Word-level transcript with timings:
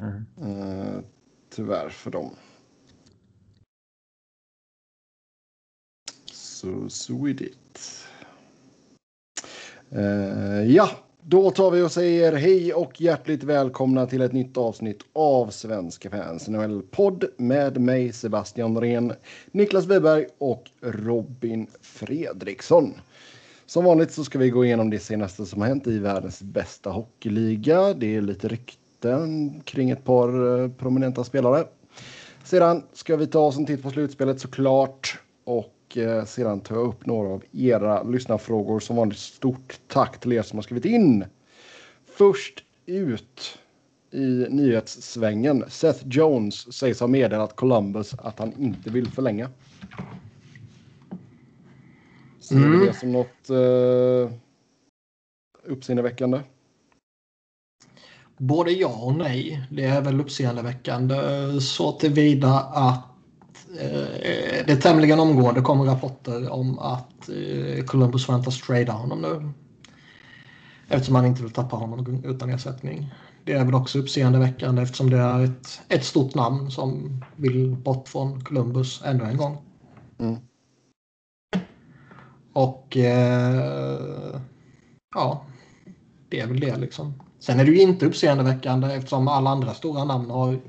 Mm. 0.00 0.24
Eh, 0.42 1.00
tyvärr 1.50 1.88
för 1.88 2.10
dem. 2.10 2.30
Så 6.32 6.88
so 6.88 7.28
is 7.28 7.40
it. 7.40 8.06
Uh, 9.92 10.62
ja, 10.72 10.90
då 11.20 11.50
tar 11.50 11.70
vi 11.70 11.82
och 11.82 11.92
säger 11.92 12.32
hej 12.32 12.74
och 12.74 13.00
hjärtligt 13.00 13.42
välkomna 13.42 14.06
till 14.06 14.20
ett 14.20 14.32
nytt 14.32 14.56
avsnitt 14.56 15.02
av 15.12 15.50
Svenska 15.50 16.10
fans 16.10 16.48
NHL-podd 16.48 17.24
med 17.36 17.80
mig 17.80 18.12
Sebastian 18.12 18.74
Norén, 18.74 19.12
Niklas 19.50 19.86
Wiberg 19.86 20.26
och 20.38 20.70
Robin 20.80 21.66
Fredriksson. 21.80 22.94
Som 23.66 23.84
vanligt 23.84 24.12
så 24.12 24.24
ska 24.24 24.38
vi 24.38 24.50
gå 24.50 24.64
igenom 24.64 24.90
det 24.90 24.98
senaste 24.98 25.46
som 25.46 25.60
har 25.60 25.68
hänt 25.68 25.86
i 25.86 25.98
världens 25.98 26.42
bästa 26.42 26.90
hockeyliga. 26.90 27.94
Det 27.94 28.16
är 28.16 28.20
lite 28.20 28.48
rykten 28.48 28.79
kring 29.64 29.90
ett 29.90 30.04
par 30.04 30.62
eh, 30.62 30.70
prominenta 30.70 31.24
spelare. 31.24 31.64
Sedan 32.44 32.82
ska 32.92 33.16
vi 33.16 33.26
ta 33.26 33.40
oss 33.40 33.56
en 33.56 33.66
titt 33.66 33.82
på 33.82 33.90
slutspelet 33.90 34.40
såklart 34.40 35.18
och 35.44 35.96
eh, 35.96 36.24
sedan 36.24 36.60
ta 36.60 36.74
upp 36.74 37.06
några 37.06 37.28
av 37.28 37.44
era 37.52 38.02
lyssnarfrågor. 38.02 38.80
Som 38.80 38.96
vanligt 38.96 39.18
stort 39.18 39.80
tack 39.88 40.20
till 40.20 40.32
er 40.32 40.42
som 40.42 40.56
har 40.56 40.62
skrivit 40.62 40.84
in. 40.84 41.24
Först 42.06 42.64
ut 42.86 43.58
i 44.10 44.46
nyhetssvängen. 44.48 45.64
Seth 45.68 46.08
Jones 46.08 46.72
sägs 46.72 47.00
ha 47.00 47.06
meddelat 47.06 47.56
Columbus 47.56 48.14
att 48.14 48.38
han 48.38 48.52
inte 48.52 48.90
vill 48.90 49.10
förlänga. 49.10 49.50
Ser 52.40 52.56
mm. 52.56 52.70
du 52.70 52.86
det 52.86 52.94
som 52.94 53.12
något 53.12 53.50
uh, 53.50 54.30
uppseendeväckande? 55.64 56.40
Både 58.40 58.70
ja 58.70 58.88
och 58.88 59.14
nej. 59.14 59.66
Det 59.70 59.84
är 59.84 60.00
väl 60.00 60.20
uppseendeväckande 60.20 61.16
så 61.60 61.92
tillvida 61.92 62.60
att 62.60 63.04
eh, 63.80 64.66
det 64.66 64.76
tämligen 64.76 65.20
omgående 65.20 65.60
kommer 65.60 65.84
rapporter 65.84 66.50
om 66.52 66.78
att 66.78 67.28
eh, 67.28 67.84
Columbus 67.84 68.28
väntas 68.28 68.60
trada 68.60 68.92
honom 68.92 69.22
nu. 69.22 69.52
Eftersom 70.88 71.12
man 71.12 71.26
inte 71.26 71.42
vill 71.42 71.52
tappa 71.52 71.76
honom 71.76 72.22
utan 72.24 72.50
ersättning. 72.50 73.14
Det 73.44 73.52
är 73.52 73.64
väl 73.64 73.74
också 73.74 73.98
uppseendeväckande 73.98 74.82
eftersom 74.82 75.10
det 75.10 75.18
är 75.18 75.44
ett, 75.44 75.80
ett 75.88 76.04
stort 76.04 76.34
namn 76.34 76.70
som 76.70 77.20
vill 77.36 77.76
bort 77.76 78.08
från 78.08 78.44
Columbus 78.44 79.02
ännu 79.04 79.24
en 79.24 79.36
gång. 79.36 79.58
Mm. 80.18 80.36
Och 82.52 82.96
eh, 82.96 84.40
ja, 85.14 85.44
det 86.28 86.40
är 86.40 86.46
väl 86.46 86.60
det 86.60 86.76
liksom. 86.76 87.14
Sen 87.40 87.60
är 87.60 87.64
det 87.64 87.70
ju 87.70 87.80
inte 87.80 88.06
uppseendeväckande 88.06 88.94
eftersom 88.94 89.28
alla 89.28 89.50
andra 89.50 89.74
stora 89.74 90.04
namn 90.04 90.30
har 90.30 90.60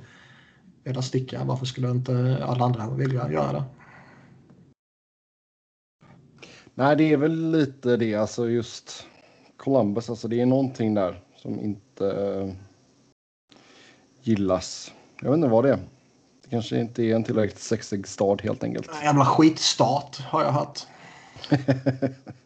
velat 0.84 1.06
sticka. 1.06 1.44
Varför 1.44 1.66
skulle 1.66 1.90
inte 1.90 2.44
alla 2.46 2.66
andra 2.66 2.90
vilja 2.90 3.32
göra 3.32 3.54
det? 3.54 3.64
Nej, 6.74 6.96
det 6.96 7.14
är 7.14 7.18
väl 7.18 7.52
lite 7.52 7.98
det. 7.98 8.16
Alltså 8.16 8.50
just 8.50 9.08
Columbus, 9.58 10.10
alltså 10.10 10.28
det 10.28 10.42
är 10.42 10.46
någonting 10.46 10.94
där 10.94 11.22
som 11.36 11.60
inte 11.60 12.04
uh, 12.04 12.52
gillas. 14.22 14.92
Jag 15.22 15.30
vet 15.30 15.38
inte 15.38 15.48
vad 15.48 15.64
det 15.64 15.70
är. 15.70 15.80
Det 16.44 16.50
kanske 16.50 16.80
inte 16.80 17.04
är 17.04 17.16
en 17.16 17.24
tillräckligt 17.24 17.62
sexig 17.62 18.08
stad 18.08 18.42
helt 18.42 18.64
enkelt. 18.64 18.90
En 19.00 19.06
jävla 19.06 19.26
skitstat 19.26 20.16
har 20.16 20.44
jag 20.44 20.52
hört. 20.52 20.80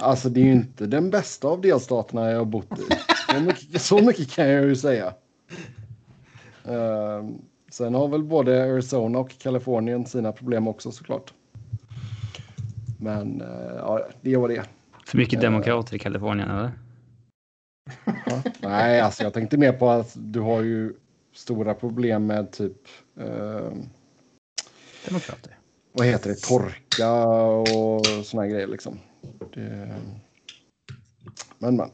alltså 0.00 0.28
det 0.28 0.40
är 0.40 0.44
ju 0.44 0.52
inte 0.52 0.86
den 0.86 1.10
bästa 1.10 1.48
av 1.48 1.60
delstaterna 1.60 2.30
jag 2.30 2.38
har 2.38 2.44
bott 2.44 2.78
i. 2.78 2.82
Så 3.32 3.40
mycket, 3.40 3.82
så 3.82 3.98
mycket 3.98 4.30
kan 4.30 4.48
jag 4.48 4.64
ju 4.64 4.76
säga. 4.76 5.14
Uh, 6.68 7.30
sen 7.70 7.94
har 7.94 8.08
väl 8.08 8.22
både 8.22 8.62
Arizona 8.62 9.18
och 9.18 9.38
Kalifornien 9.38 10.06
sina 10.06 10.32
problem 10.32 10.68
också 10.68 10.92
såklart. 10.92 11.32
Men 12.98 13.42
uh, 13.42 13.74
ja, 13.76 14.08
det 14.20 14.36
var 14.36 14.48
det. 14.48 14.62
För 15.06 15.18
mycket 15.18 15.38
uh, 15.38 15.42
demokrater 15.42 15.96
i 15.96 15.98
Kalifornien 15.98 16.50
eller? 16.50 16.72
ja, 18.04 18.42
nej, 18.62 19.00
alltså 19.00 19.22
jag 19.22 19.32
tänkte 19.32 19.56
mer 19.56 19.72
på 19.72 19.90
att 19.90 20.12
du 20.16 20.40
har 20.40 20.62
ju 20.62 20.94
stora 21.34 21.74
problem 21.74 22.26
med 22.26 22.50
typ... 22.50 22.76
Ehm, 23.20 23.82
demokrater 25.08 25.56
vad 25.92 26.06
heter 26.06 26.30
det, 26.30 26.36
torka 26.36 27.12
och 27.12 28.06
såna 28.24 28.46
grejer 28.46 28.66
liksom. 28.66 28.98
Det... 29.54 29.96
Men 31.58 31.76
men. 31.76 31.90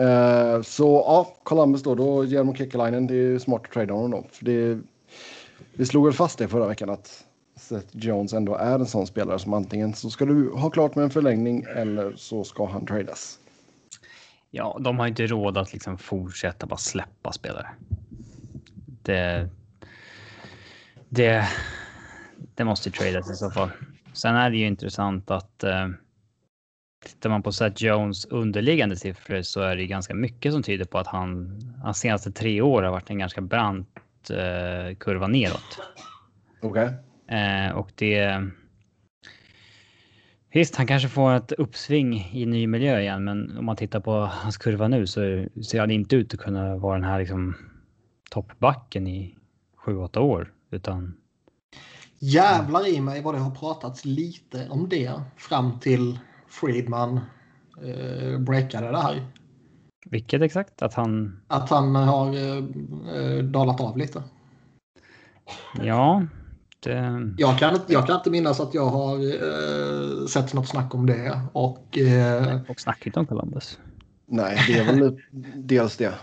Uh, 0.00 0.62
så 0.62 1.02
ja, 1.06 1.34
Columbus 1.42 1.82
då, 1.82 1.94
då 1.94 2.24
Jarmo 2.24 2.54
Kekkelainen, 2.54 3.06
det 3.06 3.14
är 3.14 3.38
smart 3.38 3.62
att 3.64 3.72
trada 3.72 3.94
honom 3.94 4.10
då. 4.10 4.24
För 4.30 4.44
det, 4.44 4.80
vi 5.72 5.86
slog 5.86 6.04
väl 6.04 6.14
fast 6.14 6.38
det 6.38 6.48
förra 6.48 6.66
veckan 6.66 6.90
att 6.90 7.24
Seth 7.56 7.96
Jones 7.96 8.32
ändå 8.32 8.54
är 8.54 8.74
en 8.74 8.86
sån 8.86 9.06
spelare 9.06 9.38
som 9.38 9.52
antingen 9.52 9.94
så 9.94 10.10
ska 10.10 10.24
du 10.24 10.50
ha 10.50 10.70
klart 10.70 10.94
med 10.94 11.04
en 11.04 11.10
förlängning 11.10 11.64
eller 11.76 12.12
så 12.16 12.44
ska 12.44 12.66
han 12.66 12.86
tradas. 12.86 13.38
Ja, 14.50 14.78
de 14.80 14.98
har 14.98 15.06
inte 15.06 15.26
råd 15.26 15.58
att 15.58 15.72
liksom 15.72 15.98
fortsätta 15.98 16.66
bara 16.66 16.76
släppa 16.76 17.32
spelare. 17.32 17.68
Det. 19.02 19.48
Det 21.08 21.48
det 22.54 22.64
måste 22.64 22.90
tradas 22.90 23.30
i 23.30 23.34
så 23.34 23.50
fall. 23.50 23.70
Sen 24.12 24.34
är 24.34 24.50
det 24.50 24.56
ju 24.56 24.66
intressant 24.66 25.30
att 25.30 25.64
uh, 25.64 25.94
tittar 27.04 27.30
man 27.30 27.42
på 27.42 27.52
Seth 27.52 27.84
Jones 27.84 28.24
underliggande 28.24 28.96
siffror 28.96 29.42
så 29.42 29.60
är 29.60 29.76
det 29.76 29.86
ganska 29.86 30.14
mycket 30.14 30.52
som 30.52 30.62
tyder 30.62 30.84
på 30.84 30.98
att 30.98 31.06
han 31.06 31.60
hans 31.82 31.98
senaste 31.98 32.32
tre 32.32 32.60
år 32.60 32.82
har 32.82 32.90
varit 32.90 33.10
en 33.10 33.18
ganska 33.18 33.40
brant 33.40 34.30
eh, 34.30 34.96
kurva 34.96 35.26
neråt. 35.26 35.80
Okej. 36.62 36.90
Okay. 37.26 37.38
Eh, 37.38 37.72
och 37.72 37.90
det. 37.94 38.42
Visst, 40.52 40.76
han 40.76 40.86
kanske 40.86 41.08
får 41.08 41.32
ett 41.32 41.52
uppsving 41.52 42.30
i 42.32 42.46
ny 42.46 42.66
miljö 42.66 43.00
igen, 43.00 43.24
men 43.24 43.58
om 43.58 43.64
man 43.64 43.76
tittar 43.76 44.00
på 44.00 44.12
hans 44.12 44.56
kurva 44.56 44.88
nu 44.88 45.06
så 45.06 45.20
ser 45.64 45.80
han 45.80 45.90
inte 45.90 46.16
ut 46.16 46.34
att 46.34 46.40
kunna 46.40 46.76
vara 46.76 46.94
den 46.94 47.04
här 47.04 47.18
liksom 47.18 47.56
toppbacken 48.30 49.06
i 49.06 49.36
sju, 49.76 49.96
åtta 49.96 50.20
år, 50.20 50.52
utan 50.70 51.16
Jävlar 52.20 52.88
i 52.88 53.00
mig 53.00 53.22
vad 53.22 53.34
det 53.34 53.38
har 53.38 53.50
pratats 53.50 54.04
lite 54.04 54.68
om 54.68 54.88
det 54.88 55.20
fram 55.36 55.80
till 55.80 56.18
Friedman 56.48 57.20
eh, 57.82 58.38
breakade 58.38 58.90
det 58.90 58.98
här. 58.98 59.26
Vilket 60.10 60.42
exakt? 60.42 60.82
Att 60.82 60.94
han... 60.94 61.40
Att 61.46 61.70
han 61.70 61.94
har 61.94 62.34
eh, 62.34 62.56
eh 63.14 63.44
dalat 63.44 63.80
av 63.80 63.98
lite. 63.98 64.22
Ja. 65.82 66.26
Det... 66.80 67.34
Jag, 67.38 67.58
kan, 67.58 67.80
jag 67.86 68.06
kan 68.06 68.16
inte 68.16 68.30
minnas 68.30 68.60
att 68.60 68.74
jag 68.74 68.86
har 68.86 69.14
eh, 69.14 70.26
sett 70.26 70.54
något 70.54 70.68
snack 70.68 70.94
om 70.94 71.06
det. 71.06 71.40
Och, 71.52 71.98
eh... 71.98 72.60
och 72.68 72.80
snacket 72.80 73.16
om 73.16 73.26
Columbus. 73.26 73.78
Nej, 74.26 74.58
det 74.66 74.78
är 74.78 74.84
väl 74.84 75.20
dels 75.54 75.96
det. 75.96 76.14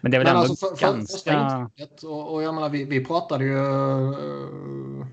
Men 0.00 0.10
det 0.10 0.16
är 0.16 0.18
väl 0.18 0.26
Men 0.26 0.36
ändå 0.36 0.50
alltså 0.50 0.76
för, 0.76 0.86
ganska... 0.86 1.70
För 2.00 2.08
och, 2.08 2.34
och 2.34 2.42
jag 2.42 2.54
menar, 2.54 2.68
vi, 2.68 2.84
vi 2.84 3.04
pratade 3.04 3.44
ju 3.44 3.56
uh, 3.56 5.06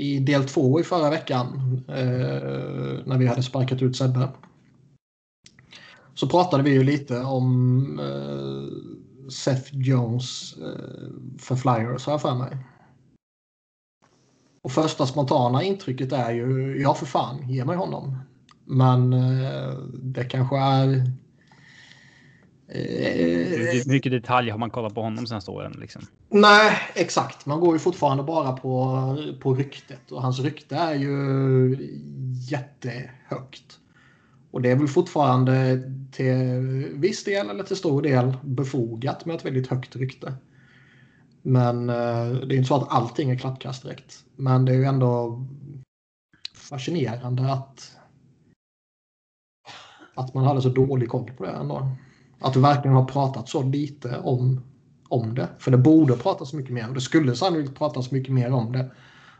i 0.00 0.18
del 0.18 0.44
två 0.44 0.80
i 0.80 0.84
förra 0.84 1.10
veckan 1.10 1.46
eh, 1.88 3.06
när 3.06 3.18
vi 3.18 3.26
hade 3.26 3.42
sparkat 3.42 3.82
ut 3.82 3.96
Sebbe. 3.96 4.28
Så 6.14 6.28
pratade 6.28 6.62
vi 6.62 6.70
ju 6.70 6.84
lite 6.84 7.20
om 7.20 7.98
eh, 7.98 9.30
Seth 9.30 9.70
Jones 9.72 10.56
eh, 10.58 11.10
för 11.38 11.56
Flyers 11.56 12.06
har 12.06 12.12
jag 12.12 12.22
för 12.22 12.34
mig. 12.34 12.56
Och 14.62 14.72
första 14.72 15.06
spontana 15.06 15.62
intrycket 15.62 16.12
är 16.12 16.30
ju, 16.30 16.80
ja 16.82 16.94
för 16.94 17.06
fan, 17.06 17.48
ge 17.48 17.64
mig 17.64 17.76
honom. 17.76 18.18
Men 18.64 19.12
eh, 19.12 19.72
det 19.92 20.24
kanske 20.24 20.58
är 20.58 21.12
hur 22.72 23.88
mycket 23.88 24.12
detalj 24.12 24.50
har 24.50 24.58
man 24.58 24.70
kollat 24.70 24.94
på 24.94 25.02
honom 25.02 25.26
senaste 25.26 25.50
åren? 25.50 25.76
Liksom? 25.80 26.02
Nej, 26.28 26.78
exakt. 26.94 27.46
Man 27.46 27.60
går 27.60 27.72
ju 27.74 27.78
fortfarande 27.78 28.22
bara 28.22 28.52
på, 28.52 29.16
på 29.40 29.54
ryktet. 29.54 30.12
Och 30.12 30.22
hans 30.22 30.40
rykte 30.40 30.76
är 30.76 30.94
ju 30.94 31.76
jättehögt. 32.50 33.78
Och 34.50 34.62
det 34.62 34.70
är 34.70 34.76
väl 34.76 34.88
fortfarande 34.88 35.82
till 36.12 36.36
viss 36.94 37.24
del 37.24 37.50
eller 37.50 37.64
till 37.64 37.76
stor 37.76 38.02
del 38.02 38.36
befogat 38.42 39.24
med 39.24 39.36
ett 39.36 39.44
väldigt 39.44 39.66
högt 39.66 39.96
rykte. 39.96 40.34
Men 41.42 41.88
eh, 41.90 42.30
det 42.30 42.54
är 42.54 42.56
inte 42.56 42.68
så 42.68 42.76
att 42.76 42.92
allting 42.92 43.30
är 43.30 43.38
klappkast 43.38 43.82
direkt. 43.82 44.24
Men 44.36 44.64
det 44.64 44.72
är 44.72 44.76
ju 44.76 44.84
ändå 44.84 45.44
fascinerande 46.54 47.52
att 47.52 47.96
att 50.14 50.34
man 50.34 50.44
hade 50.44 50.62
så 50.62 50.68
dålig 50.68 51.08
koll 51.08 51.30
på 51.36 51.44
det 51.44 51.50
ändå. 51.50 51.88
Att 52.40 52.52
du 52.54 52.60
verkligen 52.60 52.96
har 52.96 53.04
pratat 53.04 53.48
så 53.48 53.62
lite 53.62 54.18
om, 54.18 54.60
om 55.08 55.34
det. 55.34 55.48
För 55.58 55.70
det 55.70 55.76
borde 55.78 56.16
pratas 56.16 56.52
mycket 56.52 56.72
mer. 56.72 56.88
Och 56.88 56.94
det 56.94 57.00
skulle 57.00 57.36
sannolikt 57.36 57.78
pratas 57.78 58.10
mycket 58.10 58.32
mer 58.34 58.52
om 58.52 58.72
det. 58.72 58.90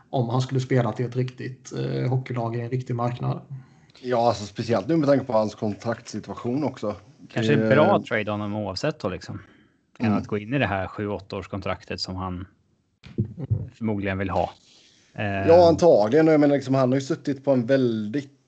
Om 0.09 0.29
han 0.29 0.41
skulle 0.41 0.59
spela 0.59 0.91
till 0.91 1.05
ett 1.05 1.15
riktigt 1.15 1.71
eh, 1.77 2.09
hockeylag 2.09 2.55
i 2.55 2.61
en 2.61 2.69
riktig 2.69 2.95
marknad. 2.95 3.41
Ja, 4.01 4.27
alltså 4.27 4.45
speciellt 4.45 4.87
nu 4.87 4.97
med 4.97 5.07
tanke 5.07 5.25
på 5.25 5.33
hans 5.33 5.55
kontraktsituation 5.55 6.63
också. 6.63 6.95
Kanske 7.33 7.55
Det- 7.55 7.63
är 7.67 7.75
bra 7.75 7.95
att 7.95 8.05
trade 8.05 8.31
honom 8.31 8.55
oavsett 8.55 8.99
då 8.99 9.09
liksom. 9.09 9.41
Än 9.99 10.05
Mm. 10.05 10.17
att 10.17 10.27
gå 10.27 10.37
in 10.37 10.53
i 10.53 10.57
det 10.59 10.65
här 10.65 10.87
7-8 10.87 11.37
års 11.37 11.47
kontraktet 11.47 12.01
som 12.01 12.15
han 12.15 12.45
förmodligen 13.75 14.17
vill 14.17 14.29
ha. 14.29 14.49
Eh, 15.13 15.25
Ja, 15.47 15.67
antagligen. 15.69 16.27
Jag 16.27 16.39
menar, 16.39 16.55
liksom, 16.55 16.75
han 16.75 16.89
har 16.89 16.95
ju 16.95 17.01
suttit 17.01 17.45
på 17.45 17.51
en 17.51 17.65
väldigt 17.65 18.31
eh, 18.31 18.40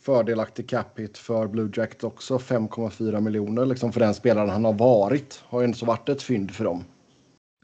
fördelaktig 0.00 0.68
cap 0.68 0.98
hit 0.98 1.18
för 1.18 1.46
Blue 1.46 1.70
Jacket 1.74 2.04
också. 2.04 2.38
5,4 2.38 3.20
miljoner 3.20 3.66
liksom, 3.66 3.92
för 3.92 4.00
den 4.00 4.14
spelaren 4.14 4.50
han 4.50 4.64
har 4.64 4.72
varit. 4.72 5.42
Har 5.46 5.60
ju 5.60 5.66
inte 5.66 5.78
så 5.78 5.86
varit 5.86 6.08
ett 6.08 6.22
fynd 6.22 6.50
för 6.50 6.64
dem. 6.64 6.84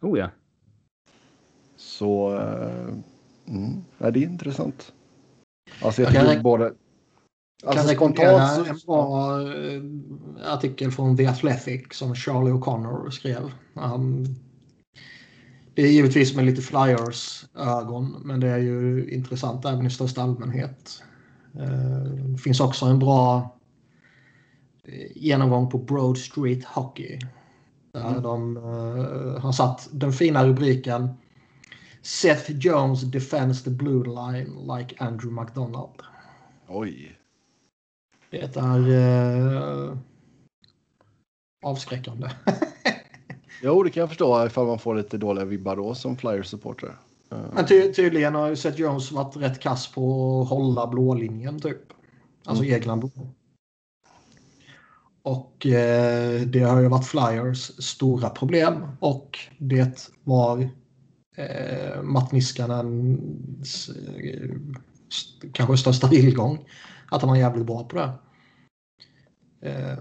Oh 0.03 0.19
ja. 0.19 0.31
Så 1.77 2.35
eh, 2.35 2.95
mm, 3.49 3.85
ja, 3.99 4.11
det 4.11 4.19
är 4.19 4.23
intressant. 4.23 4.93
Alltså 5.83 6.03
jag 6.03 6.15
Jag 6.15 6.33
kan 6.33 6.43
både... 6.43 6.73
Alltså 7.65 7.87
kan 7.87 7.97
spontant 7.97 8.69
en 8.69 8.79
bra 8.87 9.41
eh, 9.41 9.83
artikel 10.53 10.93
från 10.93 11.17
The 11.17 11.27
Athletic 11.27 11.83
som 11.91 12.15
Charlie 12.15 12.53
O'Connor 12.53 13.11
skrev. 13.11 13.53
Han, 13.75 14.27
det 15.77 15.83
är 15.83 15.93
givetvis 15.93 16.37
med 16.37 16.45
lite 16.45 16.63
flyers 16.63 17.45
ögon 17.55 18.23
men 18.25 18.41
det 18.41 18.49
är 18.49 18.59
ju 18.59 19.11
intressant 19.11 19.65
även 19.65 19.87
i 19.87 19.91
största 19.91 20.23
allmänhet. 20.23 21.03
Eh, 21.55 22.01
Det 22.33 22.39
finns 22.39 22.61
också 22.61 22.87
en 22.87 22.99
bra 22.99 23.57
eh, 24.85 25.17
genomgång 25.17 25.71
på 25.71 25.79
Broad 25.79 26.19
Street 26.19 26.65
Hockey. 26.65 27.19
Där 27.93 28.09
Mm. 28.11 28.23
de 28.23 28.57
eh, 28.57 29.41
har 29.43 29.53
satt 29.53 29.89
den 29.93 30.13
fina 30.13 30.47
rubriken 30.47 31.09
Seth 32.03 32.51
Jones 32.53 33.03
defends 33.03 33.63
the 33.65 33.71
blue 33.71 34.05
line 34.05 34.77
like 34.79 34.95
Andrew 35.05 35.41
McDonald. 35.43 36.03
Oj. 36.69 37.19
Det 38.31 38.57
är 38.57 38.91
eh, 38.91 39.97
avskräckande. 41.65 42.31
Jo, 43.63 43.83
det 43.83 43.91
kan 43.91 44.01
jag 44.01 44.09
förstå 44.09 44.47
ifall 44.47 44.67
man 44.67 44.79
får 44.79 44.95
lite 44.95 45.19
dåliga 45.19 45.45
vibbar 45.45 45.77
då 45.77 45.95
som 45.95 46.17
Flyers-supporter. 46.17 46.97
Eh, 47.33 47.39
Men 47.55 47.67
ty 47.67 47.93
tydligen 47.93 48.35
har 48.35 48.49
ju 48.49 48.57
Seth 48.57 48.81
Jones 48.81 49.13
varit 49.13 49.37
rätt 49.37 49.61
kass 49.61 49.93
på 49.93 50.41
att 50.43 50.49
hålla 50.49 50.87
blålinjen 50.87 51.61
typ. 51.61 51.79
Alltså 52.45 52.65
Mm. 52.65 52.75
egna 52.77 52.97
blå. 52.97 53.11
Och 55.23 55.67
eh, 55.67 56.41
det 56.41 56.61
har 56.61 56.81
ju 56.81 56.89
varit 56.89 57.07
Flyers 57.07 57.59
stora 57.85 58.31
problem 58.31 58.87
och 59.01 59.39
det 59.59 60.11
var 60.25 60.69
eh, 61.37 62.03
Matt 62.03 62.33
Niskanens 62.33 63.89
eh, 63.89 64.51
st- 65.09 65.49
kanske 65.53 65.77
största 65.77 66.09
tillgång. 66.09 66.65
Att 67.11 67.21
han 67.23 67.29
var 67.31 67.37
jävligt 67.37 67.67
bra 67.67 67.85
på 67.85 67.97
det. 67.97 68.11
Eh, 69.71 69.99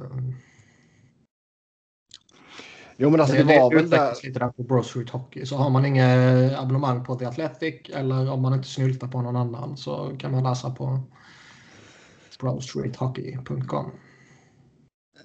Jo, 2.98 3.10
men 3.10 3.20
alltså 3.22 3.36
det, 3.36 3.44
det 3.44 3.60
var 3.60 3.76
väl 3.76 3.90
där... 3.90 4.14
lite 4.24 4.40
där 4.40 4.50
på 4.50 4.64
Broad 4.64 4.86
Street 4.86 5.10
Hockey. 5.10 5.46
Så 5.46 5.56
har 5.58 5.70
man 5.70 5.86
inget 5.86 6.58
abonnemang 6.58 7.06
på 7.06 7.16
The 7.16 7.26
Athletic 7.26 7.76
eller 7.94 8.32
om 8.32 8.42
man 8.42 8.54
inte 8.54 8.68
snyltar 8.68 9.08
på 9.08 9.22
någon 9.22 9.36
annan 9.36 9.78
så 9.78 10.16
kan 10.20 10.32
man 10.32 10.44
läsa 10.44 10.72
på 10.72 11.00
broadstreethockey.com. 12.40 13.92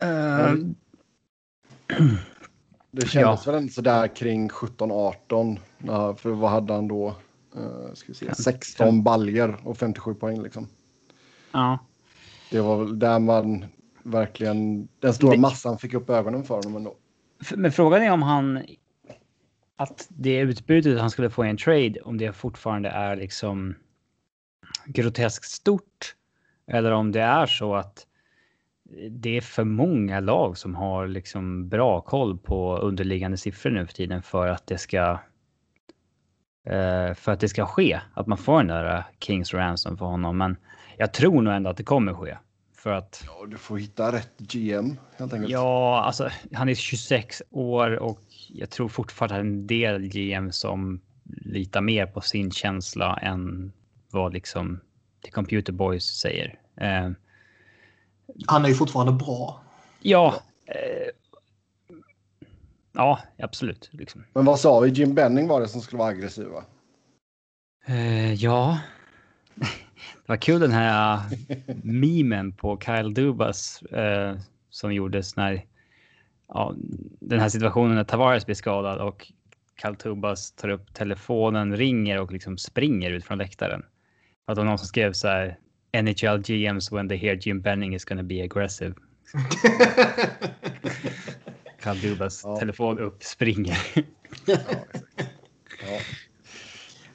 Eh, 0.00 0.54
Det 2.92 3.06
kändes 3.06 3.46
Ja. 3.46 3.52
väl 3.52 3.60
ändå 3.60 3.72
sådär 3.72 4.16
kring 4.16 4.48
17-18. 4.48 5.58
Ja, 5.78 6.14
för 6.14 6.30
vad 6.30 6.50
hade 6.50 6.72
han 6.72 6.88
då? 6.88 7.14
Uh, 7.56 7.94
ska 7.94 8.06
vi 8.08 8.14
se, 8.14 8.34
16 8.34 9.02
baljer 9.02 9.56
och 9.64 9.78
57 9.78 10.14
poäng 10.14 10.42
liksom. 10.42 10.66
ja. 11.52 11.78
Det 12.50 12.60
var 12.60 12.76
väl 12.84 12.98
där 12.98 13.18
man 13.18 13.64
verkligen, 14.02 14.88
den 15.00 15.14
stora 15.14 15.32
Det- 15.32 15.38
massan 15.40 15.78
fick 15.78 15.94
upp 15.94 16.10
ögonen 16.10 16.44
för 16.44 16.54
honom 16.54 16.76
ändå. 16.76 16.94
Men 17.56 17.72
frågan 17.72 18.02
är 18.02 18.10
om 18.10 18.22
han... 18.22 18.64
Att 19.76 20.06
det 20.08 20.38
utbudet 20.38 21.00
han 21.00 21.10
skulle 21.10 21.30
få 21.30 21.46
i 21.46 21.48
en 21.48 21.56
trade, 21.56 22.00
om 22.04 22.18
det 22.18 22.32
fortfarande 22.32 22.88
är 22.88 23.16
liksom 23.16 23.74
groteskt 24.86 25.50
stort. 25.50 26.14
Eller 26.66 26.92
om 26.92 27.12
det 27.12 27.20
är 27.20 27.46
så 27.46 27.74
att 27.74 28.06
det 29.10 29.36
är 29.36 29.40
för 29.40 29.64
många 29.64 30.20
lag 30.20 30.58
som 30.58 30.74
har 30.74 31.06
liksom 31.06 31.68
bra 31.68 32.00
koll 32.00 32.38
på 32.38 32.76
underliggande 32.76 33.36
siffror 33.36 33.70
nu 33.70 33.86
för 33.86 33.94
tiden 33.94 34.22
för 34.22 34.48
att 34.48 34.66
det 34.66 34.78
ska 34.78 35.18
eh, 36.66 37.14
för 37.14 37.32
att 37.32 37.40
det 37.40 37.48
ska 37.48 37.66
ske. 37.66 38.00
Att 38.14 38.26
man 38.26 38.38
får 38.38 38.58
den 38.58 38.66
där 38.66 39.04
Kings 39.20 39.54
ransom 39.54 39.98
för 39.98 40.06
honom. 40.06 40.38
Men 40.38 40.56
jag 40.96 41.12
tror 41.12 41.42
nog 41.42 41.54
ändå 41.54 41.70
att 41.70 41.76
det 41.76 41.84
kommer 41.84 42.14
ske. 42.14 42.36
För 42.82 42.90
att 42.92 43.24
Ja, 43.26 43.46
du 43.46 43.58
får 43.58 43.78
hitta 43.78 44.12
rätt 44.12 44.38
GM 44.38 44.98
helt 45.16 45.32
enkelt. 45.32 45.52
Ja, 45.52 46.02
alltså 46.04 46.30
han 46.52 46.68
är 46.68 46.74
26 46.74 47.42
år 47.50 47.90
och 47.96 48.20
jag 48.48 48.70
tror 48.70 48.88
fortfarande 48.88 49.34
att 49.36 49.40
en 49.40 49.66
del 49.66 50.08
GM 50.08 50.52
som 50.52 51.00
litar 51.24 51.80
mer 51.80 52.06
på 52.06 52.20
sin 52.20 52.50
känsla 52.50 53.16
än 53.16 53.72
vad 54.10 54.32
liksom 54.32 54.80
The 55.24 55.30
Computer 55.30 55.72
Boys 55.72 56.04
säger. 56.04 56.58
Eh, 56.76 57.10
Han 58.46 58.64
är 58.64 58.68
ju 58.68 58.74
fortfarande 58.74 59.12
bra. 59.12 59.62
ja. 60.00 60.34
Eh, 60.66 61.08
ja, 62.92 63.20
absolut. 63.38 63.88
Liksom. 63.92 64.24
Men 64.32 64.44
vad 64.44 64.60
sa 64.60 64.80
vi? 64.80 64.90
Jim 64.90 65.14
Benning 65.14 65.48
var 65.48 65.60
det 65.60 65.68
som 65.68 65.80
skulle 65.80 65.98
vara 65.98 66.08
aggressiv 66.08 66.46
va? 66.46 66.64
Eh, 67.86 68.32
ja. 68.34 68.78
Var 70.30 70.36
kul 70.36 70.60
den 70.60 70.72
här 70.72 71.20
memen 71.82 72.52
på 72.52 72.80
Kyle 72.80 73.14
Dubas 73.14 73.82
eh, 73.82 74.36
som 74.70 74.94
gjordes 74.94 75.36
när 75.36 75.64
ja, 76.48 76.74
den 77.20 77.40
här 77.40 77.48
situationen 77.48 77.94
när 77.96 78.04
Tavares 78.04 78.46
blir 78.46 78.54
skadad 78.56 78.98
och 79.00 79.32
Kyle 79.82 79.94
Dubas 80.02 80.52
tar 80.52 80.68
upp 80.68 80.94
telefonen, 80.94 81.76
ringer 81.76 82.20
och 82.20 82.32
liksom 82.32 82.58
springer 82.58 83.10
ut 83.10 83.24
från 83.24 83.38
läktaren. 83.38 83.82
Att 84.44 84.54
det 84.56 84.60
var 84.60 84.68
någon 84.68 84.78
som 84.78 84.86
skrev 84.88 85.12
så 85.12 85.28
här 85.28 85.58
NHL 86.02 86.38
GMs 86.42 86.92
when 86.92 87.08
they 87.08 87.18
hear 87.18 87.38
Jim 87.40 87.60
Benning 87.60 87.94
is 87.94 88.04
gonna 88.04 88.22
be 88.22 88.42
aggressive. 88.44 88.94
Kyle 91.84 92.00
Dubas 92.02 92.40
Ja. 92.44 92.56
telefon 92.56 92.98
upp, 92.98 93.22
springer. 93.22 93.78
Ja. 94.46 94.56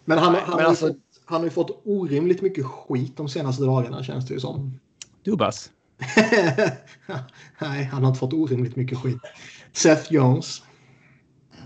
Men 0.06 0.18
han, 0.18 0.35
han, 0.35 0.57
Men 0.57 0.65
alltså- 0.65 0.95
han 1.25 1.42
har 1.42 1.45
ju 1.45 1.51
fått 1.51 1.81
orimligt 1.86 2.42
mycket 2.42 2.66
skit 2.66 3.18
de 3.18 3.30
senaste 3.30 3.63
dagarna 3.63 4.04
känns 4.04 4.27
det 4.27 4.33
ju 4.33 4.39
som. 4.39 4.80
Dubas? 5.24 5.72
Nej, 7.60 7.83
han 7.83 8.04
har 8.04 8.07
inte 8.07 8.19
fått 8.19 8.33
orimligt 8.33 8.75
mycket 8.75 8.97
skit. 8.97 9.19
Seth 9.73 10.14
Jones. 10.14 10.64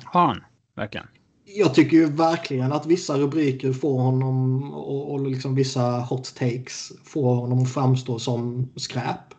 Har 0.03 0.27
han? 0.27 0.43
Verkligen? 0.75 1.07
Jag 1.45 1.73
tycker 1.73 1.97
ju 1.97 2.05
verkligen 2.05 2.71
att 2.71 2.85
vissa 2.85 3.17
rubriker 3.17 3.73
får 3.73 3.99
honom 4.01 4.63
och, 4.73 5.11
och 5.11 5.27
liksom 5.27 5.55
vissa 5.55 5.99
hot 5.99 6.35
takes 6.35 6.91
får 7.03 7.35
honom 7.35 7.63
att 7.63 7.73
framstå 7.73 8.19
som 8.19 8.69
skräp. 8.75 9.33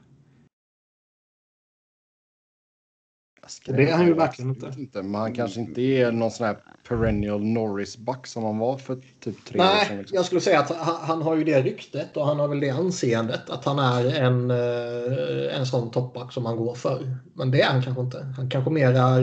Det 3.67 3.91
är 3.91 3.97
han 3.97 4.07
ju 4.07 4.15
verkligen 4.15 4.51
inte. 4.51 4.73
Inte. 4.79 5.03
Men 5.03 5.15
han 5.21 5.35
kanske 5.35 5.61
inte 5.61 5.81
är 5.83 6.13
någon 6.13 6.31
sån 6.31 6.47
här 6.47 6.57
perennial 6.89 7.45
Norris-back 7.45 8.27
som 8.27 8.45
han 8.45 8.59
var 8.59 8.77
för 8.77 8.95
typ 9.21 9.45
tre 9.45 9.61
år 9.61 9.65
sedan. 9.65 9.87
Nej, 9.89 9.99
Liksom. 9.99 10.17
jag 10.17 10.25
skulle 10.25 10.41
säga 10.41 10.61
att 10.61 10.77
han, 10.77 10.97
han 11.01 11.23
har 11.23 11.37
ju 11.37 11.45
det 11.45 11.63
ryktet 11.63 12.17
och 12.17 12.27
han 12.27 12.39
har 12.41 12.49
väl 12.49 12.61
det 12.61 12.71
anseendet 12.71 13.51
att 13.51 13.65
han 13.65 13.79
är 13.79 14.21
en, 14.21 14.51
eh, 14.51 15.57
en 15.59 15.67
sån 15.67 15.91
toppback 15.91 16.33
som 16.33 16.47
han 16.47 16.57
går 16.57 16.75
för. 16.75 17.17
Men 17.35 17.51
det 17.51 17.61
är 17.63 17.71
han 17.73 17.83
kanske 17.83 18.03
inte. 18.03 18.27
Han 18.37 18.51
kanske 18.51 18.71
mer 18.71 18.91
är... 18.95 19.23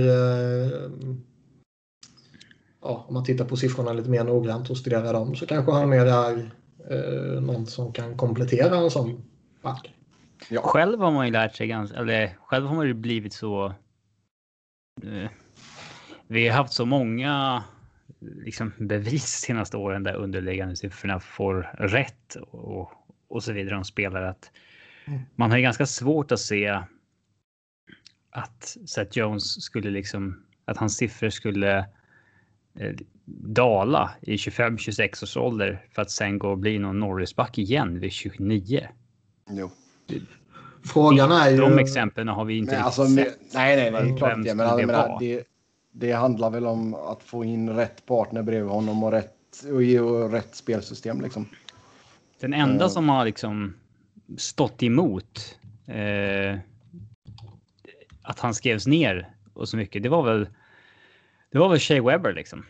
eh, 0.66 0.72
Ja, 2.82 3.06
om 3.08 3.14
man 3.14 3.24
tittar 3.24 3.46
på 3.46 3.56
siffrorna 3.58 3.94
lite 3.94 4.10
mer 4.10 4.24
noggrant 4.24 4.70
och 4.70 4.78
studerar 4.78 5.14
dem 5.14 5.36
så 5.36 5.46
kanske 5.46 5.72
han 5.72 5.90
mer 5.90 6.06
är 6.06 6.52
eh, 6.90 7.42
någon 7.42 7.66
som 7.66 7.94
kan 7.94 8.18
komplettera 8.18 8.76
en 8.78 8.92
sån 8.92 9.24
back. 9.64 9.94
Ja. 10.50 10.62
Själv 10.62 11.00
har 11.00 11.12
man 11.12 11.26
ju 11.26 11.32
lärt 11.32 11.56
sig 11.56 11.68
ganska, 11.68 11.98
eller 11.98 12.38
själv 12.42 12.66
har 12.66 12.76
man 12.76 12.88
ju 12.88 12.94
blivit 12.94 13.34
så. 13.34 13.74
Eh, 15.04 15.30
vi 16.28 16.48
har 16.48 16.58
haft 16.58 16.74
så 16.74 16.86
många 16.86 17.64
liksom 18.20 18.74
bevis 18.78 19.26
senaste 19.26 19.78
åren 19.78 20.04
där 20.04 20.14
underliggande 20.16 20.76
siffrorna 20.76 21.20
får 21.20 21.62
rätt 21.78 22.36
och, 22.36 22.92
och 23.28 23.44
så 23.44 23.54
vidare 23.54 23.78
om 23.78 23.84
spelare 23.86 24.30
att 24.30 24.52
Mm. 25.08 25.20
man 25.36 25.52
har 25.52 25.58
ju 25.58 25.64
ganska 25.64 25.86
svårt 25.86 26.32
att 26.32 26.40
se 26.40 26.82
att 28.30 28.78
Seth 28.86 29.18
Jones 29.18 29.62
skulle 29.64 29.90
liksom 29.90 30.46
att 30.66 30.78
hans 30.78 30.98
siffror 30.98 31.30
skulle 31.30 31.78
eh, 32.80 32.96
dala 33.46 34.12
i 34.22 34.36
25-26 34.36 35.24
års 35.24 35.38
ålder 35.38 35.86
för 35.92 36.02
att 36.02 36.12
sen 36.12 36.40
gå 36.40 36.50
och 36.50 36.58
bli 36.58 36.80
någon 36.80 37.00
Norrisback 37.00 37.58
igen 37.58 38.00
vid 38.00 38.12
29. 38.12 38.88
Jo. 39.50 39.72
Frågan 40.94 41.32
är 41.32 41.50
ju... 41.50 41.58
De 41.58 41.78
exemplen 41.80 42.28
har 42.28 42.46
vi 42.46 42.58
inte 42.58 42.72
Men 42.76 42.86
riktigt 42.86 43.00
alltså, 43.00 43.16
sett. 43.16 43.54
nej, 43.54 43.92
nej, 43.92 43.92
Vem 43.92 44.18
klart 44.18 44.38
inte. 44.38 44.56
Men 44.56 44.68
jag 44.68 44.78
det 44.80 44.86
menar, 44.86 45.18
det, 45.20 45.44
det 45.92 46.12
handlar 46.12 46.50
väl 46.50 46.66
om 46.68 46.94
att 46.94 47.24
få 47.24 47.44
in 47.44 47.70
rätt 47.70 48.06
partner 48.06 48.42
bredvid 48.44 48.72
honom 48.72 49.04
och 49.04 49.12
rätt, 49.12 49.34
och, 49.74 49.84
ge- 49.84 50.00
och 50.00 50.32
rätt 50.32 50.56
spelsystem. 50.56 51.22
Liksom. 51.22 51.50
Den 52.40 52.54
enda 52.54 52.76
Mm. 52.76 52.90
som 52.90 53.10
har 53.10 53.26
liksom 53.26 53.74
stått 54.38 54.84
emot 54.84 55.58
eh, 55.88 56.60
att 58.22 58.40
han 58.40 58.54
skrevs 58.54 58.88
ner 58.88 59.30
och 59.54 59.70
så 59.70 59.78
mycket, 59.78 60.04
det 60.04 60.10
var 60.10 60.24
väl. 60.24 60.48
Det 61.52 61.58
var 61.60 61.70
väl 61.70 61.80
Shea 61.80 62.04
Webber 62.04 62.34
liksom. 62.34 62.66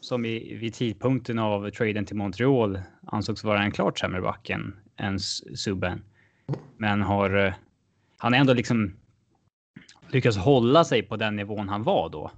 Som 0.00 0.24
i, 0.24 0.54
vid 0.54 0.74
tidpunkten 0.74 1.38
av 1.38 1.70
traden 1.70 2.04
till 2.06 2.16
Montreal 2.16 2.80
ansågs 3.06 3.44
vara 3.44 3.62
en 3.62 3.72
klart 3.72 3.98
sämre 3.98 4.20
back 4.20 4.50
än, 4.50 4.74
än 4.96 5.20
Subban. 5.56 6.02
Men 6.76 7.02
har 7.02 7.46
eh, 7.46 7.54
han 8.16 8.34
ändå 8.34 8.52
liksom 8.52 8.92
lyckats 10.08 10.36
hålla 10.36 10.84
sig 10.84 11.02
på 11.02 11.16
den 11.16 11.36
nivån 11.36 11.68
han 11.68 11.82
var 11.82 12.08
då. 12.08 12.30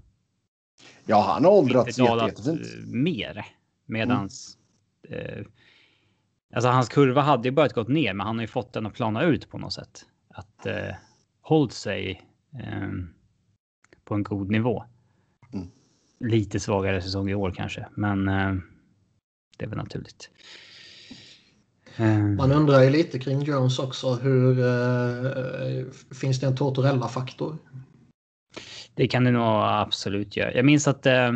Ja, 1.06 1.22
han 1.22 1.44
har 1.44 1.52
åldrats 1.52 1.98
jättefint. 1.98 2.60
eh, 2.60 2.86
mer 2.86 3.46
medans. 3.86 4.58
Eh, 5.08 5.44
alltså 6.54 6.68
hans 6.70 6.88
kurva 6.88 7.20
hade 7.20 7.48
ju 7.48 7.52
börjat 7.52 7.72
gått 7.72 7.88
ner, 7.88 8.14
men 8.14 8.26
han 8.26 8.36
har 8.36 8.42
ju 8.42 8.48
fått 8.48 8.72
den 8.72 8.86
att 8.86 8.94
plana 8.94 9.22
ut 9.22 9.50
på 9.50 9.58
något 9.58 9.72
sätt. 9.72 10.06
Att 10.28 10.66
eh, 10.66 10.94
hållt 11.40 11.72
sig 11.72 12.22
eh, 12.52 12.88
på 14.04 14.14
en 14.14 14.22
god 14.22 14.50
nivå. 14.50 14.84
Mm. 15.52 15.68
Lite 16.20 16.60
svagare 16.60 17.02
säsong 17.02 17.30
i 17.30 17.34
år 17.34 17.50
kanske, 17.50 17.86
men 17.94 18.28
eh, 18.28 18.54
det 19.56 19.64
är 19.64 19.68
väl 19.68 19.78
naturligt. 19.78 20.30
Eh, 21.96 22.18
Man 22.18 22.52
undrar 22.52 22.82
ju 22.82 22.90
lite 22.90 23.18
kring 23.18 23.42
Jones 23.42 23.78
också. 23.78 24.14
Hur, 24.14 24.58
eh, 24.58 25.84
finns 26.20 26.40
det 26.40 26.46
en 26.46 26.56
Tortorella-faktor? 26.56 27.56
Det 28.94 29.08
kan 29.08 29.24
det 29.24 29.30
nog 29.30 29.62
absolut 29.64 30.36
göra. 30.36 30.54
Jag 30.54 30.64
minns 30.64 30.88
att 30.88 31.06
eh, 31.06 31.32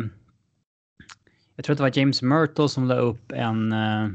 jag 1.55 1.65
tror 1.65 1.73
att 1.73 1.77
det 1.77 1.83
var 1.83 1.99
James 1.99 2.21
Myrtle 2.21 2.69
som 2.69 2.87
la 2.87 2.95
upp 2.95 3.31
en 3.31 3.71
eh, 3.71 4.09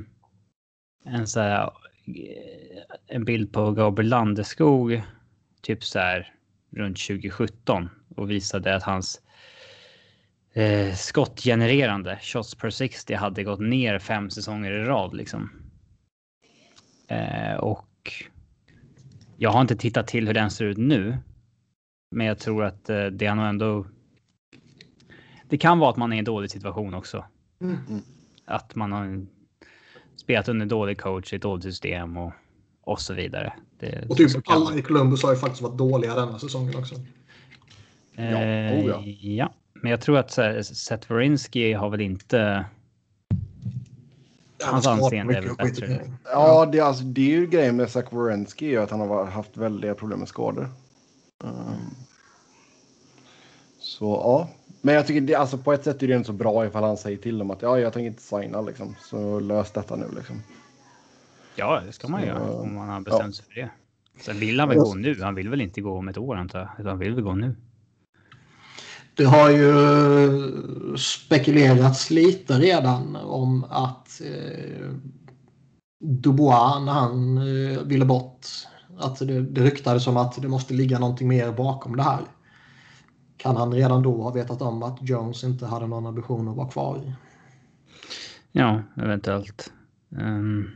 en 1.04 1.26
så 1.26 1.40
här 1.40 1.62
eh, 1.62 3.06
en 3.06 3.24
bild 3.24 3.52
på 3.52 3.72
Gabriel 3.72 4.08
Landeskog 4.08 5.02
typ 5.62 5.84
så 5.84 5.98
här 5.98 6.34
runt 6.70 6.98
2017 6.98 7.88
och 8.16 8.30
visade 8.30 8.76
att 8.76 8.82
hans 8.82 9.20
eh, 10.52 10.94
skottgenererande 10.94 12.18
shots 12.22 12.54
per 12.54 12.70
60 12.70 13.14
hade 13.14 13.44
gått 13.44 13.60
ner 13.60 13.98
fem 13.98 14.30
säsonger 14.30 14.72
i 14.72 14.84
rad 14.84 15.14
liksom. 15.14 15.50
Eh, 17.10 17.56
och 17.56 18.12
jag 19.36 19.50
har 19.50 19.60
inte 19.60 19.76
tittat 19.76 20.06
till 20.06 20.26
hur 20.26 20.34
den 20.34 20.50
ser 20.50 20.64
ut 20.64 20.78
nu. 20.78 21.18
Men 22.10 22.26
jag 22.26 22.38
tror 22.38 22.64
att 22.64 22.90
eh, 22.90 23.04
det 23.04 23.26
är 23.26 23.34
nog 23.34 23.46
ändå. 23.46 23.86
Det 25.48 25.58
kan 25.58 25.78
vara 25.78 25.90
att 25.90 25.96
man 25.96 26.12
är 26.12 26.16
i 26.16 26.18
en 26.18 26.24
dålig 26.24 26.50
situation 26.50 26.94
också. 26.94 27.24
Mm. 27.60 28.02
Att 28.44 28.74
man 28.74 28.92
har 28.92 29.26
spelat 30.16 30.48
under 30.48 30.66
dålig 30.66 31.00
coach 31.00 31.32
i 31.32 31.36
ett 31.36 31.42
dåligt 31.42 31.64
system 31.64 32.16
och, 32.16 32.32
och 32.82 33.00
så 33.00 33.14
vidare. 33.14 33.52
Det, 33.78 34.06
Och 34.08 34.16
typ 34.16 34.30
så 34.30 34.42
kan 34.42 34.56
alla 34.56 34.76
i 34.76 34.82
Columbus 34.82 35.22
har 35.22 35.30
ju 35.30 35.38
faktiskt 35.38 35.62
varit 35.62 35.78
dåliga 35.78 36.14
denna 36.14 36.38
säsongen 36.38 36.76
också. 36.76 36.94
Ja, 36.94 37.10
Eh, 38.22 38.78
oh 38.78 38.86
ja. 38.86 39.02
ja, 39.20 39.54
men 39.72 39.90
jag 39.90 40.00
tror 40.00 40.18
att 40.18 40.36
här, 40.36 40.62
Seth 40.62 41.12
Warinsky 41.12 41.72
har 41.72 41.90
väl 41.90 42.00
inte. 42.00 42.64
Hans 44.62 44.86
anseende 44.86 45.36
är 45.36 45.42
väl 45.42 45.54
bättre. 45.56 46.10
Ja, 46.24 46.66
det, 46.66 46.78
är 46.78 46.82
alltså, 46.82 47.04
det 47.04 47.20
är 47.20 47.36
ju 47.40 47.46
grejen 47.46 47.76
med 47.76 47.90
Zach 47.90 48.04
Wierenski, 48.10 48.76
att 48.76 48.90
han 48.90 49.00
har 49.00 49.24
haft 49.24 49.56
väldiga 49.56 49.94
problem 49.94 50.18
med 50.18 50.28
skador. 50.28 50.68
Um, 51.44 51.94
så 53.78 54.04
ja, 54.04 54.48
men 54.80 54.94
jag 54.94 55.06
tycker 55.06 55.20
det, 55.20 55.34
alltså 55.34 55.58
på 55.58 55.72
ett 55.72 55.84
sätt 55.84 56.02
är 56.02 56.08
det 56.08 56.14
inte 56.14 56.26
så 56.26 56.32
bra 56.32 56.66
ifall 56.66 56.84
han 56.84 56.96
säger 56.96 57.16
till 57.16 57.38
dem 57.38 57.50
att 57.50 57.62
ja, 57.62 57.78
jag 57.78 57.92
tänker 57.92 58.06
inte 58.06 58.22
signa 58.22 58.60
liksom. 58.60 58.96
Så 59.00 59.40
lös 59.40 59.70
detta 59.70 59.96
nu 59.96 60.06
liksom. 60.16 60.42
Ja, 61.56 61.82
det 61.86 61.92
ska 61.92 62.08
man 62.08 62.20
Så, 62.20 62.26
göra 62.26 62.52
om 62.52 62.74
man 62.74 62.88
har 62.88 63.00
bestämt 63.00 63.36
sig 63.36 63.44
för 63.44 63.54
det. 63.54 63.70
Sen 64.20 64.38
vill 64.38 64.60
han 64.60 64.68
väl 64.68 64.78
gå 64.78 64.94
nu. 64.94 65.22
Han 65.22 65.34
vill 65.34 65.48
väl 65.48 65.60
inte 65.60 65.80
gå 65.80 65.98
om 65.98 66.08
ett 66.08 66.18
år 66.18 66.36
antar 66.36 66.70
jag. 66.78 66.84
Han 66.84 66.98
vill 66.98 67.14
väl 67.14 67.24
gå 67.24 67.34
nu. 67.34 67.56
Det 69.20 69.26
har 69.26 69.50
ju 69.50 70.96
spekulerats 70.96 72.10
lite 72.10 72.58
redan 72.58 73.16
om 73.16 73.64
att 73.70 74.20
eh, 74.20 74.90
Dubois 76.00 76.84
när 76.84 76.92
han 76.92 77.38
eh, 77.38 77.82
ville 77.82 78.04
bort. 78.04 78.46
Att 78.98 79.18
det, 79.18 79.40
det 79.40 79.60
ryktades 79.60 80.06
om 80.06 80.16
att 80.16 80.42
det 80.42 80.48
måste 80.48 80.74
ligga 80.74 80.98
någonting 80.98 81.28
mer 81.28 81.52
bakom 81.52 81.96
det 81.96 82.02
här. 82.02 82.20
Kan 83.36 83.56
han 83.56 83.72
redan 83.72 84.02
då 84.02 84.22
ha 84.22 84.30
vetat 84.30 84.62
om 84.62 84.82
att 84.82 84.98
Jones 85.00 85.44
inte 85.44 85.66
hade 85.66 85.86
någon 85.86 86.06
ambition 86.06 86.48
att 86.48 86.56
vara 86.56 86.68
kvar? 86.68 87.12
Ja, 88.52 88.82
eventuellt. 88.96 89.72
Ehm, 90.18 90.70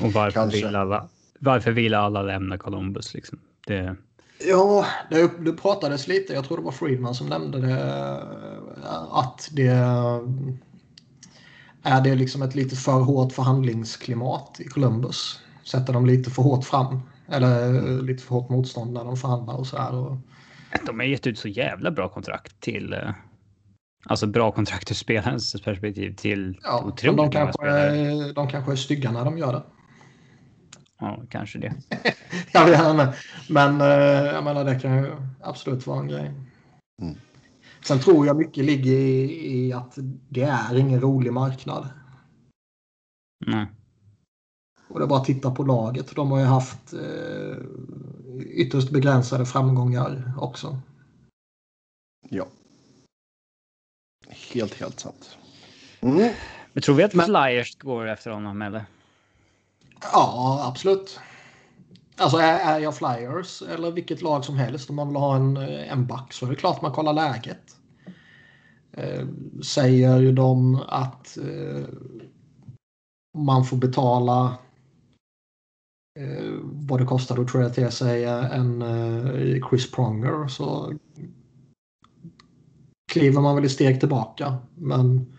och 0.00 0.12
varför 0.12 0.40
Kanske. 0.40 0.66
vill 0.66 0.76
alla? 0.76 1.08
Varför 1.38 1.72
vill 1.72 1.94
alla 1.94 2.22
lämna 2.22 2.58
Columbus 2.58 3.14
liksom? 3.14 3.38
Det, 3.66 3.96
Ja, 4.46 4.86
det, 5.10 5.44
det 5.44 5.52
pratades 5.52 6.08
lite, 6.08 6.32
jag 6.32 6.44
tror 6.44 6.56
det 6.56 6.62
var 6.62 6.72
Friedman 6.72 7.14
som 7.14 7.26
nämnde 7.26 7.60
det, 7.60 8.22
att 9.10 9.48
det 9.52 9.66
är 11.82 12.00
det 12.04 12.14
liksom 12.14 12.42
ett 12.42 12.54
lite 12.54 12.76
för 12.76 13.00
hårt 13.00 13.32
förhandlingsklimat 13.32 14.60
i 14.60 14.64
Columbus. 14.64 15.40
Sätter 15.64 15.92
de 15.92 16.06
lite 16.06 16.30
för 16.30 16.42
hårt 16.42 16.64
fram, 16.64 17.00
eller 17.28 17.82
lite 18.02 18.22
för 18.22 18.34
hårt 18.34 18.48
motstånd 18.48 18.92
när 18.92 19.04
de 19.04 19.16
förhandlar 19.16 19.54
och 19.54 19.66
så 19.66 19.78
här. 19.78 19.94
Och, 19.94 20.16
de 20.86 20.98
har 20.98 21.06
gett 21.06 21.26
ut 21.26 21.38
så 21.38 21.48
jävla 21.48 21.90
bra 21.90 22.08
kontrakt 22.08 22.60
till. 22.60 22.92
eh, 22.92 23.10
Alltså 24.06 24.26
bra 24.26 24.52
kontrakt 24.52 24.90
ur 24.90 24.94
spelarens 24.94 25.62
perspektiv 25.62 26.16
till 26.16 26.58
ja, 26.62 26.82
otroligt 26.84 27.16
de 27.16 27.30
kanske, 27.30 27.68
är, 27.68 28.32
de 28.34 28.48
kanske 28.48 28.72
är 28.72 28.76
stygga 28.76 29.12
när 29.12 29.24
de 29.24 29.38
gör 29.38 29.52
det. 29.52 29.62
Ja, 30.98 31.22
kanske 31.30 31.58
det. 31.58 31.74
Jag 32.52 32.64
vet 32.66 32.80
inte. 32.90 33.14
Men 33.48 33.80
eh, 33.80 33.86
jag 34.34 34.44
menar 34.44 34.64
det 34.64 34.80
kan 34.80 34.96
ju 35.04 35.16
absolut 35.40 35.86
vara 35.86 36.00
en 36.00 36.08
grej. 36.08 36.32
Mm. 37.02 37.14
Sen 37.84 37.98
tror 38.00 38.26
jag 38.26 38.36
mycket 38.36 38.64
ligger 38.64 38.92
i, 38.92 39.56
i 39.56 39.72
att 39.72 39.98
det 40.28 40.42
är 40.42 40.76
ingen 40.76 41.00
rolig 41.00 41.32
marknad. 41.32 41.88
Nej. 43.46 43.66
Och 44.88 44.98
det 44.98 45.04
är 45.04 45.08
bara 45.08 45.20
att 45.20 45.26
titta 45.26 45.50
på 45.50 45.62
laget. 45.62 46.14
De 46.16 46.30
har 46.30 46.38
ju 46.38 46.44
haft 46.44 46.92
eh, 46.92 47.56
ytterst 48.40 48.90
begränsade 48.90 49.46
framgångar 49.46 50.32
också. 50.38 50.78
Ja. 52.28 52.46
Helt, 54.52 54.74
helt 54.80 55.00
sant. 55.00 55.38
Mm. 56.00 56.32
Men 56.72 56.82
tror 56.82 56.94
vi 56.94 57.02
att 57.02 57.14
Men- 57.14 57.26
Flyers 57.26 57.78
går 57.78 58.06
efter 58.06 58.30
honom 58.30 58.62
eller? 58.62 58.84
Ja, 60.12 60.64
absolut. 60.68 61.20
Alltså 62.16 62.38
är, 62.38 62.58
är 62.58 62.78
jag 62.78 62.96
Flyers 62.96 63.62
eller 63.62 63.90
vilket 63.90 64.22
lag 64.22 64.44
som 64.44 64.56
helst 64.56 64.90
om 64.90 64.96
man 64.96 65.08
vill 65.08 65.16
ha 65.16 65.36
en, 65.36 65.56
en 65.56 66.06
back 66.06 66.32
så 66.32 66.46
är 66.46 66.50
det 66.50 66.56
klart 66.56 66.82
man 66.82 66.92
kollar 66.92 67.12
läget. 67.12 67.76
Eh, 68.92 69.26
säger 69.64 70.18
ju 70.18 70.32
de 70.32 70.80
att 70.88 71.38
eh, 71.38 71.84
man 73.38 73.64
får 73.64 73.76
betala 73.76 74.58
eh, 76.20 76.54
vad 76.62 77.00
det 77.00 77.06
kostar 77.06 77.40
att 77.40 77.48
trada 77.48 77.70
till 77.70 77.90
sig 77.90 78.24
en 78.24 78.82
eh, 78.82 79.68
Chris 79.68 79.90
Pronger 79.90 80.48
så 80.48 80.92
kliver 83.12 83.40
man 83.40 83.54
väl 83.54 83.64
ett 83.64 83.70
steg 83.72 84.00
tillbaka. 84.00 84.56
Men 84.74 85.33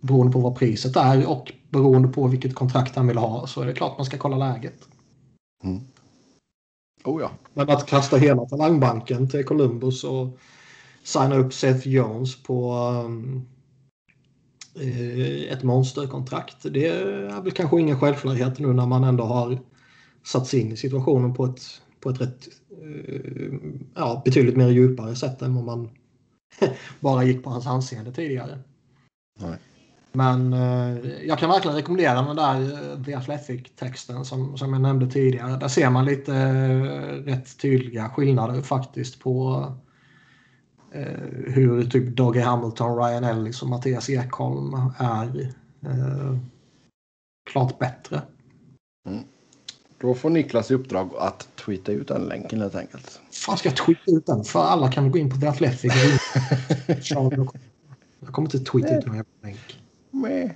beroende 0.00 0.32
på 0.32 0.40
vad 0.40 0.56
priset 0.56 0.96
är 0.96 1.30
och 1.30 1.52
beroende 1.70 2.08
på 2.08 2.28
vilket 2.28 2.54
kontrakt 2.54 2.96
han 2.96 3.06
vill 3.06 3.18
ha 3.18 3.46
så 3.46 3.60
är 3.60 3.66
det 3.66 3.72
klart 3.72 3.98
man 3.98 4.06
ska 4.06 4.18
kolla 4.18 4.36
läget. 4.36 4.88
Mm. 5.64 5.80
Oh 7.04 7.22
ja. 7.22 7.30
Men 7.54 7.70
att 7.70 7.86
kasta 7.86 8.16
hela 8.16 8.44
talangbanken 8.46 9.28
till 9.28 9.44
Columbus 9.44 10.04
och 10.04 10.38
signa 11.02 11.36
upp 11.36 11.54
Seth 11.54 11.88
Jones 11.88 12.42
på 12.42 12.74
um, 13.04 13.46
eh, 14.80 15.52
ett 15.52 15.62
monsterkontrakt. 15.62 16.56
Det 16.62 16.86
är 16.86 17.40
väl 17.42 17.52
kanske 17.52 17.80
ingen 17.80 18.00
självklarhet 18.00 18.58
nu 18.58 18.72
när 18.72 18.86
man 18.86 19.04
ändå 19.04 19.24
har 19.24 19.58
satt 20.24 20.46
sig 20.46 20.60
in 20.60 20.72
i 20.72 20.76
situationen 20.76 21.34
på 21.34 21.44
ett, 21.44 21.62
på 22.00 22.10
ett 22.10 22.20
rätt, 22.20 22.48
eh, 22.82 23.54
ja, 23.94 24.22
betydligt 24.24 24.56
mer 24.56 24.68
djupare 24.68 25.16
sätt 25.16 25.42
än 25.42 25.54
vad 25.54 25.64
man 25.64 25.90
bara 27.00 27.24
gick 27.24 27.44
på 27.44 27.50
hans 27.50 27.66
anseende 27.66 28.12
tidigare. 28.12 28.58
Nej. 29.40 29.58
Men 30.16 30.52
eh, 30.52 31.26
jag 31.26 31.38
kan 31.38 31.50
verkligen 31.50 31.76
rekommendera 31.76 32.22
den 32.22 32.36
där 32.36 32.60
eh, 32.60 33.04
The 33.04 33.14
Athletic-texten 33.14 34.24
som, 34.24 34.58
som 34.58 34.72
jag 34.72 34.82
nämnde 34.82 35.10
tidigare. 35.10 35.56
Där 35.56 35.68
ser 35.68 35.90
man 35.90 36.04
lite 36.04 36.34
eh, 36.34 37.32
rätt 37.32 37.58
tydliga 37.58 38.08
skillnader 38.08 38.62
faktiskt 38.62 39.20
på 39.20 39.64
eh, 40.92 41.06
hur 41.46 41.90
typ 41.90 42.16
Doggy 42.16 42.40
Hamilton, 42.40 42.96
Ryan 42.96 43.24
Ellis 43.24 43.62
och 43.62 43.68
Mattias 43.68 44.10
Ekholm 44.10 44.74
är 44.98 45.52
eh, 45.86 46.38
klart 47.50 47.78
bättre. 47.78 48.22
Då 49.98 50.14
får 50.14 50.30
Niklas 50.30 50.70
i 50.70 50.74
uppdrag 50.74 51.10
att 51.18 51.48
tweeta 51.64 51.92
ut 51.92 52.08
den 52.08 52.22
länken 52.22 52.60
helt 52.60 52.74
enkelt. 52.74 53.20
Fan 53.32 53.58
ska 53.58 53.68
jag 53.68 53.76
tweeta 53.76 54.10
ut 54.10 54.26
den? 54.26 54.44
För 54.44 54.60
alla 54.60 54.92
kan 54.92 55.10
gå 55.10 55.18
in 55.18 55.30
på 55.30 55.36
The 55.36 55.46
Athletic. 55.48 55.92
jag 57.00 58.32
kommer 58.32 58.54
inte 58.54 58.58
tweeta 58.58 58.98
ut 58.98 59.06
någon 59.06 59.16
jävla 59.16 59.30
länk. 59.42 59.85
Meh. 60.16 60.50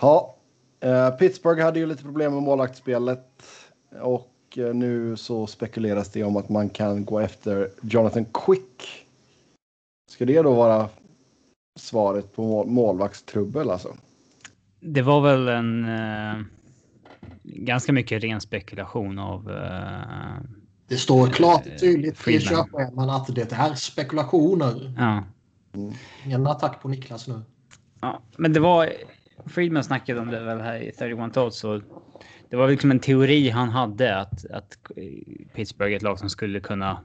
Ja, 0.00 0.36
eh, 0.80 1.10
Pittsburgh 1.10 1.62
hade 1.62 1.78
ju 1.78 1.86
lite 1.86 2.02
problem 2.02 2.34
med 2.34 2.42
målvaktsspelet. 2.42 3.42
Och 4.00 4.58
eh, 4.58 4.74
nu 4.74 5.16
så 5.16 5.46
spekuleras 5.46 6.08
det 6.12 6.24
om 6.24 6.36
att 6.36 6.48
man 6.48 6.68
kan 6.68 7.04
gå 7.04 7.18
efter 7.18 7.70
Jonathan 7.82 8.24
Quick. 8.24 9.06
Ska 10.10 10.24
det 10.24 10.42
då 10.42 10.54
vara 10.54 10.88
svaret 11.78 12.32
på 12.36 12.42
mål 12.42 12.66
målvaktstrubbel 12.66 13.70
alltså? 13.70 13.96
Det 14.80 15.02
var 15.02 15.20
väl 15.20 15.48
en 15.48 15.84
eh, 15.84 16.42
ganska 17.42 17.92
mycket 17.92 18.22
ren 18.22 18.40
spekulation 18.40 19.18
av. 19.18 19.50
Eh, 19.50 20.44
Det 20.88 20.96
står 20.96 21.28
klart 21.28 21.66
och 21.66 21.80
tydligt 21.80 22.28
i 22.28 22.40
körscheman 22.40 23.10
att 23.10 23.34
det 23.34 23.52
är 23.52 23.74
spekulationer. 23.74 24.94
ja. 24.98 25.24
Ingen 26.24 26.46
attack 26.46 26.82
på 26.82 26.88
Niklas 26.88 27.28
nu. 27.28 27.42
Ja, 28.02 28.22
men 28.36 28.52
det 28.52 28.60
var 28.60 28.92
Friedman 29.46 29.84
snackade 29.84 30.20
om 30.20 30.30
det 30.30 30.40
väl 30.40 30.60
här 30.60 30.76
i 30.76 30.92
31 30.92 31.34
Thoughts 31.34 31.58
så 31.58 31.80
det 32.50 32.56
var 32.56 32.68
liksom 32.68 32.90
en 32.90 33.00
teori 33.00 33.50
han 33.50 33.68
hade 33.68 34.16
att 34.18 34.46
att 34.50 34.76
Pittsburgh 35.54 35.92
är 35.92 35.96
ett 35.96 36.02
lag 36.02 36.18
som 36.18 36.30
skulle 36.30 36.60
kunna. 36.60 37.00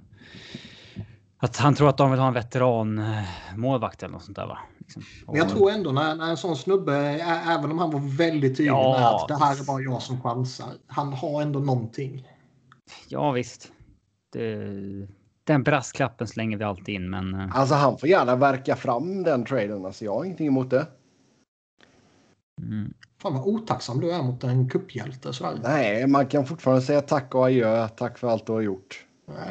Att 1.40 1.58
han 1.58 1.76
tror 1.76 1.90
att 1.90 1.98
de 1.98 2.12
vill 2.12 2.20
ha 2.20 2.28
en 2.28 2.34
veteran 2.34 2.98
eh, 3.00 3.22
målvakt 3.56 4.04
eller 4.04 4.14
något 4.14 4.24
sånt 4.24 4.36
där 4.36 4.48
va? 4.48 4.58
Liksom. 4.78 5.04
Men 5.28 5.36
jag 5.36 5.46
Och- 5.46 5.52
tror 5.52 5.72
ändå 5.72 5.92
när, 5.92 6.16
när 6.16 6.30
en 6.30 6.38
sån 6.38 6.56
snubbe, 6.58 6.96
även 7.48 7.72
om 7.72 7.80
han 7.80 7.92
var 7.92 8.18
väldigt 8.18 8.58
tydlig 8.58 8.72
Ja. 8.72 8.98
med 9.00 9.08
att 9.08 9.28
det 9.28 9.46
här 9.46 9.62
är 9.62 9.66
bara 9.66 9.82
jag 9.82 10.02
som 10.02 10.22
chansar. 10.22 10.68
Han 10.88 11.14
har 11.14 11.42
ändå 11.42 11.60
någonting. 11.60 12.28
Ja 13.10 13.32
visst. 13.32 13.72
Det, 14.34 14.68
den 15.48 15.64
brasklappen 15.64 16.28
slänger 16.28 16.58
vi 16.58 16.64
alltid 16.64 16.96
in 16.96 17.10
men. 17.10 17.34
eh, 17.34 17.56
Alltså 17.56 17.76
han 17.76 17.98
får 17.98 18.10
gärna 18.10 18.36
verka 18.36 18.76
fram 18.76 19.24
den 19.24 19.46
traden. 19.46 19.86
Alltså 19.86 20.06
jag 20.06 20.14
har 20.14 20.24
ingenting 20.26 20.48
emot 20.48 20.70
det. 20.70 20.88
Mm. 22.62 22.94
Fan 23.22 23.34
vad 23.34 23.48
otacksam 23.48 24.00
du 24.00 24.12
är 24.12 24.24
mot 24.24 24.44
en 24.44 24.70
kupphjälte. 24.70 25.34
sådär. 25.34 25.60
Nej, 25.64 26.08
man 26.08 26.28
kan 26.28 26.46
fortfarande 26.46 26.82
säga 26.82 27.02
tack 27.02 27.36
och 27.36 27.46
adjö. 27.46 27.88
Tack 27.88 28.18
för 28.18 28.28
allt 28.28 28.46
du 28.46 28.52
har 28.52 28.62
gjort. 28.62 29.04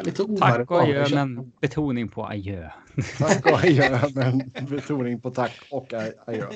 Lite 0.04 0.24
Tack 0.38 0.70
och 0.70 0.80
adjö 0.82 1.06
men 1.14 1.52
betoning 1.60 2.08
på 2.08 2.26
adjö. 2.26 2.70
Tack 3.18 3.46
och 3.46 3.58
adjö, 3.58 4.00
men 4.14 4.50
betoning 4.70 5.20
på 5.20 5.30
tack 5.30 5.52
och 5.70 5.92
adjö. 6.26 6.46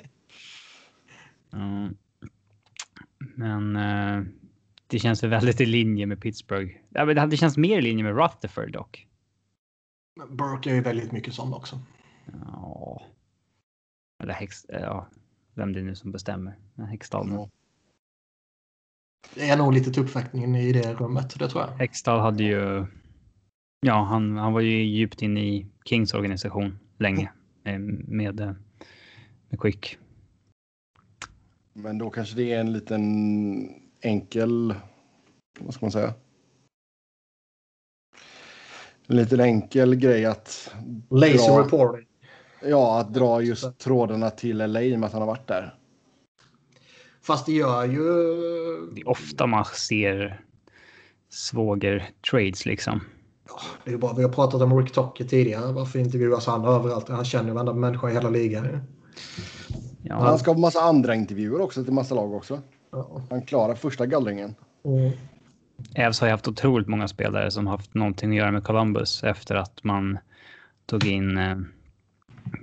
Mm. 1.53 1.95
Men 3.35 3.77
eh, 3.77 4.23
det 4.87 4.99
känns 4.99 5.23
väl 5.23 5.31
väldigt 5.31 5.61
i 5.61 5.67
linje 5.67 6.07
med 6.07 6.21
Pittsburgh. 6.21 6.73
Ja, 6.89 7.05
men 7.05 7.15
det 7.15 7.21
hade 7.21 7.37
känts 7.37 7.57
mer 7.57 7.79
i 7.79 7.83
linje 7.83 8.05
med 8.05 8.17
Rutherford 8.17 8.73
dock. 8.73 9.07
Burke 10.29 10.71
är 10.71 10.75
ju 10.75 10.81
väldigt 10.81 11.13
mycket 11.13 11.35
sån 11.35 11.55
också. 11.55 11.81
Ja. 12.33 13.03
Eller 14.23 14.35
Hex, 14.35 14.67
ja, 14.69 15.09
vem 15.55 15.73
det 15.73 15.81
är 15.81 15.85
nu 15.85 15.95
som 15.95 16.13
bestämmer. 16.13 16.55
Hextall. 16.91 17.29
Ja. 17.31 17.49
Det 19.35 19.49
är 19.49 19.57
nog 19.57 19.73
lite 19.73 19.91
tuppfäktning 19.91 20.57
i 20.57 20.73
det 20.73 20.95
rummet, 20.95 21.39
det 21.39 21.49
tror 21.49 21.63
jag. 21.63 21.71
Hextall 21.71 22.21
hade 22.21 22.45
ju. 22.45 22.87
Ja, 23.87 24.05
han, 24.05 24.37
han 24.37 24.53
var 24.53 24.61
ju 24.61 24.83
djupt 24.85 25.23
inne 25.23 25.41
i 25.41 25.67
Kings 25.85 26.15
organisation 26.15 26.79
länge 26.99 27.33
eh, 27.65 27.79
med, 27.79 28.41
eh, 28.41 28.53
med 29.49 29.61
Quick. 29.61 29.99
Men 31.73 31.99
då 31.99 32.11
kanske 32.11 32.37
det 32.37 32.53
är 32.53 32.61
en 32.61 32.73
liten 32.73 33.03
enkel, 34.01 34.75
vad 35.61 35.75
ska 35.75 35.87
man 35.87 35.93
säga? 35.93 36.15
En 39.11 39.17
liten 39.17 39.41
enkel 39.41 39.95
grej 39.95 40.25
att, 40.25 40.75
Lazy 41.11 41.37
Bra. 41.37 41.61
reporting. 41.65 42.07
ja, 42.63 43.01
att 43.01 43.15
dra 43.15 43.43
just 43.43 43.79
trådarna 43.79 44.31
till 44.31 44.59
LA 44.73 44.83
i 44.83 44.95
och 44.95 44.99
med 45.01 45.07
att 45.07 45.13
han 45.13 45.23
har 45.23 45.27
varit 45.27 45.47
där. 45.47 45.75
Fast 47.23 47.47
det 47.47 47.53
gör 47.53 47.85
ju... 47.85 48.03
Det 48.95 49.01
är 49.01 49.09
ofta 49.09 49.47
man 49.47 49.65
ser 49.65 50.41
svåger 51.31 52.11
trades 52.31 52.67
liksom. 52.67 53.01
Det 53.85 53.91
är 53.91 53.93
ju 53.93 53.99
bara, 53.99 54.15
vi 54.15 54.23
har 54.23 54.31
pratat 54.31 54.63
om 54.63 54.79
Rick 54.81 54.93
Tocchet 54.93 55.29
tidigare. 55.29 55.73
Varför 55.73 55.99
intervjuas 55.99 56.47
han 56.47 56.65
överallt? 56.65 57.09
Han 57.09 57.25
känner 57.25 57.49
ju 57.49 57.55
varenda 57.55 57.73
människa 57.73 58.11
i 58.11 58.13
hela 58.13 58.31
ligan. 58.31 58.81
Ja, 60.03 60.15
Han 60.15 60.39
ska 60.39 60.51
ha 60.51 60.59
massa 60.59 60.81
andra 60.81 61.15
intervjuer 61.15 61.61
också 61.61 61.85
till 61.85 61.93
massa 61.93 62.15
lag 62.15 62.33
också. 62.35 62.61
Ja. 62.91 63.23
Han 63.31 63.43
klarar 63.43 63.75
första 63.75 64.07
gallringen. 64.07 64.55
Mm. 64.85 65.11
Evs 65.95 66.21
har 66.21 66.29
ju 66.29 66.31
haft 66.31 66.49
otroligt 66.49 66.89
många 66.89 67.09
spelare 67.09 67.51
som 67.51 67.67
haft 67.67 67.95
någonting 67.95 68.31
att 68.31 68.37
göra 68.37 68.53
med 68.53 68.65
Columbus 68.65 69.23
efter 69.25 69.55
att 69.55 69.85
man 69.85 70.19
tog 70.87 71.07
in 71.07 71.39
eh, 71.39 71.59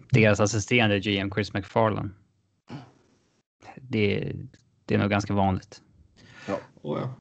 deras 0.10 0.40
assisterande 0.40 1.00
GM 1.00 1.32
Chris 1.32 1.54
McFarland. 1.54 2.10
Det, 3.76 4.34
det 4.86 4.96
är 4.96 5.00
nog 5.00 5.10
ganska 5.10 5.34
vanligt. 5.34 5.82
Och, 6.82 6.98
ja. 6.98 7.14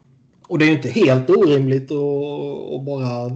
och 0.42 0.59
det 0.59 0.64
är 0.64 0.68
ju 0.68 0.76
inte 0.76 0.90
helt 0.90 1.30
orimligt 1.30 1.90
att, 1.90 2.74
att 2.74 2.85
bara 2.85 3.30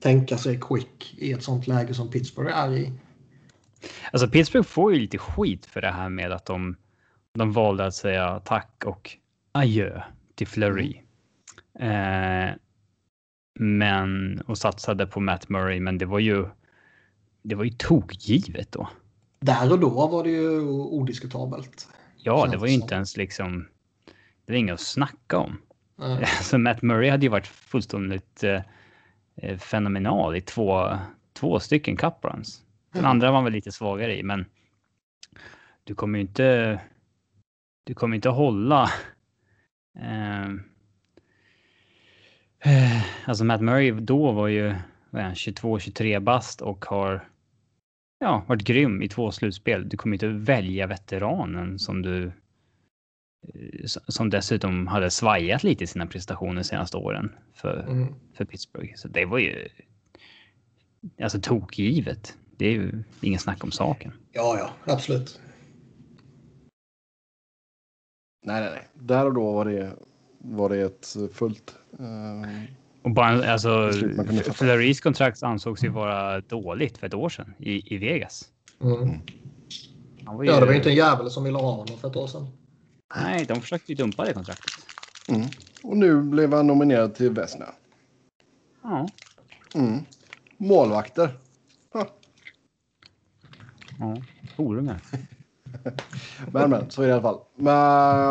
tänka 0.00 0.38
sig 0.38 0.60
quick 0.60 1.14
i 1.18 1.32
ett 1.32 1.42
sånt 1.42 1.66
läge 1.66 1.94
som 1.94 2.10
Pittsburgh 2.10 2.58
är 2.58 2.72
i. 2.72 2.92
Alltså 4.12 4.28
Pittsburgh 4.28 4.68
får 4.68 4.92
ju 4.92 5.00
lite 5.00 5.18
skit 5.18 5.66
för 5.66 5.80
det 5.80 5.90
här 5.90 6.08
med 6.08 6.32
att 6.32 6.46
de, 6.46 6.76
de 7.34 7.52
valde 7.52 7.86
att 7.86 7.94
säga 7.94 8.40
tack 8.44 8.82
och 8.86 9.10
adjö 9.52 10.02
till 10.34 10.46
Fleury. 10.46 11.00
Eh, 11.78 12.50
men 13.60 14.40
och 14.46 14.58
satsade 14.58 15.06
på 15.06 15.20
Matt 15.20 15.48
Murray, 15.48 15.80
men 15.80 15.98
det 15.98 16.06
var 16.06 16.18
ju. 16.18 16.46
Det 17.42 17.54
var 17.54 17.64
ju 17.64 17.70
tokgivet 17.70 18.72
då. 18.72 18.88
Där 19.40 19.72
och 19.72 19.78
då 19.80 20.06
var 20.08 20.24
det 20.24 20.30
ju 20.30 20.60
odiskutabelt. 20.68 21.88
Ja, 22.16 22.46
det 22.46 22.56
var 22.56 22.66
ju 22.66 22.72
inte 22.72 22.94
ens 22.94 23.16
liksom. 23.16 23.68
Det 24.46 24.52
var 24.52 24.58
inget 24.58 24.74
att 24.74 24.80
snacka 24.80 25.38
om. 25.38 25.58
Eh, 26.00 26.12
Alltså 26.18 26.58
Matt 26.58 26.82
Murray 26.82 27.10
hade 27.10 27.22
ju 27.26 27.28
varit 27.30 27.46
fullständigt 27.46 28.44
eh, 28.44 28.62
eh, 29.36 29.58
fenomenal 29.58 30.36
i 30.36 30.40
två, 30.40 30.98
två 31.32 31.60
stycken 31.60 31.96
cup 31.96 32.14
runs. 32.24 32.62
Den 32.92 32.98
Mm. 33.00 33.10
andra 33.10 33.30
var 33.30 33.42
väl 33.42 33.52
lite 33.52 33.72
svagare 33.72 34.18
i, 34.18 34.22
men 34.22 34.44
du 35.84 35.94
kommer 35.94 36.18
ju 36.18 36.22
inte. 36.22 36.80
Du 37.84 37.94
kommer 37.94 38.16
inte 38.16 38.28
hålla. 38.28 38.90
Eh, 39.98 40.48
alltså 43.24 43.44
Matt 43.44 43.60
Murray 43.60 43.90
då 43.90 44.32
var 44.32 44.48
ju 44.48 44.74
vad 45.10 45.22
är 45.22 45.26
han, 45.26 45.34
22-23 45.34 46.20
bast 46.20 46.60
och 46.60 46.84
har 46.84 47.28
ja, 48.18 48.44
varit 48.48 48.62
grym 48.62 49.02
i 49.02 49.08
två 49.08 49.30
slutspel. 49.32 49.88
Du 49.88 49.96
kommer 49.96 50.14
inte 50.16 50.28
välja 50.28 50.86
veteranen 50.86 51.78
som 51.78 52.02
du 52.02 52.26
eh, 52.26 53.86
som 53.86 54.30
dessutom 54.30 54.86
hade 54.86 55.10
svajat 55.10 55.62
lite 55.62 55.84
i 55.84 55.86
sina 55.86 56.06
prestationer 56.06 56.54
de 56.54 56.64
senaste 56.64 56.96
åren 56.96 57.32
för, 57.54 57.86
Mm. 57.88 58.14
för 58.34 58.44
Pittsburgh. 58.44 58.92
Så 58.96 59.08
det 59.08 59.24
var 59.24 59.38
ju 59.38 59.68
alltså 61.22 61.40
tokgivet. 61.40 62.36
Det 62.56 62.66
är 62.66 62.72
ju 62.72 63.04
ingen 63.20 63.40
snack 63.40 63.64
om 63.64 63.70
saken. 63.70 64.12
Ja, 64.32 64.58
ja, 64.58 64.92
absolut. 64.92 65.40
Nej, 68.42 68.60
nej, 68.60 68.70
nej. 68.70 68.88
Där 68.94 69.26
och 69.26 69.34
då 69.34 69.52
var 69.52 69.64
det, 69.64 69.96
var 70.38 70.68
det 70.68 70.80
ett 70.80 71.16
fullt... 71.32 71.74
eh, 71.98 72.62
Och 73.02 73.10
bara 73.10 73.52
alltså. 73.52 73.92
Fleurys 74.52 75.00
kontrakt 75.00 75.42
ansågs 75.42 75.84
ju 75.84 75.88
vara 75.88 76.40
dåligt 76.40 76.98
för 76.98 77.06
ett 77.06 77.14
år 77.14 77.28
sedan 77.28 77.54
i, 77.58 77.94
i 77.94 77.98
Vegas. 77.98 78.48
Mm. 78.80 79.20
Han 80.24 80.36
var 80.36 80.44
ju, 80.44 80.50
Ja, 80.50 80.60
det 80.60 80.66
var 80.66 80.72
ju 80.72 80.78
inte 80.78 80.90
en 80.90 80.96
jävel 80.96 81.30
som 81.30 81.44
ville 81.44 81.58
ha 81.58 81.70
honom 81.70 81.98
för 81.98 82.08
ett 82.10 82.16
år 82.16 82.26
sedan. 82.26 82.46
Nej, 83.16 83.44
de 83.48 83.60
försökte 83.60 83.92
ju 83.92 83.96
dumpa 83.96 84.24
det 84.24 84.32
kontraktet. 84.32 84.72
mm. 85.28 85.46
Och 85.82 85.96
nu 85.96 86.22
blev 86.22 86.52
han 86.52 86.66
nominerad 86.66 87.14
till 87.14 87.30
Vesna. 87.30 87.66
Ja, 88.82 89.08
Mm. 89.74 89.98
Målvakter. 90.56 91.38
Ha. 91.92 92.06
ja. 93.98 94.16
horungar. 94.56 95.00
Men, 96.52 96.70
men, 96.70 96.90
så 96.90 97.02
är 97.02 97.06
det 97.06 97.10
i 97.10 97.12
alla 97.12 97.22
fall. 97.22 97.40
Men 97.56 97.76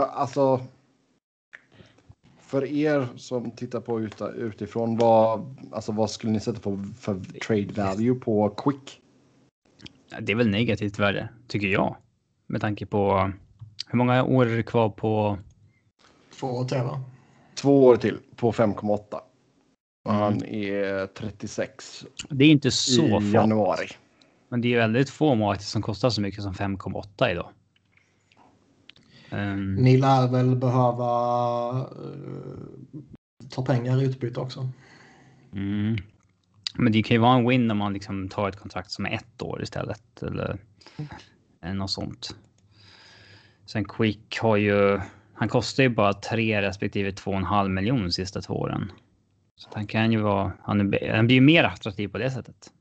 alltså. 0.03 0.61
För 2.47 2.65
er 2.65 3.07
som 3.15 3.51
tittar 3.51 3.79
på 3.81 4.01
ut, 4.01 4.21
utifrån, 4.35 4.97
vad, 4.97 5.55
alltså, 5.71 5.91
vad 5.91 6.09
skulle 6.11 6.33
ni 6.33 6.39
sätta 6.39 6.59
på 6.59 6.83
för 6.99 7.19
trade 7.47 7.73
value 7.83 8.15
på 8.15 8.49
Quick? 8.49 9.01
Ja, 10.09 10.17
Det 10.21 10.31
är 10.31 10.35
väl 10.35 10.49
negativt 10.49 10.99
värde, 10.99 11.29
tycker 11.47 11.67
jag. 11.67 11.95
Med 12.47 12.61
tanke 12.61 12.85
på 12.85 13.31
hur 13.87 13.97
många 13.97 14.23
år 14.23 14.45
är 14.45 14.57
det 14.57 14.63
kvar 14.63 14.89
på... 14.89 15.37
Två 16.39 16.47
år 16.47 16.65
till, 16.65 16.77
va? 16.77 17.01
Två 17.55 17.85
år 17.85 17.95
till 17.95 18.17
på 18.35 18.51
5,8. 18.51 18.97
Och 19.13 19.21
Mm. 20.09 20.21
Han 20.21 20.43
är 20.45 21.05
36 21.07 22.05
Det 22.29 22.45
är 22.45 22.49
inte 22.49 22.71
så 22.71 23.03
i 23.03 23.09
farligt. 23.09 23.33
januari. 23.33 23.87
Men 24.49 24.61
det 24.61 24.73
är 24.73 24.77
väldigt 24.77 25.09
få 25.09 25.35
målvakter 25.35 25.65
som 25.65 25.81
kostar 25.81 26.09
så 26.09 26.21
mycket 26.21 26.43
som 26.43 26.53
5,8 26.53 27.31
idag. 27.31 27.49
Um, 29.31 29.75
Ni 29.75 29.97
lär 29.97 30.27
väl 30.27 30.55
behöva 30.55 31.09
eh, 31.79 32.99
ta 33.49 33.65
pengar 33.65 34.01
i 34.01 34.05
utbyte 34.05 34.39
också. 34.39 34.69
mm. 35.53 35.97
Men 36.79 36.91
det 36.91 37.03
kan 37.03 37.15
ju 37.15 37.21
vara 37.21 37.37
en 37.37 37.47
win 37.47 37.71
om 37.71 37.77
man 37.77 37.93
liksom 37.93 38.29
tar 38.29 38.49
ett 38.49 38.59
kontrakt 38.59 38.91
som 38.91 39.05
är 39.05 39.09
ett 39.09 39.41
år 39.41 39.63
istället. 39.63 40.23
Eller, 40.23 40.57
eller 41.61 41.73
något 41.73 41.91
sånt. 41.91 42.35
Sen 43.65 43.85
Quick 43.85 44.39
har 44.39 44.57
ju, 44.57 44.99
Han 45.33 45.49
kostar 45.49 45.83
ju 45.83 45.89
bara 45.89 46.13
3 46.13 46.61
respektive 46.61 47.11
2,5 47.11 47.69
miljoner 47.69 48.03
de 48.03 48.11
sista 48.11 48.41
två 48.41 48.53
åren. 48.53 48.91
Så 49.55 49.69
han 49.73 49.87
kan 49.87 50.11
ju 50.11 50.19
vara... 50.19 50.51
Han, 50.63 50.93
är, 50.93 51.13
han 51.15 51.25
blir 51.27 51.35
ju 51.35 51.41
mer 51.41 51.63
attraktiv 51.63 52.07
på 52.07 52.17
det 52.17 52.31
sättet. 52.31 52.71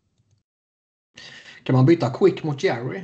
Kan 1.63 1.77
man 1.77 1.87
byta 1.87 2.11
Quick 2.11 2.43
mot 2.43 2.63
Jerry? 2.63 3.01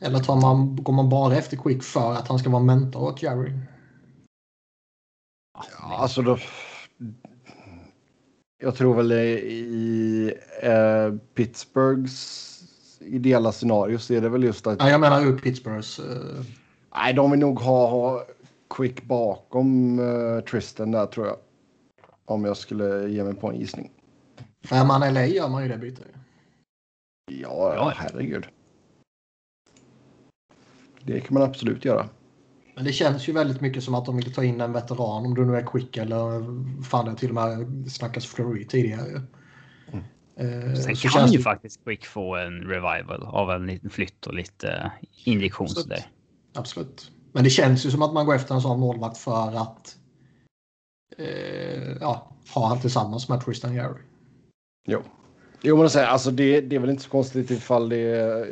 Eller 0.00 0.18
tar 0.18 0.40
man, 0.40 0.76
går 0.76 0.92
man 0.92 1.08
bara 1.08 1.36
efter 1.36 1.56
Quick 1.56 1.82
för 1.82 2.12
att 2.12 2.28
han 2.28 2.38
ska 2.38 2.50
vara 2.50 2.62
mentor 2.62 3.02
åt 3.02 3.22
Jerry? 3.22 3.52
Ja, 5.54 5.96
alltså 5.98 6.22
då... 6.22 6.38
Jag 8.62 8.76
tror 8.76 8.94
väl 8.94 9.12
i 9.12 10.34
eh, 10.62 11.14
Pittsburghs 11.34 12.46
ideella 13.00 13.52
scenario 13.52 13.98
så 13.98 14.14
är 14.14 14.20
det 14.20 14.28
väl 14.28 14.44
just 14.44 14.66
att... 14.66 14.80
Ja, 14.80 14.90
jag 14.90 15.00
menar 15.00 15.26
ur 15.26 15.38
Pittsburghs. 15.38 15.98
Eh... 15.98 16.44
Nej, 16.94 17.14
de 17.14 17.30
vill 17.30 17.40
nog 17.40 17.60
ha, 17.60 17.90
ha 17.90 18.24
Quick 18.70 19.02
bakom 19.02 19.98
eh, 19.98 20.40
Tristan 20.40 20.90
där 20.90 21.06
tror 21.06 21.26
jag. 21.26 21.36
Om 22.24 22.44
jag 22.44 22.56
skulle 22.56 23.08
ge 23.08 23.24
mig 23.24 23.34
på 23.34 23.50
en 23.50 23.56
gissning. 23.56 23.90
Är 24.70 24.84
man 24.84 25.14
LA 25.14 25.26
gör 25.26 25.48
man 25.48 25.62
ju 25.62 25.68
det 25.68 25.78
bytet. 25.78 26.06
Ja, 27.30 27.74
ja, 27.74 27.92
herregud. 27.96 28.46
Det 31.04 31.20
kan 31.20 31.34
man 31.34 31.42
absolut 31.42 31.84
göra. 31.84 32.08
Men 32.74 32.84
det 32.84 32.92
känns 32.92 33.28
ju 33.28 33.32
väldigt 33.32 33.60
mycket 33.60 33.84
som 33.84 33.94
att 33.94 34.06
de 34.06 34.16
vill 34.16 34.34
ta 34.34 34.44
in 34.44 34.60
en 34.60 34.72
veteran, 34.72 35.26
om 35.26 35.34
du 35.34 35.44
nu 35.44 35.56
är 35.56 35.66
Quick 35.66 35.96
eller 35.96 36.44
fan 36.82 37.04
det 37.04 37.14
till 37.14 37.28
och 37.28 37.34
med 37.34 37.92
snackas 37.92 38.26
Flurry 38.26 38.66
tidigare. 38.66 39.22
Mm. 39.92 40.04
Eh, 40.36 40.74
Sen 40.74 40.94
kan 40.94 41.30
ju 41.30 41.36
det... 41.36 41.42
faktiskt 41.42 41.84
Quick 41.84 42.06
få 42.06 42.36
en 42.36 42.62
revival 42.62 43.22
av 43.22 43.50
en 43.50 43.66
liten 43.66 43.90
flytt 43.90 44.26
och 44.26 44.34
lite 44.34 44.92
injektion. 45.24 45.66
Absolut. 45.66 46.04
Absolut. 46.54 47.10
Men 47.32 47.44
det 47.44 47.50
känns 47.50 47.86
ju 47.86 47.90
som 47.90 48.02
att 48.02 48.12
man 48.12 48.26
går 48.26 48.34
efter 48.34 48.54
en 48.54 48.60
sån 48.60 48.80
målvakt 48.80 49.18
för 49.18 49.56
att 49.56 49.96
eh, 51.18 51.96
ja, 52.00 52.32
ha 52.54 52.68
han 52.68 52.80
tillsammans 52.80 53.28
med 53.28 53.44
Tristan 53.44 53.74
Jerry. 53.74 54.02
Jo. 54.86 55.02
Jo, 55.62 55.76
men 55.76 55.90
säga, 55.90 56.06
alltså 56.06 56.30
det, 56.30 56.60
det 56.60 56.76
är 56.76 56.80
väl 56.80 56.90
inte 56.90 57.02
så 57.02 57.10
konstigt 57.10 57.50
ifall 57.50 57.88
det 57.88 57.96
är 57.96 58.48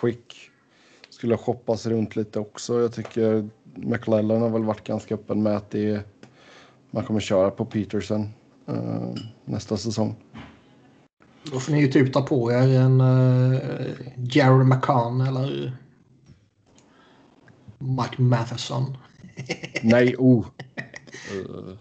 Quick 0.00 0.50
skulle 1.24 1.36
shoppas 1.36 1.86
runt 1.86 2.16
lite 2.16 2.40
också. 2.40 2.80
Jag 2.80 2.92
tycker 2.92 3.48
McLellan 3.74 4.42
har 4.42 4.48
väl 4.48 4.64
varit 4.64 4.86
ganska 4.86 5.14
öppen 5.14 5.42
med 5.42 5.56
att 5.56 5.70
det 5.70 5.90
är, 5.90 6.02
man 6.90 7.04
kommer 7.04 7.20
köra 7.20 7.50
på 7.50 7.64
Peterson 7.64 8.28
uh, 8.68 9.14
nästa 9.44 9.76
säsong. 9.76 10.16
Då 11.52 11.60
får 11.60 11.72
ni 11.72 11.80
ju 11.80 11.88
typ 11.88 12.12
ta 12.12 12.22
på 12.22 12.52
er 12.52 12.80
en 12.80 13.00
uh, 13.00 13.58
Jerry 14.16 14.64
McCann 14.64 15.20
eller 15.20 15.76
Mike 17.78 18.22
Matheson. 18.22 18.96
Nej, 19.82 20.16
oh. 20.18 20.46
Uh. 21.34 21.74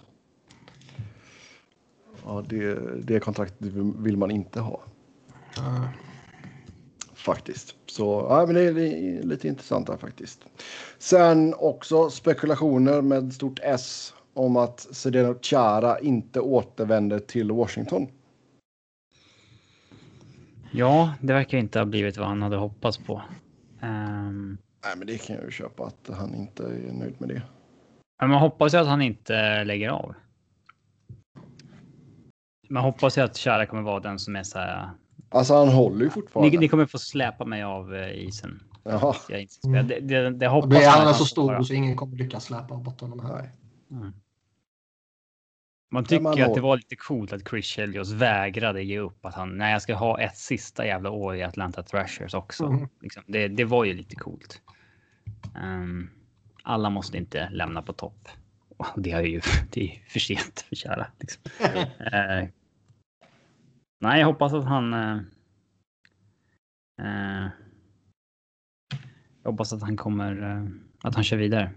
Ja, 2.25 2.43
det, 2.49 2.79
det 3.03 3.19
kontraktet 3.19 3.67
vill 3.97 4.17
man 4.17 4.31
inte 4.31 4.59
ha. 4.59 4.81
Uh. 5.57 5.85
Faktiskt. 7.23 7.75
Så 7.85 8.27
ja, 8.29 8.45
men 8.45 8.55
det 8.55 8.61
är 8.61 9.23
lite 9.23 9.47
intressant 9.47 9.89
här 9.89 9.97
faktiskt. 9.97 10.45
Sen 10.97 11.53
också 11.57 12.09
spekulationer 12.09 13.01
med 13.01 13.33
stort 13.33 13.59
S 13.63 14.13
om 14.33 14.57
att 14.57 14.79
Sedeno 14.79 15.35
Chara 15.41 15.99
inte 15.99 16.39
återvänder 16.39 17.19
till 17.19 17.51
Washington. 17.51 18.07
Ja, 20.71 21.13
det 21.21 21.33
verkar 21.33 21.57
inte 21.57 21.79
ha 21.79 21.85
blivit 21.85 22.17
vad 22.17 22.27
han 22.27 22.41
hade 22.41 22.57
hoppats 22.57 22.97
på. 22.97 23.21
Um... 23.81 24.57
Nej, 24.85 24.93
men 24.97 25.07
det 25.07 25.17
kan 25.17 25.35
jag 25.35 25.45
ju 25.45 25.51
köpa 25.51 25.85
att 25.85 26.09
han 26.17 26.35
inte 26.35 26.63
är 26.63 26.93
nöjd 26.93 27.15
med 27.21 27.29
det. 27.29 27.41
Men 28.19 28.29
man 28.29 28.39
hoppas 28.39 28.73
ju 28.73 28.77
att 28.77 28.87
han 28.87 29.01
inte 29.01 29.63
lägger 29.63 29.89
av. 29.89 30.13
Man 32.69 32.83
hoppas 32.83 33.17
ju 33.17 33.21
att 33.21 33.37
Chara 33.37 33.65
kommer 33.65 33.83
vara 33.83 33.99
den 33.99 34.19
som 34.19 34.35
är 34.35 34.43
så 34.43 34.59
här 34.59 34.89
Alltså 35.33 35.53
han 35.55 35.67
håller 35.67 36.05
ju 36.05 36.09
fortfarande. 36.09 36.51
Ni, 36.51 36.57
ni 36.57 36.67
kommer 36.67 36.85
få 36.85 36.99
släpa 36.99 37.45
mig 37.45 37.63
av 37.63 37.93
uh, 37.93 38.17
isen. 38.17 38.63
Jaha. 38.83 39.15
Jag 39.29 39.47
mm. 39.65 39.87
det, 39.87 39.99
det, 39.99 40.29
det 40.29 40.47
hoppas 40.47 40.69
det 40.69 40.83
är 40.83 40.89
han 40.89 41.13
så 41.13 41.25
stor 41.25 41.47
bara. 41.47 41.63
så 41.63 41.73
ingen 41.73 41.95
kommer 41.95 42.17
lyckas 42.17 42.45
släpa 42.45 42.77
bort 42.77 43.01
honom 43.01 43.19
här. 43.19 43.51
Mm. 43.91 44.13
Man 45.91 46.05
tycker 46.05 46.23
man 46.23 46.41
att 46.41 46.53
det 46.53 46.61
var 46.61 46.77
lite 46.77 46.95
coolt 46.95 47.33
att 47.33 47.49
Chris 47.49 47.65
Chelios 47.65 48.11
vägrade 48.11 48.83
ge 48.83 48.99
upp. 48.99 49.25
Att 49.25 49.35
han, 49.35 49.57
nej, 49.57 49.71
jag 49.71 49.81
ska 49.81 49.95
ha 49.95 50.19
ett 50.19 50.37
sista 50.37 50.85
jävla 50.85 51.09
år 51.09 51.35
i 51.35 51.43
Atlanta 51.43 51.83
Thrashers 51.83 52.33
också. 52.33 52.65
Mm. 52.65 52.87
Liksom, 53.01 53.23
det, 53.27 53.47
det, 53.47 53.65
var 53.65 53.83
ju 53.83 53.93
lite 53.93 54.15
coolt. 54.15 54.61
Um, 55.63 56.09
alla 56.63 56.89
måste 56.89 57.17
inte 57.17 57.49
lämna 57.49 57.81
på 57.81 57.93
topp. 57.93 58.27
Det 58.95 59.11
är 59.11 59.21
ju 59.21 59.41
det 59.69 59.83
är 59.83 60.03
för 60.07 60.19
sent 60.19 60.65
för 60.69 60.75
kära. 60.75 61.07
Liksom. 61.19 61.41
uh, 61.61 62.47
Nej, 64.03 64.19
jag 64.19 64.27
hoppas 64.27 64.53
att 64.53 64.65
han. 64.65 64.93
Eh, 64.93 65.17
eh, 67.01 67.49
jag 69.43 69.51
hoppas 69.51 69.73
att 69.73 69.81
han 69.81 69.97
kommer. 69.97 70.43
Eh, 70.43 70.67
att 71.07 71.15
han 71.15 71.23
kör 71.23 71.37
vidare. 71.37 71.71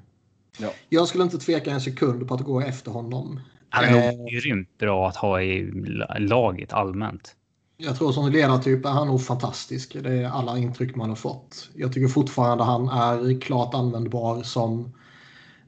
Ja. 0.58 0.70
Jag 0.88 1.08
skulle 1.08 1.24
inte 1.24 1.38
tveka 1.38 1.70
en 1.70 1.80
sekund 1.80 2.28
på 2.28 2.34
att 2.34 2.40
gå 2.40 2.60
efter 2.60 2.90
honom. 2.90 3.40
Han 3.68 3.84
är 3.84 4.12
nog 4.12 4.28
grymt 4.30 4.78
bra 4.78 5.08
att 5.08 5.16
ha 5.16 5.42
i 5.42 5.72
laget 6.18 6.72
allmänt. 6.72 7.36
Jag 7.76 7.96
tror 7.96 8.12
som 8.12 8.32
ledartyp 8.32 8.84
är 8.84 8.90
han 8.90 9.06
nog 9.06 9.22
fantastisk. 9.22 9.96
Det 10.02 10.12
är 10.12 10.28
alla 10.28 10.58
intryck 10.58 10.96
man 10.96 11.08
har 11.08 11.16
fått. 11.16 11.70
Jag 11.74 11.92
tycker 11.92 12.08
fortfarande 12.08 12.64
han 12.64 12.88
är 12.88 13.40
klart 13.40 13.74
användbar 13.74 14.42
som 14.42 14.95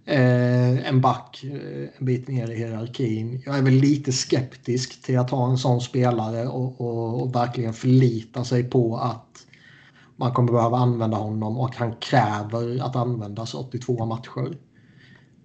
eh, 0.08 0.88
en 0.88 1.00
back 1.00 1.44
eh, 1.44 1.88
en 1.98 2.06
bit 2.06 2.28
ner 2.28 2.50
i 2.50 2.56
hierarkin. 2.56 3.42
Jag 3.46 3.58
är 3.58 3.62
väl 3.62 3.74
lite 3.74 4.12
skeptisk 4.12 5.02
till 5.02 5.18
att 5.18 5.30
ha 5.30 5.50
en 5.50 5.58
sån 5.58 5.80
spelare 5.80 6.46
och, 6.46 6.80
och, 6.80 7.22
och 7.22 7.34
verkligen 7.34 7.72
förlita 7.72 8.44
sig 8.44 8.64
på 8.64 8.96
att 8.96 9.46
man 10.16 10.32
kommer 10.32 10.52
behöva 10.52 10.76
använda 10.76 11.16
honom 11.16 11.58
och 11.58 11.76
han 11.76 11.92
kräver 11.96 12.84
att 12.84 12.96
användas 12.96 13.54
82 13.54 14.06
matcher. 14.06 14.56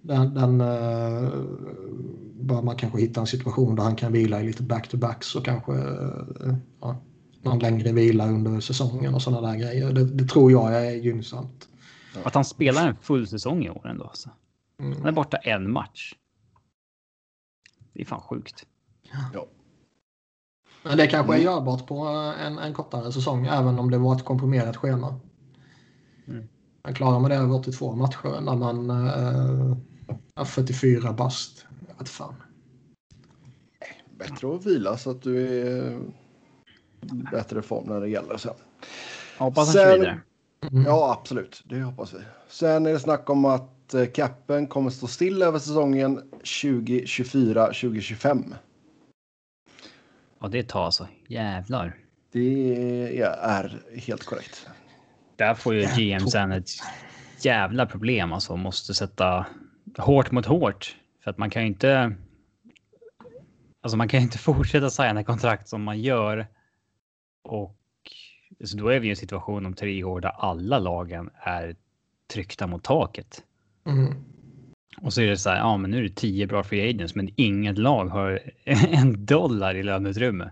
Den, 0.02 0.34
den 0.34 0.60
eh, 0.60 1.30
bör 2.40 2.62
man 2.62 2.76
kanske 2.76 3.00
hitta 3.00 3.20
en 3.20 3.26
situation 3.26 3.76
där 3.76 3.82
han 3.82 3.96
kan 3.96 4.12
vila 4.12 4.40
i 4.40 4.46
lite 4.46 4.62
back-to-backs 4.62 5.36
och 5.36 5.44
kanske 5.44 5.72
eh, 5.72 6.54
ja, 6.80 6.96
någon 7.42 7.58
längre 7.58 7.92
vila 7.92 8.28
under 8.28 8.60
säsongen 8.60 9.14
och 9.14 9.22
sådana 9.22 9.48
där 9.48 9.58
grejer. 9.58 9.92
Det, 9.92 10.04
det, 10.04 10.24
tror 10.24 10.52
jag 10.52 10.86
är 10.86 10.90
gynnsamt. 10.90 11.68
Att 12.22 12.34
han 12.34 12.44
spelar 12.44 12.88
en 12.88 12.96
full 13.00 13.26
säsong 13.26 13.64
i 13.64 13.70
år 13.70 13.88
ändå. 13.88 14.04
Alltså. 14.04 14.30
Mm. 14.78 14.96
Han 14.98 15.06
är 15.06 15.12
borta 15.12 15.36
en 15.36 15.72
match. 15.72 16.14
Det 17.92 18.00
är 18.00 18.04
fan 18.04 18.20
sjukt. 18.20 18.66
Ja. 19.32 19.46
Men 20.82 20.96
det 20.96 21.06
kanske 21.06 21.32
är 21.32 21.36
mm. 21.36 21.44
görbart 21.44 21.86
på 21.86 21.98
en, 22.38 22.58
en 22.58 22.74
kortare 22.74 23.12
säsong, 23.12 23.46
även 23.46 23.78
om 23.78 23.90
det 23.90 23.98
var 23.98 24.16
ett 24.16 24.24
komprimerat 24.24 24.76
schema. 24.76 25.20
Mm. 26.28 26.48
Man 26.84 26.94
klarar 26.94 27.20
man 27.20 27.30
det 27.30 27.36
över 27.36 27.54
82 27.54 27.94
matcher 27.94 28.40
när 28.40 28.56
man 28.56 28.90
äh, 28.90 29.76
är 30.34 30.44
44 30.44 31.12
bast. 31.12 31.66
Jag 31.88 31.98
vet 31.98 32.08
fan. 32.08 32.34
Bättre 34.18 34.54
att 34.54 34.66
vila 34.66 34.96
så 34.96 35.10
att 35.10 35.22
du 35.22 35.60
är 35.60 36.00
bättre 37.32 37.62
form 37.62 37.88
när 37.88 38.00
det 38.00 38.08
gäller 38.08 38.36
sen. 38.36 38.54
hoppas 39.38 39.66
han 39.66 39.74
kör 39.74 39.98
vidare. 39.98 40.20
Mm. 40.70 40.84
Ja, 40.84 41.12
absolut. 41.20 41.62
Det 41.64 41.80
hoppas 41.82 42.14
vi. 42.14 42.18
Sen 42.48 42.86
är 42.86 42.92
det 42.92 43.00
snack 43.00 43.30
om 43.30 43.44
att 43.44 43.83
att 44.02 44.12
capen 44.12 44.66
kommer 44.66 44.90
stå 44.90 45.06
still 45.06 45.42
över 45.42 45.58
säsongen 45.58 46.32
2024-2025. 46.42 48.54
Ja, 50.40 50.48
det 50.48 50.68
tar 50.68 50.84
alltså. 50.84 51.08
Jävlar. 51.28 51.96
Det 52.32 53.20
är 53.20 53.98
helt 53.98 54.24
korrekt. 54.24 54.68
Där 55.36 55.54
får 55.54 55.74
ju 55.74 55.86
GM 55.96 56.26
sen 56.26 56.52
ett 56.52 56.70
jävla 57.40 57.86
problem 57.86 58.32
alltså. 58.32 58.56
Måste 58.56 58.94
sätta 58.94 59.46
hårt 59.98 60.30
mot 60.30 60.46
hårt. 60.46 60.96
För 61.24 61.30
att 61.30 61.38
man 61.38 61.50
kan 61.50 61.62
ju 61.62 61.68
inte. 61.68 62.14
Alltså 63.80 63.96
man 63.96 64.08
kan 64.08 64.20
inte 64.20 64.38
fortsätta 64.48 64.90
signa 64.90 65.24
kontrakt 65.24 65.68
som 65.68 65.82
man 65.82 66.00
gör. 66.00 66.46
Och 67.42 67.76
så 68.64 68.76
då 68.76 68.88
är 68.88 69.00
vi 69.00 69.06
i 69.06 69.10
en 69.10 69.16
situation 69.16 69.66
om 69.66 69.74
tre 69.74 70.04
år 70.04 70.20
där 70.20 70.30
alla 70.30 70.78
lagen 70.78 71.30
är 71.34 71.76
tryckta 72.32 72.66
mot 72.66 72.84
taket. 72.84 73.44
Mm. 73.86 74.14
Och 75.02 75.12
så 75.12 75.20
är 75.20 75.26
det 75.26 75.36
så 75.36 75.50
här, 75.50 75.56
ja 75.56 75.76
men 75.76 75.90
nu 75.90 75.98
är 75.98 76.02
det 76.02 76.14
tio 76.14 76.46
bra 76.46 76.62
free 76.62 76.90
agents 76.90 77.14
men 77.14 77.28
inget 77.36 77.78
lag 77.78 78.06
har 78.06 78.40
en 78.64 79.26
dollar 79.26 79.74
i 79.74 79.82
löneutrymme. 79.82 80.50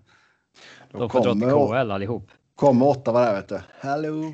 De, 0.93 1.01
De 1.01 1.11
får 1.11 1.21
dra 1.25 1.33
till 1.33 1.43
KL 1.43 1.91
allihop. 1.91 2.31
Kommer 2.57 2.89
åtta 2.89 3.13
var 3.13 3.27
det 3.27 3.33
vet 3.33 3.49
du. 3.49 3.61
Hallå! 3.81 4.33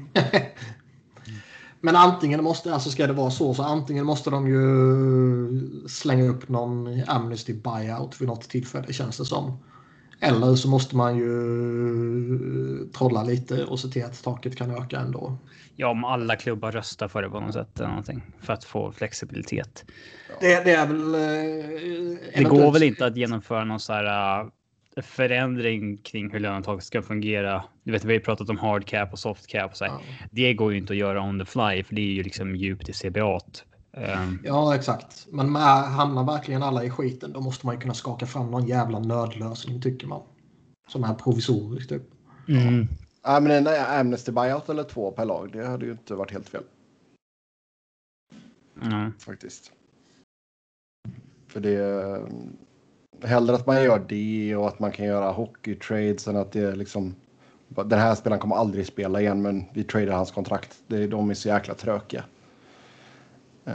men 1.81 1.97
antingen 1.97 2.45
måste, 2.45 2.75
alltså 2.75 2.91
ska 2.91 3.07
det 3.07 3.13
vara 3.13 3.31
så, 3.31 3.55
så 3.55 3.63
antingen 3.63 4.07
måste 4.07 4.31
de 4.31 4.49
ju 4.49 5.89
slänga 5.89 6.25
upp 6.29 6.49
någon 6.49 7.03
Amnesty 7.07 7.55
buyout 7.55 8.21
vid 8.21 8.29
något 8.29 8.49
tillfälle 8.49 8.93
känns 8.93 9.19
det 9.19 9.25
som. 9.25 9.59
Eller 10.21 10.55
så 10.55 10.69
måste 10.69 10.97
man 10.97 11.17
ju 11.17 12.89
trolla 12.89 13.23
lite 13.23 13.65
och 13.65 13.81
se 13.81 13.89
till 13.89 14.05
att 14.05 14.23
taket 14.23 14.57
kan 14.57 14.71
öka 14.71 15.01
ändå. 15.01 15.39
Ja, 15.81 15.89
om 15.89 16.05
alla 16.05 16.37
klubbar 16.37 16.73
röstar 16.73 17.09
för 17.09 17.23
det 17.23 17.31
på 17.31 17.41
något 17.41 17.53
sätt 17.53 17.79
eller 17.79 17.89
någonting 17.89 18.23
för 18.41 18.53
att 18.53 18.65
få 18.65 18.93
flexibilitet. 18.93 19.85
Det, 20.41 20.65
det 20.65 20.73
är 20.73 20.87
väl... 20.87 21.15
Eh, 21.15 22.41
det 22.43 22.45
går 22.45 22.73
väl 22.73 22.83
inte 22.83 23.07
att 23.07 23.17
genomföra 23.17 23.65
någon 23.65 23.81
så 23.81 23.93
här 23.93 24.41
uh, 24.41 24.51
förändring 25.03 25.97
kring 25.97 26.31
hur 26.33 26.41
lönetaket 26.41 26.85
ska 26.85 27.03
fungera. 27.03 27.65
Du 27.83 27.93
vet, 27.93 28.05
vi 28.05 28.09
har 28.09 28.15
ju 28.15 28.21
pratat 28.21 28.49
om 28.49 28.59
hard 28.59 28.87
cap 28.87 29.13
och 29.13 29.19
soft 29.19 29.47
cap 29.47 29.71
och 29.71 29.77
så 29.77 29.85
ja. 29.85 30.01
Det 30.31 30.55
går 30.55 30.73
ju 30.73 30.79
inte 30.79 30.93
att 30.93 30.97
göra 30.97 31.23
on 31.23 31.39
the 31.39 31.45
fly 31.45 31.83
för 31.83 31.95
det 31.95 32.01
är 32.01 32.15
ju 32.15 32.23
liksom 32.23 32.57
djupt 32.57 32.89
i 32.89 32.93
CBA. 32.93 33.41
Um... 33.97 34.41
Ja, 34.45 34.75
exakt. 34.75 35.27
Men 35.31 35.53
med, 35.53 35.83
hamnar 35.83 36.25
verkligen 36.25 36.63
alla 36.63 36.85
i 36.85 36.91
skiten, 36.91 37.33
då 37.33 37.41
måste 37.41 37.67
man 37.67 37.75
ju 37.75 37.81
kunna 37.81 37.95
skaka 37.95 38.27
fram 38.27 38.51
någon 38.51 38.67
jävla 38.67 38.99
nödlösning 38.99 39.83
tycker 39.83 40.07
man. 40.07 40.23
Som 40.89 41.05
är 41.05 41.15
provisorisk 41.15 41.89
typ. 41.89 42.03
Mm. 42.49 42.89
Ja, 43.23 43.41
men 43.41 43.67
en 43.67 43.99
Amnesty 44.01 44.33
buyout 44.33 44.69
eller 44.69 44.85
två 44.85 45.11
per 45.11 45.25
lag, 45.25 45.53
det 45.53 45.67
hade 45.67 45.87
ju 45.87 45.93
inte 45.93 46.15
varit 46.15 46.33
helt 46.33 46.49
fel. 46.49 46.63
Mm. 48.83 49.13
Faktiskt. 49.19 49.73
För 51.47 51.61
det... 51.61 52.23
Hellre 53.25 53.55
att 53.55 53.67
man 53.67 53.85
gör 53.85 54.05
det 54.09 54.57
och 54.57 54.69
att 54.69 54.79
man 54.79 54.93
kan 54.93 55.07
göra 55.07 55.31
hockeytrades 55.31 56.29
än 56.29 56.37
att 56.37 56.53
det 56.53 56.61
är 56.61 56.77
liksom... 56.77 57.15
Den 57.69 57.99
här 57.99 58.15
spelaren 58.15 58.41
kommer 58.41 58.57
aldrig 58.57 58.87
spela 58.87 59.21
igen, 59.21 59.43
men 59.43 59.65
vi 59.73 59.85
tradar 59.85 60.13
hans 60.13 60.31
kontrakt. 60.31 60.83
Det, 60.87 61.07
de 61.07 61.31
är 61.31 61.35
så 61.35 61.49
jäkla 61.49 61.75
trökiga. 61.75 62.25
Uh, 63.67 63.75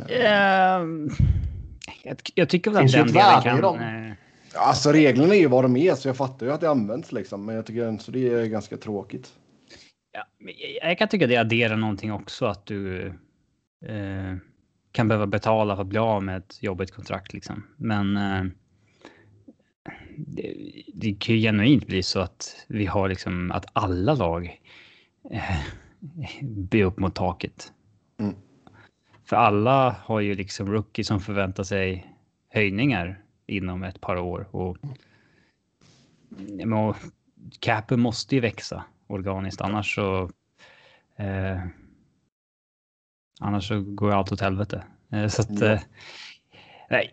jag, 2.03 2.17
jag 2.35 2.49
tycker 2.49 2.71
väl 2.71 2.85
att 2.85 2.91
den 2.91 3.07
delen 3.07 3.41
kan... 3.41 3.63
Uh... 3.81 4.13
Alltså 4.55 4.91
reglerna 4.91 5.35
är 5.35 5.39
ju 5.39 5.47
vad 5.47 5.63
de 5.63 5.75
är, 5.75 5.95
så 5.95 6.07
jag 6.07 6.17
fattar 6.17 6.45
ju 6.45 6.51
att 6.51 6.61
det 6.61 6.69
används 6.69 7.11
liksom. 7.11 7.45
Men 7.45 7.55
jag 7.55 7.65
tycker 7.65 7.87
ändå 7.87 8.03
det 8.07 8.27
är 8.29 8.45
ganska 8.45 8.77
tråkigt. 8.77 9.33
Ja, 10.11 10.25
jag 10.81 10.97
kan 10.97 11.07
tycka 11.07 11.27
det 11.27 11.37
adderar 11.37 11.75
någonting 11.75 12.13
också 12.13 12.45
att 12.45 12.65
du 12.65 13.07
eh, 13.85 14.35
kan 14.91 15.07
behöva 15.07 15.27
betala 15.27 15.75
för 15.75 15.81
att 15.81 15.87
bli 15.87 15.99
av 15.99 16.23
med 16.23 16.37
ett 16.37 16.63
jobbigt 16.63 16.91
kontrakt 16.91 17.33
liksom. 17.33 17.63
Men 17.77 18.17
eh, 18.17 18.43
det, 20.17 20.55
det, 20.93 21.13
kan 21.13 21.35
ju 21.35 21.41
genuint 21.41 21.87
bli 21.87 22.03
så 22.03 22.19
att 22.19 22.65
vi 22.67 22.85
har 22.85 23.09
liksom 23.09 23.51
att 23.51 23.65
alla 23.73 24.13
lag 24.13 24.61
eh, 25.31 25.59
blir 26.41 26.83
upp 26.83 26.99
mot 26.99 27.15
taket. 27.15 27.73
Mm. 28.19 28.35
För 29.25 29.35
alla 29.35 29.95
har 30.03 30.19
ju 30.19 30.35
liksom 30.35 30.71
rookie 30.71 31.05
som 31.05 31.19
förväntar 31.19 31.63
sig 31.63 32.13
höjningar 32.49 33.22
inom 33.45 33.83
ett 33.83 34.01
par 34.01 34.17
år 34.17 34.47
och, 34.51 34.77
och 36.77 36.95
capen 37.59 37.99
måste 37.99 38.35
ju 38.35 38.41
växa 38.41 38.83
organiskt 39.07 39.61
annars 39.61 39.95
så 39.95 40.29
eh, 41.17 41.59
annars 43.39 43.67
så 43.67 43.81
går 43.81 44.11
allt 44.11 44.31
åt 44.31 44.41
helvete. 44.41 44.83
Eh, 45.11 45.27
så 45.27 45.41
att, 45.41 45.61
eh, 45.61 45.79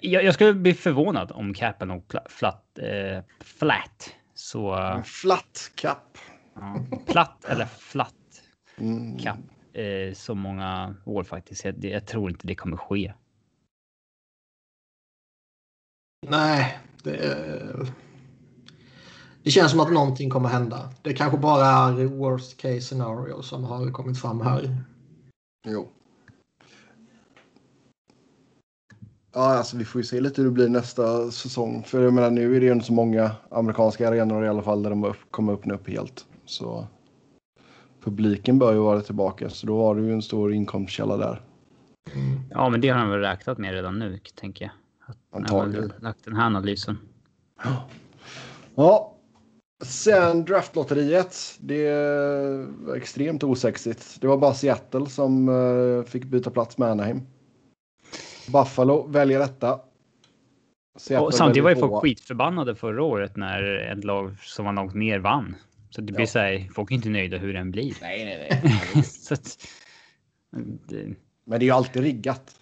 jag, 0.01 0.25
jag, 0.25 0.35
skulle 0.35 0.55
bli 0.55 0.75
förvånad 0.75 1.33
om 1.33 1.55
capen 1.55 1.89
låg 1.89 2.05
flat, 2.29 2.79
eh, 2.79 3.25
flat. 3.41 4.15
Så, 4.35 5.03
flat 5.05 5.73
cap. 5.75 6.19
Ja, 6.55 6.81
platt 7.07 7.45
eller 7.45 7.67
flat 7.67 8.15
mm. 8.79 9.19
cap 9.19 9.39
eh, 9.73 10.15
så 10.15 10.35
många 10.35 10.97
år 11.05 11.25
faktiskt. 11.25 11.65
Jag, 11.65 11.85
jag, 11.85 12.07
tror 12.07 12.31
inte 12.31 12.47
det 12.47 12.55
kommer 12.55 12.77
ske. 12.77 13.13
Nej, 16.29 16.79
det, 17.03 17.87
det 19.43 19.51
känns 19.51 19.71
som 19.71 19.81
att 19.81 19.93
någonting 19.93 20.31
kommer 20.31 20.49
hända. 20.49 20.91
Det 21.03 21.15
kanske 21.15 21.39
bara 21.39 21.67
är 21.67 22.05
worst 22.05 22.57
case 22.57 22.81
scenario 22.81 23.43
som 23.43 23.65
har 23.65 23.91
kommit 23.91 24.21
fram 24.21 24.41
här. 24.41 24.77
Jo. 25.67 25.89
Ja, 29.33 29.41
alltså 29.41 29.77
vi 29.77 29.85
får 29.85 30.01
ju 30.01 30.05
se 30.05 30.21
lite 30.21 30.43
hur 30.43 30.49
det 30.49 30.55
blir 30.55 30.69
nästa 30.69 31.31
säsong. 31.31 31.83
För 31.83 32.03
jag 32.03 32.13
menar, 32.13 32.31
nu 32.31 32.57
är 32.57 32.61
det 32.61 32.67
ju 32.67 32.73
inte 32.73 32.87
så 32.87 32.93
många 32.93 33.31
amerikanska 33.51 34.09
arenor 34.09 34.45
i 34.45 34.49
alla 34.49 34.63
fall 34.63 34.83
där 34.83 34.91
de 34.91 35.15
kommer 35.31 35.53
öppna 35.53 35.75
upp 35.75 35.89
helt. 35.89 36.27
Så 36.45 36.87
publiken 38.05 38.59
bör 38.59 38.73
ju 38.73 38.79
vara 38.79 39.01
tillbaka, 39.01 39.51
så 39.51 39.67
då 39.67 39.83
har 39.83 39.95
du 39.95 40.07
ju 40.07 40.13
en 40.13 40.23
stor 40.23 40.53
inkomstkälla 40.53 41.17
där. 41.17 41.43
Ja, 42.51 42.69
men 42.69 42.81
det 42.81 42.89
har 42.89 42.99
han 42.99 43.11
väl 43.11 43.21
räknat 43.21 43.59
med 43.59 43.73
redan 43.73 43.99
nu, 43.99 44.19
tänker 44.35 44.65
jag. 44.65 44.73
Antagligen. 45.33 45.93
Lagt 46.01 46.25
den 46.25 46.37
här 46.37 46.47
analysen. 46.47 46.99
Ja. 48.75 49.17
Sen 49.85 50.45
draftlotteriet. 50.45 51.57
Det 51.61 51.93
var 52.69 52.97
extremt 52.97 53.43
osexigt. 53.43 54.21
Det 54.21 54.27
var 54.27 54.37
bara 54.37 54.55
Seattle 54.55 55.07
som 55.07 55.49
uh, 55.49 56.05
fick 56.05 56.25
byta 56.25 56.51
plats 56.51 56.79
med 56.79 56.89
Anaheim. 56.89 57.23
Buffalo 58.53 59.07
väljer 59.07 59.39
detta. 59.39 59.81
Seattle 60.99 61.27
och 61.27 61.35
samtidigt 61.35 61.65
var 61.65 61.71
ju 61.71 61.77
folk 61.77 62.03
skitförbannade 62.03 62.75
förra 62.75 63.03
året 63.03 63.37
när 63.37 63.63
ett 63.93 64.05
lag 64.05 64.37
som 64.41 64.65
var 64.65 64.73
något 64.73 64.95
mer 64.95 65.19
vann. 65.19 65.57
Så 65.91 66.01
det 66.01 66.13
blir 66.13 66.21
ja. 66.21 66.27
så 66.27 66.39
här, 66.39 66.69
folk 66.75 66.91
är 66.91 66.95
inte 66.95 67.09
nöjda 67.09 67.37
hur 67.37 67.53
den 67.53 67.71
blir. 67.71 67.95
Nej, 68.01 68.25
nej, 68.25 68.61
nej. 68.95 69.03
så 69.05 69.35
att, 69.35 69.59
det... 70.89 71.15
Men 71.45 71.59
det 71.59 71.65
är 71.65 71.67
ju 71.67 71.71
alltid 71.71 72.03
riggat. 72.03 72.60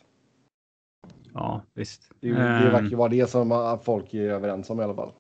Ja, 1.35 1.65
visst. 1.75 2.11
Det, 2.21 2.29
det 2.29 2.71
verkar 2.71 2.91
ju 2.91 2.97
vara 2.97 3.09
det 3.09 3.31
som 3.31 3.79
folk 3.85 4.15
är 4.15 4.31
överens 4.31 4.71
om 4.71 4.81
i 4.81 4.85
alla 4.85 4.95
fall. 4.95 5.13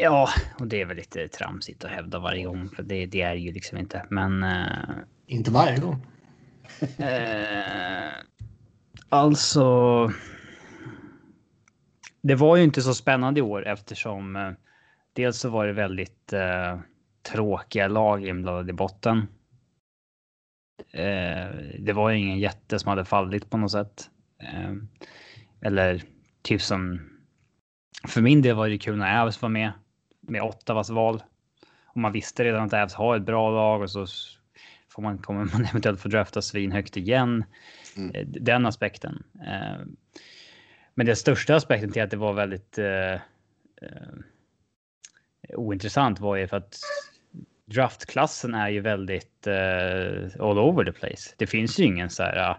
Ja, 0.00 0.28
och 0.58 0.66
det 0.66 0.80
är 0.80 0.86
väl 0.86 0.96
lite 0.96 1.28
tramsigt 1.28 1.84
att 1.84 1.90
hävda 1.90 2.18
varje 2.18 2.44
gång, 2.44 2.68
för 2.68 2.82
det, 2.82 3.06
det 3.06 3.22
är 3.22 3.34
ju 3.34 3.52
liksom 3.52 3.78
inte. 3.78 4.06
Men. 4.10 4.42
Uh, 4.42 4.98
inte 5.26 5.50
varje 5.50 5.78
gång. 5.78 6.06
Uh, 6.82 8.12
alltså. 9.08 10.10
Det 12.22 12.34
var 12.34 12.56
ju 12.56 12.64
inte 12.64 12.82
så 12.82 12.94
spännande 12.94 13.40
i 13.40 13.42
år 13.42 13.66
eftersom 13.66 14.36
uh, 14.36 14.52
dels 15.12 15.38
så 15.38 15.48
var 15.48 15.66
det 15.66 15.72
väldigt 15.72 16.34
tråkiga 17.32 17.88
lag 17.88 18.26
inblandade 18.26 18.70
i 18.70 18.74
botten. 18.74 19.26
Det 21.78 21.92
var 21.92 22.10
ju 22.10 22.18
ingen 22.18 22.38
jätte 22.38 22.78
som 22.78 22.88
hade 22.88 23.04
fallit 23.04 23.50
på 23.50 23.56
något 23.56 23.72
sätt. 23.72 24.10
eller 25.60 26.02
typ 26.42 26.62
som. 26.62 27.00
För 28.08 28.20
min 28.20 28.42
del 28.42 28.56
var 28.56 28.68
det 28.68 28.78
kul 28.78 28.96
när 28.96 29.22
Avs 29.22 29.42
var 29.42 29.48
med 29.48 29.72
med 30.28 30.42
Ottawas 30.42 30.90
val. 30.90 31.22
Och 31.84 31.96
man 31.96 32.12
visste 32.12 32.44
redan 32.44 32.64
att 32.64 32.72
Avs 32.72 32.94
har 32.94 33.16
ett 33.16 33.22
bra 33.22 33.50
lag 33.50 33.82
och 33.82 33.90
så 33.90 34.06
får 34.88 35.02
man, 35.02 35.18
kommer 35.18 35.44
man 35.44 35.64
eventuellt 35.70 36.00
få 36.00 36.08
drafta 36.08 36.42
svinhögt 36.42 36.96
igen. 36.96 37.44
Mm. 37.96 38.14
Eh, 38.14 38.26
den 38.26 38.66
aspekten. 38.66 39.22
Eh, 39.46 39.86
men 40.94 41.06
den 41.06 41.16
största 41.16 41.56
aspekten 41.56 41.92
till 41.92 42.02
att 42.02 42.10
det 42.10 42.16
var 42.16 42.32
väldigt 42.32 42.78
eh, 42.78 43.20
ointressant 45.48 46.20
var 46.20 46.36
ju 46.36 46.48
för 46.48 46.56
att 46.56 46.78
draftklassen 47.68 48.54
är 48.54 48.68
ju 48.68 48.80
väldigt 48.80 49.46
all 50.40 50.58
over 50.58 50.84
the 50.84 50.92
place. 50.92 51.34
Det 51.36 51.46
finns 51.46 51.80
ju 51.80 51.84
ingen 51.84 52.10
så 52.10 52.22
här 52.22 52.56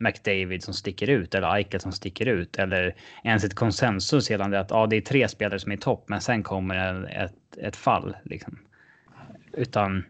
McDavid 0.00 0.62
som 0.62 0.74
sticker 0.74 1.10
ut 1.10 1.34
eller 1.34 1.54
Eichel 1.54 1.80
som 1.80 1.92
sticker 1.92 2.26
ut 2.26 2.58
eller 2.58 2.94
ens 3.24 3.44
ett 3.44 3.54
konsensus 3.54 4.30
gällande 4.30 4.60
att 4.60 4.70
ja, 4.70 4.86
det 4.86 4.96
är 4.96 5.00
tre 5.00 5.28
spelare 5.28 5.58
som 5.58 5.72
är 5.72 5.76
topp, 5.76 6.04
men 6.06 6.20
sen 6.20 6.42
kommer 6.42 7.04
ett, 7.10 7.58
ett 7.58 7.76
fall 7.76 8.16
liksom. 8.24 8.58
Utan. 9.52 10.04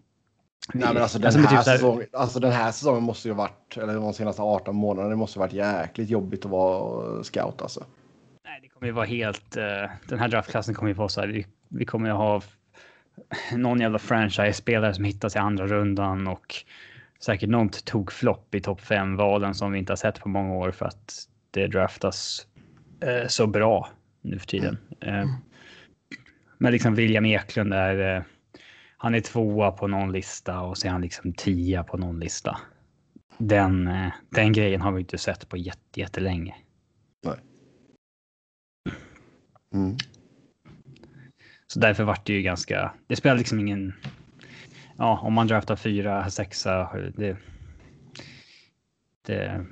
Nej, 0.74 0.88
men 0.94 1.02
alltså 1.02 1.18
den, 1.18 1.26
alltså, 1.26 1.40
här 1.40 1.62
typ 1.62 1.72
säsongen, 1.72 2.06
alltså 2.12 2.40
den 2.40 2.52
här 2.52 2.72
säsongen 2.72 3.02
måste 3.02 3.28
ju 3.28 3.34
varit, 3.34 3.76
eller 3.76 3.94
de 3.94 4.12
senaste 4.12 4.42
18 4.42 4.76
månaderna, 4.76 5.10
det 5.10 5.16
måste 5.16 5.38
ju 5.38 5.40
varit 5.40 5.52
jäkligt 5.52 6.10
jobbigt 6.10 6.44
att 6.44 6.50
vara 6.50 7.24
scout 7.24 7.62
alltså. 7.62 7.84
Nej, 8.44 8.60
det 8.62 8.68
kommer 8.68 8.86
ju 8.86 8.92
vara 8.92 9.06
helt, 9.06 9.56
uh, 9.56 9.62
den 10.08 10.18
här 10.18 10.28
draftklassen 10.28 10.74
kommer 10.74 10.88
ju 10.88 10.94
vara 10.94 11.08
så 11.08 11.20
här, 11.20 11.28
vi, 11.28 11.46
vi 11.68 11.84
kommer 11.84 12.08
ju 12.08 12.14
ha 12.14 12.42
någon 13.52 13.80
jävla 13.80 13.98
franchise-spelare 13.98 14.94
som 14.94 15.04
hittas 15.04 15.36
i 15.36 15.38
andra 15.38 15.66
rundan 15.66 16.26
och 16.26 16.54
säkert 17.20 17.48
något 17.48 17.84
tog 17.84 18.12
flopp 18.12 18.54
i 18.54 18.60
topp 18.60 18.80
5-valen 18.80 19.54
som 19.54 19.72
vi 19.72 19.78
inte 19.78 19.92
har 19.92 19.96
sett 19.96 20.20
på 20.20 20.28
många 20.28 20.54
år 20.54 20.70
för 20.70 20.86
att 20.86 21.26
det 21.50 21.66
draftas 21.66 22.46
eh, 23.00 23.26
så 23.26 23.46
bra 23.46 23.88
nu 24.20 24.38
för 24.38 24.46
tiden. 24.46 24.78
Eh, 25.00 25.26
men 26.58 26.72
liksom 26.72 26.94
William 26.94 27.24
Eklund 27.24 27.74
är, 27.74 28.16
eh, 28.16 28.22
han 28.96 29.14
är 29.14 29.20
tvåa 29.20 29.70
på 29.70 29.86
någon 29.86 30.12
lista 30.12 30.60
och 30.60 30.78
så 30.78 30.86
är 30.86 30.90
han 30.90 31.00
liksom 31.00 31.32
tia 31.32 31.84
på 31.84 31.96
någon 31.96 32.20
lista. 32.20 32.60
Den, 33.38 33.88
eh, 33.88 34.12
den 34.28 34.52
grejen 34.52 34.80
har 34.80 34.92
vi 34.92 35.00
inte 35.00 35.18
sett 35.18 35.48
på 35.48 35.56
jätte, 35.56 36.00
jättelänge. 36.00 36.54
Nej. 37.24 37.36
Mm. 39.74 39.96
Så 41.72 41.78
därför 41.78 42.04
vart 42.04 42.26
det 42.26 42.32
ju 42.32 42.42
ganska, 42.42 42.92
det 43.06 43.16
spelar 43.16 43.36
liksom 43.36 43.60
ingen 43.60 43.94
ja, 44.96 45.20
om 45.22 45.32
man 45.32 45.46
draftar 45.46 45.76
fyra, 45.76 46.30
sexa, 46.30 46.90
det, 47.16 47.36
det, 49.26 49.66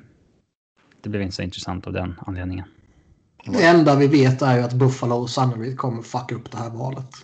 det 1.01 1.09
blev 1.09 1.23
inte 1.23 1.35
så 1.35 1.43
intressant 1.43 1.87
av 1.87 1.93
den 1.93 2.21
anledningen. 2.27 2.65
Det 3.45 3.67
enda 3.67 3.97
vi 3.97 4.07
vet 4.07 4.43
är 4.43 4.57
ju 4.57 4.63
att 4.63 4.73
Buffalo 4.73 5.15
och 5.15 5.31
sannolikt 5.31 5.79
kommer 5.79 6.03
fucka 6.03 6.35
upp 6.35 6.51
det 6.51 6.59
här 6.59 6.71
valet. 6.71 7.07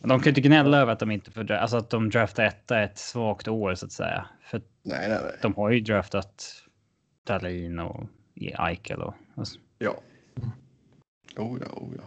De 0.00 0.08
kan 0.08 0.22
ju 0.22 0.28
inte 0.28 0.40
gnälla 0.40 0.78
över 0.78 0.92
att 0.92 0.98
de 0.98 1.10
inte 1.10 1.30
får 1.30 1.52
alltså 1.52 1.76
att 1.76 1.90
de 1.90 2.10
draftar 2.10 2.44
etta 2.44 2.82
ett 2.82 2.98
svagt 2.98 3.48
år 3.48 3.74
så 3.74 3.86
att 3.86 3.92
säga. 3.92 4.26
För 4.42 4.62
Nej, 4.82 5.08
nej, 5.08 5.18
nej. 5.22 5.38
de 5.42 5.54
har 5.54 5.70
ju 5.70 5.80
draftat 5.80 6.62
Dahlin 7.26 7.78
och 7.78 8.06
Eichel 8.58 9.02
och... 9.02 9.14
Alltså. 9.34 9.58
Ja. 9.82 9.94
Oh 11.36 11.58
ja, 11.60 11.66
oh 11.76 11.88
ja. 11.96 12.02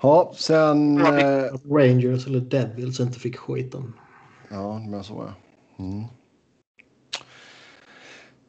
Ja, 0.00 0.32
sen... 0.36 1.00
Eh, 1.00 1.44
Rangers 1.70 2.26
eller 2.26 2.40
Devils 2.40 3.00
inte 3.00 3.18
fick 3.20 3.36
skiten. 3.36 3.92
ja, 4.48 4.78
men 4.78 5.04
så 5.04 5.14
ja. 5.28 5.34
Mm. 5.84 6.04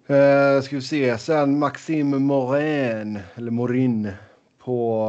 Eh, 0.10 0.62
ska 0.62 0.76
vi 0.76 0.82
se. 0.82 1.18
Sen 1.18 1.60
Maxime 1.60 2.20
Morin, 2.20 3.20
eller 3.36 3.52
Morin, 3.52 4.12
på 4.58 5.08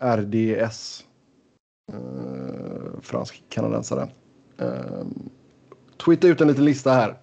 eh, 0.00 0.16
RDS. 0.16 1.04
Eh, 1.92 3.00
fransk 3.00 3.44
kanadensare. 3.48 4.08
Eh, 4.58 5.04
tweeta 6.04 6.28
ut 6.28 6.40
en 6.40 6.48
liten 6.48 6.64
lista 6.64 6.92
här. 6.92 7.18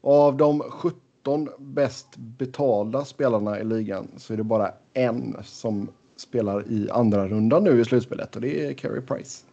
Av 0.00 0.36
de 0.36 0.60
17 0.60 1.00
bäst 1.58 2.16
betalda 2.16 3.04
spelarna 3.04 3.60
i 3.60 3.64
ligan 3.64 4.08
så 4.16 4.32
är 4.32 4.36
det 4.36 4.44
bara 4.44 4.74
en 4.94 5.36
som 5.44 5.90
spelar 6.16 6.68
i 6.68 6.90
andra 6.90 7.28
rundan 7.28 7.64
nu 7.64 7.80
i 7.80 7.84
slutspelet 7.84 8.36
och 8.36 8.42
det 8.42 8.66
är 8.66 8.72
Carey 8.72 9.00
Price. 9.00 9.44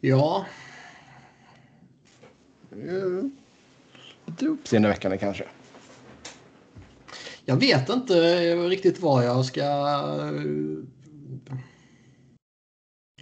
Ja, 0.00 0.46
Lite 4.26 4.46
uppseendeväckande 4.46 5.18
kanske. 5.18 5.44
jag 7.44 7.56
vet 7.56 7.88
inte 7.88 8.14
riktigt 8.54 9.00
vad 9.00 9.24
jag 9.24 9.44
ska 9.44 9.60
eh, 9.60 10.32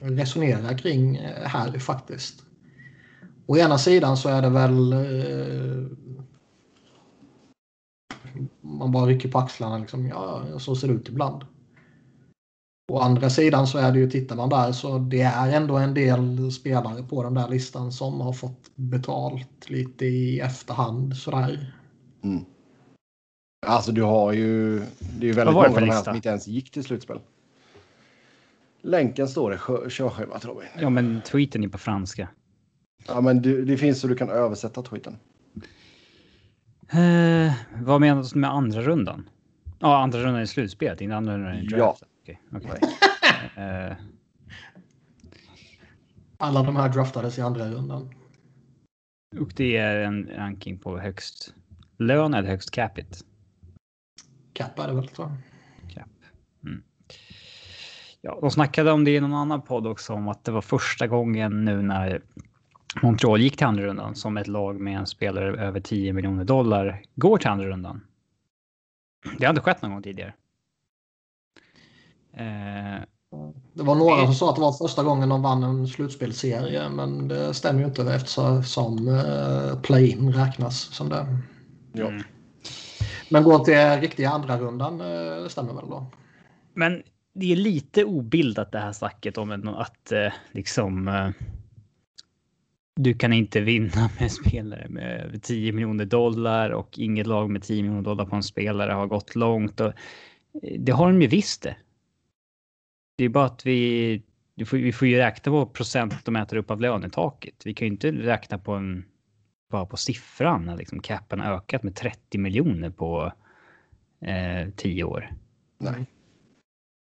resonera 0.03 0.79
kring 0.79 1.17
eh, 1.17 1.49
här 1.49 1.79
faktiskt. 1.79 2.45
Å 3.51 3.57
ena 3.57 3.79
sidan 3.79 4.17
så 4.17 4.29
är 4.29 4.43
det 4.43 4.49
väl 4.49 4.93
eh, 4.93 5.87
man 8.61 8.93
bara 8.93 9.07
rycker 9.07 9.29
på 9.29 9.39
axlarna 9.39 9.79
liksom. 9.79 10.07
Ja, 10.07 10.43
så 10.59 10.77
ser 10.77 10.89
det 10.89 10.95
ut 10.95 11.09
ibland. 11.09 11.45
Å 12.93 12.99
andra 12.99 13.31
sidan 13.31 13.67
så 13.67 13.79
är 13.79 13.93
det 13.93 13.99
ju, 13.99 14.11
tittar 14.11 14.37
man 14.37 14.49
där 14.49 14.73
så 14.73 14.99
det 14.99 15.23
är 15.23 15.57
ändå 15.57 15.77
en 15.77 15.95
del 15.95 16.53
spelare 16.53 17.03
på 17.03 17.23
den 17.23 17.35
där 17.35 17.49
listan 17.49 17.93
som 17.93 18.21
har 18.21 18.33
fått 18.33 18.71
betalt 18.75 19.71
lite 19.71 20.05
i 20.05 20.41
efterhand 20.41 21.17
sådär. 21.17 21.75
Mm. 22.23 22.45
Alltså 23.67 23.93
du 23.93 24.03
har 24.03 24.33
ju... 24.33 24.79
Det 24.99 25.27
är 25.27 25.29
ju 25.29 25.33
väldigt 25.33 25.55
många 25.55 25.69
av 25.69 25.75
de 25.75 25.91
här 25.91 26.03
som 26.03 26.17
inte 26.17 26.29
ens 26.29 26.47
gick 26.47 26.71
till 26.71 26.85
slutspel. 26.85 27.21
Länken 28.83 29.29
står 29.29 29.51
det. 29.51 29.91
Kör 29.91 30.09
själva 30.09 30.39
Robin. 30.39 30.69
Ja, 30.79 30.91
men 30.91 31.21
tweeten 31.21 31.65
är 31.65 31.69
på 31.69 31.79
franska. 31.79 32.29
Ja, 33.07 33.21
men 33.21 33.43
du, 33.43 33.65
det 33.65 33.77
finns 33.77 34.01
så 34.01 34.07
du 34.09 34.15
kan 34.17 34.31
översätta 34.31 34.83
tweeten. 34.83 35.17
Eh, 36.93 37.53
vad 37.83 38.01
menas 38.01 38.35
med 38.35 38.51
andra 38.51 38.83
rundan? 38.83 39.29
Ja, 39.79 40.03
andra 40.03 40.19
rundan 40.19 40.43
i 40.43 40.47
slutspelet, 40.47 41.01
inte 41.01 41.17
andra 41.17 41.35
rundan 41.39 41.55
i 41.55 41.67
Ja. 41.71 41.77
draft. 41.77 42.03
Okej, 42.23 42.41
okej. 42.53 42.71
Nej. 42.81 42.97
Eh, 43.91 43.97
Alla 46.39 46.63
de 46.63 46.77
här 46.77 46.89
draftades 46.89 47.39
i 47.39 47.41
andra 47.43 47.69
rundan. 47.71 48.15
och 49.41 49.53
det 49.57 49.77
är 49.77 49.97
en 50.01 50.31
ranking 50.37 50.79
på 50.79 50.99
högst 50.99 51.55
lön 51.99 52.35
eller 52.35 52.49
högst 52.49 52.71
capita. 52.71 53.17
Cap 54.53 54.79
är 54.79 54.89
det 54.89 54.95
väl 54.95 55.09
tror 55.09 55.29
jag. 55.29 55.37
Cap. 55.95 56.09
Mm. 56.67 56.83
Ja, 58.21 58.39
de 58.41 58.51
snackade 58.51 58.93
om 58.93 59.05
det 59.05 59.11
i 59.17 59.21
någon 59.21 59.35
annan 59.35 59.63
podd 59.63 59.87
också 59.87 60.13
om 60.13 60.29
att 60.29 60.45
det 60.45 60.53
var 60.53 60.63
första 60.63 61.07
gången 61.07 61.65
nu 61.65 61.83
när 61.83 62.23
Montreal 63.03 63.41
gick 63.41 63.57
till 63.57 63.67
andra 63.67 63.83
rundan 63.83 64.15
som 64.15 64.37
ett 64.37 64.47
lag 64.47 64.81
med 64.81 64.99
en 64.99 65.07
spelare 65.07 65.67
över 65.67 65.81
10 65.81 66.13
miljoner 66.13 66.45
dollar 66.45 67.03
går 67.15 67.39
till 67.39 67.49
andra 67.49 67.67
rundan. 67.67 68.01
Det 69.39 69.45
har 69.45 69.51
inte 69.51 69.63
skett 69.63 69.83
någon 69.83 69.91
gång 69.91 70.03
tidigare. 70.03 70.35
Eh, 72.33 73.03
Det 73.73 73.83
var 73.83 73.95
några 73.95 74.25
som 74.25 74.35
sa 74.35 74.51
att 74.51 74.57
det 74.57 74.61
var 74.63 74.73
första 74.73 75.03
gången 75.03 75.29
de 75.29 75.43
vann 75.43 75.63
en 75.63 75.89
slutspelsserie 75.89 76.89
men 76.89 77.29
det 77.29 77.55
stämmer 77.55 77.81
ju 77.81 77.87
inte 77.87 78.15
eftersom 78.15 79.09
uh, 79.09 79.81
play-in 79.81 80.33
räknas 80.33 80.81
som 80.81 81.09
det. 81.09 81.27
Ja. 81.93 82.07
Mm. 82.07 82.23
Men 83.29 83.45
går 83.45 83.59
till 83.59 84.01
riktiga 84.01 84.31
andra 84.31 84.59
rundan 84.59 85.01
uh, 85.01 85.49
stämmer 85.49 85.75
väl 85.75 85.89
då? 85.89 86.07
Men 86.75 87.03
det 87.35 87.53
är 87.53 87.57
lite 87.57 88.05
obildat 88.05 88.73
det 88.73 88.79
här 88.79 88.93
snacket 88.93 89.39
om 89.39 89.69
att 89.77 90.13
eh, 90.13 90.33
liksom. 90.53 91.09
Eh, 93.01 93.03
du 93.03 93.15
kan 93.15 93.33
inte 93.33 93.61
vinna 93.61 94.11
med 94.21 94.33
spelare 94.33 94.87
med 94.89 95.21
över 95.21 95.39
10 95.39 95.73
miljoner 95.73 96.05
dollar 96.05 96.71
och 96.71 96.99
inget 96.99 97.27
lag 97.27 97.51
med 97.51 97.63
10 97.63 97.83
miljoner 97.83 98.03
dollar 98.03 98.27
på 98.27 98.37
en 98.37 98.43
spelare 98.43 98.93
har 98.93 99.07
gått 99.07 99.35
långt. 99.35 99.81
Och, 99.81 99.93
eh, 100.63 100.81
det 100.81 100.93
har 100.93 101.07
de 101.07 101.23
ju 101.23 101.29
visst 101.29 101.63
det. 101.63 101.77
Det 103.17 103.25
är 103.25 103.29
bara 103.29 103.47
att 103.47 103.67
vi, 103.67 104.23
vi, 104.55 104.65
får, 104.65 104.77
vi 104.77 104.93
får 104.93 105.09
ju 105.09 105.17
räkna 105.17 105.53
på 105.53 105.67
procent 105.67 106.25
de 106.25 106.37
äter 106.37 106.57
upp 106.57 106.71
av 106.71 106.81
lönetaket. 106.81 107.63
Vi 107.65 107.75
kan 107.75 107.87
ju 107.87 107.93
inte 107.93 108.13
räkna 108.13 108.59
på 108.59 108.73
en 108.73 109.05
bara 109.71 109.87
på 109.87 109.97
siffran 109.97 110.65
när 110.65 110.77
liksom 110.77 111.01
capen 111.03 111.41
har 111.41 111.53
ökat 111.53 111.83
med 111.83 111.97
30 111.97 112.39
miljoner 112.39 112.91
på 112.91 113.33
eh, 114.21 114.71
10 114.77 115.05
år. 115.05 115.33
Nej. 115.79 116.07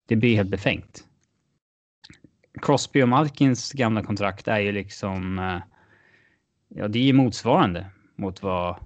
Det 0.07 0.15
blir 0.15 0.35
helt 0.35 0.49
befängt. 0.49 1.07
Crosby 2.61 3.01
och 3.01 3.09
Malkins 3.09 3.71
gamla 3.71 4.03
kontrakt 4.03 4.47
är 4.47 4.59
ju 4.59 4.71
liksom. 4.71 5.39
Eh, 6.71 6.77
Ja, 6.77 6.87
det 6.87 6.99
är 6.99 7.03
ju 7.03 7.13
motsvarande 7.13 7.91
mot 8.15 8.43
vad 8.43 8.85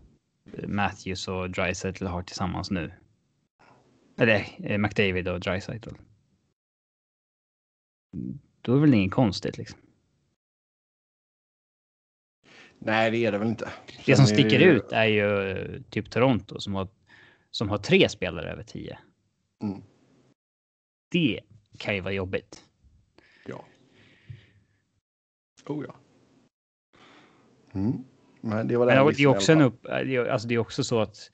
Matthews 0.67 1.27
och 1.27 1.49
Dreisaitl 1.49 2.05
har 2.05 2.23
tillsammans 2.23 2.71
nu. 2.71 2.91
Eller 4.17 4.47
eh, 4.59 4.77
McDavid 4.77 5.27
och 5.27 5.39
Dreisaitl. 5.39 5.89
Då 8.61 8.71
är 8.71 8.75
det 8.75 8.81
väl 8.81 8.93
inget 8.93 9.13
konstigt 9.13 9.57
liksom. 9.57 9.79
Nej, 12.79 13.11
det 13.11 13.17
är 13.17 13.31
det 13.31 13.37
väl 13.37 13.47
inte. 13.47 13.71
Det 14.05 14.15
som 14.15 14.25
sticker 14.25 14.59
ut 14.59 14.91
är 14.91 15.05
ju 15.05 15.51
eh, 15.51 15.81
typ 15.89 16.09
Toronto 16.09 16.59
som 16.59 16.75
har, 16.75 16.87
som 17.51 17.69
har 17.69 17.77
tre 17.77 18.09
spelare 18.09 18.51
över 18.51 18.63
10. 18.63 18.99
Mm. 19.63 19.83
Det 21.11 21.41
kan 21.77 21.95
ju 21.95 22.01
vara 22.01 22.13
jobbigt. 22.13 22.65
Ja. 23.45 23.65
Oh 25.65 25.85
ja. 25.87 25.95
Mm. 27.75 28.03
Men 28.41 28.67
det 28.67 28.77
var 28.77 28.85
den 28.85 29.05
Men 29.05 29.13
det 29.13 29.23
är 29.23 29.27
också 29.27 29.51
en 29.51 29.61
upp, 29.61 29.83
det 29.83 30.15
är- 30.15 30.25
alltså 30.25 30.47
det 30.47 30.55
är 30.55 30.59
också 30.59 30.83
så 30.83 31.01
att 31.01 31.31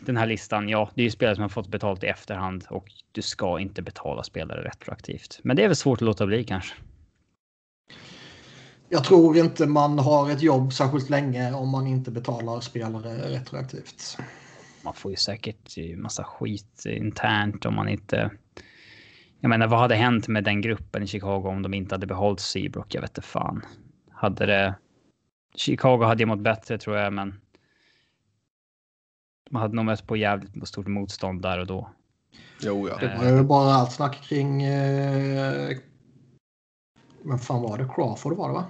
den 0.00 0.16
här 0.16 0.26
listan, 0.26 0.68
ja, 0.68 0.90
det 0.94 1.02
är 1.02 1.04
ju 1.04 1.10
spelare 1.10 1.34
som 1.34 1.42
har 1.42 1.48
fått 1.48 1.68
betalt 1.68 2.04
i 2.04 2.06
efterhand 2.06 2.66
och 2.70 2.86
du 3.12 3.22
ska 3.22 3.60
inte 3.60 3.82
betala 3.82 4.22
spelare 4.22 4.64
retroaktivt. 4.64 5.40
Men 5.42 5.56
det 5.56 5.64
är 5.64 5.68
väl 5.68 5.76
svårt 5.76 5.98
att 5.98 6.06
låta 6.06 6.26
bli 6.26 6.44
kanske. 6.44 6.74
Jag 8.88 9.04
tror 9.04 9.36
inte 9.36 9.66
man 9.66 9.98
har 9.98 10.30
ett 10.30 10.42
jobb 10.42 10.72
särskilt 10.72 11.10
länge 11.10 11.52
om 11.52 11.68
man 11.68 11.86
inte 11.86 12.10
betalar 12.10 12.60
spelare 12.60 13.30
retroaktivt. 13.30 14.18
Man 14.84 14.94
får 14.94 15.10
ju 15.10 15.16
säkert 15.16 15.76
ju 15.76 15.96
massa 15.96 16.24
skit 16.24 16.82
internt 16.86 17.66
om 17.66 17.74
man 17.74 17.88
inte. 17.88 18.30
Jag 19.40 19.48
menar, 19.48 19.66
vad 19.66 19.78
hade 19.78 19.94
hänt 19.94 20.28
med 20.28 20.44
den 20.44 20.60
gruppen 20.60 21.02
i 21.02 21.06
Chicago 21.06 21.48
om 21.48 21.62
de 21.62 21.74
inte 21.74 21.94
hade 21.94 22.06
behållit 22.06 22.40
Seabrook? 22.40 22.94
Jag 22.94 23.00
vet 23.00 23.10
inte 23.10 23.28
fan. 23.28 23.62
Hade 24.10 24.46
det? 24.46 24.74
Chicago 25.54 26.04
hade 26.04 26.22
ju 26.22 26.26
mått 26.26 26.40
bättre 26.40 26.78
tror 26.78 26.96
jag, 26.96 27.12
men. 27.12 27.40
Man 29.50 29.62
hade 29.62 29.74
nog 29.74 29.84
mött 29.84 30.06
på 30.06 30.16
jävligt 30.16 30.68
stort 30.68 30.86
motstånd 30.86 31.42
där 31.42 31.58
och 31.58 31.66
då. 31.66 31.90
Jo, 32.60 32.88
ja. 32.88 32.96
Det 32.96 33.16
var 33.18 33.36
ju 33.38 33.42
bara 33.44 33.74
allt 33.74 33.92
snack 33.92 34.22
kring... 34.22 34.62
Eh, 34.62 35.76
men 37.22 37.38
fan 37.38 37.62
var 37.62 37.78
det? 37.78 37.88
Crawford 37.94 38.36
var 38.36 38.48
det 38.48 38.54
va? 38.54 38.66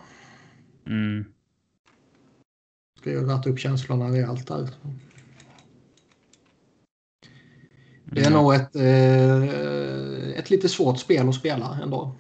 Mm. 0.86 1.24
Ska 3.00 3.10
ju 3.10 3.26
ratta 3.26 3.50
upp 3.50 3.58
känslorna 3.58 4.08
rejält 4.08 4.46
där. 4.46 4.68
Det 8.04 8.20
är 8.20 8.26
Mm. 8.26 8.32
nog 8.32 8.54
ett, 8.54 8.76
eh, 8.76 10.38
ett 10.38 10.50
lite 10.50 10.68
svårt 10.68 10.98
spel 10.98 11.28
att 11.28 11.34
spela 11.34 11.78
ändå. 11.82 12.16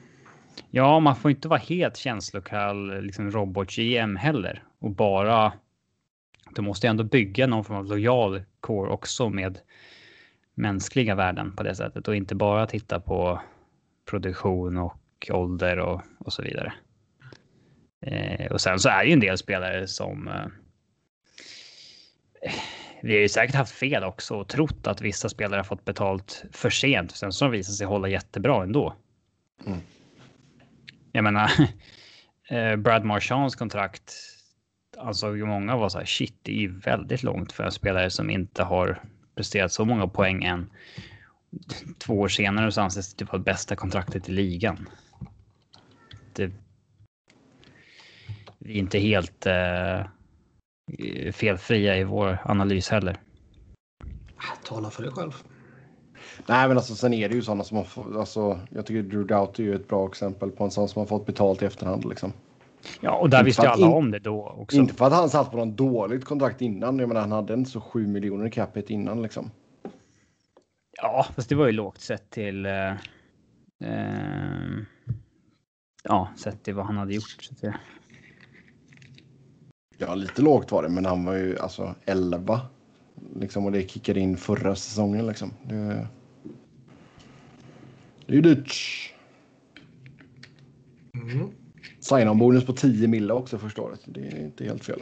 Ja, 0.76 1.00
man 1.00 1.16
får 1.16 1.30
inte 1.30 1.48
vara 1.48 1.58
helt 1.58 1.96
känslokall, 1.96 3.02
liksom 3.02 3.30
robot-GM 3.30 4.16
heller 4.16 4.62
och 4.78 4.90
bara. 4.90 5.52
Du 6.54 6.62
måste 6.62 6.88
ändå 6.88 7.04
bygga 7.04 7.46
någon 7.46 7.64
form 7.64 7.76
av 7.76 7.86
lojal 7.86 8.42
core 8.60 8.90
också 8.90 9.28
med 9.28 9.58
mänskliga 10.54 11.14
värden 11.14 11.56
på 11.56 11.62
det 11.62 11.74
sättet 11.74 12.08
och 12.08 12.16
inte 12.16 12.34
bara 12.34 12.66
titta 12.66 13.00
på 13.00 13.40
produktion 14.10 14.76
och 14.76 15.30
ålder 15.30 15.78
och, 15.78 16.02
och 16.18 16.32
så 16.32 16.42
vidare. 16.42 16.72
Eh, 18.06 18.52
och 18.52 18.60
sen 18.60 18.78
så 18.78 18.88
är 18.88 18.98
det 18.98 19.06
ju 19.06 19.12
en 19.12 19.20
del 19.20 19.38
spelare 19.38 19.86
som. 19.86 20.28
Eh, 20.28 20.46
vi 23.02 23.12
har 23.12 23.20
ju 23.20 23.28
säkert 23.28 23.54
haft 23.54 23.74
fel 23.74 24.04
också 24.04 24.34
och 24.34 24.48
trott 24.48 24.86
att 24.86 25.00
vissa 25.00 25.28
spelare 25.28 25.58
har 25.58 25.64
fått 25.64 25.84
betalt 25.84 26.44
för 26.52 26.70
sent. 26.70 27.10
Sen 27.16 27.32
så 27.32 27.48
visar 27.48 27.72
sig 27.72 27.86
hålla 27.86 28.08
jättebra 28.08 28.62
ändå. 28.62 28.94
Mm. 29.66 29.78
Jag 31.16 31.24
menar, 31.24 31.50
eh, 32.48 32.76
Brad 32.76 33.04
Marchands 33.04 33.56
kontrakt 33.56 34.14
ansåg 34.98 35.36
ju 35.36 35.44
många 35.46 35.76
var 35.76 35.88
så 35.88 35.98
här 35.98 36.04
shit, 36.04 36.38
det 36.42 36.52
är 36.52 36.60
ju 36.60 36.78
väldigt 36.78 37.22
långt 37.22 37.52
för 37.52 37.64
en 37.64 37.72
spelare 37.72 38.10
som 38.10 38.30
inte 38.30 38.62
har 38.62 39.02
presterat 39.34 39.72
så 39.72 39.84
många 39.84 40.08
poäng 40.08 40.44
än. 40.44 40.70
Två 41.98 42.20
år 42.20 42.28
senare 42.28 42.72
så 42.72 42.80
anses 42.80 43.14
det 43.14 43.18
typ 43.18 43.32
vara 43.32 43.42
bästa 43.42 43.76
kontraktet 43.76 44.28
i 44.28 44.32
ligan. 44.32 44.88
Det, 46.32 46.50
vi 48.58 48.74
är 48.74 48.78
inte 48.78 48.98
helt 48.98 49.46
eh, 49.46 50.02
felfria 51.32 51.96
i 51.96 52.04
vår 52.04 52.38
analys 52.44 52.88
heller. 52.88 53.16
Tala 54.64 54.90
för 54.90 55.02
dig 55.02 55.12
själv. 55.12 55.32
Nej, 56.46 56.68
men 56.68 56.76
alltså 56.76 56.94
sen 56.94 57.14
är 57.14 57.28
det 57.28 57.34
ju 57.34 57.42
sådana 57.42 57.64
som 57.64 57.76
har 57.76 58.18
alltså 58.18 58.60
jag 58.70 58.86
tycker 58.86 59.02
Drew 59.02 59.26
Doughty 59.26 59.62
är 59.62 59.66
ju 59.66 59.74
ett 59.74 59.88
bra 59.88 60.08
exempel 60.08 60.50
på 60.50 60.64
en 60.64 60.70
sån 60.70 60.88
som 60.88 61.00
har 61.00 61.06
fått 61.06 61.26
betalt 61.26 61.62
i 61.62 61.64
efterhand 61.64 62.04
liksom. 62.04 62.32
Ja, 63.00 63.16
och 63.16 63.30
där 63.30 63.38
Inte 63.38 63.46
visste 63.46 63.62
ju 63.62 63.68
alla 63.68 63.86
in- 63.86 63.92
om 63.92 64.10
det 64.10 64.18
då 64.18 64.54
också. 64.58 64.76
Inte 64.76 64.94
för 64.94 65.06
att 65.06 65.12
han 65.12 65.30
satt 65.30 65.50
på 65.50 65.56
någon 65.56 65.76
dåligt 65.76 66.24
kontrakt 66.24 66.60
innan. 66.60 66.98
Jag 66.98 67.08
menar, 67.08 67.20
han 67.20 67.32
hade 67.32 67.54
inte 67.54 67.70
så 67.70 67.80
7 67.80 68.06
miljoner 68.06 68.46
i 68.46 68.50
capita 68.50 68.92
innan 68.92 69.22
liksom. 69.22 69.50
Ja, 71.02 71.26
fast 71.36 71.48
det 71.48 71.54
var 71.54 71.66
ju 71.66 71.72
lågt 71.72 72.00
sett 72.00 72.30
till. 72.30 72.66
Eh, 72.66 72.90
eh, 73.84 74.78
ja, 76.04 76.28
sett 76.36 76.62
till 76.62 76.74
vad 76.74 76.86
han 76.86 76.96
hade 76.96 77.14
gjort. 77.14 77.36
Så 77.40 77.54
det, 77.60 77.74
Ja, 79.98 80.14
lite 80.14 80.42
lågt 80.42 80.72
var 80.72 80.82
det, 80.82 80.88
men 80.88 81.04
han 81.04 81.24
var 81.24 81.34
ju 81.34 81.58
alltså 81.58 81.94
11. 82.04 82.60
Liksom, 83.36 83.64
och 83.64 83.72
det 83.72 83.90
kickade 83.90 84.20
in 84.20 84.36
förra 84.36 84.74
säsongen 84.76 85.26
liksom. 85.26 85.52
Det, 85.62 86.06
det 88.26 88.36
är 88.36 88.42
dyrt. 88.42 88.74
Mm. 91.14 91.50
Sign-on-bonus 92.00 92.66
på 92.66 92.72
10 92.72 93.08
mille 93.08 93.32
också 93.32 93.58
första 93.58 93.82
året. 93.82 94.00
Det 94.04 94.20
är 94.20 94.44
inte 94.44 94.64
helt 94.64 94.84
fel. 94.84 95.00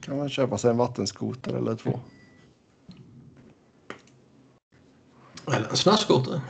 Kan 0.00 0.16
man 0.16 0.28
köpa 0.28 0.58
sig 0.58 0.70
en 0.70 0.76
vattenskoter 0.76 1.54
eller 1.54 1.74
två. 1.74 2.00
Eller 5.46 5.68
en 5.70 5.76
snöskoter. 5.76 6.40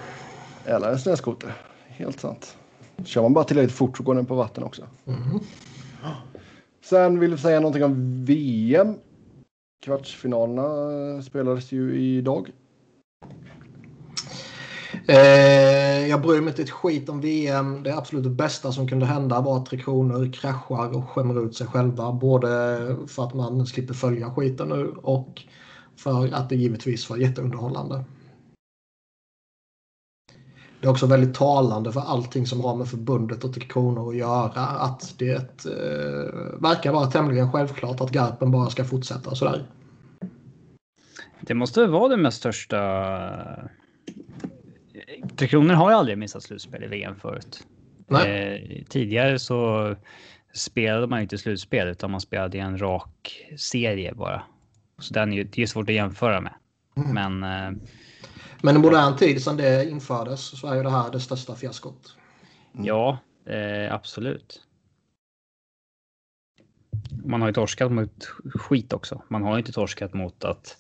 Eller 0.65 0.93
en 0.93 0.99
snöskoter. 0.99 1.53
Helt 1.87 2.21
sant. 2.21 2.57
Kör 3.05 3.23
man 3.23 3.33
bara 3.33 3.45
tillräckligt 3.45 3.77
fort 3.77 3.97
så 3.97 4.03
går 4.03 4.15
den 4.15 4.27
på 4.27 4.35
vatten 4.35 4.65
också. 4.65 4.87
Mm. 5.07 5.41
Sen 6.85 7.21
vill 7.21 7.31
vi 7.31 7.39
säga 7.39 7.61
någonting 7.61 7.85
om 7.85 8.25
VM. 8.25 8.95
Kvartsfinalerna 9.83 11.23
spelades 11.23 11.73
ju 11.73 12.01
idag. 12.01 12.53
Eh, 15.09 16.09
jag 16.09 16.23
bryr 16.23 16.41
mig 16.41 16.49
inte 16.49 16.63
ett 16.63 16.71
skit 16.71 17.09
om 17.09 17.21
VM. 17.21 17.83
Det 17.83 17.97
absolut 17.97 18.27
bästa 18.27 18.73
som 18.73 18.89
kunde 18.89 19.07
hända 19.07 19.41
var 19.41 19.57
att 19.57 19.67
Tre 19.67 19.79
Kronor 19.79 20.33
kraschar 20.33 20.97
och 20.97 21.09
skämmer 21.11 21.47
ut 21.47 21.57
sig 21.57 21.67
själva. 21.67 22.13
Både 22.13 22.49
för 23.07 23.25
att 23.25 23.35
man 23.35 23.67
slipper 23.67 23.95
följa 23.95 24.31
skiten 24.31 24.69
nu 24.69 24.95
och 25.03 25.43
för 25.97 26.35
att 26.35 26.49
det 26.49 26.57
givetvis 26.57 27.11
var 27.11 27.17
jätteunderhållande. 27.17 28.05
Det 30.81 30.87
är 30.87 30.91
också 30.91 31.07
väldigt 31.07 31.35
talande 31.35 31.93
för 31.93 32.01
allting 32.01 32.47
som 32.47 32.61
har 32.61 32.77
med 32.77 32.89
förbundet 32.89 33.45
och 33.45 33.55
Tre 33.55 33.65
Kronor 33.65 34.11
att 34.11 34.17
göra. 34.17 34.61
Att 34.61 35.15
det 35.19 35.67
eh, 35.67 36.61
verkar 36.61 36.93
vara 36.93 37.07
tämligen 37.07 37.53
självklart 37.53 38.01
att 38.01 38.11
Garpen 38.11 38.51
bara 38.51 38.71
ska 38.71 38.85
fortsätta 38.85 39.35
sådär 39.35 39.67
det 41.41 41.55
måste 41.55 41.87
vara 41.87 42.09
det 42.09 42.17
mest 42.17 42.39
största. 42.39 43.71
Tre 45.37 45.49
Kronor 45.49 45.75
har 45.75 45.91
ju 45.91 45.97
aldrig 45.97 46.19
missat 46.19 46.43
slutspel 46.43 46.85
i 46.85 46.87
VM 46.87 47.17
förut. 47.17 47.67
Nej. 48.09 48.79
Eh, 48.79 48.85
tidigare 48.85 49.39
så 49.39 49.95
spelade 50.55 51.07
man 51.07 51.21
inte 51.21 51.39
slutspel 51.39 51.89
utan 51.89 52.11
man 52.11 52.21
spelade 52.21 52.57
i 52.57 52.61
en 52.61 52.79
rak 52.79 53.47
serie 53.57 54.15
bara. 54.15 54.43
Så 54.99 55.15
den 55.15 55.33
är 55.33 55.37
ju, 55.37 55.45
det 55.45 55.63
är 55.63 55.67
svårt 55.67 55.89
att 55.89 55.95
jämföra 55.95 56.41
med. 56.41 56.55
Mm. 56.97 57.15
Men 57.15 57.43
eh, 57.43 57.83
Men 58.63 58.77
i 58.77 58.79
modern 58.79 59.17
tid 59.17 59.43
sedan 59.43 59.57
det 59.57 59.91
infördes 59.91 60.61
så 60.61 60.67
är 60.67 60.75
ju 60.75 60.83
det 60.83 60.91
här 60.91 61.11
det 61.11 61.21
största 61.21 61.55
fiaskot. 61.55 62.17
ja, 62.73 63.19
eh, 63.47 63.95
absolut. 63.95 64.63
Man 67.25 67.41
har 67.41 67.49
ju 67.49 67.55
torskat 67.55 67.93
mot 67.93 68.25
skit 68.55 68.93
också. 68.93 69.23
Man 69.29 69.43
har 69.43 69.53
ju 69.53 69.59
inte 69.59 69.73
torskat 69.73 70.15
mot 70.15 70.45
att 70.45 70.77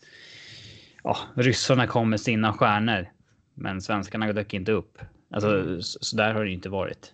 ja, 1.06 1.16
ryssarna 1.34 1.86
kom 1.86 2.10
med 2.10 2.20
sina 2.20 2.52
stjärnor. 2.52 3.08
Men 3.54 3.82
svenskarna 3.82 4.32
dök 4.32 4.54
inte 4.54 4.72
upp. 4.72 4.98
Alltså 5.30 5.80
så, 5.82 5.98
så 6.00 6.16
där 6.16 6.34
har 6.34 6.40
det 6.40 6.48
ju 6.48 6.54
inte 6.54 6.68
varit. 6.68 7.12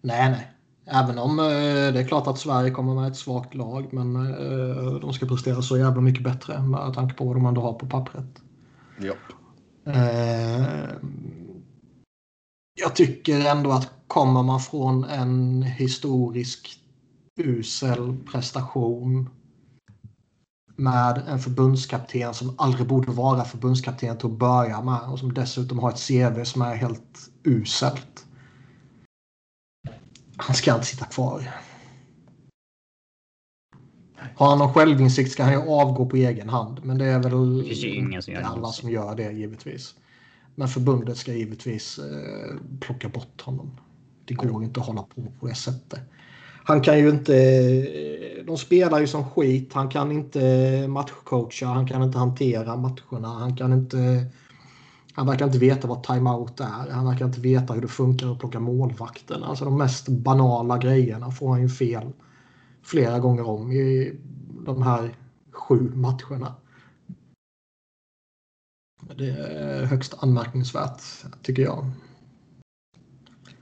Nej, 0.00 0.30
nej. 0.30 0.50
Även 0.86 1.18
om 1.18 1.38
eh, 1.38 1.44
det 1.92 2.00
är 2.00 2.08
klart 2.08 2.26
att 2.26 2.38
Sverige 2.38 2.70
kommer 2.70 2.94
med 2.94 3.10
ett 3.10 3.16
svagt 3.16 3.54
lag, 3.54 3.92
men 3.92 4.16
eh, 4.16 4.94
de 5.00 5.12
ska 5.12 5.26
prestera 5.26 5.62
så 5.62 5.78
jävla 5.78 6.00
mycket 6.00 6.24
bättre 6.24 6.62
med 6.62 6.94
tanke 6.94 7.14
på 7.14 7.24
vad 7.24 7.36
de 7.36 7.46
ändå 7.46 7.60
har 7.60 7.72
på 7.72 7.86
pappret. 7.86 8.42
Ja. 9.00 9.14
Eh, 9.92 10.88
jag 12.80 12.96
tycker 12.96 13.46
ändå 13.46 13.72
att 13.72 13.92
kommer 14.06 14.42
man 14.42 14.60
från 14.60 15.04
en 15.04 15.62
historisk 15.62 16.80
usel 17.36 18.16
prestation 18.32 19.30
med 20.76 21.22
en 21.28 21.38
förbundskapten 21.38 22.34
som 22.34 22.54
aldrig 22.58 22.86
borde 22.88 23.12
vara 23.12 23.44
förbundskapten 23.44 24.18
till 24.18 24.26
att 24.26 24.38
börja 24.38 24.82
med 24.82 25.00
och 25.00 25.18
som 25.18 25.34
dessutom 25.34 25.78
har 25.78 25.90
ett 25.90 26.08
CV 26.08 26.44
som 26.44 26.62
är 26.62 26.74
helt 26.76 27.30
uselt. 27.44 28.26
Han 30.36 30.56
ska 30.56 30.74
inte 30.74 30.86
sitta 30.86 31.04
kvar. 31.04 31.50
Har 34.36 34.48
han 34.48 34.58
någon 34.58 34.74
självinsikt 34.74 35.32
ska 35.32 35.44
han 35.44 35.52
ju 35.52 35.58
avgå 35.58 36.06
på 36.06 36.16
egen 36.16 36.48
hand. 36.48 36.80
Men 36.84 36.98
det 36.98 37.04
är 37.04 37.22
väl 37.22 37.58
Det 37.58 37.64
finns 37.64 37.84
ju 37.84 37.88
ingen 37.88 38.22
som 38.22 38.32
gör 38.34 38.40
det. 38.40 38.46
alla 38.46 38.68
som 38.68 38.90
gör 38.90 39.14
det 39.14 39.32
givetvis. 39.32 39.94
Men 40.54 40.68
förbundet 40.68 41.16
ska 41.16 41.32
givetvis 41.32 41.98
eh, 41.98 42.56
plocka 42.80 43.08
bort 43.08 43.40
honom. 43.40 43.80
Det 44.24 44.34
går 44.34 44.64
inte 44.64 44.80
att 44.80 44.86
hålla 44.86 45.02
på 45.02 45.32
på 45.40 45.46
det 45.46 45.54
sättet. 45.54 46.00
Han 46.64 46.80
kan 46.80 46.98
ju 46.98 47.10
inte... 47.10 47.36
Eh, 47.36 48.44
de 48.44 48.56
spelar 48.56 49.00
ju 49.00 49.06
som 49.06 49.30
skit. 49.30 49.72
Han 49.72 49.88
kan 49.88 50.12
inte 50.12 50.40
matchcoacha. 50.88 51.66
Han 51.66 51.86
kan 51.88 52.02
inte 52.02 52.18
hantera 52.18 52.76
matcherna. 52.76 53.28
Han 53.28 53.56
kan 53.56 53.72
inte... 53.72 54.26
Han 55.12 55.26
verkar 55.26 55.46
inte 55.46 55.58
veta 55.58 55.88
vad 55.88 56.02
timeout 56.02 56.60
är. 56.60 56.90
Han 56.90 57.06
verkar 57.06 57.24
inte 57.24 57.40
veta 57.40 57.74
hur 57.74 57.82
det 57.82 57.88
funkar 57.88 58.32
att 58.32 58.38
plocka 58.38 58.60
målvakten. 58.60 59.42
Alltså 59.42 59.64
de 59.64 59.78
mest 59.78 60.08
banala 60.08 60.78
grejerna 60.78 61.30
får 61.30 61.48
han 61.48 61.62
ju 61.62 61.68
fel 61.68 62.12
flera 62.82 63.18
gånger 63.18 63.48
om 63.48 63.72
i 63.72 64.14
de 64.66 64.82
här 64.82 65.16
sju 65.52 65.92
matcherna. 65.94 66.54
Det 69.16 69.30
är 69.30 69.84
högst 69.84 70.14
anmärkningsvärt 70.18 71.02
tycker 71.42 71.62
jag. 71.62 71.90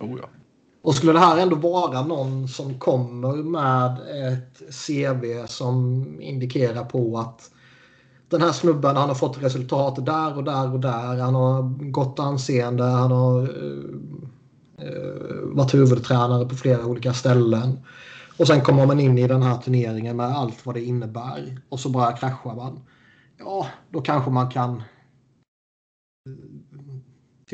Oh, 0.00 0.18
ja. 0.22 0.41
Och 0.82 0.94
skulle 0.94 1.12
det 1.12 1.18
här 1.18 1.38
ändå 1.38 1.56
vara 1.56 2.02
någon 2.02 2.48
som 2.48 2.78
kommer 2.78 3.36
med 3.36 3.92
ett 4.32 4.62
CV 4.86 5.46
som 5.46 6.04
indikerar 6.20 6.84
på 6.84 7.18
att 7.18 7.50
den 8.28 8.42
här 8.42 8.52
snubben 8.52 8.96
han 8.96 9.08
har 9.08 9.14
fått 9.14 9.42
resultat 9.42 10.06
där 10.06 10.36
och 10.36 10.44
där 10.44 10.72
och 10.72 10.80
där. 10.80 11.18
Han 11.18 11.34
har 11.34 11.62
gott 11.90 12.18
anseende. 12.18 12.84
Han 12.84 13.10
har 13.10 13.42
eh, 13.42 14.86
eh, 14.86 15.42
varit 15.42 15.74
huvudtränare 15.74 16.48
på 16.48 16.54
flera 16.54 16.86
olika 16.86 17.12
ställen. 17.12 17.78
Och 18.38 18.46
sen 18.46 18.60
kommer 18.60 18.86
man 18.86 19.00
in 19.00 19.18
i 19.18 19.28
den 19.28 19.42
här 19.42 19.56
turneringen 19.56 20.16
med 20.16 20.26
allt 20.26 20.66
vad 20.66 20.74
det 20.74 20.84
innebär. 20.84 21.58
Och 21.68 21.80
så 21.80 21.88
bara 21.88 22.12
kraschar 22.12 22.54
man. 22.54 22.80
Ja, 23.38 23.66
då 23.90 24.00
kanske 24.00 24.30
man 24.30 24.50
kan 24.50 24.82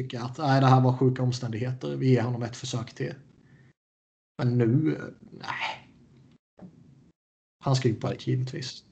tycka 0.02 0.22
att 0.22 0.38
nej, 0.38 0.60
det 0.60 0.66
här 0.66 0.80
var 0.80 0.96
sjuka 0.96 1.22
omständigheter. 1.22 1.96
Vi 1.96 2.10
ger 2.10 2.22
honom 2.22 2.42
ett 2.42 2.56
försök 2.56 2.94
till. 2.94 3.14
Men 4.38 4.58
nu, 4.58 5.00
nej. 5.20 5.88
Han 7.64 7.76
ska 7.76 7.88
ju 7.88 7.94
på 7.94 8.08
det 8.08 8.26
givetvis. 8.26 8.84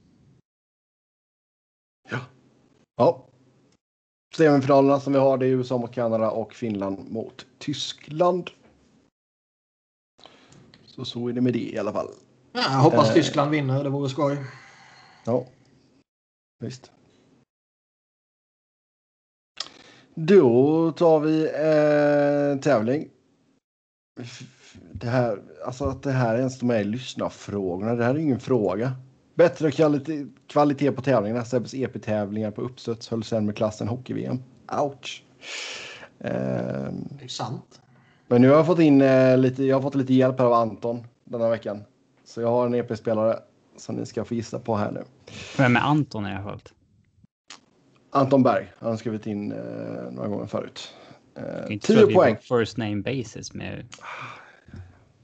ja. 2.97 3.29
Semifinalerna 4.37 5.01
som 5.01 5.13
vi 5.13 5.19
har 5.19 5.39
det 5.39 5.47
är 5.47 5.51
USA 5.51 5.79
mot 5.79 5.93
Kanada 5.93 6.31
och 6.31 6.55
Finland 6.55 7.11
mot 7.11 7.47
Tyskland. 7.59 8.51
Så 10.87 11.05
så 11.05 11.29
är 11.29 11.33
det 11.33 11.41
med 11.41 11.53
det 11.53 11.73
i 11.73 11.79
alla 11.79 11.93
fall. 11.93 12.09
Ja, 12.53 12.61
jag 12.61 12.79
hoppas 12.79 13.09
Eh. 13.09 13.15
Tyskland 13.15 13.51
vinner, 13.51 13.85
det 13.85 13.91
vore 13.91 14.09
skoj. 14.09 14.45
Ja, 15.25 15.47
visst. 16.59 16.93
Då 20.19 20.93
tar 20.93 21.21
vi 21.21 21.45
eh, 21.45 22.61
tävling. 22.63 23.09
Det 24.93 25.07
här, 25.09 25.39
alltså 25.65 25.85
att 25.85 26.03
det 26.03 26.13
här 26.13 26.39
ens 26.39 26.55
står 26.55 26.67
med 26.67 26.81
i 26.81 26.85
lyssnarfrågorna, 26.85 27.95
det 27.95 28.05
här 28.05 28.15
är 28.15 28.19
ingen 28.19 28.41
fråga. 28.41 28.93
Bättre 29.35 29.71
kvalitet, 29.71 30.27
kvalitet 30.47 30.93
på 30.93 31.03
tävlingarna. 31.03 31.45
Sebbes 31.45 31.75
EP-tävlingar 31.75 32.51
på 32.51 32.63
uppstuds 32.63 33.09
höll 33.09 33.25
sämre 33.25 33.55
klass 33.55 33.81
än 33.81 33.89
hockey-VM. 33.89 34.39
Ouch. 34.83 35.25
Ehm, 36.21 37.05
Det 37.19 37.25
är 37.25 37.29
sant. 37.29 37.81
men 38.29 38.43
nu 38.43 38.49
har 38.49 38.57
jag 38.57 38.67
fått 38.67 38.79
in 38.79 39.01
eh, 39.01 39.39
lite, 39.39 39.65
jag 39.65 39.77
har 39.77 39.83
fått 39.83 39.95
lite 39.95 40.15
hjälp 40.15 40.39
här 40.39 40.47
av 40.47 40.53
Anton 40.53 41.05
den 41.25 41.41
här 41.41 41.51
veckan. 41.51 41.85
Så 42.25 42.41
jag 42.41 42.49
har 42.49 42.67
en 42.67 42.75
EP-spelare 42.75 43.39
som 43.77 43.95
ni 43.97 44.07
ska 44.07 44.25
få 44.25 44.35
gissa 44.35 44.59
på 44.59 44.77
här 44.77 44.91
nu. 44.93 45.03
Vem 45.59 45.77
är 45.77 45.81
Anton 45.81 46.27
i 46.27 46.29
det 46.29 46.35
här 46.35 46.43
fallet? 46.43 46.73
Anton 48.17 48.43
Berg, 48.43 48.73
han 48.79 48.91
har 48.91 48.97
skrivit 48.97 49.27
in 49.27 49.53
eh, 49.53 49.59
några 50.11 50.29
gånger 50.29 50.47
förut. 50.47 50.95
Det 51.35 51.41
är 51.41 51.67
Eh, 51.67 51.73
inte 51.73 51.87
så 51.87 51.93
10 51.93 52.03
att 52.03 52.09
vi 52.09 52.15
var 52.15 52.23
poäng. 52.23 52.37
First 52.37 52.77
name 52.77 52.97
basis 52.97 53.55
med. 53.55 53.87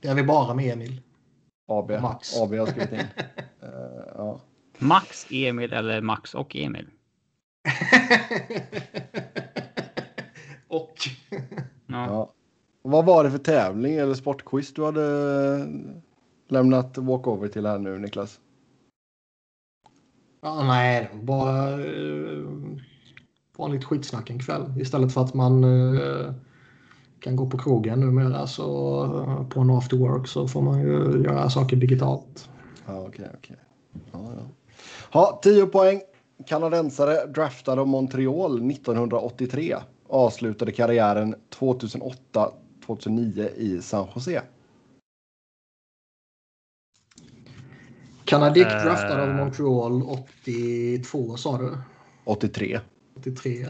Det 0.00 0.08
är 0.08 0.14
vi 0.14 0.22
bara 0.22 0.54
med 0.54 0.72
Emil. 0.72 1.00
AB, 1.68 1.90
Max. 1.90 2.36
AB 2.36 2.54
har 2.54 2.66
skrivit 2.66 2.92
in. 2.92 2.98
Eh, 3.62 3.68
ja. 4.14 4.40
Max, 4.78 5.26
Emil 5.30 5.72
eller 5.72 6.00
Max 6.00 6.34
och 6.34 6.56
Emil? 6.56 6.86
och 10.68 10.94
Ja. 11.86 12.06
Ja. 12.06 12.32
Vad 12.82 13.04
var 13.04 13.24
det 13.24 13.30
för 13.30 13.38
tävling 13.38 13.94
eller 13.94 14.14
sportquiz 14.14 14.74
du 14.74 14.84
hade 14.84 15.66
lämnat 16.48 16.98
walkover 16.98 17.48
till 17.48 17.66
här 17.66 17.78
nu 17.78 17.98
Niklas? 17.98 18.40
Ja, 20.42 20.64
nej, 20.64 21.10
bara 21.22 21.76
uh, 21.76 22.78
vanligt 23.56 23.84
skitsnack 23.84 24.30
en 24.30 24.38
kväll. 24.38 24.80
Istället 24.80 25.14
för 25.14 25.20
att 25.20 25.34
man 25.34 25.64
eh, 25.64 26.34
kan 27.20 27.36
gå 27.36 27.46
på 27.46 27.58
krogen 27.58 28.00
numera 28.00 28.46
så 28.46 29.04
eh, 29.04 29.48
på 29.48 29.60
en 29.60 29.70
after 29.70 29.96
work 29.96 30.28
så 30.28 30.48
får 30.48 30.62
man 30.62 30.80
ju 30.80 31.22
göra 31.24 31.50
saker 31.50 31.76
digitalt. 31.76 32.48
Ja, 32.86 33.00
okej, 33.08 33.30
okej. 33.38 33.56
Ja, 34.12 34.32
ja. 34.36 34.42
Ha, 35.12 35.40
10 35.42 35.66
poäng. 35.66 36.00
Kanadensare 36.46 37.26
draftad 37.26 37.78
av 37.80 37.88
Montreal 37.88 38.70
1983. 38.70 39.76
Avslutade 40.08 40.72
karriären 40.72 41.34
2008-2009 41.58 43.48
i 43.56 43.82
San 43.82 44.08
Jose. 44.14 44.42
Kanadick 48.32 48.66
Eh. 48.66 48.84
draftad 48.84 49.22
av 49.22 49.28
Montreal 49.28 50.02
82 50.02 51.36
sa 51.36 51.58
du? 51.58 51.78
83. 52.24 52.80
83. 53.16 53.66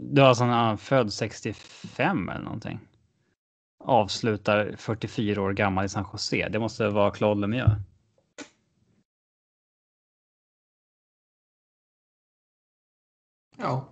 Du 0.00 0.22
har 0.22 0.34
sån 0.34 0.48
han 0.48 0.78
född 0.78 1.12
65 1.12 2.28
eller 2.28 2.44
någonting. 2.44 2.80
Avslutar 3.84 4.74
44 4.78 5.42
år 5.42 5.52
gammal 5.52 5.84
i 5.84 5.88
San 5.88 6.04
Jose. 6.12 6.48
Det 6.48 6.58
måste 6.58 6.88
vara 6.88 7.10
Claude 7.10 7.40
Lemieux. 7.40 7.72
Ja. 13.56 13.88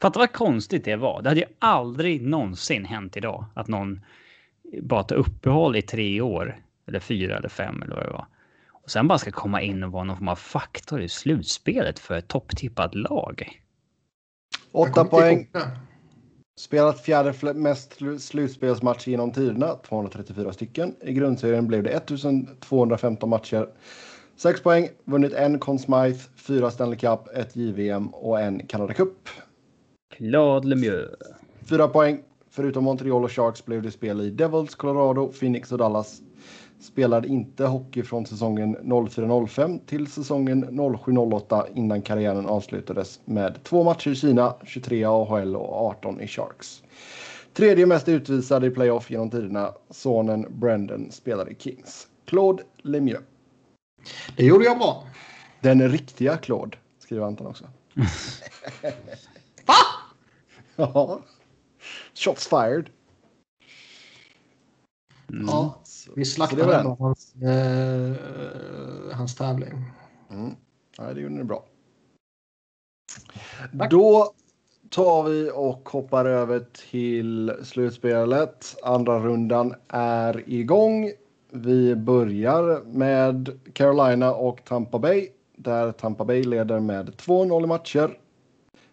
Fatta 0.00 0.18
vad 0.18 0.32
konstigt 0.32 0.84
det 0.84 0.96
var. 0.96 1.22
Det 1.22 1.28
hade 1.28 1.40
ju 1.40 1.46
aldrig 1.58 2.22
någonsin 2.22 2.84
hänt 2.84 3.16
idag 3.16 3.44
att 3.54 3.68
någon 3.68 4.00
bara 4.82 5.02
tar 5.02 5.16
uppehåll 5.16 5.76
i 5.76 5.82
tre 5.82 6.20
år 6.20 6.62
eller 6.86 7.00
fyra 7.00 7.36
eller 7.36 7.48
fem 7.48 7.82
eller 7.82 7.94
vad 7.94 8.04
det 8.04 8.10
var. 8.12 8.26
Och 8.72 8.90
sen 8.90 9.08
bara 9.08 9.18
ska 9.18 9.30
komma 9.30 9.62
in 9.62 9.82
och 9.82 9.92
vara 9.92 10.04
någon 10.04 10.16
form 10.16 10.28
av 10.28 10.36
faktor 10.36 11.00
i 11.02 11.08
slutspelet 11.08 11.98
för 11.98 12.14
ett 12.14 12.28
topptippat 12.28 12.94
lag. 12.94 13.62
8 14.72 15.04
poäng. 15.04 15.48
Spelat 16.60 17.00
fjärde 17.00 17.32
fl- 17.32 17.54
mest 17.54 18.00
slu- 18.00 18.18
slutspelsmatch 18.18 19.06
genom 19.08 19.32
tiderna, 19.32 19.74
234 19.74 20.52
stycken. 20.52 20.94
I 21.00 21.12
grundserien 21.12 21.66
blev 21.66 21.82
det 21.82 21.90
1215 21.90 23.28
matcher. 23.28 23.68
6 24.36 24.62
poäng, 24.62 24.88
vunnit 25.04 25.32
en 25.32 25.58
Conn 25.58 25.78
Smythe, 25.78 26.28
fyra 26.36 26.70
Stanley 26.70 26.98
Cup, 26.98 27.28
ett 27.34 27.56
JVM 27.56 28.08
och 28.08 28.40
en 28.40 28.66
Canada 28.66 28.94
Cup. 28.94 29.28
Claude 30.16 30.68
Lemieux. 30.68 31.10
4 31.64 31.88
poäng. 31.88 32.22
Förutom 32.50 32.84
Montreal 32.84 33.24
och 33.24 33.32
Sharks 33.32 33.64
blev 33.64 33.82
det 33.82 33.90
spel 33.90 34.20
i 34.20 34.30
Devils, 34.30 34.74
Colorado, 34.74 35.32
Phoenix 35.32 35.72
och 35.72 35.78
Dallas. 35.78 36.22
Spelade 36.82 37.28
inte 37.28 37.64
hockey 37.64 38.02
från 38.02 38.26
säsongen 38.26 38.76
04-05 38.76 39.80
till 39.86 40.06
säsongen 40.06 40.64
07-08 40.70 41.66
innan 41.74 42.02
karriären 42.02 42.46
avslutades 42.46 43.20
med 43.24 43.64
två 43.64 43.84
matcher 43.84 44.10
i 44.10 44.14
Kina, 44.14 44.54
23 44.64 44.98
i 44.98 45.04
AHL 45.04 45.56
och 45.56 45.86
18 45.86 46.20
i 46.20 46.26
Sharks. 46.26 46.82
Tredje 47.52 47.86
mest 47.86 48.08
utvisad 48.08 48.64
i 48.64 48.70
playoff 48.70 49.10
genom 49.10 49.30
tiderna, 49.30 49.74
sonen 49.90 50.46
Brendan 50.50 51.10
spelade 51.10 51.50
i 51.50 51.54
Kings. 51.58 52.08
Claude 52.24 52.62
Lemieux. 52.76 53.24
Det 54.36 54.44
gjorde 54.44 54.64
jag 54.64 54.78
bra. 54.78 55.06
Den 55.60 55.88
riktiga 55.88 56.36
Claude, 56.36 56.76
skriver 56.98 57.24
Anton 57.26 57.46
också. 57.46 57.64
Va? 59.66 59.74
Ja. 60.76 61.20
Shots 62.14 62.48
fired. 62.48 62.90
Mm. 65.32 65.46
Ja, 65.46 65.81
vi 66.16 66.24
slaktade 66.24 66.66
den. 66.66 66.80
ändå 66.80 66.96
hans, 67.00 67.34
eh, 67.34 68.16
hans 69.16 69.34
tävling. 69.34 69.84
Mm. 70.30 70.56
Ja, 70.98 71.14
det 71.14 71.20
gjorde 71.20 71.34
ni 71.34 71.44
bra. 71.44 71.64
Då 73.90 74.32
tar 74.90 75.22
vi 75.22 75.50
och 75.54 75.88
hoppar 75.88 76.24
över 76.24 76.64
till 76.90 77.52
slutspelet. 77.62 78.76
Andra 78.82 79.18
rundan 79.18 79.74
är 79.88 80.44
igång. 80.46 81.10
Vi 81.50 81.96
börjar 81.96 82.82
med 82.84 83.60
Carolina 83.72 84.34
och 84.34 84.64
Tampa 84.64 84.98
Bay. 84.98 85.28
Där 85.56 85.92
Tampa 85.92 86.24
Bay 86.24 86.44
leder 86.44 86.80
med 86.80 87.16
2-0 87.16 87.64
i 87.64 87.66
matcher. 87.66 88.18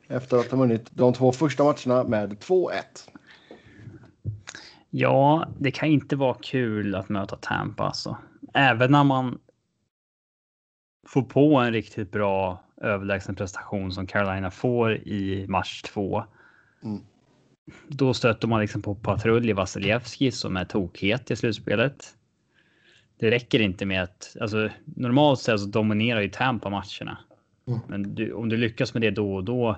Efter 0.07 0.37
att 0.37 0.51
ha 0.51 0.57
vunnit 0.57 0.85
de 0.91 1.13
två 1.13 1.31
första 1.31 1.63
matcherna 1.63 2.03
med 2.03 2.39
2-1. 2.39 2.71
Ja, 4.89 5.47
det 5.59 5.71
kan 5.71 5.89
inte 5.89 6.15
vara 6.15 6.37
kul 6.41 6.95
att 6.95 7.09
möta 7.09 7.35
Tampa 7.35 7.83
alltså. 7.83 8.17
Även 8.53 8.91
när 8.91 9.03
man 9.03 9.39
får 11.07 11.21
på 11.21 11.55
en 11.55 11.73
riktigt 11.73 12.11
bra 12.11 12.63
överlägsen 12.81 13.35
prestation 13.35 13.91
som 13.91 14.07
Carolina 14.07 14.51
får 14.51 14.95
i 14.95 15.45
match 15.47 15.81
två. 15.81 16.23
Mm. 16.83 17.01
Då 17.87 18.13
stöter 18.13 18.47
man 18.47 18.61
liksom 18.61 18.81
på 18.81 18.95
patrull 18.95 19.49
i 19.49 19.53
Vasilevski 19.53 20.31
som 20.31 20.57
är 20.57 20.65
tokhet 20.65 21.31
i 21.31 21.35
slutspelet. 21.35 22.15
Det 23.19 23.31
räcker 23.31 23.59
inte 23.59 23.85
med 23.85 24.03
att, 24.03 24.35
alltså 24.41 24.69
normalt 24.85 25.39
sett 25.39 25.59
så 25.59 25.65
dominerar 25.65 26.21
ju 26.21 26.29
Tampa 26.29 26.69
matcherna. 26.69 27.17
Mm. 27.67 27.79
Men 27.87 28.15
du, 28.15 28.33
om 28.33 28.49
du 28.49 28.57
lyckas 28.57 28.93
med 28.93 29.01
det 29.01 29.11
då 29.11 29.35
och 29.35 29.43
då, 29.43 29.77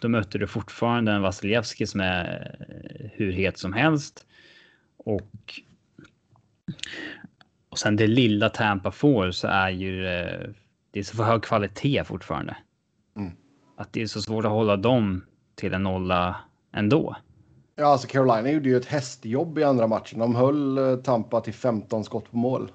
då 0.00 0.08
möter 0.08 0.38
du 0.38 0.46
fortfarande 0.46 1.12
en 1.12 1.22
Vasilevski 1.22 1.86
som 1.86 2.00
är 2.00 2.56
eh, 2.68 3.10
hur 3.12 3.32
het 3.32 3.58
som 3.58 3.72
helst. 3.72 4.26
Och, 4.96 5.60
och 7.68 7.78
sen 7.78 7.96
det 7.96 8.06
lilla 8.06 8.48
Tampa 8.48 8.90
får 8.90 9.30
så 9.30 9.48
är 9.48 9.70
ju 9.70 10.06
eh, 10.06 10.48
det 10.90 10.98
är 11.00 11.02
så 11.04 11.16
för 11.16 11.24
hög 11.24 11.42
kvalitet 11.42 12.04
fortfarande. 12.04 12.56
Mm. 13.16 13.32
Att 13.76 13.92
det 13.92 14.02
är 14.02 14.06
så 14.06 14.22
svårt 14.22 14.44
att 14.44 14.50
hålla 14.50 14.76
dem 14.76 15.24
till 15.54 15.74
en 15.74 15.82
nolla 15.82 16.36
ändå. 16.72 17.16
Ja, 17.76 17.86
alltså 17.86 18.08
Carolina 18.08 18.50
gjorde 18.50 18.68
ju 18.68 18.76
ett 18.76 18.86
hästjobb 18.86 19.58
i 19.58 19.64
andra 19.64 19.86
matchen. 19.86 20.18
De 20.18 20.34
höll 20.34 20.78
eh, 20.78 20.96
Tampa 20.96 21.40
till 21.40 21.54
15 21.54 22.04
skott 22.04 22.30
på 22.30 22.36
mål. 22.36 22.72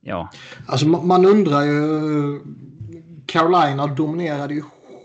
Ja, 0.00 0.30
Alltså 0.66 0.86
ma- 0.86 1.02
man 1.04 1.26
undrar 1.26 1.62
ju. 1.62 2.40
Carolina 3.26 3.86
dominerade 3.86 4.54
ju 4.54 4.62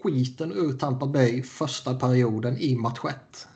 skiten 0.07 0.51
ur 0.51 0.73
Tampa 0.73 1.07
Bay 1.07 1.43
första 1.43 1.95
perioden 1.95 2.57
i 2.57 2.75
match 2.75 2.99
1. 3.09 3.47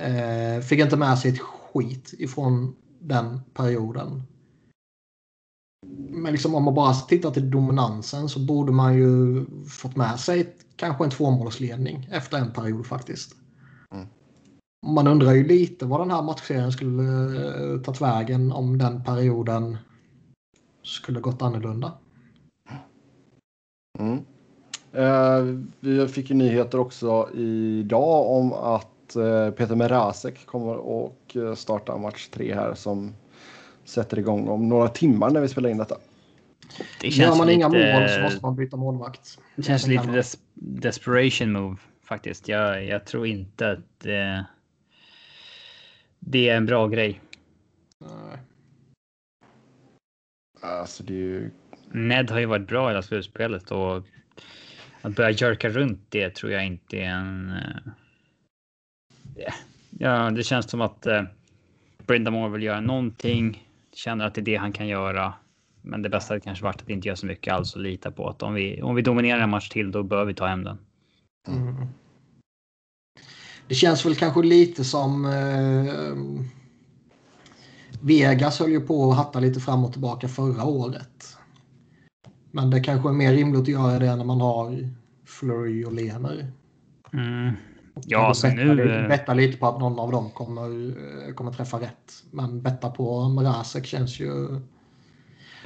Eh, 0.00 0.60
fick 0.62 0.80
inte 0.80 0.96
med 0.96 1.18
sig 1.18 1.30
ett 1.30 1.40
skit 1.40 2.14
ifrån 2.18 2.76
den 3.00 3.40
perioden. 3.54 4.22
Men 6.08 6.32
liksom 6.32 6.54
om 6.54 6.64
man 6.64 6.74
bara 6.74 6.94
tittar 6.94 7.30
till 7.30 7.50
dominansen 7.50 8.28
så 8.28 8.40
borde 8.40 8.72
man 8.72 8.94
ju 8.94 9.44
fått 9.66 9.96
med 9.96 10.20
sig 10.20 10.56
kanske 10.76 11.04
en 11.04 11.10
tvåmålsledning 11.10 12.08
efter 12.10 12.38
en 12.38 12.52
period 12.52 12.86
faktiskt. 12.86 13.36
Mm. 13.92 14.06
Man 14.86 15.06
undrar 15.06 15.32
ju 15.32 15.44
lite 15.44 15.86
vad 15.86 16.00
den 16.00 16.10
här 16.10 16.22
matchserien 16.22 16.72
skulle 16.72 17.02
eh, 17.02 17.80
tagit 17.80 18.00
vägen 18.00 18.52
om 18.52 18.78
den 18.78 19.04
perioden 19.04 19.78
skulle 20.82 21.20
gått 21.20 21.42
annorlunda. 21.42 21.98
Mm. 23.98 24.24
Eh, 24.94 25.44
vi 25.80 26.08
fick 26.08 26.30
ju 26.30 26.36
nyheter 26.36 26.80
också 26.80 27.30
idag 27.34 28.30
om 28.30 28.52
att 28.52 29.16
eh, 29.16 29.50
Peter 29.50 29.74
Merasek 29.74 30.46
kommer 30.46 30.76
och 30.76 31.36
eh, 31.36 31.54
starta 31.54 31.96
match 31.96 32.28
tre 32.28 32.54
här 32.54 32.74
som 32.74 33.14
sätter 33.84 34.18
igång 34.18 34.48
om 34.48 34.68
några 34.68 34.88
timmar 34.88 35.30
när 35.30 35.40
vi 35.40 35.48
spelar 35.48 35.70
in 35.70 35.78
detta. 35.78 35.96
det 37.00 37.08
Gör 37.08 37.26
känns 37.26 37.38
man 37.38 37.46
lite, 37.46 37.54
inga 37.54 37.68
mål 37.68 38.08
så 38.08 38.20
måste 38.20 38.38
man 38.42 38.56
byta 38.56 38.76
målvakt. 38.76 39.38
det 39.56 39.62
känns 39.62 39.86
lite 39.86 40.06
des, 40.06 40.38
desperation 40.54 41.52
move 41.52 41.76
faktiskt. 42.04 42.48
Jag, 42.48 42.84
jag 42.84 43.04
tror 43.04 43.26
inte 43.26 43.70
att 43.70 44.00
det, 44.00 44.44
det 46.18 46.48
är 46.48 46.56
en 46.56 46.66
bra 46.66 46.88
grej. 46.88 47.20
Nej. 47.98 48.38
Alltså 50.60 51.02
det 51.02 51.12
är 51.12 51.18
ju... 51.18 51.50
Ned 51.90 52.30
har 52.30 52.40
ju 52.40 52.46
varit 52.46 52.68
bra 52.68 52.90
i 52.90 52.94
här 52.94 53.02
slutspelet 53.02 53.70
och 53.70 54.02
att 55.04 55.16
börja 55.16 55.30
jerka 55.30 55.68
runt 55.68 56.00
det 56.08 56.34
tror 56.34 56.52
jag 56.52 56.66
inte 56.66 56.96
är 56.96 57.10
en... 57.10 57.52
Eh, 59.36 59.54
ja, 59.90 60.30
det 60.30 60.42
känns 60.42 60.70
som 60.70 60.80
att 60.80 61.06
eh, 61.06 61.22
Brenda 62.06 62.30
Moore 62.30 62.52
vill 62.52 62.62
göra 62.62 62.80
någonting, 62.80 63.68
känner 63.92 64.24
att 64.24 64.34
det 64.34 64.40
är 64.40 64.42
det 64.42 64.56
han 64.56 64.72
kan 64.72 64.88
göra. 64.88 65.34
Men 65.82 66.02
det 66.02 66.08
bästa 66.08 66.34
hade 66.34 66.40
kanske 66.40 66.64
varit 66.64 66.82
att 66.82 66.90
inte 66.90 67.08
göra 67.08 67.16
så 67.16 67.26
mycket 67.26 67.54
alls 67.54 67.74
och 67.74 67.80
lita 67.80 68.10
på 68.10 68.28
att 68.28 68.42
om 68.42 68.54
vi, 68.54 68.82
om 68.82 68.94
vi 68.94 69.02
dominerar 69.02 69.40
en 69.40 69.50
match 69.50 69.68
till, 69.68 69.92
då 69.92 70.02
bör 70.02 70.24
vi 70.24 70.34
ta 70.34 70.46
hem 70.46 70.64
den. 70.64 70.78
Mm. 71.48 71.86
Det 73.68 73.74
känns 73.74 74.06
väl 74.06 74.14
kanske 74.14 74.42
lite 74.42 74.84
som 74.84 75.24
eh, 75.24 75.94
Vegas 78.00 78.60
höll 78.60 78.70
ju 78.70 78.80
på 78.80 79.10
att 79.10 79.16
hatta 79.16 79.40
lite 79.40 79.60
fram 79.60 79.84
och 79.84 79.92
tillbaka 79.92 80.28
förra 80.28 80.64
året. 80.64 81.36
Men 82.54 82.70
det 82.70 82.80
kanske 82.80 83.08
är 83.08 83.12
mer 83.12 83.32
rimligt 83.32 83.62
att 83.62 83.68
göra 83.68 83.98
det 83.98 84.16
när 84.16 84.24
man 84.24 84.40
har 84.40 84.90
Flurry 85.26 85.84
och 85.84 85.92
Lener. 85.92 86.52
Mm. 87.12 87.52
Och 87.94 88.02
Ja, 88.06 88.26
alltså 88.26 88.48
nu... 88.48 88.74
lite, 88.74 89.06
betta 89.08 89.34
lite 89.34 89.58
på 89.58 89.66
att 89.66 89.80
någon 89.80 89.98
av 89.98 90.12
dem 90.12 90.30
kommer, 90.30 91.32
kommer 91.34 91.52
träffa 91.52 91.80
rätt. 91.80 92.12
Men 92.30 92.62
betta 92.62 92.90
på 92.90 93.28
Mrazek 93.28 93.86
känns 93.86 94.20
ju... 94.20 94.60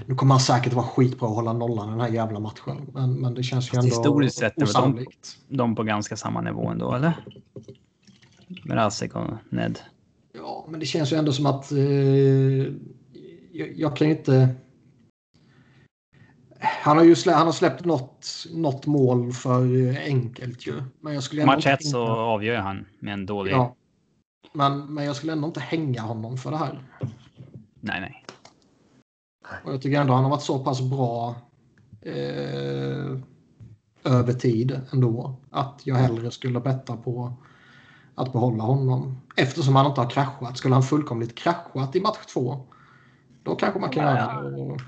Nu 0.06 0.14
kommer 0.14 0.34
han 0.34 0.40
säkert 0.40 0.72
vara 0.72 0.86
skitbra 0.86 1.28
att 1.28 1.34
hålla 1.34 1.52
nollan 1.52 1.90
den 1.90 2.00
här 2.00 2.08
jävla 2.08 2.40
matchen. 2.40 2.90
Men, 2.94 3.14
men 3.20 3.34
det 3.34 3.42
känns 3.42 3.74
ju 3.74 3.76
ändå 3.76 3.86
historiskt 3.86 4.38
sett 4.38 4.62
är 4.62 4.82
de-. 4.82 5.04
De 5.48 5.74
på 5.74 5.82
ganska 5.82 6.16
samma 6.16 6.40
nivå 6.40 6.68
ändå, 6.68 6.94
eller? 6.94 7.24
Mrazek 8.64 9.16
och 9.16 9.30
Ned. 9.50 9.78
Ja, 10.32 10.66
men 10.68 10.80
det 10.80 10.86
känns 10.86 11.12
ju 11.12 11.16
ändå 11.16 11.32
som 11.32 11.46
att 11.46 11.72
eh, 11.72 11.78
jag, 13.52 13.76
jag 13.76 13.96
kan 13.96 14.08
ju 14.08 14.16
inte... 14.16 14.48
Han 16.60 16.96
har 16.96 17.04
ju 17.04 17.14
slä, 17.16 17.32
han 17.32 17.46
har 17.46 17.52
släppt 17.52 17.84
något, 17.84 18.26
något 18.54 18.86
mål 18.86 19.32
för 19.32 19.62
enkelt 19.98 20.66
ju. 20.66 20.82
Men 21.00 21.14
jag 21.14 21.22
skulle 21.22 21.46
Match 21.46 21.56
inte 21.56 21.70
1 21.70 21.84
så 21.84 22.06
avgör 22.08 22.56
han 22.56 22.86
med 22.98 23.12
en 23.12 23.26
dålig... 23.26 23.52
Ja. 23.52 23.74
Men, 24.52 24.94
men 24.94 25.04
jag 25.04 25.16
skulle 25.16 25.32
ändå 25.32 25.46
inte 25.46 25.60
hänga 25.60 26.02
honom 26.02 26.36
för 26.36 26.50
det 26.50 26.56
här. 26.56 26.82
Nej, 27.80 28.00
nej. 28.00 28.24
Och 29.64 29.72
jag 29.72 29.82
tycker 29.82 30.00
ändå 30.00 30.12
han 30.12 30.22
har 30.24 30.30
varit 30.30 30.42
så 30.42 30.58
pass 30.64 30.80
bra 30.82 31.34
eh, 32.02 33.18
över 34.04 34.32
tid 34.32 34.80
ändå. 34.92 35.36
Att 35.50 35.80
jag 35.84 35.94
hellre 35.94 36.30
skulle 36.30 36.60
betta 36.60 36.96
på 36.96 37.32
att 38.14 38.32
behålla 38.32 38.62
honom. 38.64 39.20
Eftersom 39.36 39.76
han 39.76 39.86
inte 39.86 40.00
har 40.00 40.10
kraschat. 40.10 40.58
Skulle 40.58 40.74
han 40.74 40.82
fullkomligt 40.82 41.34
kraschat 41.34 41.96
i 41.96 42.00
match 42.00 42.26
två. 42.32 42.66
Då 43.42 43.54
kanske 43.56 43.80
man 43.80 43.90
kan 43.90 44.04
Ja. 44.04 44.16
göra 44.18 44.50
det. 44.50 44.56
Och- 44.56 44.80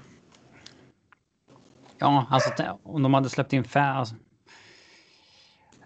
Ja, 2.01 2.27
alltså 2.31 2.79
om 2.83 3.03
de 3.03 3.15
hade 3.15 3.31
släppt 3.31 3.53
in 3.53 3.65
fem... 3.65 3.97
Alltså, 3.97 4.15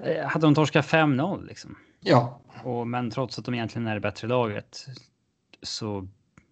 eh, 0.01 0.27
hade 0.27 0.47
de 0.47 0.55
torskat 0.55 0.87
5-0 0.87 1.47
liksom. 1.47 1.77
Ja, 2.01 2.41
Och, 2.65 2.87
men 2.87 3.11
trots 3.11 3.39
att 3.39 3.45
de 3.45 3.55
egentligen 3.55 3.87
är 3.87 3.95
det 3.95 4.01
bättre 4.01 4.29
laget 4.29 4.87
så 5.63 6.09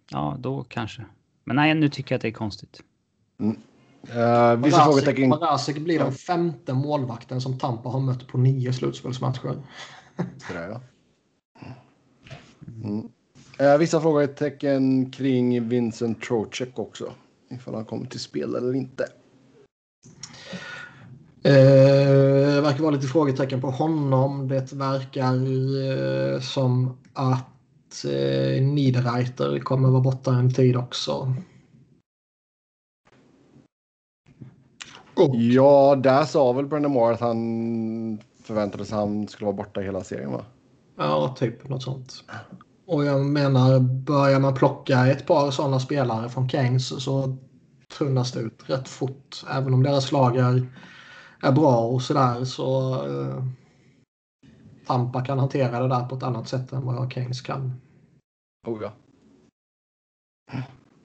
ja, 0.09 0.35
då 0.39 0.63
kanske. 0.63 1.05
Men 1.43 1.55
nej, 1.55 1.75
nu 1.75 1.89
tycker 1.89 2.15
jag 2.15 2.17
att 2.17 2.21
det 2.21 2.27
är 2.27 2.31
konstigt. 2.31 2.83
Uh, 3.41 3.49
vissa 4.55 4.77
Marasek, 4.77 4.83
frågetecken. 4.83 5.83
Blir 5.83 5.99
den 5.99 6.11
femte 6.11 6.73
målvakten 6.73 7.41
som 7.41 7.59
Tampa 7.59 7.89
har 7.89 7.99
mött 7.99 8.27
på 8.27 8.37
nio 8.37 8.73
slutspelsmatcher. 8.73 9.57
Sådär, 10.47 10.69
ja. 10.69 10.81
Mm. 12.83 13.09
Eh, 13.59 13.77
vissa 13.77 14.01
frågetecken 14.01 15.11
kring 15.11 15.69
Vincent 15.69 16.21
Trocek 16.21 16.79
också. 16.79 17.13
Ifall 17.49 17.75
han 17.75 17.85
kommer 17.85 18.05
till 18.05 18.19
spel 18.19 18.55
eller 18.55 18.73
inte. 18.73 19.07
Eh, 21.45 22.55
det 22.55 22.61
verkar 22.61 22.79
vara 22.79 22.91
lite 22.91 23.07
frågetecken 23.07 23.61
på 23.61 23.69
honom. 23.69 24.47
Det 24.47 24.73
verkar 24.73 25.33
eh, 26.33 26.39
som 26.39 26.97
att 27.13 28.05
eh, 28.05 28.63
Niederreiter 28.63 29.59
kommer 29.59 29.89
vara 29.89 30.01
borta 30.01 30.31
en 30.31 30.53
tid 30.53 30.77
också. 30.77 31.33
Och, 35.15 35.35
Ja, 35.35 35.95
där 35.95 36.23
sa 36.23 36.53
väl 36.53 36.65
Brendan 36.65 36.91
Moore 36.91 37.13
att 37.13 37.19
han 37.19 38.19
förväntade 38.43 38.85
sig 38.85 38.95
att 38.95 39.01
han 39.01 39.27
skulle 39.27 39.45
vara 39.45 39.55
borta 39.55 39.79
hela 39.79 40.03
serien 40.03 40.31
va? 40.31 40.45
ja, 40.97 41.35
typ 41.39 41.69
något 41.69 41.83
sånt. 41.83 42.23
Och 42.85 43.05
jag 43.05 43.25
menar, 43.25 43.79
börjar 43.79 44.39
man 44.39 44.53
plocka 44.53 45.07
ett 45.07 45.25
par 45.25 45.51
sådana 45.51 45.79
spelare 45.79 46.29
från 46.29 46.49
Keynes 46.49 47.03
så 47.03 47.37
tunnas 47.97 48.31
det 48.31 48.39
ut 48.39 48.63
rätt 48.65 48.87
fort. 48.87 49.43
Även 49.51 49.73
om 49.73 49.83
deras 49.83 50.11
lag 50.11 50.37
är, 50.37 50.67
är 51.43 51.51
bra 51.51 51.87
och 51.87 52.01
sådär 52.01 52.45
så 52.45 52.93
eh, 53.05 53.43
Tampa 54.87 55.25
kan 55.25 55.39
hantera 55.39 55.79
det 55.79 55.87
där 55.87 56.05
på 56.05 56.15
ett 56.15 56.23
annat 56.23 56.47
sätt 56.47 56.71
än 56.71 56.85
vad 56.85 57.13
Keynes 57.13 57.41
kan. 57.41 57.81
Oh 58.67 58.81
ja. 58.81 58.91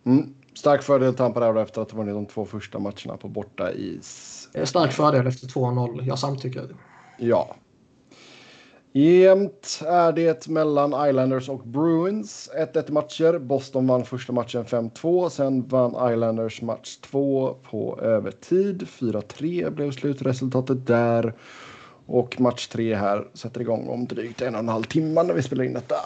Mm. 0.05 0.35
Stark 0.55 0.83
fördel 0.83 1.15
Tampa 1.15 1.41
där 1.41 1.63
efter 1.63 1.83
att 1.83 1.91
ha 1.91 1.99
vunnit 1.99 2.15
de 2.15 2.27
två 2.27 2.45
första 2.45 2.79
matcherna 2.79 3.17
på 3.21 3.29
borta 3.29 3.73
is. 3.73 4.49
Stark 4.65 4.93
fördel 4.93 5.27
efter 5.27 5.47
2-0. 5.47 6.03
Jag 6.05 6.19
samtycker. 6.19 6.77
Ja. 7.19 7.57
Jämnt 8.99 9.81
är 9.87 10.13
det 10.13 10.49
mellan 10.49 11.09
Islanders 11.09 11.49
och 11.49 11.65
Bruins. 11.65 12.51
1-1 12.57 12.93
matcher. 12.93 13.39
Boston 13.39 13.87
vann 13.87 14.05
första 14.05 14.33
matchen 14.33 14.65
5-2. 14.65 15.29
Sen 15.29 15.69
vann 15.69 16.13
Islanders 16.13 16.63
match 16.63 16.97
2 16.97 17.55
på 17.55 18.01
övertid. 18.01 18.83
4-3 18.83 19.71
blev 19.71 19.93
slutresultatet 19.93 20.87
där. 20.87 21.35
Och 22.07 22.41
match 22.41 22.67
3 22.67 22.95
här 22.95 23.29
sätter 23.35 23.61
igång 23.61 23.89
om 23.89 24.07
drygt 24.07 24.41
en 24.41 24.55
och 24.55 24.61
en 24.61 24.69
halv 24.69 24.85
timme 24.85 25.23
när 25.23 25.35
vi 25.35 25.43
spelar 25.43 25.65
in 25.65 25.73
detta. 25.73 25.97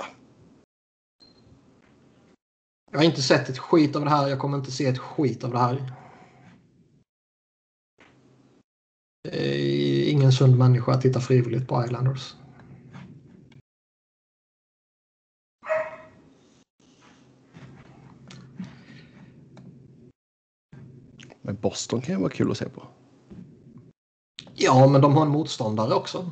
Jag 2.90 2.99
har 2.99 3.05
inte 3.05 3.22
sett 3.22 3.49
ett 3.49 3.59
skit 3.59 3.97
av 3.97 4.05
det 4.05 4.11
här. 4.11 4.28
Jag 4.28 4.38
kommer 4.38 4.59
inte 4.59 4.70
se 4.70 4.86
ett 4.86 4.99
skit 4.99 5.45
av 5.45 5.51
det 5.51 5.59
här. 5.59 5.93
Det 9.24 10.09
är 10.09 10.11
ingen 10.11 10.32
sund 10.32 10.59
människa 10.59 10.93
att 10.93 11.03
titta 11.03 11.20
frivilligt 11.20 11.68
på 11.68 11.84
Islanders. 11.84 12.34
Men 21.43 21.57
Boston 21.57 22.01
kan 22.01 22.14
ju 22.14 22.20
vara 22.20 22.30
kul 22.32 22.51
att 22.51 22.57
se 22.59 22.68
på. 22.68 22.82
Ja, 24.55 24.86
men 24.88 25.01
de 25.01 25.14
har 25.16 25.22
en 25.22 25.28
motståndare 25.32 25.95
också. 25.95 26.30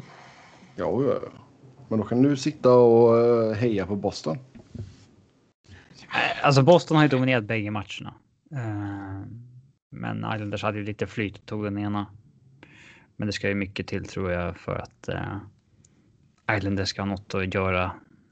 Ja, 0.77 1.03
ja, 1.03 1.19
ja. 1.23 1.29
Men 1.89 1.99
då 1.99 2.05
kan 2.05 2.23
du 2.23 2.37
sitta 2.37 2.75
och 2.75 3.19
eh, 3.19 3.53
heja 3.55 3.87
på 3.87 3.97
Boston. 3.97 4.39
Eh, 6.01 6.45
Alltså 6.45 6.63
Boston 6.63 6.97
har 6.97 7.05
ju 7.05 7.09
dominerat 7.09 7.45
bägge 7.45 7.71
matcherna. 7.71 8.15
Eh, 8.53 9.27
Men 9.91 10.17
Islanders 10.35 10.63
hade 10.63 10.79
ju 10.79 10.85
lite 10.85 11.07
flyt 11.07 11.39
och 11.39 11.47
tog 11.47 11.65
den 11.65 11.79
ena. 11.79 12.07
Men 13.17 13.27
det 13.27 13.33
ska 13.33 13.49
ju 13.49 13.55
mycket 13.55 13.87
till 13.87 14.05
tror 14.05 14.31
jag 14.31 14.57
för 14.57 14.77
att 14.77 15.09
Islanders 16.57 16.89
ska 16.89 17.03
ha 17.03 17.07
något 17.07 17.35
att 17.35 17.55
göra 17.55 17.91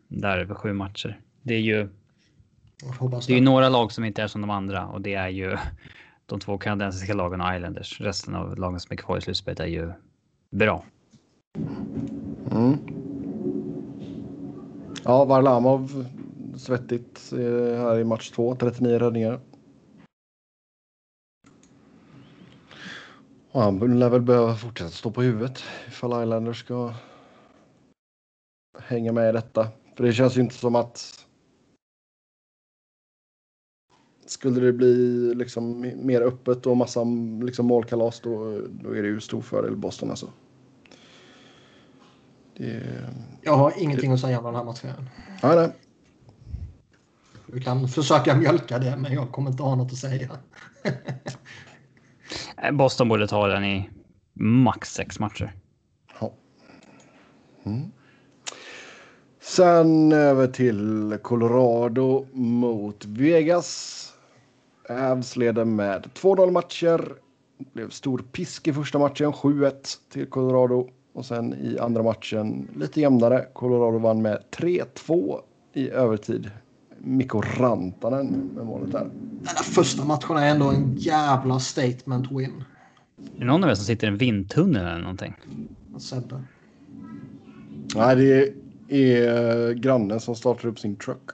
där 0.09 0.39
över 0.39 0.55
sju 0.55 0.73
matcher. 0.73 1.21
Det 1.43 1.55
är 1.55 1.61
ju 1.61 1.89
Det 3.27 3.33
är 3.33 3.37
ju 3.37 3.41
några 3.41 3.69
lag 3.69 3.93
som 3.93 4.05
inte 4.05 4.23
är 4.23 4.27
som 4.27 4.41
de 4.41 4.51
andra 4.51 4.87
och 4.87 5.01
det 5.01 5.15
är 5.15 5.29
ju 5.29 5.57
de 6.29 6.41
två 6.41 6.59
kanadensiska 6.59 7.15
lagen 7.15 7.41
och 7.41 7.55
Islanders. 7.55 8.01
Resten 8.01 8.35
av 8.35 8.59
lagen 8.59 8.81
som 8.81 8.93
är 8.93 8.97
kvar 8.97 9.19
i 9.19 9.21
slutspelet 9.21 9.61
är 9.61 9.67
ju 9.67 9.93
bra. 10.51 10.85
Mm. 12.51 12.79
Ja, 15.05 15.25
Varlamov 15.25 16.07
svettigt 16.57 17.33
eh, 17.33 17.81
här 17.81 17.99
i 17.99 18.05
match 18.05 18.31
två. 18.31 18.57
39 18.57 18.99
räddningar. 18.99 19.41
Och 23.51 23.63
han 23.63 23.99
lär 23.99 24.11
väl 24.11 24.23
behöva 24.23 24.57
fortsätta 24.57 24.91
stå 24.91 25.11
på 25.11 25.23
huvudet 25.23 25.63
ifall 25.89 26.23
Islanders 26.23 26.61
ska 26.61 26.95
hänga 28.79 29.13
med 29.13 29.29
i 29.29 29.33
detta. 29.33 29.69
För 29.97 30.05
det 30.05 30.13
känns 30.13 30.37
ju 30.37 30.41
inte 30.41 30.55
som 30.55 30.75
att 30.75 31.28
skulle 34.31 34.61
det 34.61 34.73
bli 34.73 34.95
liksom 35.35 35.81
mer 35.97 36.21
öppet 36.21 36.67
och 36.67 36.77
massa 36.77 37.05
liksom 37.43 37.67
målkalas 37.67 38.21
då, 38.21 38.61
då 38.71 38.91
är 38.91 39.03
det 39.03 39.09
ju 39.09 39.21
stor 39.21 39.41
fördel 39.41 39.77
Boston 39.77 40.11
alltså. 40.11 40.31
Det, 42.57 42.83
Jag 43.43 43.57
har 43.57 43.73
ingenting 43.77 44.13
att 44.13 44.21
säga 44.21 44.39
om 44.39 44.45
den 44.45 44.55
här 44.55 44.65
matchen. 44.65 44.91
nej, 45.43 45.57
nej. 45.57 45.73
Du 47.47 47.61
kan 47.61 47.89
försöka 47.89 48.37
mjölka 48.37 48.79
det, 48.79 48.97
men 48.97 49.13
jag 49.13 49.33
kommer 49.33 49.51
inte 49.51 49.63
ha 49.63 49.75
något 49.75 49.93
att 49.93 49.99
säga. 49.99 50.39
Boston 52.73 53.09
borde 53.09 53.29
ta 53.29 53.47
den 53.47 53.65
i 53.65 53.91
max 54.35 54.95
sex 54.95 55.19
matcher. 55.19 55.53
Ja. 56.21 56.35
Mm. 57.65 57.91
Sen 59.41 60.13
över 60.13 60.47
till 60.47 61.19
Colorado 61.23 62.27
mot 62.33 63.05
Vegas. 63.05 64.05
Avs 64.89 65.37
leder 65.37 65.65
med 65.65 66.07
2-0 66.15 66.51
matcher. 66.51 67.15
Det 67.59 67.73
blev 67.73 67.91
stor 67.91 68.19
pisk 68.33 68.69
i 68.69 68.73
första 68.73 68.99
matchen, 68.99 69.33
7-1 69.33 69.73
till 70.13 70.27
Colorado. 70.27 70.89
Och 71.13 71.27
sen 71.27 71.55
i 71.55 71.79
andra 71.79 72.03
matchen 72.03 72.69
lite 72.77 73.01
jämnare. 73.01 73.47
Colorado 73.53 73.99
vann 73.99 74.23
med 74.23 74.43
3-2 74.51 75.41
i 75.73 75.91
övertid. 75.91 76.51
Mikko 76.99 77.41
Rantanen 77.41 78.51
med 78.55 78.67
målet 78.67 78.93
där. 78.93 79.01
Den 79.01 79.41
där 79.43 79.63
första 79.63 80.05
matchen 80.05 80.37
är 80.37 80.51
ändå 80.51 80.71
en 80.71 80.95
jävla 80.97 81.61
statement 81.61 82.31
win. 82.31 82.65
Är 83.37 83.39
det 83.39 83.45
någon 83.45 83.65
av 83.65 83.71
er 83.71 83.75
som 83.75 83.85
sitter 83.85 84.07
i 84.07 84.11
en 84.11 84.17
vindtunnel 84.17 84.87
eller 84.87 85.01
någonting? 85.01 85.35
Det. 86.29 86.43
Nej, 87.95 88.17
det 88.17 88.55
är 89.17 89.73
grannen 89.73 90.21
som 90.21 90.35
startar 90.35 90.69
upp 90.69 90.79
sin 90.79 90.97
truck. 90.97 91.31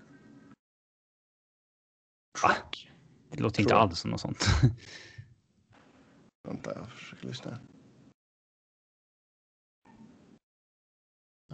Truck. 2.41 2.91
Det 3.37 3.43
låter 3.43 3.61
inte 3.61 3.74
alls 3.74 3.99
som 3.99 4.11
något 4.11 4.20
sånt. 4.20 4.47
Vänta, 6.49 6.72
jag 6.76 6.89
försöker 6.91 7.26
lyssna. 7.26 7.59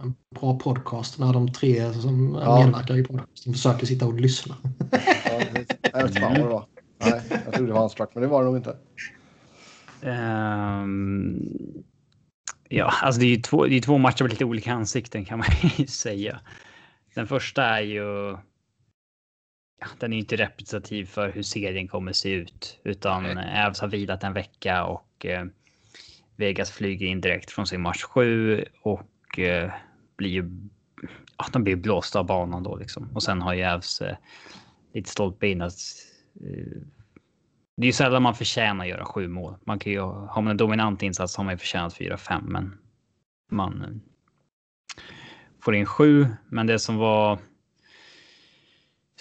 En 0.01 0.15
bra 0.39 0.59
podcast 0.59 1.19
när 1.19 1.33
de 1.33 1.53
tre 1.53 1.93
som 1.93 2.33
Ja. 2.41 2.65
medverkar 2.65 2.97
i 2.97 3.03
podcasten 3.03 3.53
försöker 3.53 3.85
sitta 3.85 4.05
och 4.07 4.13
lyssna. 4.13 4.55
Ja, 4.91 5.31
jag 5.31 5.51
vet 5.53 5.57
inte 6.05 6.19
fan 6.19 6.33
vad 6.33 6.37
det 6.37 6.43
var. 6.53 6.67
Nej, 6.99 7.21
jag 7.29 7.53
trodde 7.53 7.67
det 7.67 7.73
var 7.73 7.79
hans 7.79 7.93
truck, 7.95 8.09
men 8.13 8.21
det 8.21 8.27
var 8.29 8.43
det 8.43 8.45
nog 8.49 8.57
inte. 8.57 8.77
Ehm, 10.01 11.39
ja, 12.69 12.93
alltså 13.01 13.19
det 13.21 13.25
är 13.25 13.29
ju 13.35 13.41
två, 13.41 13.65
det 13.65 13.75
är 13.77 13.81
två 13.81 13.97
matcher 13.97 14.23
med 14.23 14.31
lite 14.31 14.45
olika 14.45 14.73
ansikten 14.73 15.25
kan 15.25 15.39
man 15.39 15.47
ju 15.77 15.87
säga. 15.87 16.41
Den 17.15 17.27
första 17.27 17.63
är 17.63 17.81
ju. 17.81 18.37
Den 19.99 20.13
är 20.13 20.17
inte 20.17 20.35
representativ 20.35 21.05
för 21.05 21.31
hur 21.31 21.43
serien 21.43 21.87
kommer 21.87 22.13
se 22.13 22.29
ut, 22.31 22.79
utan 22.83 23.25
Ävs 23.37 23.79
har 23.79 23.87
vilat 23.87 24.23
en 24.23 24.33
vecka 24.33 24.85
och 24.85 25.25
eh, 25.25 25.45
Vegas 26.35 26.71
flyger 26.71 27.07
in 27.07 27.21
direkt 27.21 27.51
från 27.51 27.67
sin 27.67 27.81
match 27.81 28.03
7 28.03 28.65
och 28.81 29.39
eh, 29.39 29.71
blir 30.17 30.29
ju. 30.29 30.69
Ja, 31.37 31.45
de 31.53 31.63
blir 31.63 31.75
blåsta 31.75 32.19
av 32.19 32.25
banan 32.25 32.63
då 32.63 32.75
liksom 32.75 33.09
och 33.13 33.23
sen 33.23 33.41
har 33.41 33.53
ju 33.53 33.61
Ävs 33.61 34.01
eh, 34.01 34.15
lite 34.93 35.09
stolpe 35.09 35.47
in 35.47 35.61
att 35.61 35.73
eh, 36.41 36.81
det 37.77 37.85
är 37.85 37.87
ju 37.87 37.93
sällan 37.93 38.23
man 38.23 38.35
förtjänar 38.35 38.85
att 38.85 38.89
göra 38.89 39.05
sju 39.05 39.27
mål. 39.27 39.55
Man 39.65 39.79
kan 39.79 39.91
ju, 39.91 39.99
har 39.99 40.41
man 40.41 40.47
en 40.47 40.57
dominant 40.57 41.03
insats 41.03 41.37
har 41.37 41.43
man 41.43 41.53
ju 41.53 41.57
förtjänat 41.57 41.97
4-5, 41.97 42.41
men 42.41 42.77
man 43.51 43.81
eh, 43.81 45.03
får 45.63 45.75
in 45.75 45.85
sju. 45.85 46.27
Men 46.49 46.67
det 46.67 46.79
som 46.79 46.97
var 46.97 47.39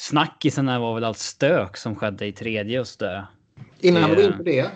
snackisen 0.01 0.69
här 0.69 0.79
var 0.79 0.95
väl 0.95 1.05
allt 1.05 1.19
stök 1.19 1.77
som 1.77 1.97
skedde 1.97 2.27
i 2.27 2.33
tredje 2.33 2.81
och 2.81 2.87
så 2.87 3.25
Innan 3.81 4.11
vi 4.11 4.17
går 4.17 4.25
in 4.25 4.37
på 4.37 4.43
det. 4.43 4.71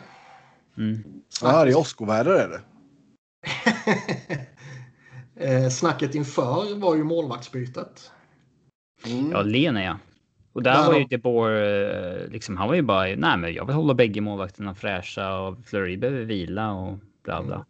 Mm. 0.78 1.04
Ja, 1.42 1.64
det 1.64 1.70
är 1.70 1.78
åskoväder 1.78 2.30
är 2.32 2.48
det. 2.48 2.60
eh, 5.36 5.68
snacket 5.68 6.14
inför 6.14 6.74
var 6.74 6.94
ju 6.94 7.04
målvaktsbytet. 7.04 8.10
Mm. 9.06 9.30
Ja, 9.30 9.42
Lena 9.42 9.84
ja. 9.84 9.98
Och 10.52 10.62
där 10.62 10.74
Ja. 10.74 10.86
var 10.86 10.98
ju 10.98 11.04
De 11.04 11.18
Boer, 11.18 12.22
eh, 12.22 12.28
liksom, 12.28 12.56
han 12.56 12.68
var 12.68 12.74
ju 12.74 12.82
bara, 12.82 13.02
nej 13.02 13.36
men 13.36 13.54
jag 13.54 13.66
vill 13.66 13.74
hålla 13.76 13.94
bägge 13.94 14.20
målvakterna 14.20 14.74
fräscha 14.74 15.38
och 15.38 15.64
Fleury 15.64 15.96
behöver 15.96 16.24
vila 16.24 16.72
och 16.72 16.98
bla 17.22 17.42
bla. 17.42 17.66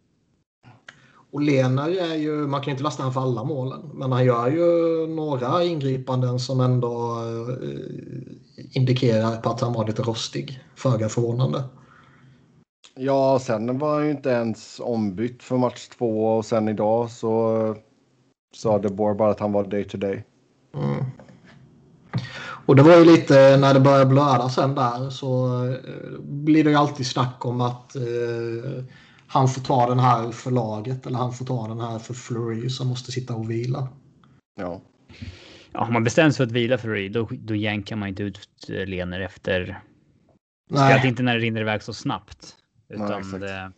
Och 1.35 1.41
Lena 1.41 1.85
är 1.85 2.15
ju, 2.15 2.47
man 2.47 2.61
kan 2.61 2.71
inte 2.71 2.83
lasta 2.83 3.03
honom 3.03 3.13
för 3.13 3.21
alla 3.21 3.43
målen, 3.43 3.81
men 3.93 4.11
han 4.11 4.25
gör 4.25 4.47
ju 4.47 5.07
några 5.07 5.63
ingripanden 5.63 6.39
som 6.39 6.59
ändå 6.59 7.19
eh, 7.19 8.77
indikerar 8.77 9.41
på 9.41 9.49
att 9.49 9.61
han 9.61 9.73
var 9.73 9.87
lite 9.87 10.01
rostig. 10.01 10.63
Föga 10.75 11.09
förvånande. 11.09 11.63
Ja, 12.95 13.39
sen 13.41 13.79
var 13.79 13.93
han 13.95 14.05
ju 14.05 14.11
inte 14.11 14.29
ens 14.29 14.79
ombytt 14.79 15.43
för 15.43 15.57
match 15.57 15.87
två 15.97 16.37
och 16.37 16.45
sen 16.45 16.67
idag 16.67 17.11
så 17.11 17.75
sa 18.55 18.79
De 18.79 18.89
Boer 18.89 19.13
bara 19.13 19.31
att 19.31 19.39
han 19.39 19.51
var 19.51 19.63
day 19.63 19.83
to 19.83 19.97
day. 19.97 20.23
Mm. 20.73 21.05
Och 22.65 22.75
det 22.75 22.83
var 22.83 22.97
ju 22.97 23.05
lite 23.05 23.57
när 23.57 23.73
det 23.73 23.79
började 23.79 24.05
blöda 24.05 24.49
sen 24.49 24.75
där 24.75 25.09
så 25.09 25.47
eh, 25.67 26.19
blir 26.19 26.63
det 26.63 26.69
ju 26.69 26.75
alltid 26.75 27.07
snack 27.07 27.45
om 27.45 27.61
att 27.61 27.95
eh, 27.95 28.83
han 29.35 29.47
får 29.47 29.61
ta 29.61 29.89
den 29.89 29.99
här 29.99 30.31
för 30.31 30.51
laget 30.51 31.05
eller 31.05 31.17
han 31.17 31.33
får 31.33 31.45
ta 31.45 31.67
den 31.67 31.79
här 31.79 31.99
för 31.99 32.13
Fleury 32.13 32.69
som 32.69 32.87
måste 32.87 33.11
sitta 33.11 33.35
och 33.35 33.51
vila. 33.51 33.87
Ja. 34.59 34.81
Ja, 35.71 35.87
om 35.87 35.93
man 35.93 36.03
bestämmer 36.03 36.29
sig 36.29 36.37
för 36.37 36.43
att 36.43 36.51
vila 36.51 36.77
Fleury, 36.77 37.09
då, 37.09 37.29
då 37.31 37.55
jänkar 37.55 37.95
man 37.95 38.09
inte 38.09 38.23
ut 38.23 38.69
eh, 38.69 38.85
Lener 38.85 39.19
efter 39.19 39.81
Speciellt 40.69 41.03
Nej, 41.03 41.07
inte 41.07 41.23
när 41.23 41.33
det 41.33 41.39
rinner 41.39 41.61
iväg 41.61 41.83
så 41.83 41.93
snabbt. 41.93 42.55
Nej, 42.89 42.95
Utan 42.97 43.19
exakt. 43.19 43.41
det, 43.41 43.71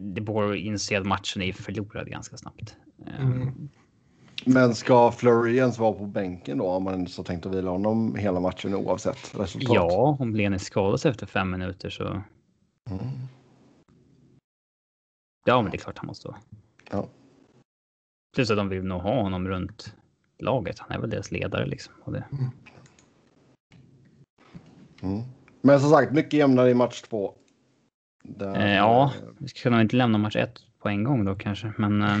det 0.00 0.20
borde 0.20 0.58
inse 0.58 0.98
att 0.98 1.06
matchen 1.06 1.42
är 1.42 1.52
förlorad 1.52 2.10
ganska 2.10 2.36
snabbt. 2.36 2.76
Eh, 3.06 3.20
Mm. 3.20 3.68
Men 4.46 4.74
ska 4.74 5.12
Flurry 5.12 5.56
ens 5.56 5.78
vara 5.78 5.92
på 5.92 6.06
bänken 6.06 6.58
då 6.58 6.66
om 6.66 6.84
man 6.84 7.06
har 7.16 7.24
tänkt 7.24 7.46
att 7.46 7.54
vila 7.54 7.70
honom 7.70 8.16
hela 8.16 8.40
matchen 8.40 8.74
oavsett 8.74 9.34
resultat? 9.34 9.74
Ja, 9.74 10.16
om 10.20 10.36
Lener 10.36 10.58
skadas 10.58 11.06
efter 11.06 11.26
fem 11.26 11.50
minuter 11.50 11.90
så. 11.90 12.04
Mm. 12.04 12.22
Ja, 15.44 15.62
men 15.62 15.70
det 15.70 15.76
är 15.76 15.78
klart 15.78 15.98
han 15.98 16.06
måste 16.06 16.28
vara. 16.28 16.38
Ja. 16.90 17.08
Plus 18.34 18.50
att 18.50 18.56
de 18.56 18.68
vill 18.68 18.84
nog 18.84 19.00
ha 19.00 19.22
honom 19.22 19.48
runt 19.48 19.94
laget. 20.38 20.78
Han 20.78 20.92
är 20.92 20.98
väl 21.00 21.10
deras 21.10 21.30
ledare 21.30 21.66
liksom. 21.66 21.94
Och 22.04 22.12
det, 22.12 22.24
Mm. 25.02 25.22
Men 25.62 25.80
som 25.80 25.90
sagt, 25.90 26.12
mycket 26.12 26.32
jämnare 26.32 26.70
i 26.70 26.74
match 26.74 27.02
två. 27.02 27.34
Där, 28.24 28.60
eh, 28.60 28.74
ja, 28.74 29.12
vi 29.38 29.48
ska 29.48 29.70
nog 29.70 29.80
inte 29.80 29.96
lämna 29.96 30.18
match 30.18 30.36
ett 30.36 30.60
på 30.82 30.88
en 30.88 31.04
gång 31.04 31.24
då 31.24 31.34
kanske, 31.34 31.72
men. 31.78 32.02
Eh, 32.02 32.18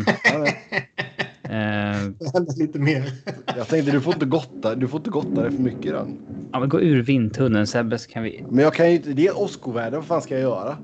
eh, 1.42 2.10
lite 2.56 2.78
mer. 2.78 3.12
Jag 3.56 3.68
tänkte 3.68 3.92
du 3.92 4.00
får 4.00 4.14
inte 4.14 4.26
gotta, 4.26 4.74
du 4.74 4.88
får 4.88 5.00
inte 5.00 5.10
gotta 5.10 5.42
dig 5.42 5.50
för 5.50 5.62
mycket 5.62 5.86
i 5.86 5.90
den. 5.90 6.18
ja, 6.52 6.60
men 6.60 6.68
gå 6.68 6.80
ur 6.80 7.02
vindtunneln 7.02 7.66
Sebbe 7.66 7.98
så 7.98 8.10
kan 8.10 8.22
vi. 8.22 8.44
Men 8.48 8.64
jag 8.64 8.74
kan 8.74 8.90
ju 8.90 8.96
inte, 8.96 9.12
det 9.12 9.26
är 9.26 9.38
åskoväder, 9.38 9.96
vad 9.96 10.06
fan 10.06 10.22
ska 10.22 10.34
jag 10.34 10.42
göra? 10.42 10.76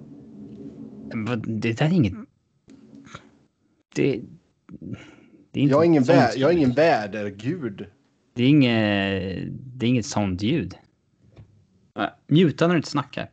Det 1.47 1.73
där 1.73 1.87
är 1.87 1.93
inget. 1.93 2.15
Det. 4.01 4.21
Det 5.53 5.61
är 5.61 5.63
inte 5.63 5.73
Jag 5.73 5.81
är 5.83 5.87
ingen, 5.87 6.03
vä- 6.03 6.33
jag 6.37 6.51
är 6.53 6.57
ingen 6.57 6.73
vädergud. 6.73 7.87
Det 8.35 8.43
är 8.43 8.49
inget. 8.49 9.49
Det 9.53 9.87
är 9.87 9.91
inget 9.91 10.07
sånt 10.07 10.43
ljud. 10.43 10.75
Äh, 11.99 12.05
Muta 12.27 12.67
när 12.67 12.75
du 12.75 12.79
inte 12.79 12.91
snackar. 12.91 13.31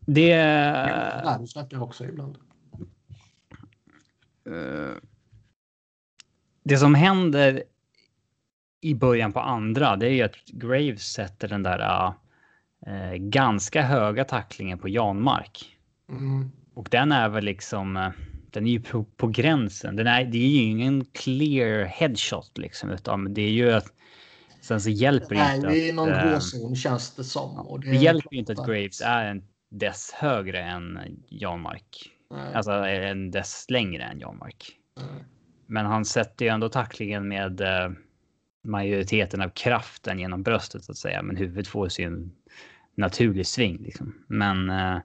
Det. 0.00 0.36
Nej, 1.24 1.36
du 1.40 1.46
snackar 1.46 1.82
också 1.82 2.04
ibland. 2.04 2.36
eh, 4.46 4.96
det 6.62 6.76
som 6.78 6.94
händer 6.94 7.62
i 8.80 8.94
början 8.94 9.32
på 9.32 9.40
andra, 9.40 9.96
det 9.96 10.06
är 10.06 10.10
ju 10.12 10.22
att 10.22 10.44
Graves 10.46 11.02
sätter 11.12 11.48
den 11.48 11.62
där 11.62 12.12
eh, 12.86 13.14
ganska 13.14 13.82
höga 13.82 14.24
tacklingen 14.24 14.78
på 14.78 14.88
Janmark. 14.88 15.78
Mm. 16.08 16.50
Och 16.74 16.88
den 16.90 17.12
är 17.12 17.28
väl 17.28 17.44
liksom, 17.44 17.96
eh, 17.96 18.10
den 18.50 18.66
är 18.66 18.70
ju 18.70 18.80
på, 18.80 19.04
på 19.04 19.26
gränsen. 19.26 19.96
Den 19.96 20.06
är, 20.06 20.24
det 20.24 20.38
är 20.38 20.48
ju 20.48 20.62
ingen 20.62 21.04
clear 21.04 21.84
headshot 21.84 22.58
liksom, 22.58 22.90
utan 22.90 23.34
det 23.34 23.42
är 23.42 23.50
ju 23.50 23.72
att 23.72 23.92
sen 24.60 24.80
så 24.80 24.90
hjälper 24.90 25.34
det 25.34 25.40
Nej, 25.40 25.56
inte. 25.56 25.68
vi 25.68 25.84
är 25.84 25.88
i 25.88 25.92
någon 25.92 26.08
eh, 26.08 26.30
gråzon 26.30 26.76
känns 26.76 27.14
det 27.14 27.24
som. 27.24 27.58
Och 27.58 27.80
det, 27.80 27.90
det 27.90 27.96
hjälper 27.96 28.32
ju 28.32 28.38
inte 28.38 28.52
att 28.52 28.66
Graves 28.66 29.00
är 29.00 29.24
en 29.24 29.42
dess 29.70 30.10
högre 30.14 30.62
än 30.62 30.98
Janmark. 31.28 32.10
Nej. 32.30 32.54
Alltså 32.54 32.72
en 32.72 33.30
dess 33.30 33.66
längre 33.68 34.02
än 34.02 34.20
Janmark. 34.20 34.70
Nej. 34.96 35.24
Men 35.66 35.86
han 35.86 36.04
sätter 36.04 36.44
ju 36.44 36.50
ändå 36.50 36.68
tacklingen 36.68 37.28
med 37.28 37.60
eh, 37.60 37.90
majoriteten 38.64 39.40
av 39.42 39.48
kraften 39.48 40.18
genom 40.18 40.42
bröstet 40.42 40.84
så 40.84 40.92
att 40.92 40.98
säga. 40.98 41.22
Men 41.22 41.36
huvudet 41.36 41.68
får 41.68 41.88
sig 41.88 42.04
en 42.04 42.32
naturlig 42.94 43.46
sving 43.46 43.82
liksom. 43.82 44.14
Men 44.26 44.70
eh, 44.70 44.98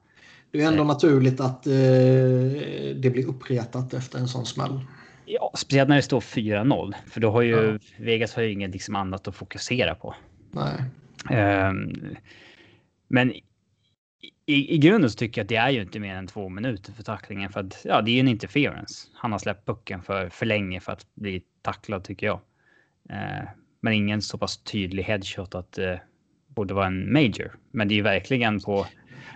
Det 0.58 0.64
är 0.64 0.68
ändå 0.68 0.84
naturligt 0.84 1.40
att 1.40 1.68
eh, 1.68 1.74
det 2.96 3.12
blir 3.14 3.28
uppretat 3.28 3.94
efter 3.94 4.20
en 4.20 4.28
sån 4.28 4.46
smäll. 4.46 4.80
ja, 5.26 5.52
speciellt 5.58 5.90
när 5.90 5.96
det 5.96 6.02
står 6.02 6.20
4-0. 6.20 6.94
För 7.08 7.22
då 7.22 7.32
har 7.32 7.42
ju 7.42 7.72
Ja. 7.72 7.80
Vegas 7.98 8.36
har 8.36 8.44
ju 8.44 8.52
inget 8.52 8.72
liksom 8.72 8.96
annat 8.96 9.28
att 9.28 9.36
fokusera 9.36 9.96
på. 9.96 10.16
Nej. 10.52 10.84
Ehm, 11.30 11.94
men 13.08 13.32
i, 14.46 14.76
i 14.76 14.78
grunden 14.78 15.10
så 15.10 15.18
tycker 15.18 15.42
jag 15.42 15.46
att 15.46 15.50
det 15.50 15.56
är 15.56 15.70
ju 15.70 15.82
inte 15.82 16.00
mer 16.00 16.16
än 16.16 16.28
två 16.28 16.50
minuter 16.50 16.94
för 16.94 17.04
tacklingen 17.04 17.50
för 17.52 17.60
att 17.60 17.82
ja, 17.84 18.02
det 18.02 18.12
är 18.12 18.14
ju 18.14 18.20
en 18.20 18.28
interference. 18.28 19.08
Han 19.14 19.32
har 19.32 19.40
släppt 19.40 19.66
pucken 19.66 20.02
för 20.02 20.30
för 20.30 20.46
länge 20.46 20.80
för 20.80 20.92
att 20.92 21.06
bli 21.16 21.42
tacklad 21.62 22.04
tycker 22.04 22.28
jag. 22.28 22.40
Eh, 23.10 23.48
men 23.82 23.94
ingen 23.94 24.22
så 24.22 24.38
pass 24.38 24.58
tydlig 24.58 25.04
headshot 25.04 25.56
att 25.56 25.72
det 25.72 26.02
borde 26.48 26.74
vara 26.74 26.88
en 26.88 27.14
major. 27.14 27.56
Men 27.72 27.88
det 27.88 27.94
är 27.94 27.98
ju 27.98 28.02
verkligen 28.02 28.60
på 28.60 28.88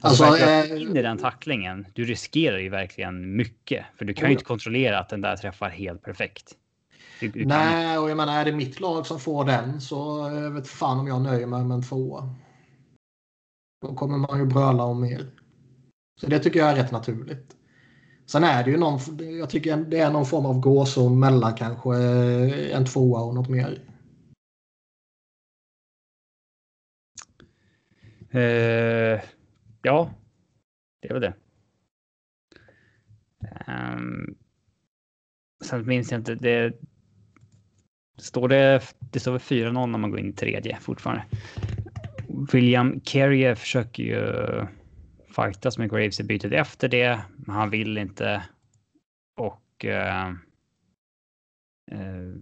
Alltså, 0.02 0.24
Alltså, 0.24 0.76
in 0.76 0.98
i 0.98 1.02
den 1.02 1.18
tacklingen, 1.18 1.88
du 1.94 2.06
riskerar 2.06 2.58
ju 2.58 2.70
verkligen 2.70 3.36
mycket. 3.36 3.86
För 3.96 4.06
du 4.06 4.14
kan 4.14 4.24
Oh, 4.24 4.30
ju 4.30 4.34
ja. 4.34 4.38
inte 4.38 4.46
kontrollera 4.46 5.00
att 5.00 5.10
den 5.10 5.22
där 5.22 5.36
träffar 5.38 5.70
helt 5.70 6.02
perfekt. 6.02 6.56
Du, 7.20 7.28
du 7.28 7.39
kan, 7.39 7.48
Nej, 7.48 7.98
och 7.98 8.10
jag 8.10 8.18
menar 8.18 8.39
är 8.39 8.46
det 8.46 8.52
mitt 8.52 8.80
lag 8.80 9.08
som 9.08 9.20
får 9.20 9.46
den 9.46 9.82
så 9.82 10.28
eh, 10.28 10.50
vet 10.50 10.68
fan 10.68 11.00
om 11.00 11.08
jag 11.08 11.22
nöjer 11.22 11.48
mig 11.48 11.64
med 11.64 11.76
en 11.76 11.84
tvåa. 11.84 12.36
Då 13.82 13.96
kommer 13.96 14.18
man 14.18 14.39
ju 14.39 14.46
bröla 14.46 14.84
om 14.84 15.02
mer. 15.02 15.26
Så 16.22 16.28
det 16.28 16.39
tycker 16.39 16.60
jag 16.60 16.70
är 16.70 16.76
rätt 16.76 16.92
naturligt. 16.92 17.56
Sen 18.26 18.44
är 18.44 18.64
det 18.64 18.72
ju 18.72 18.78
någon, 18.78 19.00
jag 19.39 19.50
tycker 19.50 19.78
det 19.78 20.00
är 20.00 20.12
någon 20.12 20.26
form 20.26 20.46
av 20.46 20.60
gåzon 20.60 21.20
mellan 21.20 21.54
kanske 21.54 21.89
eh, 21.89 22.76
en 22.76 22.86
tvåa 22.86 23.22
och 23.22 23.36
något 23.36 23.50
mer. 23.50 23.82
Eh, 28.32 29.22
ja, 29.82 30.14
det 31.02 31.08
är 31.10 31.14
väl 31.14 31.22
det. 31.22 31.34
Um, 33.68 34.38
sen 35.64 35.88
minns 35.88 36.12
jag 36.12 36.20
inte. 36.20 36.36
Det, 36.36 36.74
står 38.18 38.48
det, 38.48 38.82
det 39.00 39.20
står 39.20 39.32
väl 39.32 39.42
4-0 39.42 39.88
när 39.88 40.00
man 40.00 40.10
går 40.12 40.20
in 40.20 40.30
i 40.30 40.34
tredje 40.34 40.78
fortfarande. 40.80 41.26
William 42.54 43.00
Carrier 43.00 43.56
försöker 43.56 44.04
ju 44.04 44.66
fightas 45.36 45.78
med 45.78 45.90
Graves 45.90 46.20
i 46.20 46.24
bytet 46.24 46.54
efter 46.54 46.90
det, 46.90 47.22
men 47.38 47.56
han 47.56 47.70
vill 47.70 47.98
inte. 47.98 48.44
Och 49.36 49.86
uh, 49.86 50.32
uh, 52.00 52.36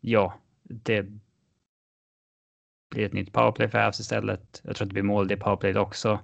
ja, 0.00 0.40
det 0.62 1.06
blir 2.90 3.06
ett 3.06 3.12
nytt 3.12 3.32
powerplay 3.32 3.68
för 3.68 3.78
Avs 3.86 4.00
istället. 4.00 4.60
Jag 4.64 4.76
tror 4.76 4.84
att 4.84 4.88
det 4.88 4.94
blir 4.94 5.02
mål 5.02 5.28
det 5.28 5.36
powerplayet 5.36 5.76
också. 5.76 6.20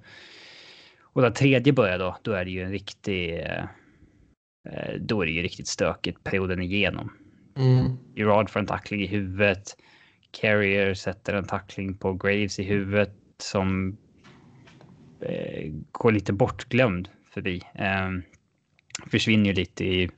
Och 1.02 1.22
när 1.22 1.30
tredje 1.30 1.72
börjar 1.72 1.98
då, 1.98 2.16
då 2.22 2.32
är 2.32 2.44
det 2.44 2.50
ju 2.50 2.62
en 2.62 2.70
riktig... 2.70 3.40
eh, 3.40 3.64
Då 5.00 5.22
är 5.22 5.26
det 5.26 5.32
ju 5.32 5.42
riktigt 5.42 5.68
stökigt 5.68 6.24
perioden 6.24 6.62
igenom. 6.62 7.12
Mm. 7.56 7.96
Gerard 8.14 8.50
får 8.50 8.60
en 8.60 8.66
tackling 8.66 9.02
i 9.02 9.06
huvudet. 9.06 9.76
Carrier 10.30 10.94
sätter 10.94 11.34
en 11.34 11.44
tackling 11.46 11.96
på 11.96 12.12
Graves 12.12 12.58
i 12.58 12.62
huvudet 12.62 13.14
som 13.38 13.96
eh, 15.20 15.72
går 15.92 16.12
lite 16.12 16.32
bortglömd 16.32 17.08
förbi. 17.30 17.62
Eh, 17.74 18.10
försvinner 19.10 19.46
ju 19.46 19.52
lite 19.52 19.84
i, 19.84 20.10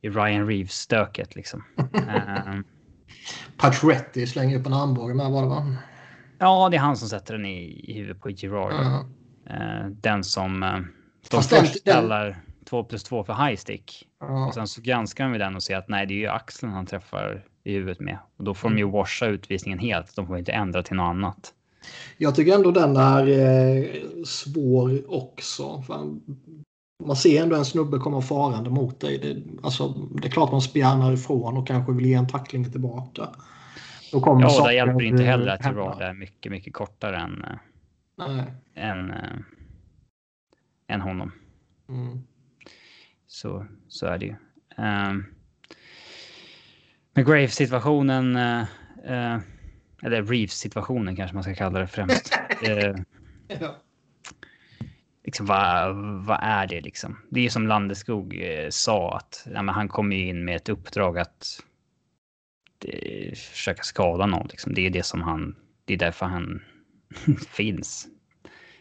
i 0.00 0.08
Ryan 0.10 0.46
Reeves-stöket 0.46 1.36
liksom. 1.36 1.64
Eh, 1.94 2.60
Pacioretty 3.56 4.26
slänger 4.26 4.58
upp 4.58 4.66
en 4.66 4.72
armbåge 4.72 5.14
med 5.14 5.30
var 5.30 5.42
det 5.42 5.48
va? 5.48 5.76
ja, 6.38 6.68
det 6.70 6.76
är 6.76 6.80
han 6.80 6.96
som 6.96 7.08
sätter 7.08 7.34
den 7.34 7.46
i, 7.46 7.84
i 7.88 7.92
huvudet 7.92 8.20
på 8.22 8.30
Gerard. 8.30 8.72
Ja. 8.72 9.06
Eh, 9.54 9.86
den 9.86 10.24
som 10.24 10.62
eh, 10.62 10.72
de 10.72 10.86
Fast 11.30 11.50
den- 11.50 11.60
först 11.64 11.84
den- 11.84 11.94
kallar 11.94 12.42
2 12.64 12.84
plus 12.84 13.02
2 13.04 13.24
för 13.24 13.46
high 13.46 13.56
stick. 13.56 14.08
Ja. 14.20 14.46
Och 14.46 14.54
sen 14.54 14.68
så 14.68 14.80
granskar 14.80 15.28
de 15.28 15.38
den 15.38 15.56
och 15.56 15.62
ser 15.62 15.76
att 15.76 15.88
nej, 15.88 16.06
det 16.06 16.14
är 16.14 16.18
ju 16.18 16.26
axeln 16.28 16.72
han 16.72 16.86
träffar 16.86 17.44
i 17.64 17.72
huvudet 17.72 18.00
med. 18.00 18.18
Och 18.36 18.44
då 18.44 18.54
får 18.54 18.68
de 18.68 18.76
ju 18.78 18.82
Mm. 18.84 18.92
washa 18.92 19.26
utvisningen 19.26 19.78
helt. 19.78 20.16
De 20.16 20.26
får 20.26 20.38
inte 20.38 20.52
ändra 20.52 20.82
till 20.82 20.96
något 20.96 21.04
annat. 21.10 21.52
Jag 22.18 22.34
tycker 22.34 22.54
ändå 22.54 22.70
den 22.70 22.96
är 22.96 23.28
eh, 23.28 23.84
svår 24.26 25.14
också. 25.14 25.82
För 25.82 25.94
man 27.06 27.16
ser 27.16 27.42
ändå 27.42 27.56
en 27.56 27.64
snubbe 27.64 27.98
komma 27.98 28.20
farande 28.20 28.70
mot 28.70 29.00
dig. 29.00 29.18
Det, 29.18 29.42
alltså, 29.66 29.88
det 29.88 30.28
är 30.28 30.30
klart 30.30 30.52
man 30.52 30.60
spjärnar 30.62 31.12
ifrån 31.12 31.56
och 31.56 31.66
kanske 31.66 31.92
vill 31.92 32.06
ge 32.06 32.14
en 32.14 32.28
tackling 32.28 32.72
tillbaka. 32.72 33.28
Då 34.12 34.20
kommer 34.20 34.42
Ja, 34.42 34.64
där 34.64 34.72
hjälper 34.72 34.98
det 34.98 35.04
inte 35.04 35.22
heller 35.22 35.46
att. 35.46 35.64
Gerard 35.64 36.02
är 36.02 36.12
mycket, 36.12 36.52
mycket 36.52 36.74
kortare 36.74 37.16
än, 37.16 37.44
eh, 37.44 37.56
Nej. 38.28 38.44
än, 38.74 39.10
eh, 39.10 39.38
än 40.88 41.00
honom. 41.00 41.32
Mm. 41.88 42.18
Så, 43.26 43.66
så 43.88 44.06
är 44.06 44.18
det 44.18 44.26
ju. 44.26 44.34
Um, 44.76 45.26
med 47.14 47.26
Graves-situationen, 47.26 48.36
eh, 48.36 48.60
eh, 49.04 49.38
eller 50.02 50.22
Reeves-situationen 50.22 51.16
kanske 51.16 51.34
man 51.34 51.42
ska 51.42 51.54
kalla 51.54 51.78
det 51.78 51.86
främst. 51.86 52.38
Eh, 52.62 52.94
Ja. 53.60 53.76
Liksom, 55.32 55.46
vad, 55.46 55.96
vad 56.26 56.38
är 56.42 56.66
det 56.66 56.80
liksom? 56.80 57.18
Det 57.30 57.40
är 57.40 57.44
ju 57.44 57.50
som 57.50 57.66
Landeskog 57.66 58.40
eh, 58.42 58.68
sa 58.70 59.16
att 59.16 59.46
ja, 59.54 59.72
han 59.72 59.88
ju 60.16 60.28
in 60.28 60.44
med 60.44 60.56
ett 60.56 60.68
uppdrag 60.68 61.18
att 61.18 61.60
eh, 62.84 63.34
försöka 63.34 63.82
skada 63.82 64.26
någon. 64.26 64.46
Liksom. 64.46 64.74
Det 64.74 64.86
är 64.86 64.90
det 64.90 65.02
som 65.02 65.22
han, 65.22 65.56
det 65.84 65.94
är 65.94 65.98
därför 65.98 66.26
han 66.26 66.62
finns. 67.48 68.06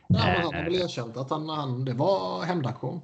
Ja, 0.08 0.20
han 0.20 0.44
har 0.44 0.54
väl 0.54 0.76
Eh. 0.76 0.82
erkänt 0.82 1.18
att 1.18 1.30
han, 1.30 1.50
han, 1.50 1.86
det 1.86 1.94
var 1.94 2.44
hämndaktion. 2.44 3.02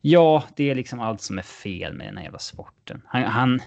Ja, 0.00 0.44
det 0.56 0.70
är 0.70 0.74
liksom 0.74 1.00
allt 1.00 1.20
som 1.20 1.38
är 1.38 1.42
fel 1.42 1.94
med 1.94 2.06
den 2.06 2.16
här 2.16 2.24
jävla 2.24 2.38
sporten. 2.38 3.02
Han, 3.06 3.22
han, 3.22 3.60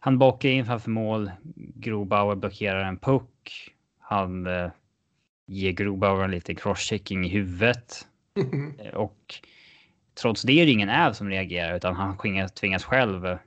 han 0.00 0.18
bakar 0.18 0.48
in 0.48 0.66
framför 0.66 0.90
mål. 0.90 1.30
Grobauer 1.74 2.34
blockerar 2.34 2.84
en 2.84 2.98
puck. 2.98 3.70
Han 4.00 4.46
eh, 4.46 4.70
ger 5.48 5.72
Grobauer 5.72 6.24
en 6.24 6.30
liten 6.30 6.54
crosschecking 6.56 7.24
i 7.24 7.28
huvudet. 7.28 8.06
Eh, 8.78 8.94
Och 8.94 9.34
trots 10.14 10.42
det 10.42 10.52
är 10.52 10.66
det 10.66 10.72
ingen 10.72 10.88
äv 10.88 11.12
som 11.12 11.28
reagerar 11.28 11.76
utan 11.76 11.94
han 11.96 12.18
tvingas, 12.18 12.52
tvingas 12.52 12.84
själv. 12.84 13.38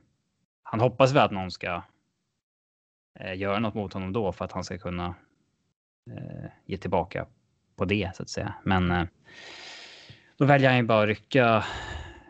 Han 0.64 0.80
hoppas 0.80 1.12
väl 1.12 1.24
att 1.24 1.32
någon 1.32 1.52
ska 1.52 1.84
eh, 3.20 3.38
göra 3.38 3.60
något 3.60 3.74
mot 3.74 3.94
honom 3.94 4.14
då 4.14 4.32
för 4.32 4.46
att 4.46 4.52
han 4.52 4.64
ska 4.64 4.78
kunna 4.78 5.16
eh, 6.12 6.50
ge 6.66 6.78
tillbaka 6.78 7.26
på 7.76 7.86
det 7.86 8.12
så 8.16 8.24
att 8.24 8.30
säga. 8.30 8.54
Men 8.64 8.92
eh, 8.92 9.06
då 10.38 10.46
väljer 10.46 10.70
han 10.70 10.78
ju 10.78 10.84
bara 10.84 11.02
att 11.02 11.08
rycka, 11.08 11.66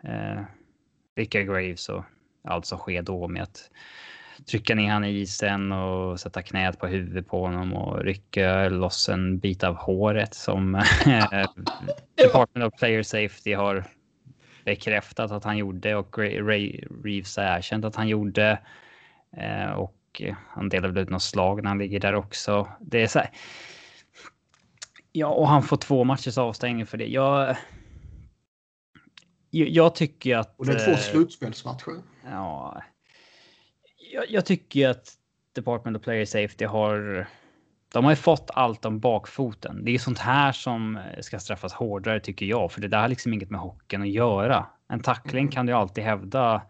eh, 0.04 0.42
rycka 1.16 1.44
Graves 1.44 1.90
och 1.90 2.04
allt 2.44 2.66
som 2.66 2.78
sker 2.78 3.02
då 3.02 3.28
med 3.28 3.44
att 3.44 3.72
trycka 4.46 4.76
ner 4.76 4.92
han 4.92 5.04
i 5.04 5.10
isen 5.10 5.72
och 5.72 6.20
sätta 6.20 6.42
knät 6.42 6.80
på 6.80 6.88
huvudet 6.88 7.28
på 7.28 7.46
honom 7.46 7.74
och 7.74 8.04
rycka 8.04 8.70
loss 8.70 9.10
en 9.10 9.40
bit 9.40 9.64
av 9.64 9.76
håret 9.76 10.34
som 10.34 10.76
eh, 11.06 11.26
Department 12.16 12.74
of 12.74 12.80
Player 12.80 13.04
Safety 13.04 13.54
har 13.54 13.86
bekräftat 14.66 15.32
att 15.32 15.44
han 15.44 15.58
gjorde 15.58 15.96
och 15.96 16.18
Ray 16.18 16.84
Reeves 17.04 17.38
har 17.38 17.44
erkänt 17.44 17.86
att 17.86 17.96
han 17.96 18.08
gjorde. 18.08 18.60
Eh, 19.38 19.72
och 19.72 20.22
han 20.48 20.70
delar 20.70 20.90
väl 20.90 20.98
ut 20.98 21.10
något 21.10 21.24
slag 21.24 21.64
när 21.64 21.70
han 21.70 21.78
ligger 21.78 22.00
där 22.00 22.16
också. 22.16 22.68
Det 22.80 23.04
är 23.04 23.08
så 23.08 23.20
här. 23.20 23.30
Ja, 25.12 25.28
och 25.28 25.48
han 25.48 25.64
får 25.64 25.78
två 25.78 26.04
matchers 26.04 26.38
avstängning 26.38 26.86
för 26.86 26.98
det. 26.98 27.08
Jag. 27.08 27.56
Jag, 29.50 29.70
jag 29.70 29.96
tycker 29.96 30.38
att. 30.38 30.60
Och 30.60 30.66
det 30.66 30.74
är 30.74 30.86
två 30.86 30.92
eh, 30.92 30.98
slutspelsmatcher. 30.98 32.02
Ja. 32.24 32.82
Jag, 34.14 34.26
jag 34.30 34.46
tycker 34.46 34.90
att 34.90 35.14
Department 35.56 35.98
of 35.98 36.04
Player 36.04 36.26
Safety 36.26 36.66
har. 36.66 37.28
De 37.94 38.04
har 38.04 38.12
ju 38.12 38.16
fått 38.16 38.52
allt 38.54 38.86
om 38.86 39.00
bakfoten. 39.00 39.86
Det 39.86 39.92
är 39.92 40.00
sånt 40.00 40.20
här 40.20 40.52
som 40.52 41.00
ska 41.22 41.40
straffas 41.40 41.74
hårdare 41.74 42.20
tycker 42.20 42.46
jag, 42.46 42.72
för 42.72 42.82
det 42.82 42.88
där 42.88 43.02
har 43.02 43.08
liksom 43.08 43.34
inget 43.34 43.50
med 43.50 43.60
hockeyn 43.60 44.02
att 44.02 44.10
göra. 44.10 44.66
En 44.90 45.00
tackling 45.00 45.42
Mm. 45.42 45.52
kan 45.52 45.66
du 45.66 45.74
alltid 45.74 46.04
hävda. 46.04 46.62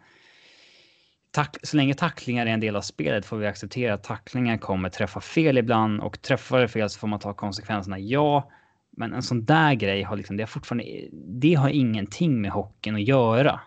Tack, 1.31 1.57
så 1.63 1.77
länge 1.77 1.93
tacklingar 1.93 2.45
är 2.45 2.49
en 2.49 2.59
del 2.59 2.75
av 2.75 2.81
spelet 2.81 3.25
får 3.25 3.37
vi 3.37 3.47
acceptera 3.47 3.93
att 3.93 4.03
tacklingar 4.03 4.57
kommer 4.57 4.89
träffa 4.89 5.21
fel 5.21 5.57
ibland 5.57 6.01
och 6.01 6.21
träffar 6.21 6.59
det 6.59 6.67
fel 6.67 6.89
så 6.89 6.99
får 6.99 7.07
man 7.07 7.19
ta 7.19 7.33
konsekvenserna. 7.33 7.99
Ja, 7.99 8.51
men 8.97 9.13
en 9.13 9.23
sån 9.23 9.45
där 9.45 9.73
grej 9.73 10.03
har 10.03 10.15
liksom, 10.15 10.37
det 10.37 10.43
har 10.43 10.47
fortfarande, 10.47 10.85
det 11.11 11.53
har 11.53 11.69
ingenting 11.69 12.41
med 12.41 12.51
hockeyn 12.51 12.95
att 12.95 13.07
göra. 13.07 13.59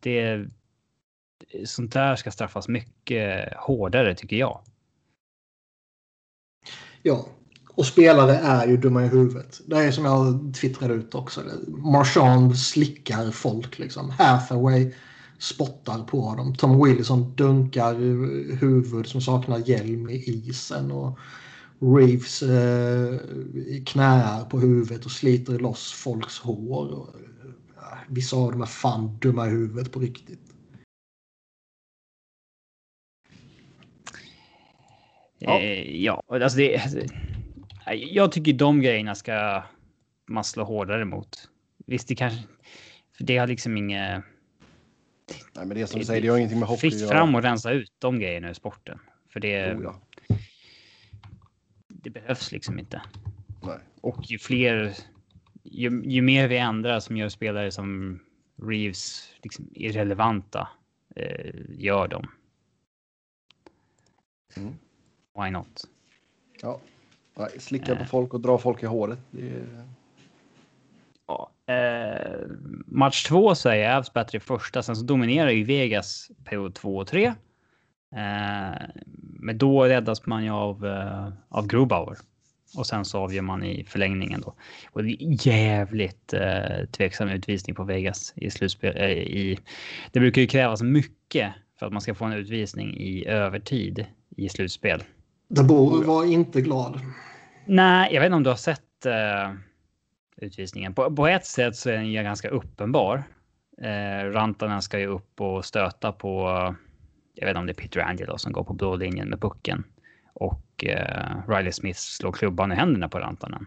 Det, 0.00 0.46
sånt 1.64 1.92
där 1.92 2.16
ska 2.16 2.30
straffas 2.30 2.68
mycket 2.68 3.54
hårdare 3.56 4.14
tycker 4.14 4.36
jag. 4.36 4.60
Ja, 7.02 7.26
och 7.76 7.86
spelare 7.86 8.32
är 8.32 8.66
ju 8.66 8.76
dumma 8.76 9.04
i 9.04 9.08
huvudet. 9.08 9.60
Det 9.66 9.76
är 9.76 9.90
som 9.90 10.04
jag 10.04 10.54
twittrade 10.54 10.94
ut 10.94 11.14
också. 11.14 11.40
Marchand 11.66 12.58
slickar 12.58 13.30
folk 13.30 13.78
liksom. 13.78 14.10
Hathaway 14.10 14.92
spottar 15.38 16.02
på 16.02 16.34
dem. 16.36 16.54
Tom 16.54 16.84
Wilson 16.84 17.34
dunkar 17.34 17.94
huvud 18.56 19.06
som 19.06 19.20
saknar 19.20 19.68
hjälm 19.68 20.10
i 20.10 20.14
isen. 20.14 20.90
Och 20.90 21.18
Reeves 21.80 22.42
eh, 22.42 23.20
knäar 23.86 24.44
på 24.44 24.60
huvudet 24.60 25.04
och 25.04 25.10
sliter 25.10 25.58
loss 25.58 25.92
folks 25.92 26.38
hår. 26.38 26.92
Och, 26.92 27.14
eh, 27.14 27.98
vissa 28.08 28.36
av 28.36 28.52
dem 28.52 28.62
är 28.62 28.66
fan 28.66 29.18
dumma 29.18 29.46
i 29.46 29.50
huvudet 29.50 29.92
på 29.92 30.00
riktigt. 30.00 30.40
Ja, 35.46 35.60
eh, 35.60 35.96
ja 36.02 36.22
alltså 36.28 36.58
det, 36.58 36.80
jag 37.94 38.32
tycker 38.32 38.52
de 38.52 38.80
grejerna 38.80 39.14
ska 39.14 39.62
man 40.28 40.44
slå 40.44 40.64
hårdare 40.64 41.04
mot. 41.04 41.50
Visst, 41.86 42.08
det 42.08 42.14
kanske, 42.14 42.38
för 43.16 43.24
det 43.24 43.38
har 43.38 43.46
liksom 43.46 43.76
inget 43.76 44.24
Nej, 45.28 45.66
men 45.66 45.68
det 45.68 45.80
är 45.80 45.86
som 45.86 46.00
du 46.00 46.06
säger, 46.06 46.22
det 46.22 46.28
har 46.28 46.36
ingenting 46.36 46.58
med 46.58 46.68
hockey 46.68 46.90
fritt 46.90 47.08
fram 47.08 47.34
och 47.34 47.42
rensa 47.42 47.70
ut 47.70 47.92
de 47.98 48.18
grejerna 48.18 48.48
ur 48.48 48.54
sporten. 48.54 48.98
För 49.32 49.40
det, 49.40 49.74
Oh, 49.74 49.82
ja. 49.82 50.00
det 51.88 52.10
behövs 52.10 52.52
liksom 52.52 52.78
inte. 52.78 53.02
Nej. 53.62 53.78
Och 54.00 54.30
ju 54.30 54.38
fler 54.38 54.94
ju, 55.64 56.02
ju 56.04 56.22
mer 56.22 56.48
vi 56.48 56.56
ändrar 56.56 57.00
som 57.00 57.16
gör 57.16 57.28
spelare 57.28 57.70
som 57.70 58.20
Reeves 58.62 59.30
liksom 59.42 59.68
irrelevanta 59.74 60.68
eh, 61.16 61.54
gör 61.68 62.08
dem. 62.08 62.30
Mm. 64.56 64.74
Why 65.36 65.50
not? 65.50 65.84
Ja. 66.62 66.80
Slicka 67.58 67.96
på 67.96 68.02
Eh. 68.02 68.06
folk 68.06 68.34
och 68.34 68.40
dra 68.40 68.58
folk 68.58 68.82
i 68.82 68.86
håret. 68.86 69.18
Är... 69.38 69.86
Ja, 71.26 71.50
eh, 71.74 72.40
match 72.86 73.24
två 73.24 73.54
så 73.54 73.68
är 73.68 73.96
Avs 73.96 74.12
bättre 74.12 74.38
i 74.38 74.40
första, 74.40 74.82
sen 74.82 74.96
så 74.96 75.04
dominerar 75.04 75.50
ju 75.50 75.64
Vegas 75.64 76.30
period 76.44 76.74
två 76.74 76.96
och 76.96 77.06
tre. 77.06 77.26
Eh, 78.16 78.82
men 79.18 79.58
då 79.58 79.84
räddas 79.84 80.26
man 80.26 80.44
ju 80.44 80.50
av, 80.50 80.86
eh, 80.86 81.28
av 81.48 81.66
Grubauer. 81.66 82.16
Och 82.76 82.86
sen 82.86 83.04
så 83.04 83.18
avgör 83.18 83.42
man 83.42 83.64
i 83.64 83.84
förlängningen 83.84 84.40
då. 84.40 84.54
Och 84.90 85.04
det 85.04 85.10
är 85.10 85.46
jävligt 85.46 86.32
eh, 86.32 86.86
tveksam 86.92 87.28
utvisning 87.28 87.76
på 87.76 87.84
Vegas 87.84 88.32
i 88.36 88.50
slutspel. 88.50 88.96
Eh, 88.96 89.10
i, 89.10 89.58
det 90.12 90.20
brukar 90.20 90.40
ju 90.40 90.46
krävas 90.46 90.82
mycket 90.82 91.52
för 91.78 91.86
att 91.86 91.92
man 91.92 92.02
ska 92.02 92.14
få 92.14 92.24
en 92.24 92.32
utvisning 92.32 92.96
i 92.96 93.26
övertid 93.26 94.06
i 94.36 94.48
slutspel. 94.48 95.02
DeBoer 95.48 96.04
var 96.04 96.24
inte 96.24 96.60
glad. 96.60 97.00
Nej, 97.66 98.14
jag 98.14 98.20
vet 98.20 98.26
inte 98.26 98.36
om 98.36 98.42
du 98.42 98.50
har 98.50 98.56
sett 98.56 99.06
eh, 99.06 99.52
utvisningen. 100.36 100.94
På, 100.94 101.14
på 101.16 101.26
ett 101.26 101.46
sätt 101.46 101.76
så 101.76 101.90
är 101.90 101.94
den 101.94 102.06
ju 102.06 102.22
ganska 102.22 102.48
uppenbar. 102.48 103.24
Eh, 103.82 104.30
Rantanen 104.30 104.82
ska 104.82 104.98
ju 104.98 105.06
upp 105.06 105.40
och 105.40 105.64
stöta 105.64 106.12
på, 106.12 106.48
jag 107.34 107.46
vet 107.46 107.50
inte 107.50 107.60
om 107.60 107.66
det 107.66 107.72
är 107.72 107.82
Peter 107.82 108.00
Angelo 108.00 108.38
som 108.38 108.52
går 108.52 108.64
på 108.64 108.74
blå 108.74 108.96
linjen 108.96 109.28
med 109.28 109.40
pucken. 109.40 109.84
Och 110.34 110.84
eh, 110.84 111.48
Riley 111.48 111.72
Smith 111.72 111.98
slår 111.98 112.32
klubban 112.32 112.72
i 112.72 112.74
händerna 112.74 113.08
på 113.08 113.18
Rantanen. 113.18 113.66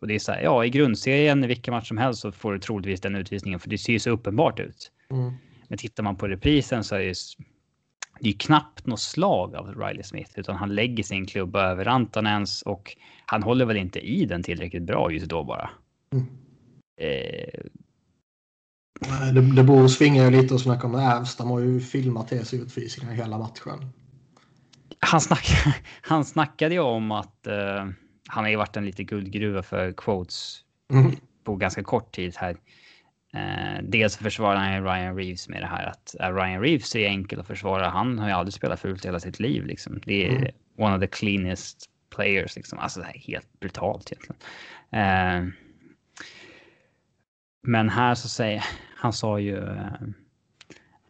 Och 0.00 0.06
det 0.06 0.14
är 0.14 0.18
så 0.18 0.32
här, 0.32 0.40
ja 0.40 0.64
i 0.64 0.70
grundserien 0.70 1.44
i 1.44 1.46
vilken 1.46 1.74
match 1.74 1.88
som 1.88 1.98
helst 1.98 2.20
så 2.20 2.32
får 2.32 2.52
du 2.52 2.58
troligtvis 2.58 3.00
den 3.00 3.14
utvisningen 3.14 3.60
för 3.60 3.68
det 3.68 3.78
ser 3.78 3.92
ju 3.92 3.98
så 3.98 4.10
uppenbart 4.10 4.60
ut. 4.60 4.92
Mm. 5.10 5.32
Men 5.68 5.78
tittar 5.78 6.02
man 6.02 6.16
på 6.16 6.28
reprisen 6.28 6.84
så 6.84 6.94
är 6.94 6.98
det 6.98 7.04
ju, 7.04 7.14
det 8.20 8.28
är 8.28 8.32
ju 8.32 8.38
knappt 8.38 8.86
något 8.86 9.00
slag 9.00 9.54
av 9.54 9.74
Riley 9.80 10.02
Smith 10.02 10.30
utan 10.36 10.56
han 10.56 10.74
lägger 10.74 11.02
sin 11.02 11.26
klubba 11.26 11.62
över 11.70 11.84
Rantanens 11.84 12.62
och 12.62 12.96
han 13.26 13.42
håller 13.42 13.64
väl 13.64 13.76
inte 13.76 13.98
i 14.00 14.24
den 14.26 14.42
tillräckligt 14.42 14.82
bra 14.82 15.10
just 15.12 15.26
då 15.26 15.44
bara. 15.44 15.70
Mm. 16.12 16.26
Eh, 17.00 17.60
Nej, 19.08 19.32
De- 19.32 19.54
DeBoer 19.54 19.88
svingar 19.88 20.24
ju 20.24 20.30
lite 20.42 20.54
och 20.54 20.60
snackar 20.60 20.84
om 20.88 20.94
Avs. 20.94 21.36
De 21.36 21.50
har 21.50 21.60
ju 21.60 21.80
filmat 21.80 22.28
till 22.28 22.46
sig 22.46 22.58
utvisningar 22.60 23.14
hela 23.14 23.38
matchen. 23.38 23.92
han, 24.98 25.20
snack, 25.20 25.46
han 26.02 26.24
snackade 26.24 26.74
ju 26.74 26.80
om 26.80 27.10
att 27.10 27.46
eh, 27.46 27.86
han 28.28 28.44
har 28.44 28.48
ju 28.48 28.56
varit 28.56 28.76
en 28.76 28.86
lite 28.86 29.04
guldgruva 29.04 29.62
för 29.62 29.92
quotes 29.92 30.60
Mm. 30.92 31.12
på 31.44 31.56
ganska 31.56 31.82
kort 31.82 32.12
tid 32.14 32.34
här. 32.36 32.56
Eh, 33.34 33.82
dels 33.82 34.16
försvarar 34.16 34.56
han 34.56 34.74
ju 34.74 34.80
Ryan 34.84 35.16
Reeves 35.16 35.48
med 35.48 35.62
det 35.62 35.66
här 35.66 35.86
att 35.86 36.14
eh, 36.20 36.34
Ryan 36.34 36.62
Reeves 36.62 36.96
är 36.96 37.06
enkel 37.06 37.40
att 37.40 37.46
försvara. 37.46 37.88
Han 37.88 38.18
har 38.18 38.28
ju 38.28 38.34
aldrig 38.34 38.54
spelat 38.54 38.80
fult 38.80 39.04
hela 39.06 39.20
sitt 39.20 39.40
liv 39.40 39.66
liksom. 39.66 40.00
Det 40.04 40.26
är 40.26 40.30
Mm. 40.36 40.52
one 40.78 40.94
of 40.94 41.00
the 41.00 41.06
cleanest 41.06 41.86
players 42.16 42.56
liksom. 42.56 42.78
Alltså 42.78 43.00
det 43.00 43.06
här 43.06 43.14
är 43.16 43.18
helt 43.18 43.60
brutalt 43.60 44.12
egentligen. 44.12 44.40
Eh, 44.92 45.52
men 47.62 47.88
här 47.88 48.14
så 48.14 48.28
säger 48.28 48.64
han 48.96 49.12
sa 49.12 49.38
ju 49.38 49.56
eh, 49.68 49.86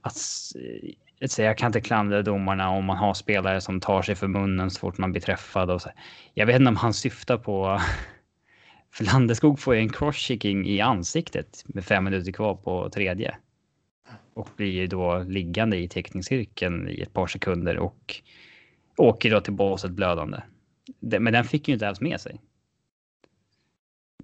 att 0.02 0.16
eh, 1.20 1.26
så 1.28 1.42
jag 1.42 1.58
kan 1.58 1.66
inte 1.66 1.80
klandra 1.80 2.22
domarna 2.22 2.68
om 2.70 2.84
man 2.84 2.96
har 2.96 3.14
spelare 3.14 3.60
som 3.60 3.80
tar 3.80 4.02
sig 4.02 4.14
för 4.14 4.28
munnen 4.28 4.70
så 4.70 4.80
fort 4.80 4.98
man 4.98 5.12
blir 5.12 5.22
träffad 5.22 5.70
och 5.70 5.82
så. 5.82 5.90
Jag 6.34 6.46
vet 6.46 6.56
inte 6.56 6.68
om 6.68 6.76
han 6.76 6.94
syftar 6.94 7.36
på 7.36 7.80
för 8.92 9.04
Landeskog 9.04 9.58
får 9.58 9.74
ju 9.74 9.80
en 9.80 9.88
crosschecking 9.88 10.66
i 10.66 10.80
ansiktet 10.80 11.64
med 11.66 11.84
fem 11.84 12.04
minuter 12.04 12.32
kvar 12.32 12.54
på 12.54 12.90
tredje. 12.90 13.36
Och 14.34 14.48
blir 14.56 14.70
ju 14.72 14.86
då 14.86 15.18
liggande 15.18 15.76
i 15.76 15.88
teckningscirkeln 15.88 16.88
i 16.88 17.00
ett 17.00 17.12
par 17.12 17.26
sekunder 17.26 17.78
och 17.78 18.14
åker 18.96 19.30
då 19.30 19.40
till 19.40 19.52
båset 19.52 19.90
blödande. 19.90 20.42
Men 21.00 21.32
den 21.32 21.44
fick 21.44 21.68
ju 21.68 21.74
inte 21.74 21.84
ens 21.84 22.00
med 22.00 22.20
sig. 22.20 22.40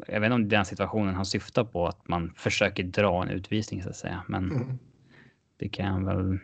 Jag 0.07 0.21
vet 0.21 0.27
inte 0.27 0.35
om 0.35 0.49
det 0.49 0.55
är 0.57 0.59
den 0.59 0.65
situationen 0.67 1.15
han 1.15 1.27
syftar 1.27 1.65
på, 1.65 1.87
att 1.87 2.09
man 2.09 2.33
försöker 2.37 2.83
dra 2.85 3.23
en 3.23 3.29
utvisning 3.29 3.83
så 3.83 3.89
att 3.89 3.97
säga. 3.97 4.25
Men 4.29 4.51
Mm. 4.51 4.79
det 5.57 5.69
kan 5.69 5.87
jag 5.87 6.05
väl... 6.15 6.39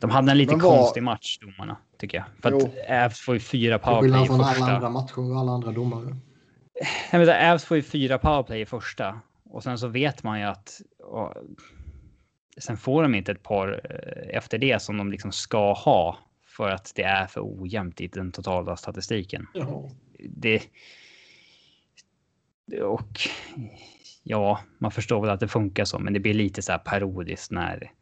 De 0.00 0.10
hade 0.10 0.30
en 0.32 0.38
lite 0.38 0.52
vad- 0.52 0.62
konstig 0.62 1.02
match, 1.02 1.38
domarna, 1.38 1.76
tycker 1.98 2.18
jag. 2.18 2.26
För 2.42 2.50
Jo. 2.50 2.56
att 2.58 3.04
Avs 3.06 3.20
får 3.20 3.34
ju 3.34 3.40
fyra 3.40 3.78
Till 3.78 3.84
powerplay 3.84 4.02
skillnad 4.02 4.24
i 4.24 4.26
från 4.26 4.40
alla 4.40 4.48
första. 4.52 4.72
andra 4.72 4.88
matcher 4.90 5.18
och 5.32 5.38
alla 5.40 5.52
andra 5.52 5.72
domare. 5.72 6.16
Avs 7.52 7.64
får 7.64 7.76
ju 7.76 7.82
fyra 7.82 8.18
powerplay 8.18 8.60
i 8.60 8.66
första 8.66 9.20
och 9.44 9.62
sen 9.62 9.78
så 9.78 9.88
vet 9.88 10.22
man 10.22 10.40
ju 10.40 10.46
att 10.46 10.80
och, 10.98 11.34
sen 12.58 12.76
får 12.76 13.02
de 13.02 13.14
inte 13.14 13.32
ett 13.32 13.42
par 13.42 13.80
eh, 13.84 14.36
efter 14.36 14.58
det 14.58 14.82
som 14.82 14.96
de 14.96 15.10
liksom 15.12 15.32
ska 15.32 15.72
ha 15.72 16.18
för 16.46 16.70
att 16.70 16.92
det 16.94 17.02
är 17.02 17.26
för 17.26 17.40
ojämnt 17.44 18.00
i 18.00 18.06
den 18.06 18.32
totala 18.32 18.76
statistiken. 18.76 19.46
Ja. 19.54 19.90
Det. 20.18 20.62
Och 22.82 23.20
ja, 24.22 24.60
man 24.78 24.90
förstår 24.90 25.20
väl 25.20 25.30
att 25.30 25.40
det 25.40 25.48
funkar 25.48 25.84
så, 25.84 25.98
men 25.98 26.12
det 26.12 26.20
blir 26.20 26.34
lite 26.34 26.62
så 26.62 26.72
här 26.72 26.78
parodiskt 26.78 27.50
när. 27.50 27.92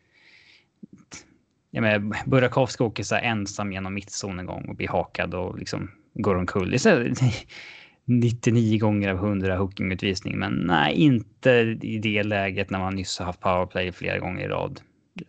Jag 1.75 1.83
menar, 1.83 2.25
Burakovsky 2.27 2.85
åker 2.85 3.03
så 3.03 3.14
ensam 3.14 3.72
genom 3.72 3.95
mittzon 3.95 4.39
en 4.39 4.47
gång 4.47 4.68
och 4.68 4.77
blir 4.77 4.89
hakad 4.89 5.35
och 5.35 5.59
liksom 5.59 5.91
går 6.14 6.35
omkull. 6.35 6.70
Det 6.70 6.77
är 6.77 6.79
så 6.79 6.89
här, 6.89 7.12
99 8.05 8.79
gånger 8.79 9.09
av 9.09 9.16
100 9.16 9.57
hookingutvisning, 9.57 10.39
men 10.39 10.53
nej, 10.53 10.95
inte 10.95 11.51
i 11.83 11.99
det 11.99 12.22
läget 12.22 12.70
när 12.70 12.79
man 12.79 12.95
nyss 12.95 13.18
har 13.18 13.27
haft 13.27 13.41
powerplay 13.41 13.93
flera 13.93 14.18
gånger 14.18 14.45
i 14.45 14.49
rad. 14.49 14.81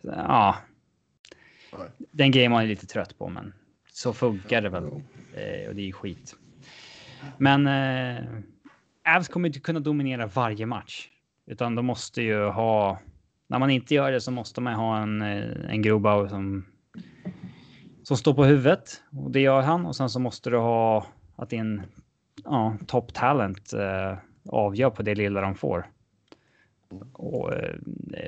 Ja. 0.02 0.56
Den 2.10 2.30
grejen 2.30 2.52
man 2.52 2.62
är 2.62 2.66
lite 2.66 2.86
trött 2.86 3.18
på, 3.18 3.28
men 3.28 3.54
så 3.92 4.12
funkar 4.12 4.62
det 4.62 4.68
väl. 4.68 4.84
Eh, 4.84 5.68
och 5.68 5.74
det 5.74 5.88
är 5.88 5.92
skit. 5.92 6.36
Men 7.38 7.66
eh, 7.66 8.24
Avs 9.16 9.28
kommer 9.28 9.48
inte 9.48 9.60
kunna 9.60 9.80
dominera 9.80 10.26
varje 10.26 10.66
match, 10.66 11.08
utan 11.46 11.74
de 11.74 11.86
måste 11.86 12.22
ju 12.22 12.44
ha. 12.44 12.98
När 13.46 13.58
man 13.58 13.70
inte 13.70 13.94
gör 13.94 14.12
det 14.12 14.20
så 14.20 14.30
måste 14.30 14.60
man 14.60 14.74
ha 14.74 15.02
en, 15.02 15.22
eh, 15.22 15.70
en 15.70 15.82
Grobauer 15.82 16.28
som 16.28 16.64
som 18.06 18.16
står 18.16 18.34
på 18.34 18.44
huvudet 18.44 19.02
och 19.10 19.30
det 19.30 19.40
gör 19.40 19.62
han 19.62 19.86
och 19.86 19.96
sen 19.96 20.10
så 20.10 20.20
måste 20.20 20.50
du 20.50 20.56
ha 20.56 21.06
att 21.36 21.50
din 21.50 21.82
ja, 22.44 22.76
top 22.86 23.14
talent 23.14 23.72
eh, 23.72 24.18
avgör 24.48 24.90
på 24.90 25.02
det 25.02 25.14
lilla 25.14 25.40
de 25.40 25.54
får. 25.54 25.86
Och 27.12 27.54
eh, 27.54 27.74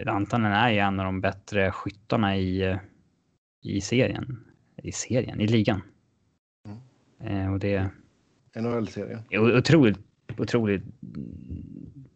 Rantanen 0.04 0.52
är 0.52 0.70
ju 0.70 0.78
en 0.78 1.00
av 1.00 1.04
de 1.04 1.20
bättre 1.20 1.72
skyttarna 1.72 2.36
i, 2.36 2.62
eh, 2.62 2.76
i 3.62 3.80
serien. 3.80 4.44
I 4.82 4.92
serien, 4.92 5.40
i 5.40 5.46
ligan. 5.46 5.82
Eh, 7.20 7.52
och 7.52 7.58
det 7.58 7.90
NHL-serien. 8.54 9.20
otroligt, 9.56 9.98
otroligt 10.38 10.82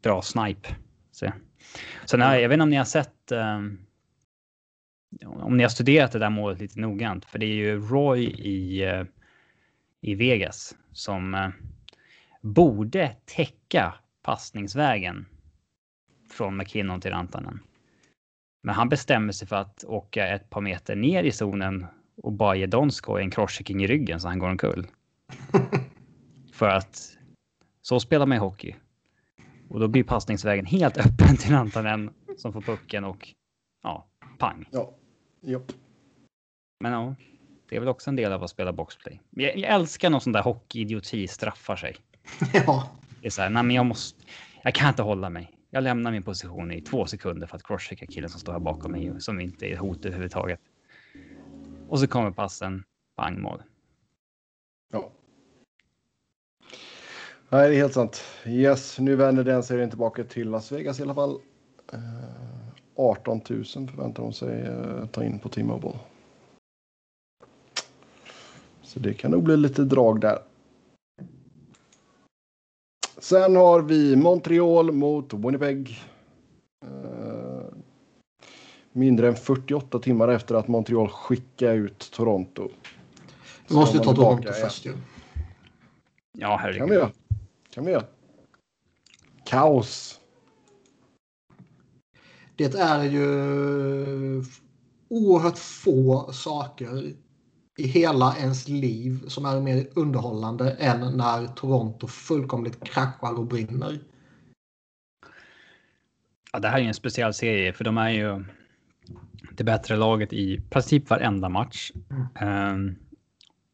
bra 0.03 0.23
snipe. 0.23 0.69
Så. 1.13 1.27
Sen 2.05 2.21
har, 2.21 2.37
jag 2.37 2.49
vet 2.49 2.57
inte 2.57 2.63
om 2.63 2.71
ni 2.71 2.77
har 2.77 2.85
sett 2.85 3.33
eh, 3.33 3.61
om 5.27 5.57
ni 5.57 5.63
har 5.63 5.71
studerat 5.71 6.13
det 6.13 6.19
där 6.19 6.31
målet 6.31 6.61
lite 6.61 6.81
noggrant, 6.81 7.25
för 7.25 7.39
det 7.39 7.47
är 7.47 7.55
ju 7.55 7.81
Roy 7.81 8.25
i, 8.25 8.85
eh, 8.85 9.05
i 10.01 10.15
Vegas 10.15 10.77
som 10.93 11.35
eh, 11.35 11.49
borde 12.41 13.17
täcka 13.25 13.95
passningsvägen 14.23 15.27
från 16.31 16.57
McKinnon 16.57 17.01
till 17.01 17.11
Rantanen. 17.11 17.61
Men 18.63 18.75
han 18.75 18.89
bestämmer 18.89 19.33
sig 19.33 19.49
för 19.49 19.57
att 19.57 19.85
åka 19.85 20.29
ett 20.29 20.51
par 20.51 20.61
meter 20.61 20.97
ner 20.97 21.25
i 21.25 21.33
zonen 21.33 21.87
och 22.23 22.33
bara 22.33 22.57
ge 22.57 22.67
Donskoj 22.67 23.23
en 23.23 23.31
crosschecking 23.31 23.83
i 23.83 23.87
ryggen 23.87 24.21
så 24.21 24.29
han 24.29 24.39
går 24.39 24.49
omkull. 24.49 24.87
för 26.53 26.69
att 26.69 27.19
så 27.83 28.01
spelar 28.01 28.27
man 28.27 28.37
i 28.37 28.41
hockey. 28.41 28.75
Och 29.73 29.81
då 29.81 29.89
blir 29.89 30.05
passningsvägen 30.05 30.67
helt 30.67 30.99
öppen 30.99 31.37
till 31.37 31.51
Rantanen 31.51 32.11
som 32.37 32.53
får 32.53 32.61
pucken 32.61 33.05
och 33.05 33.29
ja, 33.83 34.07
pang. 34.39 34.69
Ja. 34.71 34.95
Japp. 35.41 35.73
Men 36.81 36.93
ja, 36.93 37.15
det 37.69 37.77
är 37.77 37.81
väl 37.81 37.89
också 37.89 38.11
en 38.11 38.17
del 38.17 38.33
av 38.33 38.45
att 38.45 38.51
spela 38.51 38.73
boxplay. 38.73 39.21
Jag, 39.31 39.57
jag 39.57 39.75
älskar 39.75 40.11
när 40.11 40.19
sån 40.19 40.33
där 40.33 40.43
hockeyidioti 40.43 41.29
straffar 41.29 41.77
sig. 41.77 41.97
ja. 42.53 42.91
Det 43.21 43.27
är 43.27 43.31
så 43.31 43.43
här, 43.43 43.51
nej 43.51 43.63
men 43.63 43.77
jag 43.77 43.87
måste, 43.87 44.25
jag 44.63 44.75
kan 44.75 44.89
inte 44.89 45.03
hålla 45.03 45.31
mig. 45.31 45.51
Jag 45.71 45.85
lämnar 45.85 46.13
min 46.13 46.23
position 46.23 46.73
i 46.73 46.81
två 46.81 47.07
sekunder 47.07 47.47
för 47.47 47.57
att 47.57 47.63
crosschecka 47.63 48.07
killen 48.07 48.31
som 48.31 48.41
står 48.41 48.53
här 48.53 48.61
bakom 48.61 48.93
mig 48.93 49.21
som 49.21 49.41
inte 49.41 49.67
är 49.67 49.73
ett 49.73 49.79
hot 49.79 50.05
överhuvudtaget. 50.05 50.61
Och 51.89 52.01
så 52.01 52.07
kommer 52.07 52.31
passen, 52.31 52.85
pang 53.17 53.41
mål. 53.41 53.63
Ja. 54.93 55.13
Nej, 57.53 57.69
det 57.69 57.75
är 57.77 57.79
helt 57.79 57.95
sant. 57.95 58.23
Yes, 58.47 58.99
nu 58.99 59.17
vänder 59.17 59.45
den 59.45 59.63
serien 59.63 59.91
tillbaka 59.91 60.25
till 60.25 60.51
Las 60.51 60.73
Vegas 60.73 61.01
i 61.01 61.03
alla 61.03 61.15
fall. 61.15 61.41
Eh, 61.93 61.99
18 62.97 63.41
000 63.49 63.65
förväntar 63.65 64.23
de 64.23 64.33
sig 64.33 64.61
eh, 64.63 65.07
ta 65.07 65.25
in 65.25 65.39
på 65.39 65.49
T-Mobile. 65.49 65.99
Så 68.83 68.99
det 68.99 69.15
kan 69.15 69.31
nog 69.31 69.43
bli 69.43 69.57
lite 69.57 69.85
drag 69.85 70.21
där. 70.21 70.39
Sen 73.19 73.57
har 73.57 73.83
vi 73.83 74.17
Montreal 74.17 74.93
mot 74.93 75.35
Winnipeg. 75.35 76.01
Uh, 76.85 77.65
mindre 78.93 79.29
än 79.29 79.37
48 79.37 79.99
timmar 79.99 80.29
efter 80.29 80.55
att 80.55 80.69
Montreal 80.69 81.09
skickade 81.09 81.75
ut 81.75 82.11
Toronto. 82.13 82.69
Vi 83.69 83.75
måste 83.75 83.99
ta 83.99 84.15
Toronto 84.15 84.53
först 84.53 84.87
ju. 84.87 84.93
Ja, 86.33 86.57
herregud. 86.61 86.79
Kan 86.79 86.89
vi 86.89 86.95
göra. 86.95 87.11
Kan 87.75 87.85
vi 87.85 87.93
göra. 87.93 88.07
Kaos. 89.45 90.21
Det 92.57 92.75
är 92.75 93.05
ju 93.05 94.45
oerhört 95.09 95.59
få 95.59 96.33
saker 96.33 97.13
i 97.79 97.87
hela 97.87 98.37
ens 98.37 98.69
liv 98.69 99.29
som 99.29 99.45
är 99.45 99.61
mer 99.61 99.87
underhållande 99.95 100.71
än 100.71 101.17
när 101.17 101.47
Toronto 101.47 102.07
fullkomligt 102.07 102.85
kraschar 102.85 103.39
och 103.39 103.47
brinner. 103.47 104.01
Ja, 106.53 106.59
det 106.59 106.69
här 106.69 106.79
är 106.79 106.85
en 106.85 106.95
speciell 106.95 107.35
serie 107.35 107.73
för 107.73 107.85
de 107.85 107.99
är 107.99 108.11
ju 108.11 108.45
det 109.53 109.65
bättre 109.65 109.97
laget 109.97 110.33
i 110.33 110.61
princip 110.71 111.11
varenda 111.11 111.49
match. 111.49 111.93
Mm. 112.41 112.75
Um, 112.75 112.97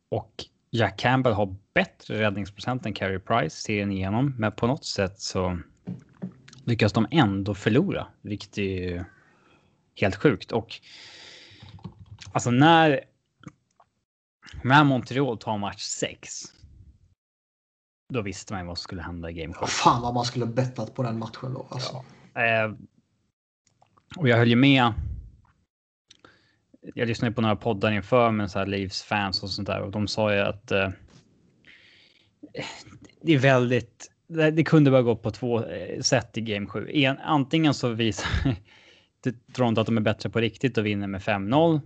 och 0.09 0.45
Jack 0.71 0.99
Campbell 0.99 1.33
har 1.33 1.57
bättre 1.75 2.21
räddningsprocent 2.21 2.87
än 2.87 2.95
Carey 2.95 3.19
Price 3.19 3.57
serien 3.57 3.93
igenom, 3.93 4.35
men 4.39 4.53
på 4.53 4.67
något 4.67 4.85
sätt 4.85 5.21
så 5.21 5.59
lyckas 6.65 6.93
de 6.93 7.07
ändå 7.11 7.55
förlora, 7.55 8.07
vilket 8.23 8.59
är 8.59 9.05
helt 9.95 10.17
sjukt. 10.17 10.53
Och 10.53 10.81
alltså 12.33 12.51
när 12.51 13.01
när 14.63 14.85
Montreal 14.85 15.39
tar 15.39 15.59
match 15.59 15.83
6. 15.83 16.31
Då 18.13 18.23
visste 18.23 18.55
man 18.55 18.67
vad 18.67 18.79
som 18.79 18.83
skulle 18.83 19.03
hända 19.03 19.31
i 19.31 19.33
Game 19.33 19.55
7. 19.55 19.67
Fan 19.67 20.03
vad 20.03 20.15
man 20.15 20.25
skulle 20.25 20.47
bettat 20.47 20.95
på 20.95 21.03
den 21.03 21.19
matchen 21.19 21.55
då. 21.55 21.69
Alltså. 21.71 22.05
Ja. 22.35 22.65
Eh, 22.65 22.73
och 24.17 24.29
jag 24.29 24.37
höll 24.37 24.49
ju 24.49 24.57
med. 24.57 24.93
Jag 26.95 27.09
lyssnade 27.09 27.35
på 27.35 27.41
några 27.41 27.57
poddar 27.57 27.93
inför 27.93 28.31
med 28.31 28.51
så 28.51 28.59
här 28.59 28.67
Leafs 28.67 29.03
fans 29.03 29.43
och 29.43 29.51
sånt 29.51 29.69
där 29.69 29.81
och 29.81 29.91
de 29.91 30.09
sa 30.09 30.35
ju 30.35 30.41
att. 30.41 30.73
Eh, 30.73 30.91
det 33.23 33.33
är 33.33 33.39
väldigt. 33.39 34.11
Det, 34.29 34.51
det 34.51 34.65
kunde 34.65 34.91
bara 34.91 35.03
gå 35.03 35.17
på 35.17 35.31
två 35.31 35.65
eh, 35.65 36.01
sätt 36.01 36.39
i 36.39 36.41
Game 36.41 36.67
7. 36.67 36.91
En, 36.93 37.19
antingen 37.19 37.75
så 37.75 37.89
visar 37.89 38.29
Toronto 39.53 39.81
att 39.81 39.87
de 39.87 39.97
är 39.97 40.01
bättre 40.01 40.31
på 40.31 40.41
riktigt 40.41 40.79
och 40.79 40.87
vinner 40.87 41.07
med 41.07 41.21
5-0. 41.21 41.81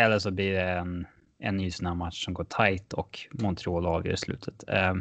Eller 0.00 0.18
så 0.18 0.30
blir 0.30 0.52
det 0.52 0.70
en 0.70 1.06
en 1.40 1.56
ny 1.56 1.70
sån 1.70 1.86
här 1.86 1.94
match 1.94 2.24
som 2.24 2.34
går 2.34 2.44
tight 2.44 2.92
och 2.92 3.18
Montreal 3.30 3.86
avgör 3.86 4.12
i 4.12 4.16
slutet. 4.16 4.64
Eh, 4.68 4.94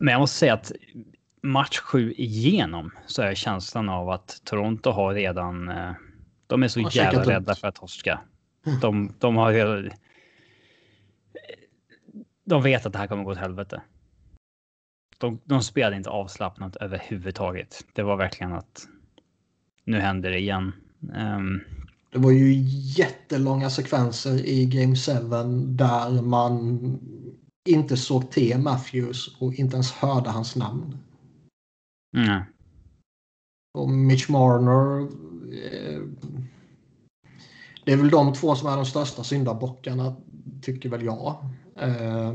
men 0.00 0.12
jag 0.12 0.20
måste 0.20 0.38
säga 0.38 0.54
att 0.54 0.72
match 1.42 1.78
7 1.78 2.12
igenom 2.12 2.90
så 3.06 3.22
är 3.22 3.34
känslan 3.34 3.88
av 3.88 4.10
att 4.10 4.40
Toronto 4.44 4.90
har 4.90 5.14
redan. 5.14 5.68
Eh, 5.68 5.92
de 6.48 6.62
är 6.62 6.68
så 6.68 6.80
jävla 6.80 7.22
rädda 7.22 7.54
för 7.54 7.68
att 7.68 7.74
torska. 7.74 8.20
De, 8.80 9.12
de 9.18 9.36
har 9.36 9.52
redan. 9.52 9.90
De 12.44 12.62
vet 12.62 12.86
att 12.86 12.92
det 12.92 12.98
här 12.98 13.06
kommer 13.06 13.24
gå 13.24 13.30
åt 13.30 13.38
helvete. 13.38 13.82
De, 15.18 15.40
de 15.44 15.62
spelade 15.62 15.96
inte 15.96 16.10
avslappnat 16.10 16.76
överhuvudtaget. 16.76 17.84
Det 17.92 18.02
var 18.02 18.16
verkligen 18.16 18.52
att 18.52 18.88
nu 19.84 20.00
händer 20.00 20.30
det 20.30 20.38
igen. 20.38 20.72
Um, 21.00 21.60
det 22.12 22.18
var 22.18 22.30
ju 22.30 22.52
jättelånga 22.98 23.70
sekvenser 23.70 24.46
i 24.46 24.66
Game 24.66 24.96
7 24.96 25.12
där 25.66 26.22
man 26.22 26.78
inte 27.68 27.96
såg 27.96 28.30
till 28.30 28.58
Matthews 28.58 29.36
och 29.40 29.54
inte 29.54 29.74
ens 29.74 29.92
hörde 29.92 30.30
hans 30.30 30.56
namn. 30.56 30.98
Mm. 32.16 32.42
Och 33.74 33.88
Mitch 33.88 34.28
Marner. 34.28 35.08
Eh, 35.52 36.00
det 37.88 37.92
är 37.92 37.96
väl 37.96 38.10
de 38.10 38.32
två 38.32 38.54
som 38.54 38.68
är 38.68 38.76
de 38.76 38.84
största 38.84 39.24
syndabockarna, 39.24 40.16
tycker 40.62 40.88
väl 40.88 41.04
jag. 41.04 41.36
Eh, 41.76 42.32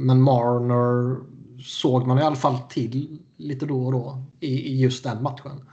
men 0.00 0.22
Marner 0.22 1.16
såg 1.62 2.06
man 2.06 2.18
i 2.18 2.22
alla 2.22 2.36
fall 2.36 2.58
till 2.58 3.18
lite 3.36 3.66
då 3.66 3.86
och 3.86 3.92
då 3.92 4.22
i, 4.40 4.46
i 4.46 4.80
just 4.80 5.04
den 5.04 5.22
matchen. 5.22 5.68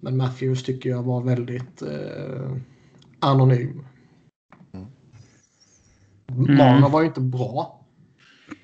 Men 0.00 0.16
Matthews 0.16 0.64
tycker 0.64 0.90
jag 0.90 1.02
var 1.02 1.20
väldigt 1.20 1.82
eh, 1.82 2.56
anonym. 3.18 3.84
Mm. 6.26 6.56
Marner 6.56 6.88
var 6.88 7.00
ju 7.00 7.06
inte 7.06 7.20
bra. 7.20 7.84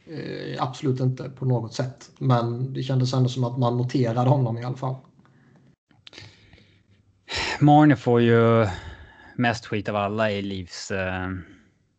Eh, 0.06 0.62
absolut 0.62 1.00
inte 1.00 1.30
på 1.30 1.44
något 1.44 1.74
sätt. 1.74 2.10
Men 2.18 2.72
det 2.72 2.82
kändes 2.82 3.14
ändå 3.14 3.28
som 3.28 3.44
att 3.44 3.58
man 3.58 3.76
noterade 3.76 4.30
honom 4.30 4.58
i 4.58 4.64
alla 4.64 4.76
fall. 4.76 4.96
Marner 7.60 7.96
får 7.96 8.20
ju 8.20 8.66
mest 9.34 9.66
skit 9.66 9.88
av 9.88 9.96
alla 9.96 10.30
i 10.30 10.42
Livs... 10.42 10.90
Eh, 10.90 11.28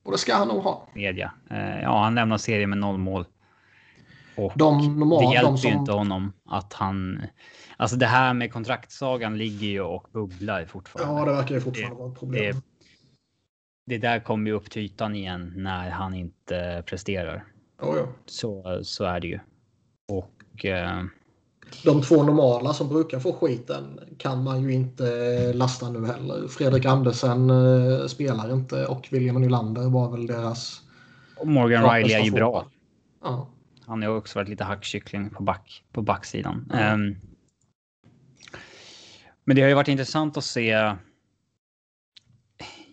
och 0.03 0.11
det 0.11 0.17
ska 0.17 0.36
han 0.36 0.47
nog 0.47 0.63
ha. 0.63 0.88
Media. 0.93 1.31
Eh, 1.49 1.81
ja, 1.81 2.03
han 2.03 2.15
lämnar 2.15 2.38
serien 2.38 2.69
med 2.69 2.79
noll 2.79 2.97
mål. 2.97 3.25
Och 4.36 4.53
de 4.55 4.99
normal, 4.99 5.25
det 5.25 5.33
hjälper 5.33 5.51
de 5.51 5.57
som... 5.57 5.69
ju 5.69 5.75
inte 5.75 5.91
honom 5.91 6.33
att 6.45 6.73
han 6.73 7.21
Alltså 7.77 7.97
det 7.97 8.05
här 8.05 8.33
med 8.33 8.53
kontraktsagan 8.53 9.38
ligger 9.38 9.67
ju 9.67 9.81
och 9.81 10.07
bubblar 10.11 10.65
fortfarande. 10.65 11.19
Ja, 11.19 11.25
det 11.25 11.31
verkar 11.31 11.55
ju 11.55 11.61
fortfarande 11.61 11.95
vara 11.95 12.11
ett 12.11 12.19
problem. 12.19 12.55
Det, 12.55 12.61
det 13.86 13.97
där 13.97 14.19
kommer 14.19 14.49
ju 14.49 14.55
upp 14.55 14.71
till 14.71 14.81
ytan 14.81 15.15
igen 15.15 15.53
när 15.55 15.89
han 15.89 16.13
inte 16.13 16.83
presterar. 16.86 17.45
Oh, 17.81 17.97
ja. 17.97 18.07
Så, 18.25 18.79
så 18.83 19.03
är 19.03 19.19
det 19.19 19.27
ju. 19.27 19.39
Och... 20.07 20.65
Eh... 20.65 21.03
De 21.84 22.01
två 22.01 22.24
normala 22.24 22.74
som 22.74 22.89
brukar 22.89 23.20
få 23.20 23.34
skiten 23.34 23.99
kan 24.18 24.43
man 24.43 24.63
ju 24.63 24.74
inte 24.74 25.03
lasta 25.53 25.89
nu 25.89 26.05
heller. 26.05 26.47
Fredrik 26.47 26.86
Andersen 26.86 27.49
eh, 27.49 28.07
spelar 28.07 28.53
inte 28.53 28.86
och 28.86 29.07
William 29.11 29.41
Nylander 29.41 29.89
var 29.89 30.11
väl 30.11 30.28
deras... 30.28 30.82
Och 31.38 31.47
Morgan 31.47 31.93
Riley 31.93 32.13
är 32.13 32.24
ju 32.24 32.32
bra. 32.32 32.66
Ja. 33.24 33.49
Han 33.86 34.01
har 34.01 34.09
också 34.09 34.39
varit 34.39 34.49
lite 34.49 34.63
hackkyckling 34.63 35.30
på, 35.30 35.43
back, 35.43 35.84
på 35.91 36.01
backsidan. 36.01 36.72
Mm. 36.74 37.01
Um, 37.01 37.16
men 39.43 39.55
det 39.55 39.61
har 39.61 39.70
ju 39.70 39.76
varit 39.76 39.88
intressant 39.88 40.38
att 40.38 40.43
se. 40.43 40.95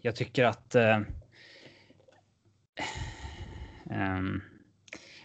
Jag 0.02 0.16
tycker 0.16 0.44
att. 0.44 0.74
Eh, 0.74 0.98
um, 3.90 4.42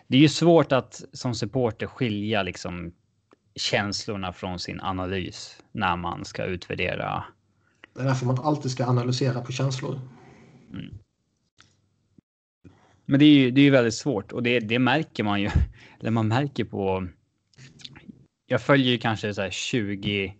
det 0.07 0.17
är 0.17 0.21
ju 0.21 0.29
svårt 0.29 0.71
att 0.71 1.03
som 1.13 1.35
supporter 1.35 1.87
skilja 1.87 2.43
liksom 2.43 2.91
känslorna 3.57 4.33
från 4.33 4.59
sin 4.59 4.81
analys 4.81 5.63
när 5.71 5.95
man 5.95 6.25
ska 6.25 6.43
utvärdera. 6.43 7.23
Det 7.93 8.01
är 8.01 8.05
därför 8.05 8.25
man 8.25 8.39
alltid 8.39 8.71
ska 8.71 8.85
analysera 8.85 9.41
på 9.41 9.51
känslor. 9.51 9.99
Mm. 10.73 10.97
Men 13.05 13.19
det 13.19 13.25
är 13.25 13.33
ju 13.33 13.51
det 13.51 13.61
är 13.61 13.71
väldigt 13.71 13.93
svårt 13.93 14.31
och 14.31 14.43
det, 14.43 14.59
det 14.59 14.79
märker 14.79 15.23
man 15.23 15.41
ju. 15.41 15.49
Eller 15.99 16.11
man 16.11 16.27
märker 16.27 16.63
på. 16.63 17.07
Jag 18.47 18.61
följer 18.61 18.91
ju 18.91 18.97
kanske 18.97 19.33
så 19.33 19.41
här 19.41 19.49
20 19.49 20.35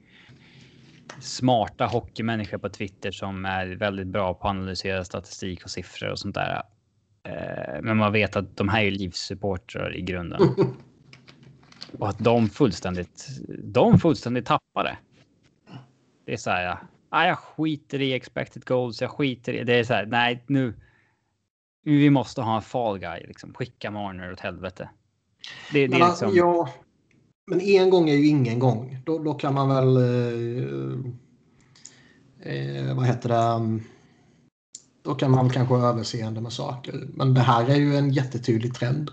smarta 1.20 1.86
hockeymänniskor 1.86 2.58
på 2.58 2.70
Twitter 2.70 3.12
som 3.12 3.46
är 3.46 3.68
väldigt 3.68 4.08
bra 4.08 4.34
på 4.34 4.48
att 4.48 4.52
analysera 4.52 5.06
statistik 5.06 5.64
och 5.64 5.70
siffror 5.70 6.10
och 6.10 6.20
sånt 6.20 6.36
där. 6.36 6.62
Eh, 7.24 7.82
men 7.82 7.98
man 7.98 8.12
vet 8.12 8.36
att 8.36 8.58
de 8.58 8.70
här 8.70 8.84
är 8.84 8.92
livssupportrar 8.92 9.96
i 9.96 10.02
grunden. 10.02 10.40
Och 11.98 12.10
att 12.10 12.20
de 12.20 12.50
fullständigt, 12.50 13.28
de 13.64 14.00
fullständigt 14.00 14.46
tappade. 14.46 14.98
Det 16.26 16.34
är 16.34 16.38
så 16.38 16.50
här, 16.50 16.64
ja, 16.64 16.80
ah, 17.10 17.28
jag 17.28 17.38
skiter 17.38 18.02
i 18.02 18.14
expected 18.14 18.66
goals, 18.66 19.02
jag 19.02 19.12
skiter 19.12 19.54
i, 19.54 19.64
det 19.64 19.74
är 19.74 19.84
så 19.84 19.94
här, 19.94 20.06
nej 20.06 20.44
nu. 20.48 20.74
Vi 21.84 22.10
måste 22.10 22.42
ha 22.42 22.56
en 22.56 22.62
fall 22.62 23.00
guy, 23.00 23.20
liksom. 23.28 23.54
skicka 23.54 23.92
Marner 23.92 24.32
åt 24.32 24.40
helvete. 24.40 24.90
Det, 25.72 25.88
det 25.88 25.96
är 25.96 26.08
liksom... 26.10 26.36
Ja, 26.36 26.70
men 27.48 27.62
en 27.62 27.90
gång 27.90 28.10
är 28.10 28.16
ju 28.16 28.28
ingen 28.28 28.60
gång. 28.60 28.98
Då, 29.06 29.20
då 29.20 29.34
kan 29.34 29.54
man 29.54 29.70
väl... 29.70 29.98
Eh, 29.98 31.00
eh, 32.54 32.96
vad 32.96 33.06
heter 33.06 33.30
det? 33.30 33.80
Då 35.02 35.16
kan 35.16 35.32
man 35.32 35.50
kanske 35.50 35.74
ha 35.76 35.90
överseende 35.90 36.42
med 36.42 36.54
saker. 36.54 37.08
Men 37.14 37.34
det 37.34 37.42
här 37.42 37.70
är 37.70 37.76
ju 37.76 37.96
en 37.96 38.10
jättetydlig 38.10 38.74
trend. 38.74 39.12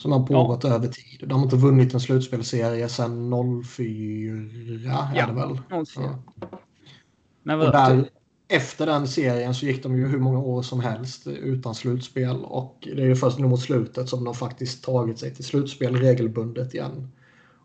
Som 0.00 0.12
har 0.12 0.26
pågått 0.26 0.64
ja. 0.64 0.70
över 0.70 0.88
tid. 0.88 1.28
De 1.28 1.32
har 1.32 1.42
inte 1.44 1.56
vunnit 1.56 1.94
en 1.94 2.00
slutspelserie 2.00 2.88
sedan 2.88 3.30
04. 3.64 4.48
Ja, 4.84 5.22
är 5.22 5.32
väl? 5.32 5.86
04. 5.86 6.18
Ja. 7.42 7.56
Vad, 7.56 7.72
där, 7.72 8.08
efter 8.48 8.86
den 8.86 9.08
serien 9.08 9.54
så 9.54 9.66
gick 9.66 9.82
de 9.82 9.96
ju 9.96 10.06
hur 10.06 10.18
många 10.18 10.38
år 10.38 10.62
som 10.62 10.80
helst 10.80 11.26
utan 11.26 11.74
slutspel 11.74 12.44
och 12.44 12.76
det 12.96 13.02
är 13.02 13.06
ju 13.06 13.16
först 13.16 13.38
nu 13.38 13.46
mot 13.46 13.60
slutet 13.60 14.08
som 14.08 14.24
de 14.24 14.34
faktiskt 14.34 14.84
tagit 14.84 15.18
sig 15.18 15.34
till 15.34 15.44
slutspel 15.44 15.96
regelbundet 15.96 16.74
igen. 16.74 17.12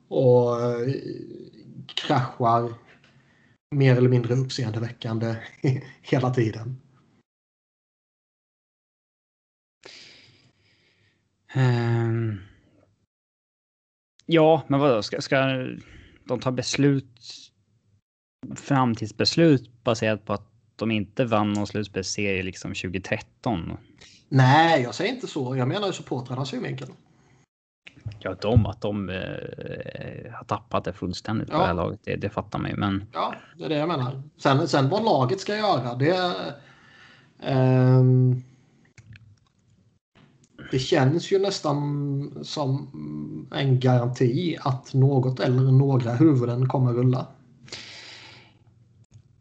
Och 0.08 0.62
eh, 0.62 0.94
kraschar 1.96 2.74
mer 3.76 3.98
eller 3.98 4.10
mindre 4.10 4.34
uppseendeväckande 4.34 5.36
hela 6.02 6.34
tiden. 6.34 6.82
Um, 11.56 12.42
ja, 14.26 14.64
men 14.68 14.80
vadå? 14.80 15.04
Ska, 15.04 15.22
ska 15.22 15.38
de 16.28 16.40
ta 16.40 16.52
beslut? 16.52 17.22
Framtidsbeslut 18.56 19.84
baserat 19.84 20.26
på 20.26 20.34
att 20.34 20.52
de 20.76 20.92
inte 20.92 21.26
vann 21.26 21.54
någon 21.54 21.68
slutspelsserie 21.68 22.44
liksom 22.44 22.74
2013? 22.74 23.78
Nej, 24.30 24.82
jag 24.82 24.96
säger 24.96 25.14
inte 25.14 25.28
så. 25.28 25.56
Jag 25.56 25.68
menar 25.68 25.92
supportrarnas 25.92 26.50
synvinkel. 26.50 26.88
Ja, 28.20 28.36
de 28.42 28.66
att 28.66 28.82
de 28.82 29.10
eh, 29.10 30.34
har 30.34 30.44
tappat 30.48 30.84
det 30.84 30.94
fullständigt 30.94 31.52
på 31.52 31.58
det 31.58 31.66
här 31.66 31.74
laget, 31.74 32.00
det, 32.04 32.16
det 32.16 32.30
fattar 32.30 32.60
man 32.60 32.72
ju. 32.72 32.78
Men... 32.78 33.06
Ja, 33.14 33.36
det 33.58 33.66
är 33.66 33.70
det 33.70 33.76
jag 33.76 33.88
menar. 33.88 34.22
Sen, 34.38 34.68
sen 34.68 34.90
vad 34.90 35.04
laget 35.04 35.40
ska 35.40 35.58
göra, 35.58 35.96
det... 35.96 36.32
Eh, 37.40 38.04
det 40.76 40.80
känns 40.80 41.32
ju 41.32 41.40
nästan 41.40 42.40
som 42.44 42.90
en 43.52 43.80
garanti 43.80 44.58
att 44.62 44.94
något 44.94 45.40
eller 45.40 45.72
några 45.72 46.14
huvuden 46.14 46.70
kommer 46.70 46.94
rulla. 46.94 47.28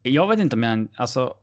Jag 0.02 0.28
vet 0.28 0.38
inte 0.38 0.56
jag... 0.56 0.88
Alltså, 0.96 1.34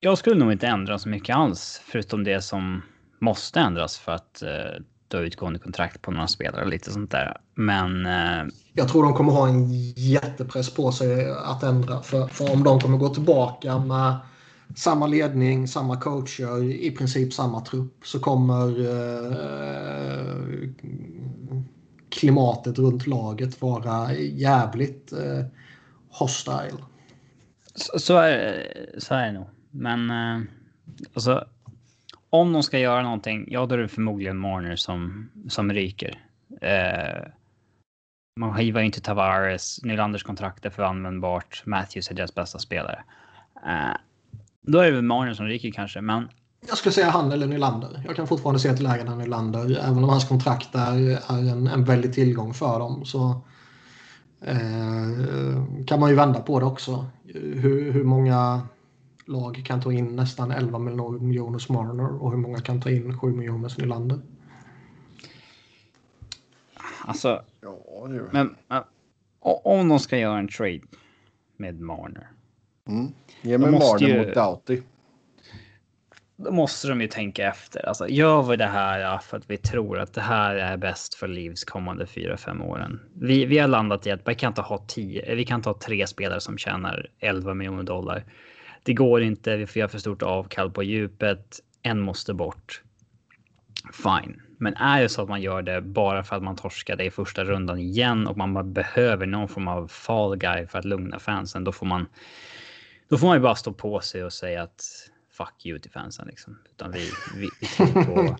jag 0.00 0.18
skulle 0.18 0.40
nog 0.40 0.52
inte 0.52 0.66
ändra 0.66 0.98
så 0.98 1.08
mycket 1.08 1.36
alls, 1.36 1.82
förutom 1.84 2.24
det 2.24 2.42
som 2.42 2.82
måste 3.20 3.60
ändras 3.60 3.98
för 3.98 4.12
att 4.12 4.42
eh, 4.42 4.82
ta 5.08 5.18
utgående 5.18 5.58
kontrakt 5.58 6.02
på 6.02 6.10
några 6.10 6.28
spelare 6.28 6.64
och 6.64 6.70
lite 6.70 6.90
sånt 6.90 7.10
där. 7.10 7.36
Men... 7.54 8.06
Eh... 8.06 8.52
Jag 8.72 8.88
tror 8.88 9.02
de 9.02 9.14
kommer 9.14 9.32
ha 9.32 9.48
en 9.48 9.72
jättepress 9.92 10.74
på 10.74 10.92
sig 10.92 11.30
att 11.30 11.62
ändra. 11.62 12.02
För, 12.02 12.26
för 12.26 12.52
om 12.52 12.64
de 12.64 12.80
kommer 12.80 12.98
gå 12.98 13.08
tillbaka 13.08 13.78
med 13.78 14.14
samma 14.74 15.06
ledning, 15.06 15.68
samma 15.68 16.00
coacher, 16.00 16.64
i 16.64 16.90
princip 16.90 17.32
samma 17.32 17.60
trupp 17.60 18.06
så 18.06 18.20
kommer 18.20 18.80
eh, 18.80 20.68
klimatet 22.08 22.78
runt 22.78 23.06
laget 23.06 23.62
vara 23.62 24.14
jävligt 24.14 25.12
eh, 25.12 25.46
hostile. 26.08 26.84
Så, 27.74 27.98
så, 27.98 28.16
är, 28.16 28.66
så 28.98 29.14
är 29.14 29.26
det 29.26 29.32
nog. 29.32 29.46
Men 29.70 30.10
eh, 30.10 30.42
alltså, 31.14 31.44
om 32.30 32.52
de 32.52 32.62
ska 32.62 32.78
göra 32.78 33.02
någonting, 33.02 33.44
ja 33.48 33.66
då 33.66 33.74
är 33.74 33.78
det 33.78 33.88
förmodligen 33.88 34.36
Marner 34.36 34.76
som, 34.76 35.30
som 35.48 35.72
ryker. 35.72 36.20
Eh, 36.60 37.28
man 38.40 38.56
hivar 38.56 38.80
inte 38.80 39.00
Tavares, 39.00 39.82
Nylanders 39.82 40.22
kontrakt 40.22 40.64
är 40.66 40.70
för 40.70 40.82
användbart, 40.82 41.62
Matthews 41.66 42.10
är 42.10 42.14
deras 42.14 42.34
bästa 42.34 42.58
spelare. 42.58 43.04
Eh, 43.66 43.96
då 44.66 44.78
är 44.78 44.86
det 44.86 44.92
väl 44.92 45.02
Marner 45.02 45.34
som 45.34 45.46
ryker 45.46 45.70
kanske, 45.70 46.00
men... 46.00 46.28
Jag 46.68 46.78
skulle 46.78 46.92
säga 46.92 47.10
han 47.10 47.32
eller 47.32 47.46
Nylander. 47.46 48.02
Jag 48.06 48.16
kan 48.16 48.26
fortfarande 48.26 48.60
se 48.60 48.68
ett 48.68 48.80
läge 48.80 49.04
där 49.04 49.16
Nylander, 49.16 49.78
även 49.84 50.04
om 50.04 50.08
hans 50.08 50.28
kontrakt 50.28 50.74
är, 50.74 50.96
är 51.10 51.52
en, 51.52 51.66
en 51.66 51.84
väldig 51.84 52.14
tillgång 52.14 52.54
för 52.54 52.78
dem, 52.78 53.04
så 53.04 53.40
eh, 54.40 55.84
kan 55.86 56.00
man 56.00 56.10
ju 56.10 56.16
vända 56.16 56.40
på 56.40 56.60
det 56.60 56.66
också. 56.66 57.06
Hur, 57.34 57.92
hur 57.92 58.04
många 58.04 58.60
lag 59.26 59.62
kan 59.66 59.80
ta 59.80 59.92
in 59.92 60.16
nästan 60.16 60.50
11 60.50 60.78
miljoner 60.78 61.72
Marner 61.72 62.22
och 62.22 62.30
hur 62.30 62.38
många 62.38 62.60
kan 62.60 62.80
ta 62.80 62.90
in 62.90 63.18
7 63.18 63.26
miljoner 63.26 63.72
Nylander? 63.78 64.20
Alltså, 67.04 67.42
ja, 67.60 68.06
det 68.08 68.22
men, 68.32 68.56
men 68.68 68.82
om 69.40 69.88
de 69.88 69.98
ska 69.98 70.18
göra 70.18 70.38
en 70.38 70.48
trade 70.48 70.80
med 71.56 71.80
Marner. 71.80 72.30
Mm. 72.86 73.12
Ge 73.42 73.58
mig 73.58 73.70
Marner 73.70 74.08
ju, 74.08 74.18
mot 74.18 74.34
Doughty. 74.34 74.82
Då 76.36 76.50
måste 76.50 76.88
de 76.88 77.00
ju 77.00 77.08
tänka 77.08 77.48
efter. 77.48 77.88
Alltså, 77.88 78.08
gör 78.08 78.42
vi 78.42 78.56
det 78.56 78.66
här 78.66 79.18
för 79.18 79.36
att 79.36 79.50
vi 79.50 79.56
tror 79.56 79.98
att 79.98 80.14
det 80.14 80.20
här 80.20 80.56
är 80.56 80.76
bäst 80.76 81.14
för 81.14 81.28
Livs 81.28 81.64
kommande 81.64 82.04
4-5 82.04 82.64
åren? 82.64 83.00
Vi, 83.14 83.44
vi 83.44 83.58
har 83.58 83.68
landat 83.68 84.06
i 84.06 84.10
att 84.10 84.28
vi 84.28 84.34
kan 84.34 84.50
inte 84.50 84.60
ha 84.60 84.84
tio, 84.88 85.34
vi 85.34 85.44
kan 85.44 85.58
inte 85.58 85.68
ha 85.68 85.78
tre 85.78 86.06
spelare 86.06 86.40
som 86.40 86.58
tjänar 86.58 87.06
11 87.20 87.54
miljoner 87.54 87.82
dollar 87.82 88.24
det 88.86 88.94
går 88.94 89.22
inte, 89.22 89.56
vi 89.56 89.66
får 89.66 89.80
göra 89.80 89.88
för 89.88 89.98
stort 89.98 90.22
avkall 90.22 90.70
på 90.70 90.82
djupet, 90.82 91.60
en 91.82 92.00
måste 92.00 92.34
bort. 92.34 92.82
Fine. 93.92 94.42
Men 94.58 94.74
är 94.74 95.02
det 95.02 95.08
så 95.08 95.22
att 95.22 95.28
man 95.28 95.40
gör 95.40 95.62
det 95.62 95.80
bara 95.80 96.24
för 96.24 96.36
att 96.36 96.42
man 96.42 96.56
torskade 96.56 97.04
i 97.04 97.10
första 97.10 97.44
rundan 97.44 97.78
igen 97.78 98.26
och 98.26 98.36
man 98.36 98.72
behöver 98.72 99.26
någon 99.26 99.48
form 99.48 99.68
av 99.68 99.88
fall 99.88 100.36
guy 100.36 100.66
för 100.66 100.78
att 100.78 100.84
lugna 100.84 101.18
fansen, 101.18 101.64
då 101.64 101.72
får 101.72 101.86
man. 101.86 102.06
Då 103.08 103.18
får 103.18 103.26
man 103.26 103.36
ju 103.36 103.42
bara 103.42 103.54
stå 103.54 103.72
på 103.72 104.00
sig 104.00 104.24
och 104.24 104.32
säga 104.32 104.62
att 104.62 105.10
fuck 105.32 105.66
you 105.66 105.78
till 105.78 105.90
fansen 105.90 106.26
liksom. 106.26 106.58
Utan 106.70 106.92
vi, 106.92 107.10
vi, 107.36 107.48
vi 107.60 107.66
tror 107.66 108.04
på. 108.04 108.36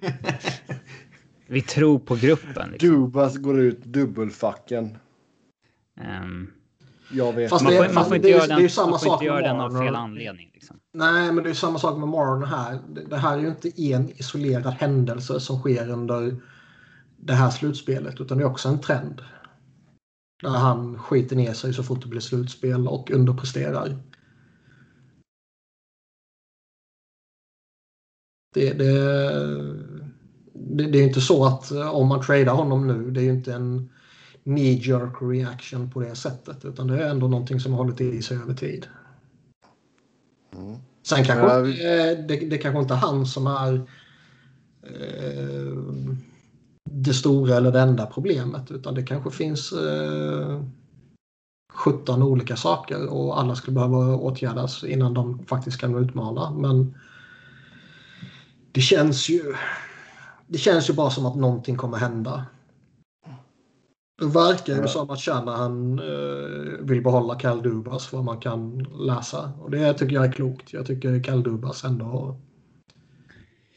vi 1.46 1.62
tror 1.62 1.98
på 1.98 2.14
gruppen. 2.14 2.70
Liksom. 2.70 2.88
Dubas 2.88 3.36
går 3.36 3.60
ut 3.60 3.84
dubbelfacken. 3.84 4.98
Um, 6.22 6.52
jag 7.10 7.32
vet. 7.32 7.50
Fast 7.50 7.64
man, 7.64 7.72
får, 7.72 7.94
man 7.94 8.04
får 8.04 8.16
inte 8.16 8.28
göra 8.28 8.46
den, 8.46 8.68
man 8.76 9.00
får 9.00 9.12
inte 9.12 9.24
göra 9.24 9.40
den 9.40 9.60
av 9.60 9.78
fel 9.84 9.94
anledning. 9.94 10.50
Liksom. 10.54 10.76
Nej, 10.92 11.32
men 11.32 11.44
det 11.44 11.50
är 11.50 11.54
samma 11.54 11.78
sak 11.78 11.98
med 11.98 12.08
Marlon 12.08 12.44
här. 12.44 12.78
Det 13.08 13.16
här 13.16 13.38
är 13.38 13.42
ju 13.42 13.48
inte 13.48 13.82
en 13.82 14.10
isolerad 14.10 14.74
händelse 14.74 15.40
som 15.40 15.58
sker 15.58 15.90
under 15.90 16.36
det 17.16 17.34
här 17.34 17.50
slutspelet, 17.50 18.20
utan 18.20 18.38
det 18.38 18.44
är 18.44 18.48
också 18.48 18.68
en 18.68 18.80
trend. 18.80 19.22
Där 20.42 20.50
han 20.50 20.98
skiter 20.98 21.36
ner 21.36 21.52
sig 21.52 21.74
så 21.74 21.82
fort 21.82 22.02
det 22.02 22.08
blir 22.08 22.20
slutspel 22.20 22.88
och 22.88 23.10
underpresterar. 23.10 23.98
Det, 28.56 28.72
det, 28.72 28.92
det, 30.52 30.84
det 30.84 30.98
är 30.98 31.02
inte 31.02 31.20
så 31.20 31.44
att 31.44 31.72
om 31.72 32.08
man 32.08 32.22
tradar 32.22 32.54
honom 32.54 32.86
nu, 32.86 33.10
det 33.10 33.20
är 33.20 33.24
ju 33.24 33.30
inte 33.30 33.54
en 33.54 33.90
knee 34.44 34.72
jerk 34.72 35.14
reaction 35.20 35.90
på 35.90 36.00
det 36.00 36.14
sättet. 36.14 36.64
Utan 36.64 36.86
det 36.86 37.04
är 37.04 37.10
ändå 37.10 37.28
någonting 37.28 37.60
som 37.60 37.72
har 37.72 37.78
hållit 37.78 38.00
i 38.00 38.22
sig 38.22 38.36
över 38.36 38.54
tid. 38.54 38.86
Mm. 40.56 40.76
Sen 41.02 41.24
kanske 41.24 41.46
ja, 41.46 41.60
vi... 41.60 41.72
det, 42.28 42.50
det 42.50 42.58
kanske 42.58 42.80
inte 42.80 42.94
är 42.94 42.98
han 42.98 43.26
som 43.26 43.46
är 43.46 43.74
eh, 44.82 45.76
det 46.90 47.14
stora 47.14 47.56
eller 47.56 47.72
det 47.72 47.80
enda 47.80 48.06
problemet. 48.06 48.70
Utan 48.70 48.94
det 48.94 49.02
kanske 49.02 49.30
finns 49.30 49.72
eh, 49.72 50.62
17 51.72 52.22
olika 52.22 52.56
saker 52.56 53.06
och 53.06 53.40
alla 53.40 53.54
skulle 53.54 53.74
behöva 53.74 54.16
åtgärdas 54.16 54.84
innan 54.84 55.14
de 55.14 55.46
faktiskt 55.46 55.80
kan 55.80 56.04
utmana. 56.04 56.50
Men 56.50 56.94
det 58.76 58.82
känns 58.82 59.28
ju 59.28 59.54
det 60.46 60.58
känns 60.58 60.90
ju 60.90 60.94
bara 60.94 61.10
som 61.10 61.26
att 61.26 61.36
någonting 61.36 61.76
kommer 61.76 61.98
hända. 61.98 62.46
Det 64.18 64.26
verkar 64.26 64.82
ju 64.82 64.88
som 64.88 65.10
att 65.10 65.20
Shanahan 65.20 65.98
eh, 65.98 66.84
vill 66.86 67.02
behålla 67.02 67.34
Cal 67.34 67.62
Dubas 67.62 68.12
vad 68.12 68.24
man 68.24 68.40
kan 68.40 68.78
läsa. 68.78 69.52
Och 69.60 69.70
det 69.70 69.94
tycker 69.94 70.14
jag 70.14 70.24
är 70.24 70.32
klokt. 70.32 70.72
Jag 70.72 70.86
tycker 70.86 71.22
Cal 71.22 71.42
Dubas 71.42 71.84
ändå... 71.84 72.36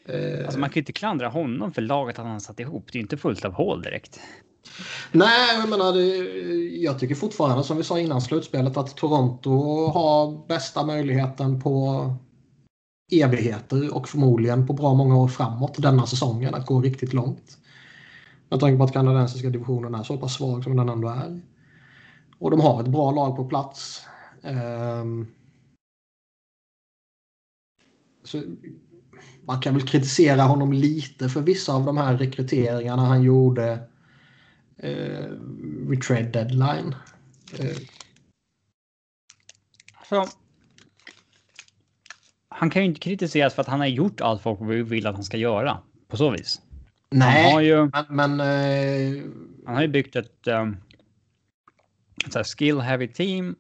Eh... 0.06 0.46
Alltså 0.46 0.60
man 0.60 0.70
kan 0.70 0.76
ju 0.76 0.82
inte 0.82 0.94
klandra 0.94 1.28
honom 1.28 1.72
för 1.74 1.82
laget 1.82 2.20
att 2.20 2.26
han 2.26 2.42
satt 2.42 2.60
ihop. 2.60 2.86
Det 2.92 2.96
är 2.96 3.00
ju 3.00 3.04
inte 3.04 3.18
fullt 3.18 3.46
av 3.46 3.54
hål 3.54 3.82
direkt. 3.82 4.20
Nej, 5.12 5.60
jag 5.60 5.70
menar, 5.70 5.94
det, 5.94 6.06
jag 6.78 7.00
tycker 7.00 7.16
fortfarande 7.16 7.64
som 7.64 7.78
vi 7.78 7.84
sa 7.84 8.00
innan 8.00 8.22
slutspelet 8.22 8.78
att 8.78 8.98
Toronto 8.98 9.52
har 9.88 10.48
bästa 10.48 10.86
möjligheten 10.86 11.62
på 11.62 12.16
evigheter 13.10 13.96
och 13.96 14.10
förmodligen 14.10 14.68
på 14.68 14.74
bra 14.74 14.94
många 14.94 15.18
år 15.18 15.28
framåt 15.28 15.82
denna 15.82 16.06
säsongen 16.06 16.56
att 16.56 16.66
gå 16.66 16.82
riktigt 16.82 17.14
långt. 17.14 17.58
Med 18.50 18.60
tanke 18.60 18.78
på 18.78 18.84
att 18.84 18.94
kanadensiska 18.94 19.50
divisionen 19.50 19.96
är 19.96 20.04
så 20.04 20.18
pass 20.18 20.34
svag 20.34 20.64
som 20.64 20.78
den 20.78 20.90
ändå 20.90 21.10
är. 21.10 21.42
Och 22.40 22.52
de 22.52 22.60
har 22.60 22.82
ett 22.82 22.88
bra 22.88 23.12
lag 23.12 23.36
på 23.36 23.46
plats. 23.46 24.06
Ehm, 24.44 25.28
så 28.24 28.42
man 29.46 29.62
kan 29.62 29.74
väl 29.74 29.88
kritisera 29.88 30.42
honom 30.42 30.74
lite 30.74 31.30
för 31.30 31.42
vissa 31.42 31.74
av 31.74 31.86
de 31.86 31.98
här 31.98 32.18
rekryteringarna 32.18 33.06
han 33.06 33.24
gjorde 33.24 33.80
uh, 34.84 35.30
vid 35.88 36.02
trade 36.02 36.30
deadline. 36.30 36.96
Så, 40.10 40.26
han 42.60 42.70
kan 42.70 42.82
ju 42.82 42.88
inte 42.88 43.00
kritiseras 43.00 43.54
för 43.54 43.62
att 43.62 43.68
han 43.68 43.80
har 43.80 43.88
gjort 43.88 44.22
allt 44.22 44.42
folk 44.42 44.60
vill 44.62 45.08
att 45.08 45.16
han 45.16 45.24
ska 45.24 45.38
göra. 45.38 45.78
På 46.08 46.18
så 46.18 46.30
vis. 46.30 46.62
Nej, 47.10 47.44
han 47.44 47.54
har 47.54 47.62
ju, 47.62 47.90
men... 47.94 48.06
men 48.10 48.42
uh... 48.42 49.24
Han 49.66 49.76
har 49.76 49.82
ju 49.82 49.88
byggt 49.88 50.16
ett, 50.16 50.48
um, 50.48 50.78
ett 52.26 52.48
skill 52.48 52.80
heavy 52.80 53.08
team. 53.08 53.56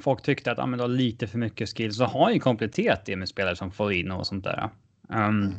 Folk 0.00 0.22
tyckte 0.22 0.52
att 0.52 0.58
ah, 0.58 0.66
men 0.66 0.78
det 0.78 0.84
var 0.84 0.88
lite 0.88 1.26
för 1.26 1.38
mycket 1.38 1.68
skill. 1.76 1.92
Så 1.92 2.04
har 2.04 2.24
han 2.24 2.34
ju 2.34 2.40
kompletterat 2.40 3.06
det 3.06 3.16
med 3.16 3.28
spelare 3.28 3.56
som 3.56 3.70
får 3.70 3.92
in 3.92 4.10
och 4.10 4.26
sånt 4.26 4.44
där. 4.44 4.70
Um, 5.08 5.54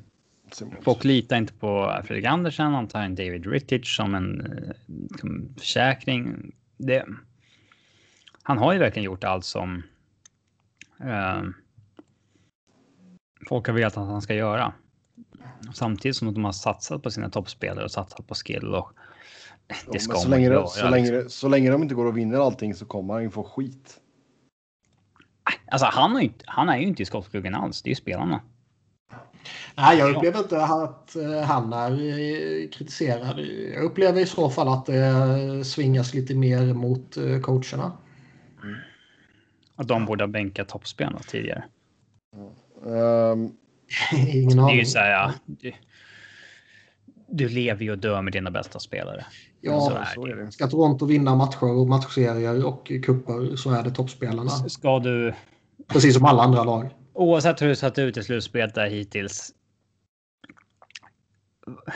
folk 0.81 1.03
litar 1.03 1.37
inte 1.37 1.53
på 1.53 2.01
Fredrik 2.05 2.25
Andersen. 2.25 2.73
Han 2.73 2.87
tar 2.87 3.01
en 3.01 3.15
David 3.15 3.45
Rittich 3.47 3.95
som 3.95 4.15
en 4.15 4.41
uh, 4.41 5.55
försäkring. 5.57 6.51
Det, 6.77 7.05
han 8.43 8.57
har 8.57 8.73
ju 8.73 8.79
verkligen 8.79 9.05
gjort 9.05 9.23
allt 9.23 9.45
som 9.45 9.83
uh, 11.03 11.43
folk 13.47 13.67
har 13.67 13.73
velat 13.73 13.97
att 13.97 14.07
han 14.07 14.21
ska 14.21 14.33
göra. 14.33 14.73
Samtidigt 15.73 16.15
som 16.17 16.33
de 16.33 16.45
har 16.45 16.51
satsat 16.51 17.03
på 17.03 17.11
sina 17.11 17.29
toppspelare 17.29 17.85
och 17.85 17.91
satsat 17.91 18.27
på 18.27 18.35
skill. 18.35 18.73
Och 18.73 18.91
det 19.67 19.75
Ja, 19.93 19.99
ska 19.99 20.13
men 20.13 20.21
så, 20.21 20.29
man 20.29 20.39
länge, 20.39 20.45
göra. 20.53 20.67
så, 20.67 20.89
liksom. 20.89 20.91
länge, 20.91 21.29
så 21.29 21.47
länge 21.47 21.71
de 21.71 21.81
inte 21.83 21.95
går 21.95 22.05
och 22.05 22.17
vinner 22.17 22.39
allting 22.45 22.73
så 22.75 22.85
kommer 22.85 23.13
han 23.13 23.23
ju 23.23 23.29
få 23.29 23.43
skit. 23.43 23.99
Alltså, 25.71 25.87
han, 25.91 26.11
har 26.11 26.21
ju 26.21 26.29
han 26.45 26.69
är 26.69 26.77
ju 26.77 26.87
inte 26.87 27.03
i 27.03 27.05
skottgluggen 27.05 27.55
alls. 27.55 27.81
Det 27.81 27.87
är 27.87 27.91
ju 27.91 27.95
spelarna. 27.95 28.41
Nej, 29.75 29.97
jag 29.97 30.15
upplever 30.15 30.39
inte 30.39 30.63
att 30.63 31.15
eh, 31.15 31.41
han 31.41 31.73
är 31.73 31.91
eh, 31.91 32.69
kritiserad. 32.69 33.39
Jag 33.73 33.83
upplever 33.83 34.21
i 34.21 34.25
så 34.25 34.49
fall 34.49 34.67
att 34.67 34.85
det 34.85 35.65
svingas 35.65 36.13
lite 36.13 36.35
mer 36.35 36.73
mot 36.73 37.17
eh, 37.17 37.39
coacherna. 37.39 37.91
Och 39.75 39.85
de 39.85 40.05
borde 40.05 40.23
ha 40.23 40.27
bänkat 40.27 40.67
toppspelarna 40.67 41.19
tidigare. 41.19 41.63
Ehm, 42.85 43.49
Ingen 44.27 44.49
Det 44.49 44.55
är 44.55 44.63
aning. 44.63 44.75
ju 44.77 44.85
så 44.85 44.99
här, 44.99 45.11
ja, 45.11 45.33
du, 45.45 45.71
du 47.31 47.49
lever 47.49 47.83
ju 47.83 47.91
och 47.91 47.97
dör 47.97 48.21
med 48.21 48.33
dina 48.33 48.51
bästa 48.51 48.79
spelare. 48.79 49.25
Ja, 49.61 49.79
så 49.81 49.91
är 49.95 50.05
så 50.05 50.27
är 50.27 50.35
det. 50.35 50.51
Ska 50.51 50.67
Toronto 50.67 51.05
vinna 51.05 51.35
matcher 51.35 51.63
och 51.63 51.87
matchserier 51.87 52.65
och 52.65 52.85
kupper 53.05 53.55
så 53.55 53.71
är 53.71 53.83
det 53.83 53.91
toppspelarna. 53.91 54.49
Ska 54.49 54.99
du, 54.99 55.33
Precis 55.87 56.15
som 56.15 56.25
alla 56.25 56.43
andra 56.43 56.63
lag. 56.63 56.89
oavsett 57.13 57.61
hur 57.61 57.67
du 57.67 57.75
satt 57.75 57.97
ut 57.99 58.17
i 58.17 58.23
slutspelet 58.23 58.75
där 58.75 58.87
hittills. 58.89 59.51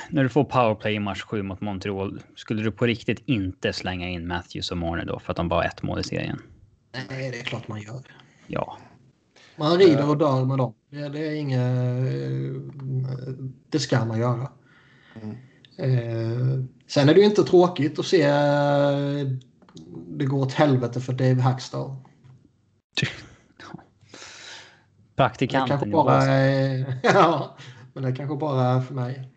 När 0.09 0.23
du 0.23 0.29
får 0.29 0.43
powerplay 0.43 0.93
i 0.93 0.99
match 0.99 1.21
7 1.21 1.41
mot 1.43 1.61
Montreal, 1.61 2.19
skulle 2.35 2.63
du 2.63 2.71
på 2.71 2.85
riktigt 2.85 3.23
inte 3.25 3.73
slänga 3.73 4.09
in 4.09 4.27
Matthews 4.27 4.71
och 4.71 4.77
Marner 4.77 5.05
då 5.05 5.19
för 5.19 5.31
att 5.33 5.37
de 5.37 5.49
bara 5.49 5.59
har 5.61 5.67
ett 5.67 5.83
mål 5.83 5.99
i 5.99 6.03
serien? 6.03 6.41
Nej, 7.09 7.31
det 7.31 7.39
är 7.39 7.43
klart 7.43 7.67
man 7.67 7.81
gör. 7.81 8.01
Ja, 8.47 8.77
Man 9.55 9.77
rider 9.77 10.09
och 10.09 10.17
dör 10.17 10.45
med 10.45 10.57
dem. 10.57 10.73
Det, 10.89 11.09
det 11.09 11.27
är 11.27 11.35
inget... 11.35 11.61
Det 13.69 13.79
ska 13.79 14.05
man 14.05 14.19
göra. 14.19 14.51
Mm. 15.21 15.37
Eh, 15.77 16.65
sen 16.87 17.09
är 17.09 17.13
det 17.13 17.19
ju 17.19 17.25
inte 17.25 17.43
tråkigt 17.43 17.99
att 17.99 18.05
se 18.05 18.21
eh, 18.21 19.27
det 20.07 20.25
går 20.25 20.41
åt 20.41 20.53
helvete 20.53 21.01
för 21.01 21.13
Dave 21.13 21.41
Hackstall. 21.41 21.89
Det 25.15 25.15
praktikanten 25.15 25.77
kanske 25.77 25.89
bara 25.89 26.23
är... 26.23 26.99
ja, 27.03 27.57
men 27.93 28.03
det 28.03 28.15
kanske 28.15 28.35
bara 28.35 28.65
är 28.65 28.81
för 28.81 28.93
mig. 28.93 29.29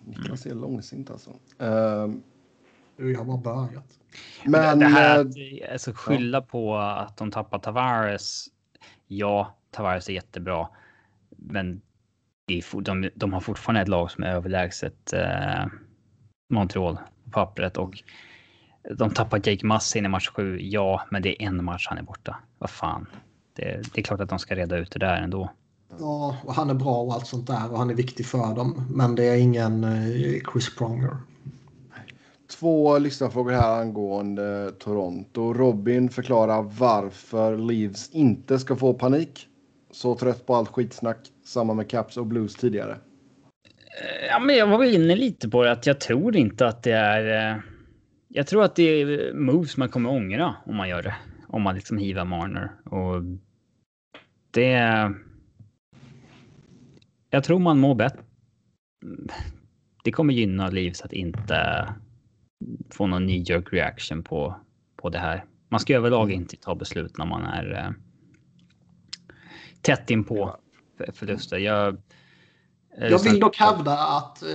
Niklas 0.00 0.46
är 0.46 0.54
långsint 0.54 1.10
alltså. 1.10 1.30
Ehm, 1.58 2.22
Jag 2.96 3.18
har 3.18 3.24
bara 3.24 3.36
börjat. 3.36 3.98
men 4.44 4.78
det 4.78 4.86
här 4.86 5.18
eh, 5.18 5.20
att 5.20 5.72
alltså, 5.72 5.92
skylla 5.94 6.40
på 6.42 6.76
att 6.76 7.16
de 7.16 7.30
tappar 7.30 7.58
Tavares. 7.58 8.46
Ja, 9.06 9.54
Tavares 9.70 10.08
är 10.08 10.12
jättebra, 10.12 10.68
men 11.36 11.80
de, 12.72 13.10
de 13.14 13.32
har 13.32 13.40
fortfarande 13.40 13.80
ett 13.80 13.88
lag 13.88 14.10
som 14.10 14.24
är 14.24 14.28
överlägset 14.28 15.12
eh, 15.12 15.66
Montreal 16.50 16.98
på 17.24 17.30
pappret 17.30 17.76
och 17.76 18.02
de 18.98 19.10
tappar 19.10 19.40
Jake 19.44 19.66
Massin 19.66 20.04
i 20.04 20.08
match 20.08 20.28
7. 20.28 20.58
Ja, 20.60 21.02
men 21.10 21.22
det 21.22 21.42
är 21.42 21.46
en 21.46 21.64
match 21.64 21.86
han 21.88 21.98
är 21.98 22.02
borta. 22.02 22.36
Vad 22.58 22.70
fan. 22.70 23.06
Det, 23.52 23.94
det 23.94 24.00
är 24.00 24.02
klart 24.02 24.20
att 24.20 24.28
de 24.28 24.38
ska 24.38 24.54
reda 24.54 24.76
ut 24.76 24.90
det 24.90 24.98
där 24.98 25.16
ändå. 25.16 25.50
Ja, 25.98 26.36
och 26.44 26.54
han 26.54 26.70
är 26.70 26.74
bra 26.74 27.02
och 27.02 27.14
allt 27.14 27.26
sånt 27.26 27.46
där 27.46 27.72
och 27.72 27.78
han 27.78 27.90
är 27.90 27.94
viktig 27.94 28.26
för 28.26 28.54
dem. 28.54 28.86
Men 28.90 29.14
det 29.14 29.24
är 29.24 29.36
ingen 29.36 29.84
eh, 29.84 30.52
Chris 30.52 30.76
Pronger 30.76 31.16
två 32.58 32.98
lyssnarfrågor 32.98 33.52
här 33.52 33.80
angående 33.80 34.72
Toronto. 34.78 35.52
Robin 35.52 36.08
förklarar 36.08 36.62
varför 36.62 37.58
Leaves 37.58 38.10
inte 38.10 38.58
ska 38.58 38.76
få 38.76 38.94
panik. 38.94 39.48
Så 39.90 40.14
trött 40.14 40.46
på 40.46 40.54
allt 40.54 40.68
skitsnack. 40.68 41.18
Samma 41.44 41.74
med 41.74 41.90
Caps 41.90 42.16
och 42.16 42.26
Blues 42.26 42.54
tidigare. 42.54 42.96
Ja, 44.28 44.38
men 44.38 44.56
jag 44.56 44.66
var 44.66 44.78
väl 44.78 44.94
inne 44.94 45.16
lite 45.16 45.48
på 45.48 45.64
det 45.64 45.72
att 45.72 45.86
jag 45.86 46.00
tror 46.00 46.36
inte 46.36 46.66
att 46.66 46.82
det 46.82 46.92
är. 46.92 47.52
Eh, 47.52 47.60
jag 48.28 48.46
tror 48.46 48.64
att 48.64 48.76
det 48.76 48.82
är 48.82 49.34
moves 49.34 49.76
man 49.76 49.88
kommer 49.88 50.10
ångra 50.10 50.54
om 50.66 50.76
man 50.76 50.88
gör 50.88 51.02
det. 51.02 51.14
Om 51.48 51.62
man 51.62 51.74
liksom 51.74 51.98
hivar 51.98 52.24
Marner 52.24 52.70
och. 52.84 53.22
Det. 54.50 55.12
Jag 57.30 57.44
tror 57.44 57.58
man 57.58 57.78
mår 57.78 57.94
bättre. 57.94 58.20
Det 60.04 60.12
kommer 60.12 60.34
gynna 60.34 60.70
Leaves 60.70 61.02
att 61.02 61.12
inte 61.12 61.88
få 62.90 63.06
någon 63.06 63.22
knee 63.22 63.44
jerk 63.46 63.72
reaction 63.72 64.22
på 64.22 64.56
på 64.96 65.10
det 65.10 65.18
här. 65.18 65.44
Man 65.68 65.80
ska 65.80 65.96
överlag 65.96 66.32
inte 66.32 66.56
ta 66.56 66.74
beslut 66.74 67.18
när 67.18 67.26
man 67.26 67.42
är. 67.44 67.72
Eh, 67.72 67.90
tätt 69.80 70.10
in 70.10 70.24
på 70.24 70.56
förluster. 71.12 71.58
Jag. 71.58 71.96
Jag 72.98 73.22
vill 73.22 73.40
dock 73.40 73.56
hävda 73.56 73.98
att 73.98 74.42
eh, 74.42 74.48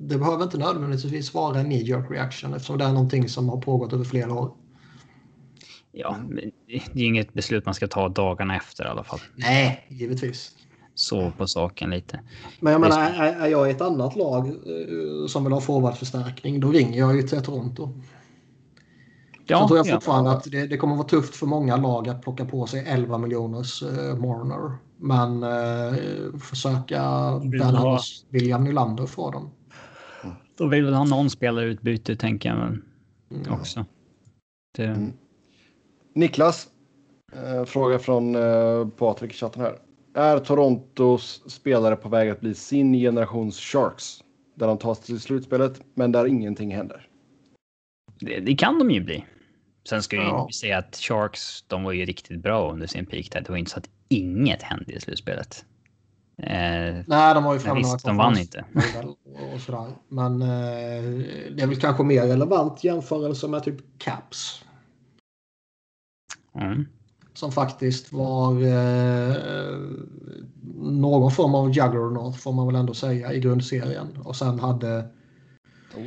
det 0.00 0.18
behöver 0.18 0.44
inte 0.44 0.58
nödvändigtvis 0.58 1.34
vara 1.34 1.58
en 1.58 1.64
knee 1.64 1.82
jerk 1.82 2.10
reaction 2.10 2.54
eftersom 2.54 2.78
det 2.78 2.84
är 2.84 2.92
någonting 2.92 3.28
som 3.28 3.48
har 3.48 3.60
pågått 3.60 3.92
över 3.92 4.04
flera 4.04 4.32
år. 4.34 4.56
Ja, 5.92 6.16
men 6.28 6.50
det 6.66 7.02
är 7.02 7.06
inget 7.06 7.32
beslut 7.32 7.64
man 7.64 7.74
ska 7.74 7.88
ta 7.88 8.08
dagarna 8.08 8.56
efter 8.56 8.84
i 8.84 8.88
alla 8.88 9.04
fall. 9.04 9.20
Nej, 9.36 9.86
givetvis. 9.88 10.56
Så 10.94 11.32
på 11.38 11.46
saken 11.46 11.90
lite. 11.90 12.20
Men 12.60 12.72
jag 12.72 12.80
menar, 12.80 13.00
är, 13.10 13.32
är 13.40 13.46
jag 13.48 13.68
i 13.68 13.70
ett 13.70 13.80
annat 13.80 14.16
lag 14.16 14.46
eh, 14.48 15.26
som 15.28 15.44
vill 15.44 15.52
ha 15.52 15.60
forwardförstärkning, 15.60 16.60
då 16.60 16.70
ringer 16.70 16.98
jag 16.98 17.16
ju 17.16 17.22
till 17.22 17.42
Toronto. 17.42 17.88
Ja, 19.46 19.58
så 19.60 19.66
tror 19.68 19.78
jag 19.78 19.86
ja. 19.86 19.94
fortfarande 19.94 20.30
att 20.30 20.44
det, 20.44 20.66
det 20.66 20.76
kommer 20.76 20.96
vara 20.96 21.08
tufft 21.08 21.36
för 21.36 21.46
många 21.46 21.76
lag 21.76 22.08
att 22.08 22.22
plocka 22.22 22.44
på 22.44 22.66
sig 22.66 22.84
11 22.86 23.18
miljoners 23.18 23.82
eh, 23.82 24.16
Marner. 24.16 24.76
Men 24.96 25.42
eh, 25.42 26.38
försöka 26.40 27.02
ha- 27.02 27.84
loss 27.84 28.26
William 28.28 28.64
Nylander 28.64 29.06
för 29.06 29.32
dem. 29.32 29.50
Då 30.58 30.66
vill 30.68 30.84
väl 30.84 30.94
ha 30.94 31.04
någon 31.04 31.30
spelarutbyte 31.30 32.16
tänker 32.16 32.48
jag 32.48 32.56
väl 32.56 32.78
Mm. 33.30 33.52
också. 33.52 33.84
Det, 34.76 34.84
Mm. 34.84 35.12
Niklas, 36.14 36.68
eh, 37.32 37.64
fråga 37.64 37.98
från 37.98 38.34
eh, 38.34 38.88
Patrik 38.88 39.32
i 39.32 39.34
chatten 39.34 39.62
här. 39.62 39.78
Är 40.14 40.38
Torontos 40.38 41.42
spelare 41.46 41.96
på 41.96 42.08
väg 42.08 42.30
att 42.30 42.40
bli 42.40 42.54
sin 42.54 42.92
generations 42.92 43.60
Sharks? 43.60 44.24
Där 44.54 44.66
de 44.66 44.78
tar 44.78 44.94
sig 44.94 45.04
till 45.04 45.20
slutspelet, 45.20 45.80
men 45.94 46.12
där 46.12 46.26
ingenting 46.26 46.74
händer. 46.74 47.08
det, 48.20 48.40
det 48.40 48.54
kan 48.54 48.78
de 48.78 48.90
ju 48.90 49.00
bli. 49.00 49.24
Sen 49.88 50.02
ska 50.02 50.16
jag 50.16 50.24
Ja. 50.24 50.46
ju 50.48 50.52
säga 50.52 50.78
att 50.78 50.96
Sharks, 50.96 51.62
de 51.68 51.82
var 51.82 51.92
ju 51.92 52.04
riktigt 52.04 52.42
bra 52.42 52.72
under 52.72 52.86
sin 52.86 53.06
peak 53.06 53.30
där. 53.32 53.40
Det 53.40 53.50
var 53.50 53.56
inte 53.56 53.70
så 53.70 53.78
att 53.78 53.88
inget 54.08 54.62
hände 54.62 54.92
i 54.92 55.00
slutspelet. 55.00 55.64
Eh, 56.38 56.94
Nej, 57.06 57.34
de 57.34 57.44
har 57.44 57.54
ju 57.54 57.60
fem 57.60 57.76
visst, 57.76 58.04
de 58.04 58.16
vann 58.16 58.38
inte. 58.38 58.64
Och 59.54 59.60
sådär. 59.60 59.92
Men 60.08 60.42
eh, 60.42 60.48
det 61.56 61.62
är 61.62 61.66
väl 61.66 61.80
kanske 61.80 62.02
mer 62.04 62.22
relevant 62.26 62.84
jämförelse 62.84 63.48
med 63.48 63.62
typ 63.64 63.98
Caps. 63.98 64.64
mm. 66.54 66.86
Som 67.34 67.52
faktiskt 67.52 68.12
var 68.12 68.52
eh, 68.52 69.36
någon 70.82 71.30
form 71.30 71.54
av 71.54 71.70
juggernaut 71.70 72.36
får 72.36 72.52
man 72.52 72.66
väl 72.66 72.76
ändå 72.76 72.94
säga 72.94 73.32
i 73.32 73.40
grundserien. 73.40 74.16
Och 74.24 74.36
sen 74.36 74.58
hade 74.58 75.08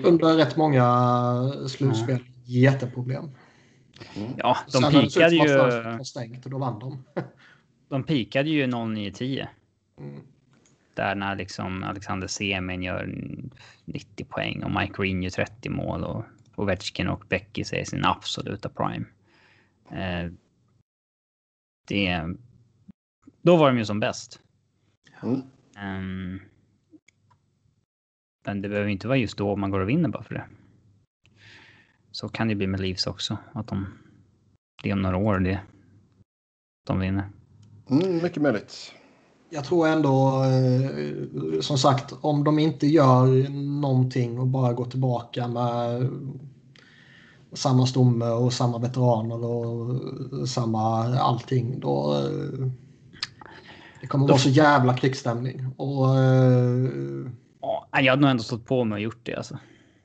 under 0.04 0.36
rätt 0.36 0.58
många 0.58 0.88
slutspel 1.68 2.20
jätteproblem. 2.46 3.32
Ja, 4.38 4.58
de 4.72 4.82
Sen 4.82 4.92
pikade 4.92 5.36
ju. 5.36 5.58
var 5.58 6.04
stängt 6.04 6.46
och 6.46 6.52
då 6.52 6.58
vann 6.58 6.80
de. 6.80 7.04
De 7.90 8.04
pikade 8.04 8.50
ju 8.50 8.66
09-10. 8.66 9.48
Mm. 10.00 10.22
Där 10.94 11.16
när 11.16 11.36
liksom 11.36 11.84
Alexander 11.84 12.28
Semin 12.28 12.84
gör 12.84 13.10
90 13.86 14.26
poäng 14.26 14.64
och 14.64 14.72
Mike 14.72 14.94
Green 14.98 15.24
gör 15.24 15.30
30 15.30 15.70
mål 15.70 16.04
och 16.04 16.24
Ovechkin 16.56 17.08
och 17.08 17.24
Becky 17.30 17.64
säger 17.64 17.86
sin 17.86 18.06
absoluta 18.06 18.70
prime. 18.70 19.06
Eh, 19.92 20.32
det... 21.86 22.24
Då 23.42 23.56
var 23.56 23.68
de 23.68 23.78
ju 23.78 23.86
som 23.86 24.00
bäst. 24.00 24.40
Mm. 25.24 25.42
Ehm, 25.78 26.40
men 28.46 28.62
det 28.62 28.70
behöver 28.70 28.90
inte 28.90 29.08
vara 29.08 29.18
just 29.18 29.38
då 29.38 29.56
man 29.56 29.72
går 29.72 29.80
och 29.80 29.90
vinner 29.90 30.10
bara 30.10 30.24
för 30.24 30.34
det. 30.34 30.46
Så 32.12 32.30
kan 32.30 32.48
det 32.48 32.56
bli 32.56 32.68
med 32.68 32.80
Leafs 32.80 33.08
också. 33.08 33.38
Att 33.54 33.68
de... 33.68 33.88
Det 34.84 34.90
är 34.90 34.94
om 34.94 35.02
några 35.02 35.18
år 35.18 35.40
det... 35.40 35.60
De 36.88 37.00
vinner. 37.00 37.30
Mm, 37.90 38.24
mycket 38.24 38.42
möjligt. 38.42 38.94
Jag 39.50 39.66
tror 39.66 39.88
ändå, 39.88 40.44
eh, 40.44 41.60
som 41.62 41.78
sagt, 41.78 42.14
om 42.22 42.44
de 42.44 42.60
inte 42.60 42.88
gör 42.88 43.50
någonting 43.82 44.40
och 44.40 44.48
bara 44.48 44.74
går 44.74 44.86
tillbaka 44.86 45.48
med 45.48 46.10
samma 47.56 47.86
stomme 47.86 48.26
och 48.26 48.54
samma 48.54 48.78
veteraner 48.78 49.46
och 49.46 50.50
samma 50.50 51.18
allting, 51.18 51.80
då 51.80 52.14
eh, 52.14 52.68
det 54.02 54.08
kommer 54.08 54.28
vara 54.28 54.38
så 54.38 54.50
jävla 54.50 54.98
krigsstämning. 54.98 55.66
Och, 55.78 56.20
eh, 56.20 56.90
Ja, 57.62 57.88
jag 57.92 58.12
hade 58.12 58.22
nog 58.22 58.30
ändå 58.30 58.44
stått 58.44 58.66
på 58.66 58.84
mig 58.84 58.96
och 58.96 59.02
gjort 59.02 59.20
det 59.24 59.36
alltså. 59.36 59.58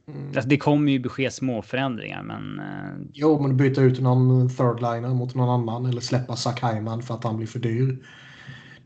mm, 0.09 0.27
Alltså, 0.27 0.49
det 0.49 0.57
kommer 0.57 0.93
ju 0.93 1.09
ske 1.09 1.31
små 1.31 1.63
förändringar, 1.63 2.23
men 2.23 2.61
eh, 2.61 3.09
jo, 3.13 3.43
men 3.43 3.57
byta 3.57 3.81
ut 3.81 4.01
någon 4.01 4.49
third-liner 4.49 5.15
mot 5.15 5.35
någon 5.35 5.49
annan 5.61 5.87
eller 5.87 6.01
släppa 6.01 6.37
Zach 6.37 6.63
Hyman 6.63 7.03
för 7.03 7.15
att 7.15 7.25
han 7.25 7.37
blir 7.37 7.47
för 7.47 7.59
dyr. 7.59 8.07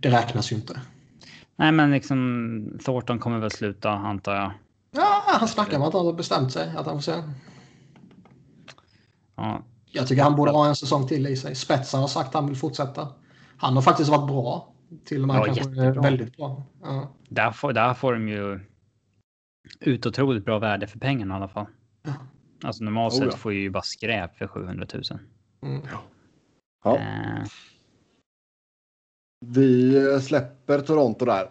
Det 0.00 0.10
räknas 0.10 0.52
ju 0.52 0.56
inte. 0.56 0.80
Nej, 1.56 1.72
men 1.72 1.90
liksom 1.90 2.78
Thornton 2.84 3.18
kommer 3.18 3.38
väl 3.38 3.50
sluta 3.50 3.90
antar 3.90 4.34
jag. 4.34 4.52
Ja, 4.96 5.22
han 5.26 5.48
snackar 5.48 5.76
om 5.76 5.82
att 5.82 5.94
han 5.94 6.06
har 6.06 6.12
bestämt 6.12 6.52
sig. 6.52 6.72
Att 6.76 6.86
han 6.86 6.94
får 6.94 7.02
se. 7.02 7.22
Ja, 9.36 9.62
Jag 9.86 10.06
tycker 10.09 10.23
han 10.23 10.36
borde 10.36 10.51
ha 10.51 10.69
en 10.69 10.77
säsong 10.77 11.06
till 11.09 11.27
i 11.27 11.36
sig. 11.36 11.55
Spetsen 11.55 12.01
har 12.01 12.09
sagt 12.09 12.28
att 12.28 12.35
han 12.35 12.47
vill 12.47 12.56
fortsätta. 12.56 13.09
Han 13.56 13.74
har 13.74 13.82
faktiskt 13.82 14.11
varit 14.11 14.27
bra. 14.27 14.70
Till 15.05 15.23
och 15.23 15.28
med 15.28 15.36
Ja, 15.36 15.44
kanske 15.44 15.62
jättebra. 15.65 16.02
väldigt 16.02 16.36
bra. 16.36 16.62
Ja. 16.82 17.09
där, 17.28 17.51
får, 17.51 17.73
där 17.73 17.94
får 17.94 18.12
de 18.12 18.28
ju 18.28 18.61
ut 19.81 20.06
otroligt 20.06 20.44
bra 20.44 20.59
värde 20.59 20.86
för 20.86 20.98
pengarna 20.98 21.35
i 21.35 21.36
alla 21.36 21.48
fall. 21.48 21.66
Ja. 22.02 22.12
Alltså 22.65 22.85
normalt 22.85 23.15
Oh, 23.15 23.19
sett 23.19 23.28
ja. 23.31 23.36
får 23.36 23.52
ju 23.52 23.70
bara 23.70 23.82
skräp 23.82 24.36
för 24.36 24.47
700 24.47 24.86
000. 24.94 25.02
Mm. 25.62 25.86
Ja. 26.85 26.97
Eh, 26.97 27.44
Vi 29.47 29.97
eh, 30.12 30.20
släpper 30.20 30.81
Toronto 30.81 31.24
där. 31.24 31.51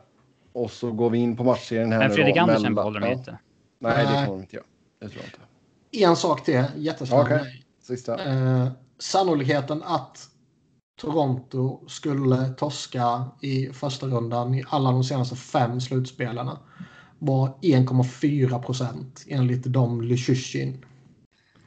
Och 0.54 0.72
så 0.72 0.92
går 0.92 1.10
vi 1.10 1.18
in 1.18 1.38
på 1.38 1.44
matchserien 1.44 1.92
här 1.92 2.00
men 2.00 2.12
Fredrik 2.12 2.38
Andersen 2.38 2.76
behåller 2.76 3.00
de 3.00 3.12
inte. 3.12 3.40
Nej, 3.80 4.06
det 4.06 4.12
kommer 4.14 4.26
de 4.28 4.40
inte 4.42 4.56
göra. 4.56 4.66
Det 5.00 5.10
tror 5.10 5.22
jag 5.22 5.28
inte. 5.28 6.08
En 6.10 6.16
sak 6.16 6.44
till, 6.44 6.64
jättesnabb 6.76 7.22
Okej. 7.26 7.63
Sista. 7.84 8.24
Eh, 8.26 8.72
sannolikheten 9.00 9.84
att 9.84 10.30
Toronto 11.02 11.88
skulle 11.88 12.50
torska 12.50 13.26
i 13.42 13.66
första 13.74 14.08
rundan 14.08 14.54
i 14.54 14.64
alla 14.68 14.92
de 14.92 15.04
senaste 15.04 15.36
fem 15.36 15.82
slutspelarna 15.82 16.60
var 17.20 17.58
1,4 17.62 18.62
procent 18.64 19.26
enligt 19.28 19.64
Dom 19.64 20.02
Lyshushin 20.02 20.86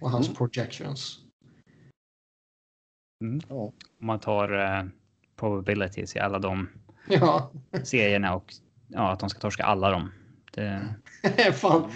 och 0.01 0.11
hans 0.11 0.27
Mm. 0.27 0.37
projections. 0.37 1.19
Ja. 3.49 3.55
Om 3.55 3.73
man 4.07 4.21
tar 4.21 4.59
eh, 4.79 4.85
probabilities 5.37 6.17
i 6.17 6.19
alla 6.19 6.39
de 6.39 6.69
Ja, 7.09 7.51
serierna 7.83 8.35
och 8.35 8.55
ja, 8.89 9.13
att 9.13 9.21
de 9.21 9.31
ska 9.31 9.41
torska 9.41 9.65
alla 9.65 9.91
dem. 9.91 10.13
Det, 10.53 10.97
fan. 11.55 11.91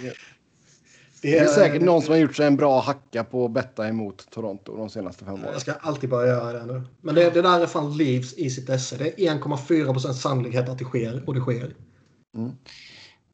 Det 1.21 1.37
är 1.37 1.47
säkert 1.47 1.81
någon 1.81 2.01
som 2.01 2.11
har 2.11 2.19
gjort 2.19 2.35
sig 2.35 2.47
en 2.47 2.57
bra 2.57 2.79
hacka 2.79 3.23
på 3.23 3.45
att 3.45 3.51
betta 3.51 3.87
emot 3.87 4.27
Toronto 4.31 4.77
de 4.77 4.89
senaste 4.89 5.25
fem 5.25 5.33
åren. 5.33 5.45
Jag 5.51 5.61
ska 5.61 5.73
alltid 5.73 6.09
bara 6.09 6.27
göra 6.27 6.59
det 6.59 6.73
nu. 6.73 6.81
Men 7.01 7.15
det, 7.15 7.33
det 7.33 7.41
där 7.41 7.59
är 7.59 7.65
fan 7.65 7.97
Leaves 7.97 8.37
i 8.37 8.49
sitt 8.49 8.69
esse. 8.69 8.97
Det 8.97 9.27
är 9.27 9.35
1,4 9.35 9.91
procent 9.91 10.15
sannolikhet 10.15 10.69
att 10.69 10.77
det 10.77 10.85
sker 10.85 11.23
och 11.27 11.33
det 11.33 11.41
sker. 11.41 11.75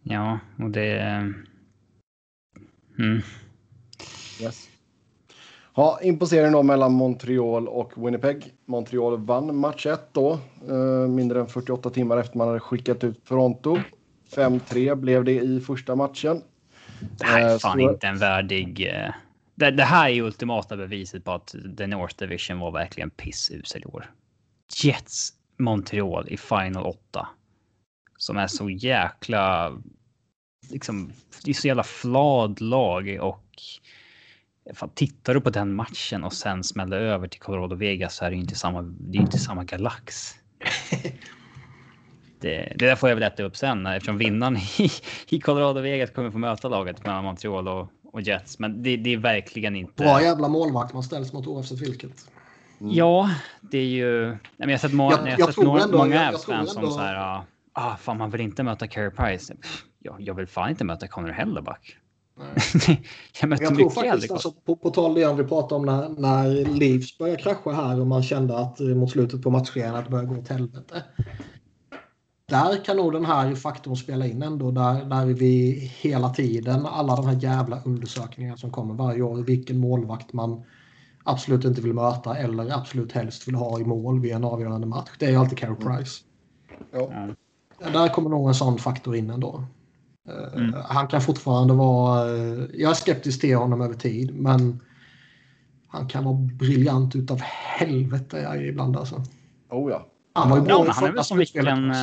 ja, 0.03 0.39
och 0.59 0.69
det... 0.69 0.99
Mm. 2.99 3.21
Yes. 4.41 4.69
Ja, 5.75 5.99
serien 6.27 6.53
då 6.53 6.63
mellan 6.63 6.93
Montreal 6.93 7.67
och 7.67 8.05
Winnipeg. 8.05 8.53
Montreal 8.65 9.17
vann 9.17 9.57
match 9.57 9.85
1 9.85 10.09
då, 10.11 10.39
eh, 10.69 11.07
mindre 11.07 11.39
än 11.39 11.47
48 11.47 11.89
timmar 11.89 12.17
efter 12.17 12.37
man 12.37 12.47
hade 12.47 12.59
skickat 12.59 13.03
ut 13.03 13.25
Toronto. 13.25 13.77
5-3 14.35 14.95
blev 14.95 15.23
det 15.23 15.41
i 15.41 15.59
första 15.59 15.95
matchen. 15.95 16.41
Det 16.99 17.25
här 17.25 17.41
är 17.41 17.53
Eh, 17.53 17.59
fan 17.59 17.73
så- 17.77 17.91
inte 17.91 18.07
en 18.07 18.17
värdig... 18.17 18.87
eh, 18.87 19.11
Det, 19.55 19.71
det 19.71 19.83
här 19.83 20.05
är 20.09 20.13
ju 20.13 20.21
ultimata 20.21 20.77
beviset 20.77 21.23
på 21.23 21.31
att 21.31 21.55
The 21.77 21.87
North 21.87 22.15
Division 22.17 22.59
var 22.59 22.71
verkligen 22.71 23.09
pissusel 23.09 23.81
i 23.81 23.85
år. 23.85 24.11
Jets 24.83 25.33
Montreal 25.57 26.29
i 26.29 26.37
Final 26.37 26.85
8. 26.85 27.27
Som 28.17 28.37
är 28.37 28.47
så 28.47 28.69
jäkla... 28.69 29.71
Liksom, 30.69 31.11
det 31.43 31.51
är 31.51 31.53
så 31.55 31.67
jävla 31.67 31.83
flad 31.83 32.61
lag 32.61 33.17
och... 33.21 33.43
Fan, 34.73 34.89
tittar 34.95 35.33
du 35.33 35.41
på 35.41 35.49
den 35.49 35.73
matchen 35.75 36.23
och 36.23 36.33
sen 36.33 36.63
smäller 36.63 36.97
över 36.99 37.27
till 37.27 37.39
Colorado 37.39 37.75
Vegas 37.75 38.15
så 38.15 38.25
är 38.25 38.29
det 38.29 38.35
ju 38.35 38.41
inte 38.41 38.55
samma, 38.55 38.81
det 38.81 39.17
är 39.17 39.21
inte 39.21 39.37
samma 39.37 39.63
galax. 39.63 40.35
Det, 42.39 42.73
det 42.75 42.85
där 42.85 42.95
får 42.95 43.09
jag 43.09 43.15
väl 43.15 43.23
äta 43.23 43.43
upp 43.43 43.55
sen 43.57 43.85
eftersom 43.85 44.17
vinnaren 44.17 44.57
i, 44.77 44.89
i 45.29 45.39
Colorado 45.39 45.81
Vegas 45.81 46.09
kommer 46.11 46.31
få 46.31 46.37
möta 46.37 46.69
laget 46.69 47.03
mellan 47.05 47.23
Montreal 47.23 47.67
och, 47.67 47.87
och 48.13 48.21
Jets. 48.21 48.59
Men 48.59 48.83
det, 48.83 48.97
det 48.97 49.13
är 49.13 49.17
verkligen 49.17 49.75
inte. 49.75 50.03
Bra 50.03 50.21
jävla 50.21 50.47
målvakt 50.47 50.93
man 50.93 51.03
ställs 51.03 51.33
mot 51.33 51.47
oavsett 51.47 51.81
vilket. 51.81 52.11
Ja, 52.79 53.29
det 53.61 53.77
är 53.77 53.85
ju. 53.85 54.25
Nej, 54.27 54.37
men 54.57 54.69
jag 54.69 54.73
har 54.77 54.79
sett, 54.79 54.93
må, 54.93 55.11
Jag- 55.11 55.27
jag, 55.27 55.39
jag 55.39 55.53
sett 55.53 55.65
må, 55.65 55.77
ändå- 55.77 55.97
många 55.97 56.15
jag- 56.15 56.23
jag 56.25 56.33
Avs-fans 56.33 56.73
som 56.73 56.91
så 56.91 56.99
här. 56.99 57.15
ah, 57.15 57.43
Ah, 57.79 57.95
fan, 57.97 58.17
man 58.17 58.29
vill 58.29 58.41
inte 58.41 58.63
möta 58.63 58.87
Carey 58.87 59.09
Price. 59.09 59.55
Pff, 59.55 59.83
Jag, 59.99 60.15
jag 60.19 60.33
vill 60.33 60.47
fan 60.47 60.69
inte 60.69 60.83
möta 60.83 61.07
Connor 61.07 61.29
Helleback. 61.29 61.97
jag 63.41 63.49
mötte 63.49 63.63
Jag 63.63 63.75
tror 63.77 63.89
faktiskt, 63.89 64.31
alltså, 64.31 64.51
på, 64.51 64.75
på 64.75 64.89
tal 64.89 65.13
det 65.15 65.25
om 65.25 65.37
vi 65.37 65.43
pratade 65.43 65.75
om 65.75 65.85
när, 65.85 66.09
när 66.09 66.65
Leafs 66.79 67.17
började 67.17 67.41
krascha 67.41 67.71
här 67.71 67.99
och 67.99 68.07
man 68.07 68.23
kände 68.23 68.57
att 68.57 68.79
mot 68.79 69.11
slutet 69.11 69.41
på 69.43 69.49
matchserien 69.49 69.95
att 69.95 70.05
det 70.05 70.11
började 70.11 70.27
gå 70.35 70.41
åt 70.41 70.47
helvete. 70.49 71.03
Där 72.49 72.85
kan 72.85 72.97
nog 72.97 73.13
den 73.13 73.25
här 73.25 73.55
faktorn 73.55 73.95
spela 73.95 74.25
in 74.27 74.41
ändå. 74.43 74.71
Där, 74.71 75.05
där 75.05 75.25
vi 75.25 75.71
hela 76.01 76.29
tiden, 76.29 76.85
alla 76.85 77.15
de 77.15 77.25
här 77.25 77.35
jävla 77.43 77.81
undersökningarna 77.85 78.57
som 78.57 78.71
kommer 78.71 78.93
varje 78.93 79.21
år, 79.21 79.37
vilken 79.37 79.77
målvakt 79.77 80.33
man 80.33 80.63
absolut 81.23 81.65
inte 81.65 81.81
vill 81.81 81.93
möta 81.93 82.37
eller 82.37 82.73
absolut 82.73 83.11
helst 83.11 83.47
vill 83.47 83.55
ha 83.55 83.79
i 83.79 83.83
mål 83.83 84.19
vid 84.19 84.31
en 84.31 84.43
avgörande 84.43 84.87
match. 84.87 85.09
Det 85.19 85.25
är 85.25 85.29
ju 85.29 85.35
alltid 85.37 85.57
Carey 85.57 85.75
Price. 85.75 86.23
Ja. 86.91 87.11
Ja. 87.79 87.89
Där 87.89 88.07
kommer 88.13 88.29
nog 88.29 88.47
en 88.47 88.55
sån 88.55 88.77
faktor 88.77 89.15
in 89.15 89.29
ändå. 89.29 89.63
Eh, 90.27 90.57
Mm. 90.61 90.75
Han 90.85 91.07
kan 91.07 91.21
fortfarande 91.21 91.73
vara... 91.73 92.35
eh, 92.35 92.65
Jag 92.73 92.91
är 92.91 92.95
skeptisk 92.95 93.41
till 93.41 93.55
honom 93.57 93.81
över 93.81 93.93
tid, 93.95 94.35
men 94.35 94.81
han 95.87 96.07
kan 96.07 96.23
vara 96.23 96.35
briljant 96.35 97.15
utav 97.15 97.39
helvete 97.41 98.63
ibland 98.69 98.97
alltså. 98.97 99.21
Oh 99.69 99.91
ja. 99.91 100.07
Han 100.37 100.49
var 100.49 100.57
ju 100.57 100.63
bra 100.63 100.85
Ja, 100.85 100.91
han 100.91 101.03
är 101.09 101.11
väl 101.11 101.23
som 101.23 101.37
vilken. 101.37 101.67
eh, 101.67 101.95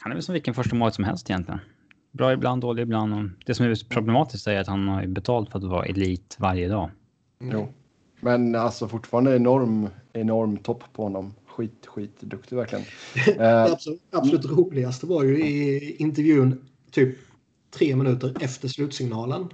Han 0.00 0.10
är 0.10 0.12
väl 0.12 0.22
som 0.22 0.32
vilken 0.32 0.54
första 0.54 0.76
målet 0.76 0.94
som 0.94 1.04
helst 1.04 1.30
egentligen. 1.30 1.60
Bra 2.12 2.32
ibland, 2.32 2.62
dålig 2.62 2.82
ibland. 2.82 3.14
Och 3.14 3.44
det 3.46 3.54
som 3.54 3.66
är 3.66 3.88
problematiskt 3.88 4.46
är 4.46 4.60
att 4.60 4.66
han 4.66 4.88
har 4.88 5.06
betalt 5.06 5.50
för 5.50 5.58
att 5.58 5.64
vara 5.64 5.84
elit 5.84 6.36
varje 6.38 6.68
dag. 6.68 6.90
Jo. 7.40 7.68
Men 8.20 8.54
alltså 8.54 8.88
fortfarande 8.88 9.36
enorm, 9.36 9.88
enorm 10.12 10.56
topp 10.56 10.84
på 10.92 11.02
honom. 11.02 11.34
Skit, 11.46 11.86
skit 11.86 12.20
duktig 12.20 12.56
verkligen. 12.56 12.84
Det 13.14 13.30
Eh, 13.40 13.72
absolut, 13.72 14.02
absolut 14.12 14.44
roligaste 14.44 15.06
var 15.06 15.24
ju 15.24 15.44
i 15.46 15.96
intervjun 15.96 16.68
typ 16.90 17.18
tre 17.74 17.96
minuter 17.96 18.36
efter 18.40 18.68
slutsignalen. 18.68 19.48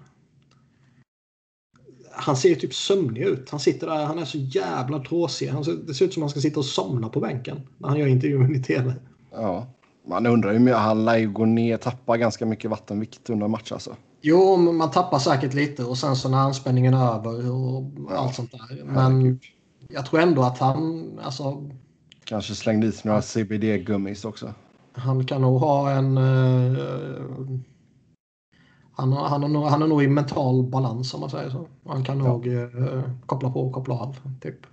Han 2.18 2.36
ser 2.36 2.48
ju 2.48 2.54
typ 2.54 2.74
sömnig 2.74 3.22
ut. 3.22 3.50
Han 3.50 3.60
sitter 3.60 3.86
där, 3.86 4.04
han 4.04 4.18
är 4.18 4.24
så 4.24 4.38
jävla 4.38 4.98
tråsig. 4.98 5.48
Han 5.48 5.64
ser, 5.64 5.72
det 5.72 5.94
ser 5.94 6.04
ut 6.04 6.14
som 6.14 6.22
att 6.22 6.24
han 6.24 6.30
ska 6.30 6.40
sitta 6.40 6.60
och 6.60 6.66
somna 6.66 7.08
på 7.08 7.20
bänken 7.20 7.60
när 7.78 7.88
han 7.88 7.98
gör 7.98 8.06
intervjun 8.06 8.56
i 8.56 8.62
tv. 8.62 8.94
ja. 9.32 9.66
Man 10.08 10.26
undrar 10.26 10.52
ju, 10.52 10.72
han 10.72 11.04
lär 11.04 11.16
ju 11.16 11.30
gå 11.30 11.44
ner, 11.44 11.76
tappa 11.76 12.16
ganska 12.16 12.46
mycket 12.46 12.70
vattenvikt 12.70 13.30
under 13.30 13.48
match 13.48 13.72
alltså. 13.72 13.96
Jo, 14.22 14.56
man 14.56 14.90
tappar 14.90 15.18
säkert 15.18 15.54
lite 15.54 15.84
och 15.84 15.98
sen 15.98 16.16
så 16.16 16.28
när 16.28 16.38
anspänningen 16.38 16.94
är 16.94 17.14
över 17.14 17.50
och 17.50 17.84
allt 18.10 18.34
sånt 18.34 18.52
där. 18.52 18.84
Men 18.84 19.40
jag 19.88 20.06
tror 20.06 20.20
ändå 20.20 20.42
att 20.42 20.58
han, 20.58 21.10
alltså, 21.22 21.70
Kanske 22.24 22.54
slängde 22.54 22.86
i 22.86 22.92
sig 22.92 23.02
några 23.08 23.22
CBD-gummis 23.22 24.24
också. 24.24 24.54
han 24.92 25.24
kan 25.26 25.40
nog 25.42 25.60
ha 25.60 25.90
en... 25.90 26.16
eh, 26.16 26.78
han, 28.96 29.12
har- 29.12 29.28
han, 29.28 29.42
har 29.42 29.48
nog- 29.48 29.66
han 29.68 29.82
är 29.82 29.86
nog 29.86 30.02
i 30.02 30.08
mental 30.08 30.62
balans 30.62 31.14
om 31.14 31.20
man 31.20 31.30
säger 31.30 31.50
så. 31.50 31.66
Han 31.86 32.04
kan 32.04 32.18
nog 32.18 32.46
eh, 32.46 33.02
koppla 33.26 33.50
på 33.50 33.60
och 33.60 33.72
koppla 33.72 33.94
av. 33.94 34.16
Typ. 34.40 34.66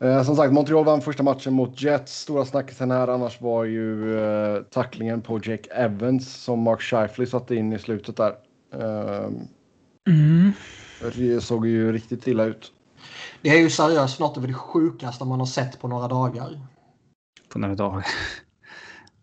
Eh, 0.00 0.22
som 0.22 0.36
sagt, 0.36 0.52
Montreal 0.52 0.84
vann 0.84 1.00
första 1.00 1.22
matchen 1.22 1.52
mot 1.54 1.82
Jets. 1.82 2.20
Stora 2.20 2.44
snackisen 2.44 2.90
här 2.90 3.08
annars 3.08 3.40
var 3.40 3.64
ju 3.64 4.18
eh, 4.18 4.62
tacklingen 4.62 5.20
på 5.22 5.36
Jake 5.38 5.70
Evans 5.70 6.42
som 6.44 6.60
Mark 6.62 6.80
Scheifele 6.80 7.26
satte 7.26 7.54
in 7.54 7.72
i 7.72 7.78
slutet 7.78 8.16
där. 8.16 8.34
Eh, 8.74 9.30
det 11.16 11.40
såg 11.40 11.66
ju 11.66 11.92
riktigt 11.92 12.26
illa 12.26 12.44
ut. 12.44 12.72
Det 13.42 13.48
är 13.48 13.58
ju 13.58 13.70
seriöst 13.70 14.20
något 14.20 14.36
av 14.36 14.46
det 14.46 14.54
sjukaste 14.54 15.24
man 15.24 15.38
har 15.38 15.46
sett 15.46 15.80
på 15.80 15.88
några 15.88 16.08
dagar. 16.08 16.60
På 17.48 17.58
några 17.58 17.74
dagar. 17.74 18.06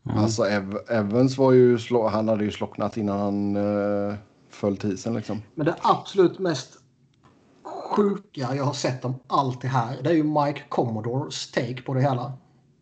Mm. 0.05 0.17
Alltså 0.17 0.43
Ev 0.43 0.77
Evans 0.89 1.37
var 1.37 1.51
ju, 1.51 1.77
han 2.11 2.27
hade 2.27 2.43
ju 2.43 2.51
slocknat 2.51 2.97
innan 2.97 3.19
han 3.19 3.55
eh, 3.55 4.15
föll 4.49 4.77
till 4.77 4.91
isen 4.93 5.13
liksom. 5.13 5.41
Men 5.55 5.65
det 5.65 5.75
absolut 5.81 6.39
mest 6.39 6.69
sjuka 7.63 8.55
jag 8.55 8.63
har 8.63 8.73
sett 8.73 9.05
om 9.05 9.15
allt 9.27 9.61
det 9.61 9.67
här, 9.67 9.97
det 10.03 10.09
är 10.09 10.13
ju 10.13 10.23
Mike 10.23 10.61
Commodores 10.69 11.51
take 11.51 11.81
på 11.81 11.93
det 11.93 12.01
hela. 12.01 12.33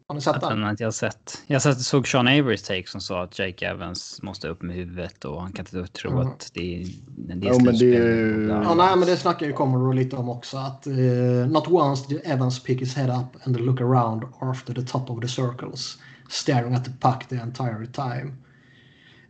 Har 0.07 0.15
ni 0.15 0.21
sett 0.21 0.41
den? 0.41 0.49
Den 0.49 0.63
har 0.63 0.69
inte 0.71 0.83
jag 0.83 0.93
sett. 0.93 1.43
Jag 1.47 1.61
sett, 1.61 1.79
såg 1.81 2.07
Sean 2.07 2.27
Averys 2.27 2.63
take 2.63 2.83
som 2.87 3.01
sa 3.01 3.23
att 3.23 3.39
Jake 3.39 3.67
Evans 3.67 4.19
måste 4.23 4.47
upp 4.47 4.61
med 4.61 4.75
huvudet 4.75 5.25
och 5.25 5.41
han 5.41 5.51
kan 5.51 5.65
inte 5.65 5.91
tro 5.93 6.11
Mm. 6.11 6.27
att 6.27 6.51
det 6.53 6.81
är, 6.81 6.87
det 7.17 7.47
är 7.47 7.51
Jo, 7.53 7.57
men 7.65 7.65
det 7.65 7.71
är 7.71 7.77
slutspel. 7.77 7.89
ju- 7.89 8.47
Ja. 8.49 8.63
Ja, 8.63 8.73
nej, 8.75 8.95
men 8.97 9.07
det 9.07 9.17
snackar 9.17 9.45
ju 9.45 9.53
Commodore 9.53 9.95
lite 9.95 10.15
om 10.15 10.29
också. 10.29 10.57
Att 10.57 10.87
uh, 10.87 11.47
not 11.47 11.67
once 11.67 12.05
did 12.09 12.21
Evans 12.23 12.63
pick 12.63 12.81
his 12.81 12.95
head 12.95 13.19
up 13.19 13.41
and 13.47 13.59
look 13.61 13.81
around 13.81 14.23
after 14.39 14.73
the 14.73 14.81
top 14.81 15.09
of 15.09 15.21
the 15.21 15.27
circles, 15.27 15.97
staring 16.27 16.75
at 16.75 16.83
the 16.83 16.91
puck 16.91 17.27
the 17.29 17.41
entire 17.41 17.85
time. 17.85 18.43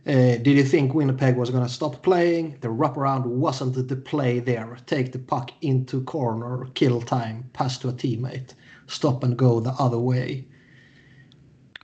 Uh, 0.06 0.36
did 0.36 0.46
he 0.46 0.62
think 0.62 0.92
Winnipeg 0.92 1.36
was 1.36 1.50
going 1.50 1.62
to 1.62 1.72
stop 1.72 2.02
playing? 2.02 2.58
The 2.60 2.68
wraparound 2.68 3.24
wasn't 3.24 3.88
the 3.88 3.96
play 3.96 4.38
there. 4.38 4.76
Take 4.86 5.12
the 5.12 5.18
puck 5.18 5.50
into 5.62 6.04
corner, 6.04 6.66
kill 6.74 7.00
time, 7.00 7.48
pass 7.54 7.78
to 7.78 7.88
a 7.88 7.92
teammate, 7.92 8.52
stop 8.86 9.24
and 9.24 9.36
go 9.36 9.60
the 9.60 9.74
other 9.78 9.98
way. 9.98 10.44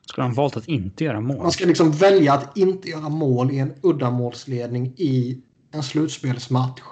Skulle 0.07 0.25
han 0.25 0.35
valt 0.35 0.57
att 0.57 0.69
inte 0.69 1.05
göra 1.05 1.21
mål? 1.21 1.39
Man 1.39 1.53
ska 1.53 1.67
liksom 1.67 1.93
välja 1.93 2.33
att 2.33 2.57
inte 2.57 2.89
göra 2.89 3.09
mål 3.09 3.51
i 3.51 3.59
en 3.59 3.75
uddamålsledning 3.83 4.87
i 4.97 5.43
en 5.73 5.83
slutspelsmatch. 5.83 6.83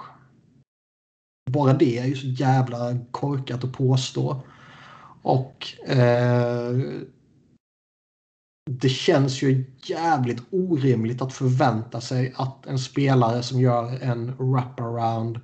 Bara 1.51 1.73
det 1.73 1.97
är 1.97 2.05
ju 2.05 2.15
så 2.15 2.27
jävla 2.27 2.97
korkat 3.11 3.63
att 3.63 3.73
påstå. 3.73 4.41
Och 5.21 5.67
eh, 5.87 6.75
det 8.69 8.89
känns 8.89 9.41
ju 9.41 9.65
jävligt 9.83 10.43
orimligt 10.51 11.21
att 11.21 11.33
förvänta 11.33 12.01
sig 12.01 12.33
att 12.37 12.65
en 12.65 12.79
spelare 12.79 13.43
som 13.43 13.61
gör 13.61 14.03
en 14.03 14.35
wraparound 14.37 15.39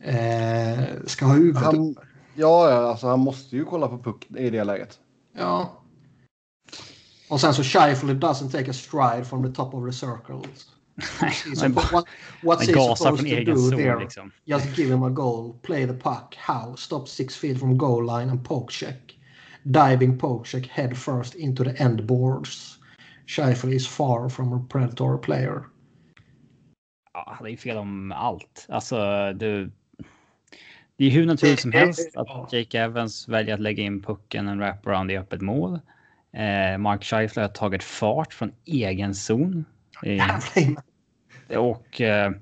eh, 0.00 0.84
ska 1.06 1.24
ha 1.26 1.34
huvudet 1.34 1.62
Han, 1.62 1.96
ja, 2.34 2.70
ja, 2.70 2.90
alltså 2.90 3.06
han 3.06 3.20
måste 3.20 3.56
ju 3.56 3.64
kolla 3.64 3.88
på 3.88 3.98
puck 3.98 4.26
i 4.36 4.50
det 4.50 4.64
läget. 4.64 4.98
Ja. 5.36 5.82
Och 7.28 7.40
sen 7.40 7.54
så 7.54 7.62
Scheifele 7.62 8.12
doesn't 8.14 8.50
take 8.50 8.70
a 8.70 8.74
stride 8.74 9.24
from 9.24 9.42
the 9.42 9.52
top 9.52 9.74
of 9.74 9.86
the 9.86 9.92
circles. 9.92 10.70
Nej, 11.62 11.68
what, 11.70 12.06
what's 12.42 12.58
han 12.58 12.66
he 12.66 12.72
gasar 12.72 12.94
supposed 12.94 13.18
från 13.18 13.30
to 13.30 13.36
egen 13.36 13.54
do 13.54 13.60
zon 13.60 13.78
there? 13.78 14.00
liksom. 14.00 14.32
Just 14.44 14.78
give 14.78 14.94
him 14.94 15.02
a 15.02 15.10
goal, 15.10 15.58
play 15.62 15.86
the 15.86 15.92
puck, 15.92 16.34
how, 16.38 16.76
stop 16.76 17.08
six 17.08 17.36
feet 17.36 17.58
from 17.58 17.78
goal 17.78 18.06
line 18.06 18.30
and 18.30 18.44
poke 18.44 18.72
check. 18.72 19.05
Diving 19.70 20.18
poke 20.18 20.46
check 20.46 20.66
head 20.66 20.96
first 20.96 21.34
into 21.34 21.64
the 21.64 21.82
end 21.82 22.06
boards. 22.06 22.78
Scheifele 23.26 23.74
is 23.74 23.86
far 23.86 24.28
from 24.28 24.52
a 24.52 24.66
predator 24.68 25.18
player. 25.18 25.64
Ja, 27.12 27.34
han 27.36 27.46
är 27.46 27.50
ju 27.50 27.56
fel 27.56 27.76
om 27.76 28.12
allt. 28.12 28.66
Alltså, 28.68 28.96
du. 29.32 29.70
Det 30.96 31.04
är 31.04 31.10
hur 31.10 31.26
naturligt 31.26 31.60
som 31.60 31.72
helst 31.72 32.16
att 32.16 32.52
Jake 32.52 32.80
Evans 32.80 33.28
väljer 33.28 33.54
att 33.54 33.60
lägga 33.60 33.82
in 33.82 34.02
pucken 34.02 34.48
en 34.48 34.58
wraparound 34.58 35.10
i 35.10 35.18
öppet 35.18 35.40
mål. 35.40 35.80
Eh, 36.32 36.78
Mark 36.78 37.04
Scheifele 37.04 37.44
har 37.44 37.48
tagit 37.48 37.82
fart 37.82 38.34
från 38.34 38.52
egen 38.64 39.14
zon. 39.14 39.64
Eh, 40.02 41.58
och 41.58 42.00
eh, 42.00 42.32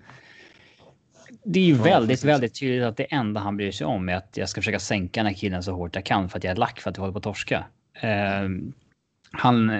det 1.44 1.60
är 1.60 1.64
ju 1.64 1.74
väldigt, 1.74 2.24
väldigt 2.24 2.60
tydligt 2.60 2.84
att 2.84 2.96
det 2.96 3.04
enda 3.04 3.40
han 3.40 3.56
bryr 3.56 3.72
sig 3.72 3.86
om 3.86 4.08
är 4.08 4.14
att 4.14 4.36
jag 4.36 4.48
ska 4.48 4.60
försöka 4.60 4.78
sänka 4.78 5.20
den 5.20 5.26
här 5.26 5.34
killen 5.34 5.62
så 5.62 5.72
hårt 5.72 5.94
jag 5.94 6.04
kan 6.04 6.28
för 6.28 6.38
att 6.38 6.44
jag 6.44 6.50
är 6.50 6.56
lack 6.56 6.80
för 6.80 6.90
att 6.90 6.96
jag 6.96 7.02
håller 7.02 7.12
på 7.12 7.18
att 7.18 7.22
torska. 7.22 7.64
Eh, 8.00 8.48
han 9.30 9.70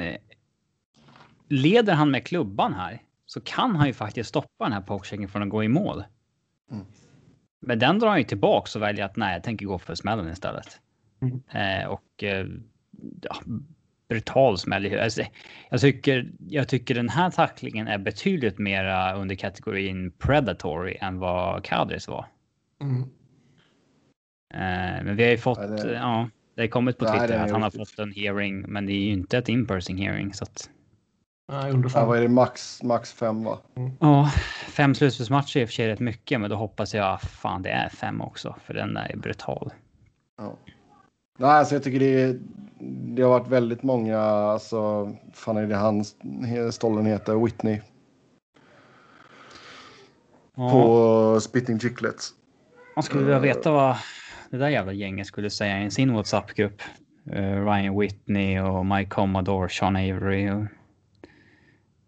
leder 1.48 1.94
han 1.94 2.10
med 2.10 2.26
klubban 2.26 2.74
här 2.74 3.02
så 3.26 3.40
kan 3.40 3.76
han 3.76 3.86
ju 3.86 3.92
faktiskt 3.92 4.28
stoppa 4.28 4.64
den 4.64 4.72
här 4.72 4.80
pokechecken 4.80 5.28
från 5.28 5.42
att 5.42 5.48
gå 5.48 5.64
i 5.64 5.68
mål. 5.68 6.04
Mm. 6.70 6.84
Men 7.60 7.78
den 7.78 7.98
drar 7.98 8.08
han 8.08 8.18
ju 8.18 8.24
tillbaks 8.24 8.76
och 8.76 8.82
väljer 8.82 9.04
att 9.04 9.16
nej, 9.16 9.32
jag 9.32 9.42
tänker 9.42 9.66
gå 9.66 9.78
för 9.78 9.94
smällen 9.94 10.28
istället. 10.28 10.80
Mm. 11.22 11.42
Eh, 11.50 11.86
och 11.86 12.24
eh, 12.24 12.46
ja, 13.22 13.36
brutal 14.14 14.58
smäll. 14.58 15.00
Alltså, 15.00 15.22
jag, 15.70 15.80
tycker, 15.80 16.26
jag 16.48 16.68
tycker 16.68 16.94
den 16.94 17.08
här 17.08 17.30
tacklingen 17.30 17.88
är 17.88 17.98
betydligt 17.98 18.58
mera 18.58 19.14
under 19.14 19.34
kategorin 19.34 20.10
predatory 20.10 20.96
än 21.00 21.18
vad 21.18 21.64
Kadris 21.64 22.08
var. 22.08 22.26
Mm. 22.82 23.02
Eh, 24.54 25.04
men 25.04 25.16
vi 25.16 25.22
har 25.24 25.30
ju 25.30 25.38
fått, 25.38 25.58
Ja, 25.58 25.66
det- 25.66 25.92
ja, 25.92 26.28
det 26.54 26.62
har 26.62 26.68
kommit 26.68 26.98
på 26.98 27.04
Twitter 27.04 27.38
att 27.38 27.50
han 27.50 27.62
har 27.62 27.70
fått 27.70 27.98
en 27.98 28.12
hearing, 28.12 28.60
men 28.68 28.86
det 28.86 28.92
är 28.92 29.00
ju 29.00 29.12
inte 29.12 29.38
ett 29.38 29.48
in-person 29.48 29.96
hearing. 29.98 30.34
Så 30.34 30.44
att, 30.44 30.70
Nej, 31.52 31.72
under 31.72 31.90
Ja, 31.94 32.06
vad 32.06 32.18
är 32.18 32.22
det? 32.22 32.28
Max, 32.28 32.82
max 32.82 33.12
fem 33.12 33.44
va? 33.44 33.58
ja, 34.00 34.30
fem 34.68 34.94
slutspelsmatcher 34.94 35.56
är 35.56 35.62
i 35.62 35.64
och 35.64 35.68
för 35.68 35.74
sig 35.74 35.88
rätt 35.88 36.00
mycket, 36.00 36.40
men 36.40 36.50
då 36.50 36.56
hoppas 36.56 36.94
jag 36.94 37.20
fan 37.20 37.62
det 37.62 37.70
är 37.70 37.88
fem 37.88 38.20
också, 38.20 38.56
för 38.64 38.74
den 38.74 38.94
där 38.94 39.10
är 39.12 39.16
brutal. 39.16 39.70
Ja. 40.38 40.56
Nej, 41.39 41.51
alltså 41.51 41.74
jag 41.74 41.82
tycker 41.82 42.01
det, 42.01 42.39
det 43.15 43.23
har 43.23 43.31
varit 43.31 43.48
väldigt 43.48 43.82
många, 43.82 44.19
alltså, 44.19 45.12
fan 45.32 45.56
är 45.56 45.66
det 45.66 45.77
han 45.77 46.05
stollen 46.73 47.06
heter, 47.06 47.44
Whitney, 47.44 47.81
Ja, 50.56 50.70
på 50.70 51.40
Spitting 51.40 51.81
Chicklets. 51.81 52.31
man 52.97 53.02
skulle 53.02 53.24
vilja 53.24 53.39
veta 53.39 53.70
vad 53.70 53.97
det 54.51 54.56
där 54.56 54.69
jävla 54.69 54.93
gänget 54.93 55.27
skulle 55.27 55.51
säga 55.51 55.85
i 55.85 55.90
sin 55.90 56.12
WhatsApp-grupp. 56.12 56.82
Eh, 57.31 57.65
Ryan 57.65 57.98
Whitney 57.98 58.61
och 58.61 58.86
Mike 58.86 59.11
Commodore, 59.11 59.69
Sean 59.69 59.97
Avery 59.97 60.51
och... 60.51 60.65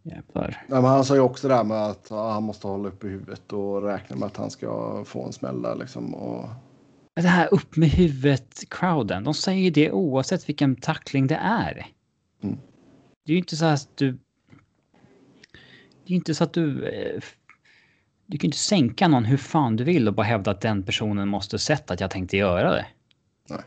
Jävlar. 0.03 0.65
Nej, 0.67 0.83
men 0.83 0.91
han 0.91 1.05
sa 1.05 1.15
ju 1.15 1.21
också 1.21 1.49
det 1.49 1.55
där 1.55 1.65
med 1.65 1.87
att 1.87 2.09
han 2.11 2.43
måste 2.43 2.67
hålla 2.67 2.89
upp 2.89 3.05
i 3.05 3.09
huvudet 3.09 3.53
och 3.53 3.83
räkna 3.83 4.17
med 4.17 4.27
att 4.27 4.37
han 4.37 4.51
ska 4.51 5.03
få 5.05 5.25
en 5.25 5.33
smäll 5.33 5.63
där 5.63 5.75
liksom. 5.75 6.15
Och, 6.15 6.45
Det 7.17 7.29
här 7.29 7.55
upp 7.55 7.77
med 7.77 7.89
huvudet-crowden, 7.89 9.25
de 9.25 9.35
säger 9.35 9.63
ju 9.63 9.71
det 9.71 9.91
oavsett 9.91 10.49
vilken 10.49 10.77
tackling 10.77 11.27
det 11.27 11.35
är. 11.43 11.87
Mm. 12.43 12.59
Det 13.25 13.33
är 13.33 13.35
ju 13.35 13.39
inte 13.39 13.57
så 13.57 13.65
att 13.65 13.97
du... 13.97 14.13
Det 16.07 16.13
är 16.13 16.17
inte 16.17 16.35
så 16.35 16.45
att 16.45 16.53
du... 16.53 16.89
eh, 16.89 17.21
Du 18.27 18.39
kan 18.39 18.43
ju 18.43 18.49
inte 18.49 18.59
sänka 18.59 19.09
någon 19.09 19.25
hur 19.25 19.37
fan 19.37 19.77
du 19.77 19.85
vill 19.85 20.09
och 20.09 20.15
bara 20.15 20.27
hävda 20.27 20.51
att 20.51 20.61
den 20.61 20.83
personen 20.83 21.29
måste 21.29 21.59
sett 21.59 21.91
att 21.91 22.01
jag 22.01 22.11
tänkte 22.11 22.37
göra 22.37 22.71
det. 22.71 22.87
Nej. 23.49 23.61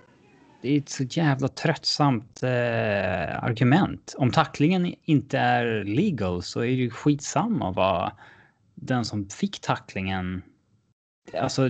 Det 0.61 0.69
är 0.69 0.77
ett 0.77 0.89
så 0.89 1.03
jävla 1.03 1.47
tröttsamt 1.47 2.43
eh, 2.43 3.43
argument. 3.43 4.15
Om 4.17 4.31
tacklingen 4.31 4.95
inte 5.05 5.37
är 5.39 5.83
legal 5.83 6.43
så 6.43 6.59
är 6.59 6.65
det 6.65 6.71
ju 6.71 6.89
skitsamma 6.89 7.71
vad 7.71 8.11
den 8.75 9.05
som 9.05 9.29
fick 9.29 9.59
tacklingen... 9.61 10.41
Alltså, 11.33 11.69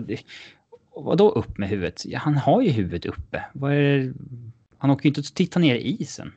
vadå 1.04 1.30
upp 1.30 1.58
med 1.58 1.70
huvudet? 1.70 2.06
Ja, 2.06 2.20
han 2.20 2.38
har 2.38 2.62
ju 2.62 2.70
huvudet 2.70 3.06
uppe. 3.06 3.44
Vad 3.54 3.74
är 3.74 3.98
det? 3.98 4.14
Han 4.78 4.92
åker 4.92 5.04
ju 5.04 5.10
inte 5.10 5.20
att 5.20 5.36
titta 5.36 5.60
ner 5.60 5.76
i 5.76 6.02
isen. 6.02 6.32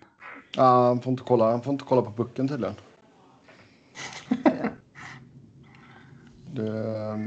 ja, 0.56 0.86
han, 0.86 1.00
får 1.00 1.10
inte 1.10 1.22
kolla, 1.26 1.50
han 1.50 1.62
får 1.62 1.72
inte 1.72 1.84
kolla 1.88 2.02
på 2.02 2.12
pucken 2.12 2.48
tydligen. 2.48 2.74
Det, 6.54 6.72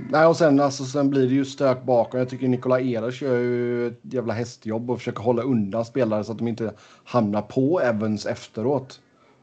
nej, 0.10 0.26
och 0.26 0.36
sen, 0.38 0.60
alltså, 0.60 0.86
sen 0.86 1.10
blir 1.10 1.28
det 1.28 1.34
ju 1.34 1.46
stök 1.46 1.84
bakom. 1.84 2.20
Jag 2.20 2.30
tycker 2.30 2.48
Nikola 2.48 2.80
Ehlers 2.80 3.22
gör 3.22 3.38
ju 3.38 3.88
ett 3.88 4.00
jävla 4.02 4.34
hästjobb 4.34 4.90
och 4.92 4.98
försöker 4.98 5.24
hålla 5.24 5.42
undan 5.42 5.86
spelare 5.86 6.24
så 6.24 6.32
att 6.32 6.38
de 6.38 6.48
inte 6.48 6.74
hamnar 7.04 7.42
på 7.42 7.80
Evans 7.82 8.26
efteråt. 8.26 9.00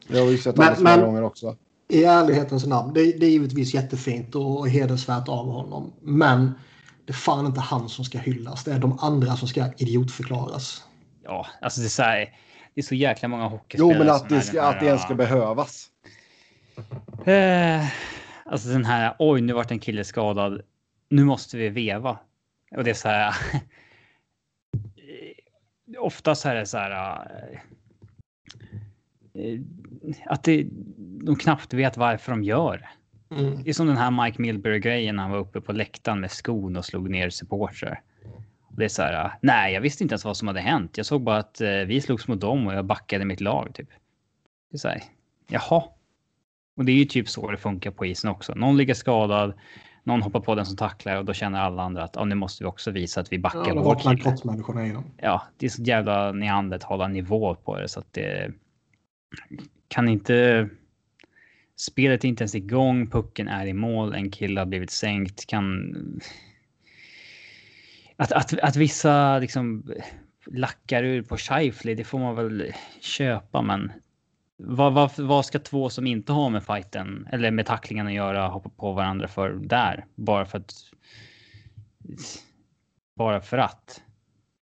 Det 0.07 0.19
har 0.19 0.25
vi 0.25 0.31
ju 0.31 0.37
sett 0.37 0.57
Men- 0.57 0.73
många 0.77 0.95
men- 0.97 1.05
gånger 1.05 1.23
också. 1.23 1.55
I 1.87 2.03
ärlighetens 2.03 2.65
namn, 2.65 2.93
det, 2.93 3.19
det 3.19 3.25
är 3.25 3.29
givetvis 3.29 3.73
jättefint 3.73 4.35
och 4.35 4.69
hedersvärt 4.69 5.29
av 5.29 5.45
honom. 5.51 5.91
Men 6.01 6.51
det 7.05 7.11
är 7.11 7.15
fan 7.15 7.45
inte 7.45 7.59
han 7.59 7.89
som 7.89 8.05
ska 8.05 8.17
hyllas. 8.19 8.63
Det 8.63 8.73
är 8.73 8.79
de 8.79 8.99
andra 8.99 9.35
som 9.35 9.47
ska 9.47 9.65
idiotförklaras. 9.77 10.83
Ja, 11.23 11.47
alltså 11.61 11.79
det 11.81 11.87
är 11.87 11.89
så 11.89 12.03
här, 12.03 12.17
Det 12.73 12.81
är 12.81 12.83
så 12.83 12.95
jäkla 12.95 13.27
många 13.27 13.43
Jo, 13.43 13.49
hockeyspelare 13.49 13.97
men 13.99 14.09
att 14.09 14.29
det, 14.29 14.41
ska, 14.41 14.57
den 14.61 14.69
att 14.69 14.79
det 14.79 14.85
ens 14.85 15.01
ska 15.01 15.09
här, 15.09 15.15
behövas. 15.15 15.89
Eh, 17.25 17.85
alltså 18.45 18.69
den 18.69 18.85
här, 18.85 19.15
oj 19.19 19.41
nu 19.41 19.53
vart 19.53 19.71
en 19.71 19.79
kille 19.79 20.03
skadad. 20.03 20.61
Nu 21.09 21.23
måste 21.23 21.57
vi 21.57 21.69
veva. 21.69 22.19
Och 22.77 22.83
det 22.83 22.89
är 22.89 22.93
så 22.93 23.07
här. 23.09 23.35
eh, 23.53 23.63
Oftast 25.99 26.45
är 26.45 26.55
det 26.55 26.65
så 26.65 26.77
här. 26.77 26.91
eh, 29.33 29.59
Att 30.25 30.43
det, 30.43 30.67
de 31.25 31.35
knappt 31.35 31.73
vet 31.73 31.97
varför 31.97 32.31
de 32.31 32.43
gör 32.43 32.77
det. 32.77 32.89
Mm. 33.39 33.63
Det 33.63 33.69
är 33.69 33.73
som 33.73 33.87
den 33.87 33.97
här 33.97 34.23
Mike 34.23 34.41
Milbury-grejen 34.41 35.15
när 35.15 35.23
han 35.23 35.31
var 35.31 35.39
uppe 35.39 35.61
på 35.61 35.71
läktaren 35.71 36.19
med 36.19 36.31
skon 36.31 36.77
och 36.77 36.85
slog 36.85 37.09
ner 37.09 37.29
supportrar. 37.29 38.01
Det 38.77 38.85
är 38.85 38.89
så 38.89 39.01
här, 39.01 39.31
nej 39.41 39.73
jag 39.73 39.81
visste 39.81 40.03
inte 40.03 40.13
ens 40.13 40.25
vad 40.25 40.37
som 40.37 40.47
hade 40.47 40.59
hänt. 40.61 40.97
Jag 40.97 41.05
såg 41.05 41.21
bara 41.23 41.37
att 41.37 41.61
eh, 41.61 41.69
vi 41.69 42.01
slogs 42.01 42.27
mot 42.27 42.41
dem 42.41 42.67
och 42.67 42.73
jag 42.73 42.85
backade 42.85 43.25
mitt 43.25 43.41
lag 43.41 43.69
typ. 43.73 43.89
Det 44.71 44.75
är 44.75 44.79
så 44.79 44.87
här, 44.87 45.03
jaha. 45.47 45.83
Och 46.77 46.85
det 46.85 46.91
är 46.91 46.95
ju 46.95 47.05
typ 47.05 47.29
så 47.29 47.51
det 47.51 47.57
funkar 47.57 47.91
på 47.91 48.05
isen 48.05 48.29
också. 48.29 48.55
Någon 48.55 48.77
ligger 48.77 48.93
skadad, 48.93 49.53
någon 50.03 50.21
hoppar 50.21 50.39
på 50.39 50.55
den 50.55 50.65
som 50.65 50.77
tacklar 50.77 51.17
och 51.17 51.25
då 51.25 51.33
känner 51.33 51.59
alla 51.59 51.83
andra 51.83 52.03
att 52.03 52.17
ah, 52.17 52.25
nu 52.25 52.35
måste 52.35 52.63
vi 52.63 52.67
också 52.67 52.91
visa 52.91 53.21
att 53.21 53.31
vi 53.31 53.35
Ja, 53.35 53.41
backar 53.41 53.75
det 53.75 53.81
vår 53.81 53.95
kille. 53.95 54.15
grottmänniskorna 54.15 54.87
i 54.87 54.91
dem. 54.91 55.03
Ja, 55.17 55.41
det 55.57 55.65
är 55.65 55.69
så 55.69 55.81
jävla 55.81 56.31
neandertala 56.31 57.07
nivå 57.07 57.55
på 57.55 57.79
det 57.79 57.87
så 57.87 57.99
att 57.99 58.13
det 58.13 58.51
kan 59.87 60.09
inte. 60.09 60.69
Spelet 61.75 62.23
är 62.23 62.27
inte 62.27 62.43
ens 62.43 62.55
igång, 62.55 63.09
pucken 63.09 63.47
är 63.47 63.65
i 63.65 63.73
mål, 63.73 64.13
en 64.13 64.31
kille 64.31 64.61
har 64.61 64.65
blivit 64.65 64.91
sänkt, 64.91 65.45
kan. 65.45 65.95
Att, 68.15 68.31
att, 68.31 68.59
att 68.59 68.75
vissa 68.75 69.39
liksom 69.39 69.91
lackar 70.45 71.03
ur 71.03 71.21
på 71.21 71.37
Scheifele, 71.37 71.95
det 71.95 72.03
får 72.03 72.19
man 72.19 72.35
väl 72.35 72.73
köpa, 72.99 73.61
men 73.61 73.91
vad, 74.57 74.93
vad, 74.93 75.19
vad 75.19 75.45
ska 75.45 75.59
två 75.59 75.89
som 75.89 76.07
inte 76.07 76.31
har 76.31 76.49
med 76.49 76.63
fighten 76.63 77.27
eller 77.31 77.51
med 77.51 77.65
tacklingen 77.65 78.07
att 78.07 78.13
göra 78.13 78.47
hoppa 78.47 78.69
på 78.69 78.91
varandra 78.93 79.27
för 79.27 79.49
där? 79.49 80.05
Bara 80.15 80.45
för 80.45 80.57
att. 80.57 80.73
Bara 83.15 83.41
för 83.41 83.57
att. 83.57 84.01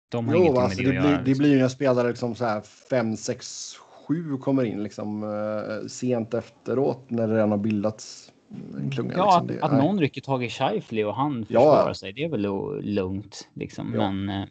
De 0.08 0.28
har 0.28 0.34
Jo, 0.34 0.40
ingenting 0.40 0.62
alltså 0.62 0.82
med 0.82 0.86
det, 0.86 0.92
det, 0.92 0.98
att 0.98 1.02
blir, 1.02 1.12
göra. 1.12 1.22
det 1.22 1.34
blir 1.34 1.50
ju 1.50 1.58
när 1.58 1.68
spelare 1.68 2.08
liksom 2.08 2.34
så 2.34 2.44
här 2.44 2.60
5, 2.60 3.16
6, 3.16 3.72
7 4.08 4.36
kommer 4.38 4.64
in 4.64 4.82
liksom 4.82 5.22
eh, 5.22 5.86
sent 5.88 6.34
efteråt 6.34 7.04
när 7.10 7.28
det 7.28 7.34
redan 7.34 7.50
har 7.50 7.58
bildats 7.58 8.32
en 8.78 8.90
klunga. 8.90 9.14
Ja, 9.16 9.24
liksom. 9.24 9.42
att, 9.42 9.48
det, 9.48 9.60
att 9.62 9.72
nej. 9.72 9.80
någon 9.82 10.00
rycker 10.00 10.20
tag 10.20 10.44
i 10.44 10.48
Scheifele 10.50 11.04
och 11.04 11.14
han 11.14 11.46
Ja. 11.48 11.60
försvarar 11.60 11.92
sig, 11.92 12.12
det 12.12 12.24
är 12.24 12.28
väl 12.28 12.46
lugnt 12.94 13.48
liksom. 13.54 13.94
Ja. 13.94 14.10
Men 14.10 14.28
eh, 14.42 14.48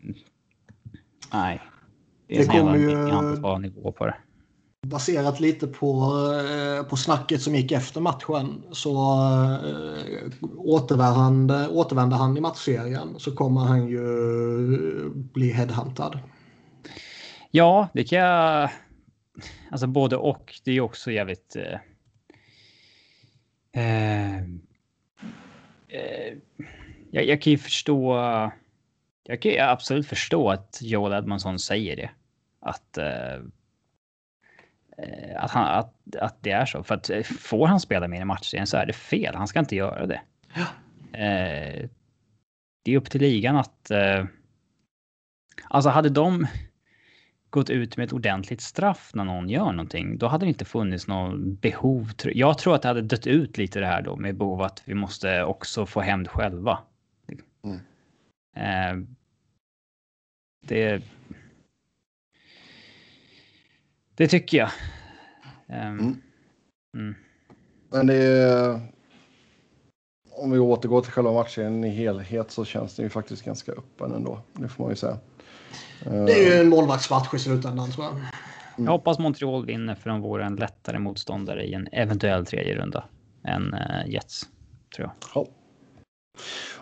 nej. 1.34 1.62
Det 2.28 2.36
är 2.36 2.40
Det 2.40 2.46
kommer 2.46 2.78
ju- 2.78 2.96
neandertal 2.96 3.62
nivå 3.62 3.92
på 3.92 4.06
det. 4.06 4.16
baserat 4.88 5.40
lite 5.40 5.68
på, 5.68 5.88
eh, 6.80 6.90
på 6.90 6.96
snacket 6.98 7.42
som 7.42 7.56
gick 7.56 7.72
efter 7.72 8.02
matchen 8.02 8.64
så 8.72 8.92
äh, 8.92 10.50
återvände, 10.58 11.68
återvände 11.70 12.16
han 12.16 12.38
i 12.38 12.42
matchserien 12.42 13.16
så 13.18 13.36
kommer 13.36 13.62
han 13.62 13.88
ju 13.88 15.10
bli 15.14 15.52
headhuntad. 15.52 16.20
Ja, 17.52 17.88
det 17.94 18.04
kan 18.04 18.20
jag... 18.20 18.70
Alltså 19.72 19.88
både 19.88 20.16
och. 20.16 20.60
Det 20.64 20.72
är 20.72 20.82
också 20.82 21.12
jävligt... 21.12 21.56
Eh, 21.56 21.80
eh, 23.84 24.38
eh, 25.88 26.38
jag, 27.12 27.26
jag 27.26 27.42
kan 27.42 27.52
ju 27.52 27.58
förstå... 27.58 28.16
Jag 29.24 29.42
kan 29.42 29.52
ju 29.52 29.60
absolut 29.60 30.08
förstå 30.08 30.50
att 30.50 30.80
Joel 30.82 31.14
Edmondson 31.14 31.60
säger 31.60 31.96
det. 31.96 32.10
Att 32.60 32.98
eh, 32.98 33.40
Eh, 34.98 35.44
att, 35.44 35.52
han, 35.52 35.80
att, 35.80 36.16
att 36.16 36.38
det 36.42 36.52
är 36.52 36.66
så. 36.66 36.84
För 36.84 36.96
att 36.96 37.10
får 37.40 37.68
han 37.68 37.80
spela 37.80 38.08
mer 38.08 38.22
i 38.22 38.26
matchen 38.26 38.68
så 38.68 38.78
är 38.78 38.86
det 38.86 38.94
fel. 38.94 39.36
Han 39.36 39.48
ska 39.48 39.60
inte 39.60 39.76
göra 39.76 40.06
det. 40.06 40.22
Ja. 40.54 40.66
Det 42.84 42.92
är 42.92 42.98
upp 42.98 43.10
till 43.10 43.22
ligan 43.22 43.56
att... 43.56 43.92
Alltså 45.64 45.90
hade 45.90 46.10
de 46.10 46.48
gått 47.56 47.70
ut 47.70 47.98
med 47.98 48.06
ett 48.06 48.14
ordentligt 48.14 48.62
straff 48.62 49.12
när 49.14 49.24
någon 49.24 49.50
gör 49.50 49.72
någonting, 49.72 50.18
då 50.18 50.28
hade 50.28 50.46
det 50.46 50.50
inte 50.50 50.66
funnits 50.66 51.08
något 51.08 51.62
behov. 51.62 52.12
Jag 52.24 52.58
tror 52.58 52.76
att 52.76 52.82
det 52.82 52.88
hade 52.88 53.02
dött 53.02 53.28
ut 53.28 53.58
lite 53.58 53.80
det 53.80 53.86
här 53.86 54.02
då 54.02 54.16
med 54.16 54.38
behov 54.38 54.62
att 54.62 54.82
vi 54.86 54.94
måste 54.94 55.44
också 55.44 55.86
få 55.86 56.02
hämnd 56.02 56.28
själva. 56.28 56.80
Mm. 57.64 57.80
Eh, 58.56 59.08
det 60.68 61.04
det 64.16 64.28
tycker 64.28 64.58
jag. 64.58 64.70
Um, 65.68 66.00
mm. 66.00 66.22
Mm. 66.94 67.16
Men 67.90 68.08
det 68.08 68.16
är... 68.16 68.80
Om 70.38 70.52
vi 70.52 70.60
återgår 70.60 71.02
till 71.02 71.12
själva 71.12 71.34
matchen 71.34 71.84
i 71.84 71.90
helhet 71.90 72.52
så 72.52 72.66
känns 72.66 72.96
det 72.96 73.04
ju 73.04 73.10
faktiskt 73.10 73.46
ganska 73.46 73.72
öppen 73.72 74.12
ändå. 74.12 74.42
Det 74.54 74.68
får 74.68 74.84
man 74.84 74.92
ju 74.92 74.96
säga. 74.96 75.18
Det 76.06 76.34
är 76.34 76.56
ju 76.56 76.62
en 76.62 76.70
målvaktsmatch 76.70 77.34
i 77.34 77.40
slutändan 77.40 77.92
tror 77.92 78.06
jag. 78.06 78.14
Mm. 78.14 78.26
Jag 78.86 78.92
hoppas 78.92 79.20
Montreal 79.20 79.66
vinner 79.66 79.96
för 79.96 80.10
de 80.10 80.22
vore 80.22 80.46
en 80.46 80.56
lättare 80.56 81.00
motståndare 81.00 81.64
i 81.64 81.74
en 81.74 81.88
eventuell 81.92 82.46
tredje 82.46 82.76
runda 82.76 83.04
än 83.44 83.74
uh, 83.74 84.14
Jets. 84.14 84.48
Tror 84.96 85.08
jag. 85.08 85.12
Ja. 85.36 85.48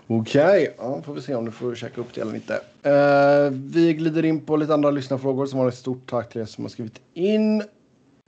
Okej, 0.08 0.44
okay. 0.44 0.68
ja, 0.78 1.02
får 1.02 1.14
vi 1.14 1.22
se 1.22 1.36
om 1.36 1.45
du 1.45 1.52
får 1.52 1.76
checka 1.76 2.02
upp 2.02 2.14
det 2.14 2.22
eller 2.22 2.36
inte. 2.36 2.54
Uh, 2.54 3.52
vi 3.52 3.94
glider 3.94 4.26
in 4.26 4.45
på 4.45 4.56
lite 4.56 4.74
andra 4.74 4.91
lyssnarfrågor 4.91 5.45
som 5.45 5.60
har 5.60 5.68
ett 5.68 5.76
stort 5.76 6.10
tack 6.10 6.32
till 6.32 6.41
er 6.41 6.45
som 6.45 6.64
har 6.64 6.70
skrivit 6.70 7.02
in. 7.14 7.62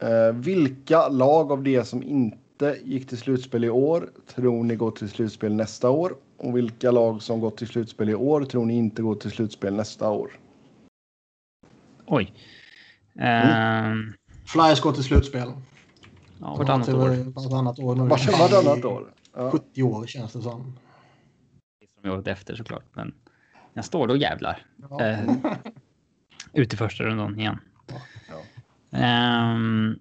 Uh, 0.03 0.31
vilka 0.33 1.07
lag 1.07 1.51
av 1.51 1.63
det 1.63 1.83
som 1.83 2.03
inte 2.03 2.77
gick 2.83 3.07
till 3.07 3.17
slutspel 3.17 3.63
i 3.63 3.69
år 3.69 4.09
tror 4.35 4.63
ni 4.63 4.75
går 4.75 4.91
till 4.91 5.09
slutspel 5.09 5.53
nästa 5.53 5.89
år? 5.89 6.15
Och 6.37 6.57
vilka 6.57 6.91
lag 6.91 7.21
som 7.21 7.39
gått 7.39 7.57
till 7.57 7.67
slutspel 7.67 8.09
i 8.09 8.15
år 8.15 8.45
tror 8.45 8.65
ni 8.65 8.77
inte 8.77 9.01
går 9.01 9.15
till 9.15 9.31
slutspel 9.31 9.73
nästa 9.73 10.09
år? 10.09 10.31
Oj. 12.07 12.33
Mm. 13.19 13.97
Uh... 13.97 14.13
Flyers 14.45 14.81
går 14.81 14.91
till 14.91 15.03
slutspel. 15.03 15.51
Ja, 16.41 16.55
vartannat 16.55 16.89
år. 16.89 17.31
Vartannat 17.31 17.79
år. 17.79 17.95
Vartannat 17.95 18.85
år. 18.85 19.13
Ja. 19.35 19.51
70 19.51 19.83
år 19.83 20.07
känns 20.07 20.33
det 20.33 20.41
som 20.41 20.75
året 22.09 22.27
efter 22.27 22.55
såklart. 22.55 22.83
Men 22.93 23.13
jag 23.73 23.85
står 23.85 24.07
då 24.07 24.15
jävlar. 24.15 24.65
Ja. 24.89 25.05
Eh, 25.05 25.33
ut 26.53 26.73
i 26.73 26.77
första 26.77 27.03
rundan 27.03 27.39
igen. 27.39 27.59
Ja. 28.91 29.53
Um, 29.55 29.99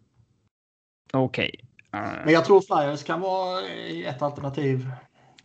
Okej. 1.12 1.54
Okay. 1.90 2.00
Uh, 2.00 2.24
Men 2.24 2.34
jag 2.34 2.44
tror 2.44 2.60
Flyers 2.60 3.02
kan 3.02 3.20
vara 3.20 3.62
ett 4.06 4.22
alternativ. 4.22 4.90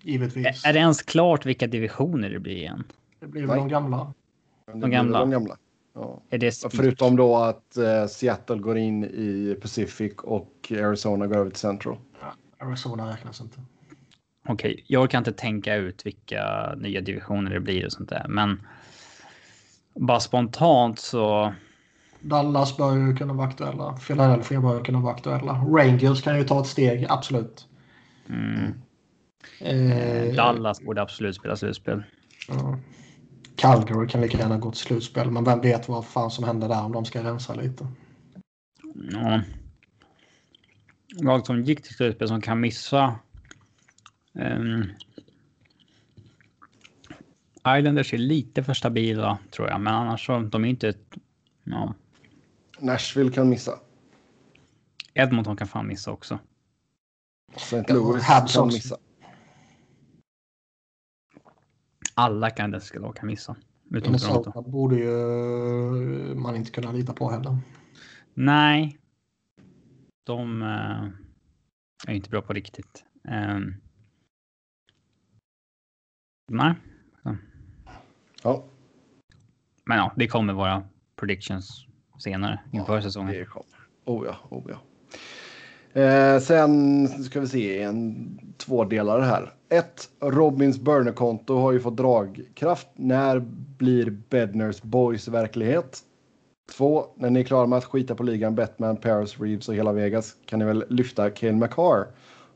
Givetvis. 0.01 0.65
Är 0.65 0.73
det 0.73 0.79
ens 0.79 1.01
klart 1.01 1.45
vilka 1.45 1.67
divisioner 1.67 2.29
det 2.29 2.39
blir 2.39 2.55
igen? 2.55 2.83
Det 3.19 3.27
blir 3.27 3.47
väl 3.47 3.57
de 3.57 3.67
gamla. 3.67 4.13
De 4.65 4.91
gamla. 4.91 5.19
De 5.19 5.31
gamla. 5.31 5.57
Ja. 5.99 6.21
Är 6.29 6.37
det 6.37 6.65
Förutom 6.71 7.15
då 7.15 7.37
att 7.37 7.77
uh, 7.77 8.07
Seattle 8.07 8.57
går 8.57 8.77
in 8.77 9.03
i 9.03 9.57
Pacific 9.61 10.13
och 10.17 10.71
Arizona 10.71 11.27
går 11.27 11.37
över 11.37 11.49
till 11.49 11.59
Central. 11.59 11.97
Ja, 12.21 12.65
Arizona 12.67 13.09
räknas 13.09 13.41
inte. 13.41 13.61
Okej, 14.47 14.71
okay, 14.71 14.83
jag 14.87 15.09
kan 15.09 15.17
inte 15.17 15.31
tänka 15.31 15.75
ut 15.75 16.05
vilka 16.05 16.73
nya 16.77 17.01
divisioner 17.01 17.51
det 17.51 17.59
blir 17.59 17.85
och 17.85 17.91
sånt 17.91 18.09
där, 18.09 18.25
men 18.29 18.61
bara 19.95 20.19
spontant 20.19 20.99
så. 20.99 21.53
Dallas 22.19 22.77
bör 22.77 22.97
ju 22.97 23.15
kunna 23.15 23.33
vara 23.33 23.47
aktuella. 23.47 23.97
Philadelphia 24.07 24.61
bör 24.61 24.83
kunna 24.83 24.99
vara 24.99 25.13
aktuella. 25.13 25.53
Rangers 25.53 26.21
kan 26.21 26.37
ju 26.37 26.43
ta 26.43 26.61
ett 26.61 26.67
steg, 26.67 27.05
absolut. 27.09 27.67
Mm. 28.29 28.73
Eh, 29.61 30.35
Dallas 30.35 30.81
borde 30.81 31.01
absolut 31.01 31.35
spela 31.35 31.55
slutspel. 31.55 32.03
Ja. 32.47 32.79
Calgary 33.59 34.07
kan 34.07 34.21
lika 34.21 34.37
gärna 34.37 34.57
gå 34.57 34.71
till 34.71 34.79
slutspel, 34.79 35.31
men 35.31 35.43
vem 35.43 35.61
vet 35.61 35.89
vad 35.89 36.05
fan 36.05 36.31
som 36.31 36.43
händer 36.43 36.67
där 36.67 36.83
om 36.83 36.91
de 36.91 37.05
ska 37.05 37.23
rensa 37.23 37.55
lite. 37.55 37.87
Ja. 39.11 39.41
Lag 41.21 41.45
som 41.45 41.63
gick 41.63 41.83
till 41.83 41.95
slutspel 41.95 42.27
som 42.27 42.41
kan 42.41 42.59
missa 42.59 43.19
Um, 44.33 44.91
Islanders 47.77 48.13
är 48.13 48.17
lite 48.17 48.63
för 48.63 48.73
stabila 48.73 49.37
tror 49.51 49.69
jag, 49.69 49.81
men 49.81 49.93
annars 49.93 50.25
så 50.25 50.39
de 50.39 50.65
är 50.65 50.69
inte... 50.69 50.93
Ja. 51.63 51.93
Nashville 52.79 53.31
kan 53.31 53.49
missa. 53.49 53.79
Edmonton 55.13 55.57
kan 55.57 55.67
fan 55.67 55.87
missa 55.87 56.11
också. 56.11 56.39
St. 57.55 57.93
Louis 57.93 58.23
ja, 58.29 58.47
kan 58.53 58.67
missa. 58.67 58.97
Alla 62.19 62.49
kanadensiska 62.49 62.99
lag 62.99 63.15
kan 63.15 63.27
missa. 63.27 63.55
Utom 63.91 64.11
Minnesota 64.11 64.61
borde 64.61 64.95
ju 64.95 65.11
man 66.35 66.55
inte 66.55 66.71
kunna 66.71 66.91
lita 66.91 67.13
på 67.13 67.29
heller. 67.29 67.57
Nej. 68.33 68.97
De 70.25 70.61
uh, 70.61 71.09
är 72.07 72.13
inte 72.13 72.29
bra 72.29 72.41
på 72.41 72.53
riktigt. 72.53 73.03
Um, 73.23 73.75
Nej. 76.51 76.73
Ja. 77.23 77.35
ja. 78.43 78.63
Men 79.85 79.97
ja, 79.97 80.13
det 80.15 80.27
kommer 80.27 80.53
våra 80.53 80.83
predictions 81.15 81.85
senare 82.19 82.59
inför 82.71 82.95
ja, 82.95 83.01
säsongen. 83.01 83.33
Det 83.33 83.45
kommer. 83.45 83.77
Oh 84.05 84.25
ja, 84.25 84.37
oh 84.49 84.71
ja. 84.71 84.81
Eh, 86.01 86.39
sen 86.39 87.07
ska 87.07 87.39
vi 87.39 87.47
se 87.47 87.81
en 87.81 88.39
tvådelare 88.57 89.23
här. 89.23 89.53
Ett, 89.69 90.09
Robins 90.19 90.79
burnerkonto 90.79 91.57
har 91.57 91.71
ju 91.71 91.79
fått 91.79 91.97
dragkraft. 91.97 92.87
När 92.95 93.39
blir 93.77 94.09
Bedners 94.09 94.81
Boys 94.81 95.27
verklighet? 95.27 95.99
Två, 96.77 97.05
när 97.15 97.29
ni 97.29 97.39
är 97.39 97.43
klara 97.43 97.67
med 97.67 97.77
att 97.77 97.85
skita 97.85 98.15
på 98.15 98.23
ligan 98.23 98.55
Batman, 98.55 98.97
Paris, 98.97 99.39
Reeves 99.39 99.69
och 99.69 99.75
hela 99.75 99.91
Vegas 99.91 100.35
kan 100.45 100.59
ni 100.59 100.65
väl 100.65 100.85
lyfta 100.89 101.29
Kane 101.29 101.51
McCarr. 101.51 102.07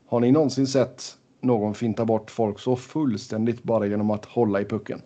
Har 0.06 0.20
ni 0.20 0.32
någonsin 0.32 0.66
sett 0.66 1.16
någon 1.40 1.74
fintar 1.74 2.04
bort 2.04 2.30
folk 2.30 2.58
så 2.58 2.76
fullständigt 2.76 3.62
bara 3.62 3.86
genom 3.86 4.10
att 4.10 4.24
hålla 4.24 4.60
i 4.60 4.64
pucken. 4.64 5.02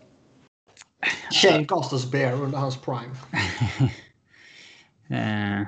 Shane 1.33 1.65
Costas 1.65 2.11
Bear 2.11 2.33
under 2.33 2.59
hans 2.59 2.77
prime. 2.81 3.17
uh, 5.61 5.67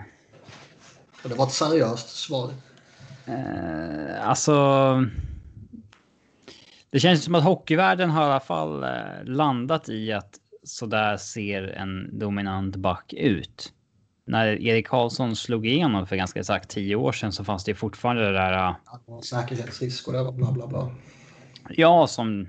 det 1.22 1.34
var 1.34 1.46
ett 1.46 1.52
seriöst 1.52 2.08
svar. 2.08 2.50
Uh, 3.28 4.28
alltså. 4.28 4.52
Det 6.90 7.00
känns 7.00 7.24
som 7.24 7.34
att 7.34 7.44
hockeyvärlden 7.44 8.10
har 8.10 8.22
i 8.22 8.24
alla 8.24 8.40
fall 8.40 8.84
uh, 8.84 9.24
landat 9.24 9.88
i 9.88 10.12
att 10.12 10.38
så 10.64 10.86
där 10.86 11.16
ser 11.16 11.62
en 11.62 12.18
dominant 12.18 12.76
back 12.76 13.12
ut 13.12 13.72
när 14.30 14.46
Erik 14.46 14.86
Karlsson 14.86 15.36
slog 15.36 15.66
igenom 15.66 16.06
för 16.06 16.16
ganska 16.16 16.40
exakt 16.40 16.70
tio 16.70 16.96
år 16.96 17.12
sedan 17.12 17.32
så 17.32 17.44
fanns 17.44 17.64
det 17.64 17.74
fortfarande 17.74 18.24
det 18.24 18.32
där. 18.32 18.68
Äh, 18.68 19.20
säkerhetsrisk 19.20 20.06
och 20.06 20.12
det 20.12 20.22
var 20.22 20.32
bla 20.32 20.52
bla 20.52 20.66
bla. 20.66 20.90
Ja, 21.68 22.06
som. 22.06 22.48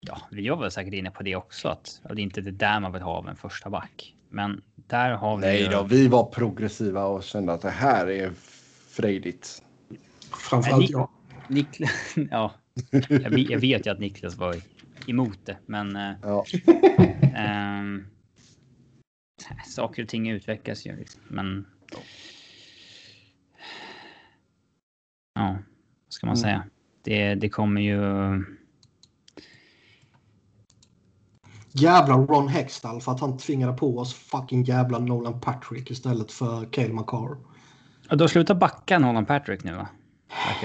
Ja, 0.00 0.20
vi 0.30 0.48
var 0.48 0.56
väl 0.56 0.70
säkert 0.70 0.94
inne 0.94 1.10
på 1.10 1.22
det 1.22 1.36
också 1.36 1.68
att 1.68 2.00
det 2.02 2.12
är 2.12 2.18
inte 2.18 2.40
det 2.40 2.50
där 2.50 2.80
man 2.80 2.92
vill 2.92 3.02
ha 3.02 3.12
av 3.12 3.28
en 3.28 3.36
första 3.36 3.70
back. 3.70 4.14
Men 4.28 4.62
där 4.74 5.10
har 5.10 5.36
vi. 5.36 5.42
Nej 5.42 5.68
då, 5.68 5.82
vi 5.82 6.08
var 6.08 6.24
progressiva 6.24 7.04
och 7.04 7.24
kände 7.24 7.52
att 7.52 7.62
det 7.62 7.70
här 7.70 8.10
är 8.10 8.32
frejdigt. 8.90 9.62
Framförallt 10.50 10.90
jag. 10.90 11.08
Niklas, 11.48 12.14
ja, 12.30 12.54
jag, 12.90 13.38
jag 13.38 13.58
vet 13.58 13.86
ju 13.86 13.90
att 13.90 14.00
Niklas 14.00 14.36
var 14.36 14.56
emot 15.06 15.38
det, 15.44 15.56
men. 15.66 15.98
Ja. 16.22 16.44
ähm, 17.36 18.06
saker 19.66 20.02
och 20.02 20.08
ting 20.08 20.30
utvecklas 20.30 20.86
ju. 20.86 20.96
Liksom. 20.96 21.22
Men. 21.28 21.66
Ja, 25.34 25.58
vad 26.04 26.12
ska 26.12 26.26
man 26.26 26.36
mm. 26.36 26.42
säga? 26.42 26.64
Det, 27.02 27.34
det 27.34 27.48
kommer 27.48 27.80
ju. 27.80 28.00
Jävla 31.72 32.14
Ron 32.14 32.48
Hextall 32.48 33.00
för 33.00 33.12
att 33.12 33.20
han 33.20 33.38
tvingade 33.38 33.72
på 33.72 33.98
oss 33.98 34.14
fucking 34.14 34.62
jävla 34.62 34.98
Nolan 34.98 35.40
Patrick 35.40 35.90
istället 35.90 36.32
för 36.32 36.72
Cale 36.72 36.92
McCarr. 36.92 37.36
Och 38.10 38.16
då 38.16 38.28
slutar 38.28 38.54
backa 38.54 38.98
Nolan 38.98 39.26
Patrick 39.26 39.64
nu 39.64 39.72
va? 39.74 39.88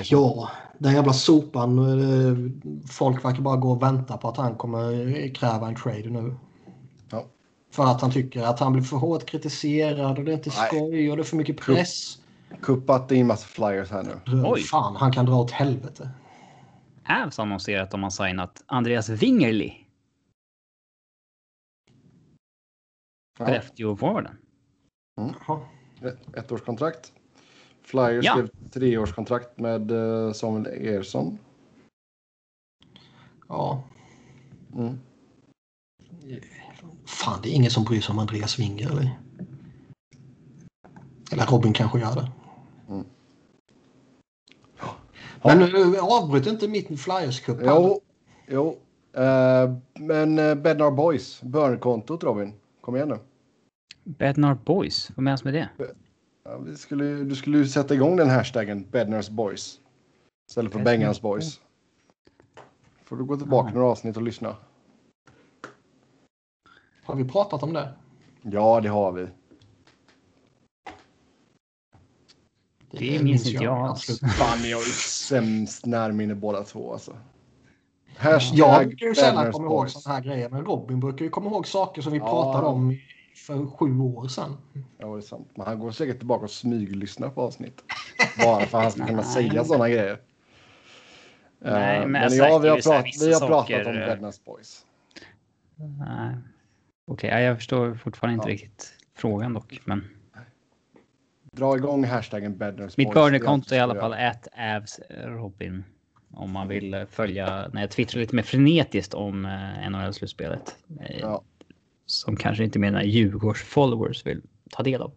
Ja, 0.04 0.52
den 0.78 0.94
jävla 0.94 1.14
sopan. 1.14 1.80
eh, 1.80 2.38
Folk 2.92 3.26
verkar 3.26 3.42
bara 3.42 3.58
gå 3.58 3.72
och 3.72 3.82
vänta 3.82 4.18
på 4.18 4.28
att 4.30 4.38
han 4.38 4.56
kommer 4.56 5.36
kräva 5.36 5.68
en 5.68 5.76
trade 5.76 6.10
nu. 6.10 6.36
Ja. 7.10 7.26
För 7.72 7.84
att 7.84 8.02
han 8.02 8.12
tycker 8.12 8.44
att 8.44 8.60
han 8.60 8.74
blir 8.74 8.84
för 8.84 8.98
hårt 8.98 9.26
kritiserad 9.26 10.18
och 10.18 10.26
det 10.26 10.32
är 10.32 10.36
inte 10.36 10.50
Nej. 10.58 10.68
skoj 10.68 11.12
och 11.12 11.18
det 11.18 11.22
är 11.22 11.24
för 11.24 11.38
mycket 11.38 11.58
press. 11.58 12.18
Kuppat 12.62 13.12
in 13.12 13.28
massa 13.28 13.48
flyers 13.48 13.92
här 13.92 14.04
nu. 14.04 14.44
Oj. 14.46 14.62
Fan, 14.62 14.96
han 14.96 15.12
kan 15.12 15.26
dra 15.26 15.36
åt 15.36 15.52
helvete. 15.52 16.10
Avs 17.08 17.40
annonserat 17.40 17.84
att 17.84 17.92
de 17.92 18.04
har 18.04 18.10
signat 18.10 18.64
Andreas 18.66 19.10
Wingerli. 19.10 19.86
Ja, 23.40 23.46
Skellefteå-forwarden. 23.46 24.38
Jaha. 25.16 25.60
ett, 26.02 26.36
ett 26.38 26.52
års 26.52 26.62
kontrakt. 26.62 27.14
Flyers 27.86 28.26
Ja. 28.26 28.32
skrev 28.32 28.50
treårskontrakt 28.72 29.60
med 29.60 29.92
eh, 29.92 30.32
Samuel 30.32 30.68
Ersson. 30.68 31.38
Ja. 33.48 33.84
Mm. 34.76 35.00
Fan, 37.06 37.40
det 37.44 37.50
är 37.50 37.54
ingen 37.54 37.72
som 37.72 37.84
bryr 37.84 38.02
sig 38.02 38.14
om 38.14 38.20
Andreas 38.20 38.60
Winger 38.60 38.90
eller? 38.90 39.20
Eller 41.32 41.46
Robin 41.46 41.74
kanske 41.74 42.00
gör 42.00 42.16
det. 42.16 42.32
Mm. 42.90 43.06
Men 45.44 45.62
uh, 45.62 46.04
avbryt 46.04 46.48
inte 46.48 46.68
mitt 46.68 46.88
Flyers 46.88 47.40
Cup. 47.40 47.60
här. 47.60 47.66
Jo, 47.68 48.02
jo. 48.48 48.78
Eh, 49.14 49.76
men 49.94 50.40
uh, 50.40 50.56
Bednar 50.56 50.92
Boys, 50.92 51.42
Burn-kontot 51.42 52.24
Robin. 52.24 52.54
Kom 52.82 52.96
igen 52.96 53.10
nu. 53.10 53.20
Bednar 54.04 54.56
Boys, 54.56 55.12
vad 55.16 55.24
menas 55.24 55.44
med 55.44 55.54
det? 55.54 55.70
Ja, 56.50 56.58
vi 56.58 56.76
skulle, 56.78 57.06
du 57.06 57.36
skulle 57.36 57.58
ju 57.58 57.68
sätta 57.68 57.94
igång 57.94 58.16
den 58.16 58.30
hashtaggen 58.30 58.88
Bednars 58.92 59.30
Boys. 59.30 59.80
Istället 60.50 60.74
för 60.74 60.80
Bengans 60.84 61.22
Boys. 61.22 61.60
Får 63.04 63.18
du 63.18 63.24
gå 63.24 63.38
tillbaka 63.38 63.70
Ja. 63.70 63.74
några 63.76 63.88
avsnitt 63.92 64.18
och 64.18 64.24
lyssna. 64.24 64.56
Har 67.04 67.16
vi 67.16 67.24
pratat 67.26 67.64
om 67.64 67.74
det? 67.74 67.94
Ja, 68.42 68.82
det 68.82 68.90
har 68.90 69.12
vi. 69.12 69.28
Det 72.92 73.24
minns 73.24 73.48
inte 73.52 73.64
jag 73.64 73.78
alls. 73.78 74.20
Fan, 74.38 74.62
ni 74.62 74.72
har 74.72 74.80
ju 74.82 74.92
sämst 75.28 75.86
närminne 75.86 76.36
båda 76.36 76.64
två 76.64 76.94
alltså. 76.94 77.18
Hashtag 78.18 78.58
Jag 78.60 78.88
brukar 78.88 79.06
ju 79.08 79.16
sällan 79.16 79.52
komma 79.52 79.66
ihåg 79.66 79.90
sådana 79.90 80.16
här 80.16 80.24
grejer. 80.26 80.50
Men 80.50 80.66
Robin 80.66 81.00
brukar 81.00 81.26
ju 81.26 81.32
komma 81.32 81.50
ihåg 81.50 81.68
saker 81.68 82.02
som 82.02 82.12
vi 82.12 82.18
Ja. 82.18 82.26
pratade 82.26 82.68
om 82.68 82.92
i- 82.92 83.02
för 83.36 83.66
sju 83.66 84.00
år 84.00 84.28
sedan. 84.28 84.58
Ja, 84.98 85.08
det 85.08 85.18
är 85.20 85.22
sant. 85.22 85.52
Men 85.56 85.66
han 85.66 85.80
går 85.80 85.92
säkert 85.92 86.18
tillbaka 86.18 86.44
och 86.44 86.52
smyglyssnar 86.52 87.30
på 87.30 87.42
avsnitt. 87.42 87.84
Bara 88.44 88.66
för 88.66 88.78
att 88.78 88.84
han 88.84 88.92
ska 88.92 89.06
kunna 89.06 89.24
säga 89.24 89.64
sådana 89.64 89.90
grejer. 89.90 90.20
Nej, 91.60 91.96
Eh, 91.98 92.02
men 92.02 92.12
men 92.12 92.24
alltså, 92.24 92.38
ja, 92.38 92.58
vi 92.58 92.70
har, 92.70 92.82
prat, 92.82 93.06
vi 93.22 93.34
har 93.34 93.40
pratat 93.40 93.68
saker, 93.70 93.88
om 93.90 93.98
eh, 93.98 94.06
Bednars 94.08 94.44
Boys. 94.44 94.86
Nej. 95.76 96.36
Okej, 97.08 97.30
ja, 97.30 97.40
jag 97.40 97.58
förstår 97.58 97.96
fortfarande 97.96 98.34
inte 98.34 98.48
Ja. 98.48 98.54
riktigt 98.54 98.94
frågan 99.18 99.54
dock. 99.54 99.80
Men 99.86 100.04
Dra 101.52 101.78
igång 101.78 102.04
hashtaggen 102.04 102.58
Bednars 102.58 102.98
mitt 102.98 103.14
burnerkonto 103.14 103.74
är 103.74 103.78
i 103.78 103.82
alla 103.82 103.96
fall 103.96 104.14
at 104.14 104.48
avs 104.58 105.00
Robin. 105.10 105.84
Om 106.34 106.52
man 106.52 106.68
vill 106.68 106.94
eh, 106.94 107.06
följa 107.06 107.68
när 107.74 107.82
jag 107.82 107.92
twittrar 107.92 108.20
lite 108.22 108.36
mer 108.36 108.44
frenetiskt 108.44 109.14
om 109.14 109.46
eh, 109.46 109.90
NHL-slutspelet. 109.90 110.76
Eh, 111.02 111.20
Ja. 111.20 111.44
Som 112.06 112.36
kanske 112.36 112.64
inte 112.64 112.80
mina 112.80 113.04
Djurgårds-followers 113.04 114.26
vill 114.26 114.42
ta 114.70 114.84
del 114.84 115.02
av. 115.02 115.12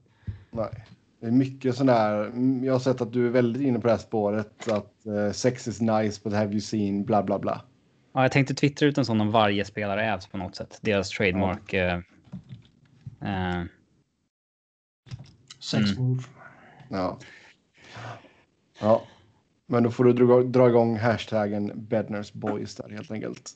Nej. 0.50 0.84
Det 1.20 1.26
är 1.26 1.30
mycket 1.30 1.76
sån 1.76 1.86
där. 1.86 2.24
mm, 2.26 2.64
Jag 2.64 2.72
har 2.72 2.80
sett 2.80 3.00
att 3.00 3.12
du 3.12 3.26
är 3.26 3.30
väldigt 3.30 3.62
inne 3.62 3.78
på 3.80 3.86
det 3.86 3.92
här 3.92 3.98
spåret. 3.98 4.68
Att 4.68 5.06
eh, 5.06 5.32
sex 5.32 5.68
is 5.68 5.80
nice 5.80 6.20
but 6.24 6.32
have 6.32 6.50
you 6.52 6.60
seen 6.60 7.04
bla 7.04 7.22
bla 7.22 7.38
bla. 7.38 7.64
Ja, 8.12 8.22
jag 8.22 8.32
tänkte 8.32 8.54
twittra 8.54 8.88
ut 8.88 8.98
en 8.98 9.04
sån 9.04 9.20
om 9.20 9.30
varje 9.30 9.64
spelare 9.64 10.14
Avs 10.14 10.26
på 10.26 10.38
något 10.38 10.56
sätt. 10.56 10.78
Deras 10.82 11.10
trademark. 11.10 11.72
eh, 11.72 11.94
eh, 13.22 13.64
Sex 15.60 15.90
Mm. 15.92 16.02
move. 16.04 16.22
Ja. 16.88 17.18
Ja. 18.80 19.02
Men 19.66 19.82
då 19.82 19.90
får 19.90 20.04
du 20.04 20.12
dra, 20.12 20.42
dra 20.42 20.68
igång 20.68 20.96
hashtaggen 20.98 21.72
Bednars 21.74 22.32
Boys 22.32 22.74
där 22.74 22.88
helt 22.90 23.10
enkelt. 23.10 23.50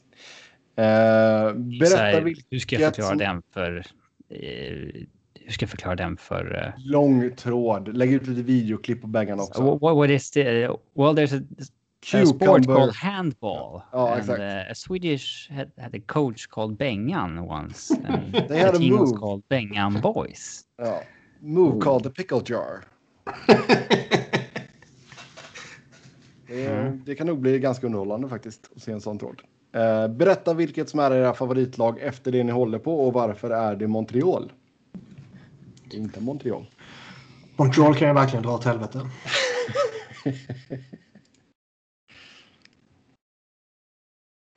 Eh, 0.77 1.55
berätta 1.55 1.97
här, 1.97 2.21
vilket 2.21 2.47
hur 2.51 2.59
ska 2.59 2.77
jag 2.77 2.95
förklara 2.95 3.09
som- 3.09 3.19
den 3.19 3.43
för... 3.53 3.77
Eh, 4.29 5.05
hur 5.45 5.53
ska 5.53 5.63
jag 5.63 5.71
förklara 5.71 5.97
den 5.97 6.17
för... 6.17 6.63
eh, 6.77 6.85
lång 6.87 7.31
tråd. 7.37 7.97
Lägg 7.97 8.13
ut 8.13 8.27
lite 8.27 8.43
videoklipp 8.43 9.01
på 9.01 9.07
Bengan 9.07 9.41
också. 9.41 9.63
What, 9.79 9.97
what 9.97 10.11
is 10.11 10.31
the? 10.31 10.43
Well, 10.95 11.15
there's 11.17 11.39
a, 11.39 11.43
a 12.23 12.27
sport 12.27 12.67
called 12.67 12.95
handball. 12.95 13.83
Ja, 13.93 14.15
and 14.15 14.31
uh, 14.31 14.71
a 14.71 14.75
Swedish 14.75 15.51
had, 15.51 15.71
had 15.79 15.95
a 15.95 16.01
coach 16.07 16.47
called 16.49 16.77
Bengan 16.79 17.39
once. 17.39 17.95
And 18.09 18.33
They 18.33 18.49
the 18.49 18.59
had 18.59 18.75
a 18.75 18.79
team 18.79 18.99
was 18.99 19.11
move. 19.11 19.21
called 19.21 19.43
Bengan 19.49 20.01
Boys. 20.01 20.61
Ja. 20.79 21.03
Move 21.41 21.81
called 21.81 22.03
the 22.05 22.11
pickle 22.11 22.43
jar. 22.47 22.85
Det, 26.47 26.67
Mm. 26.67 27.03
det 27.07 27.15
kan 27.15 27.27
nog 27.27 27.39
bli 27.41 27.59
ganska 27.59 27.87
underhållande 27.87 28.29
faktiskt 28.29 28.71
att 28.77 28.83
se 28.83 28.93
en 28.93 29.01
sån 29.01 29.19
tråd. 29.19 29.43
Eh, 29.73 30.09
berätta 30.09 30.55
vilket 30.55 30.89
som 30.89 31.01
är 31.01 31.11
era 31.11 31.35
favoritlag 31.35 31.99
efter 32.01 32.33
det 32.33 32.45
ni 32.45 32.53
håller 32.53 32.79
på 32.79 33.07
och 33.07 33.13
varför 33.13 33.51
är 33.51 33.77
det 33.77 33.87
Montreal? 33.87 34.53
Det 35.91 35.97
är 35.97 36.01
inte 36.01 36.21
Montreal. 36.21 36.67
Montreal 37.57 37.95
kan 37.95 38.09
ju 38.09 38.15
verkligen 38.15 38.43
dra 38.43 38.55
åt 38.55 38.65
helvete. 38.65 39.01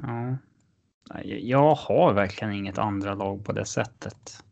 Ja. 0.03 0.37
Jag 1.23 1.75
har 1.75 2.13
verkligen 2.13 2.53
inget 2.53 2.77
andra 2.77 3.15
lag 3.15 3.45
på 3.45 3.51
det 3.51 3.65
sättet. 3.65 4.43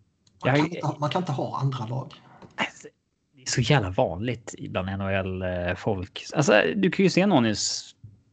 Man 0.45 0.55
kan, 0.55 0.65
Jag- 0.65 0.75
inte, 0.75 0.99
man 0.99 1.09
kan 1.09 1.21
inte 1.21 1.31
ha 1.31 1.59
andra 1.59 1.85
lag. 1.85 2.13
Alltså, 2.55 2.87
Det 3.35 3.41
är 3.41 3.45
så 3.45 3.61
jävla 3.61 3.89
vanligt 3.89 4.55
bland 4.69 4.87
NHL-folk. 4.99 6.25
Alltså, 6.35 6.61
du 6.75 6.91
kan 6.91 7.03
ju 7.03 7.09
se 7.09 7.25
någon 7.25 7.45
i 7.45 7.55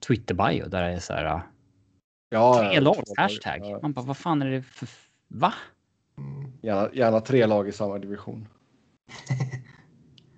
Twitter-bio 0.07 0.69
där 0.69 0.83
det 0.83 0.95
är 0.95 0.99
så 1.01 1.13
här. 1.13 1.43
Uh, 2.33 2.39
Ja, 2.39 2.55
Tre 2.55 2.75
ja, 2.75 2.81
lag, 2.81 3.05
hashtag. 3.17 3.61
Ja, 3.63 3.79
Man 3.83 3.93
bara, 3.93 4.05
vad 4.05 4.17
fan 4.17 4.43
är 4.43 4.51
det 4.51 4.63
för... 4.63 4.89
Va? 5.29 5.55
gärna, 6.63 6.89
gärna 6.95 7.21
tre 7.21 7.47
lag 7.47 7.69
i 7.69 7.73
samma 7.73 7.99
division. 7.99 8.49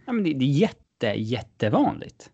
Ja, 0.07 0.13
men 0.13 0.25
det, 0.25 0.33
det 0.33 0.45
är 0.45 0.49
jätte, 0.49 1.07
jättevanligt. 1.07 2.31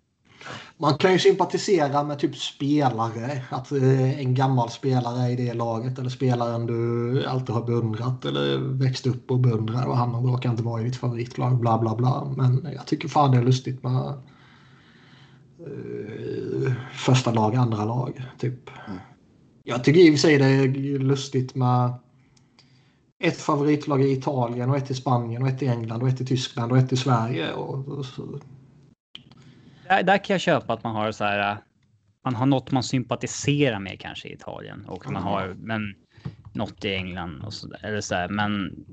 Man 0.77 0.99
kan 0.99 1.13
ju 1.13 1.19
sympatisera 1.19 2.05
med 2.05 2.19
typ 2.19 2.37
spelare. 2.37 3.43
Att 3.51 3.73
eh, 3.73 4.21
en 4.21 4.35
gammal 4.35 4.71
spelare 4.71 5.27
är 5.27 5.31
i 5.31 5.37
det 5.37 5.55
laget. 5.55 5.99
Eller 5.99 6.11
spelaren 6.11 6.67
du 6.67 7.25
alltid 7.27 7.55
har 7.55 7.63
beundrat. 7.63 8.25
Eller 8.25 8.59
växt 8.59 9.07
upp 9.07 9.31
och 9.31 9.39
beundrar. 9.39 9.87
Och 9.87 9.97
han 9.97 10.27
råkar 10.27 10.51
inte 10.51 10.63
vara 10.63 10.81
i 10.81 10.85
ditt 10.85 10.97
favoritlag. 10.97 11.61
Bla 11.61 11.79
bla 11.79 11.97
bla. 11.97 12.35
Men 12.37 12.69
jag 12.75 12.87
tycker 12.87 13.09
fan 13.09 13.31
det 13.31 13.39
är 13.39 13.43
lustigt 13.43 13.83
med 13.83 14.07
eh, 15.59 16.73
första 16.93 17.33
lag, 17.33 17.57
andra 17.57 17.85
lag. 17.85 18.25
Typ. 18.39 18.71
Jag 19.69 19.85
tycker 19.85 20.01
i 20.01 20.09
och 20.11 20.13
för 20.13 20.19
sig 20.19 20.39
det 20.39 20.45
är 20.45 20.99
lustigt 20.99 21.55
med 21.55 21.95
ett 23.25 23.37
favoritlag 23.41 24.03
i 24.03 24.13
Italien 24.13 24.71
och 24.71 24.77
ett 24.77 24.91
i 24.91 24.95
Spanien 24.95 25.43
och 25.43 25.49
ett 25.49 25.63
i 25.63 25.67
England 25.67 26.03
och 26.03 26.09
ett 26.09 26.21
i 26.21 26.27
Tyskland 26.27 26.73
och 26.73 26.79
ett 26.79 26.93
i 26.93 26.97
Sverige. 26.97 27.53
Och, 27.53 27.89
och 27.89 28.05
så, 28.07 28.41
Där, 29.89 30.03
där 30.03 30.19
kan 30.25 30.35
jag 30.35 30.41
köpa 30.41 30.73
att 30.73 30.85
man 30.85 30.95
har 30.97 31.13
så 31.13 31.25
här. 31.25 31.57
Man 32.25 32.35
har 32.35 32.47
något 32.47 32.71
man 32.71 32.83
sympatiserar 32.83 33.79
med 33.79 34.01
kanske 34.01 34.29
i 34.29 34.33
Italien 34.33 34.85
och 34.89 35.13
man 35.13 35.23
har 35.23 35.57
men 35.59 35.95
något 36.53 36.85
i 36.85 36.95
England 36.95 37.43
och 37.45 37.55
så 37.55 37.67
där. 37.67 37.85
Eller 37.87 38.01
så 38.01 38.15
här, 38.15 38.29
men 38.29 38.85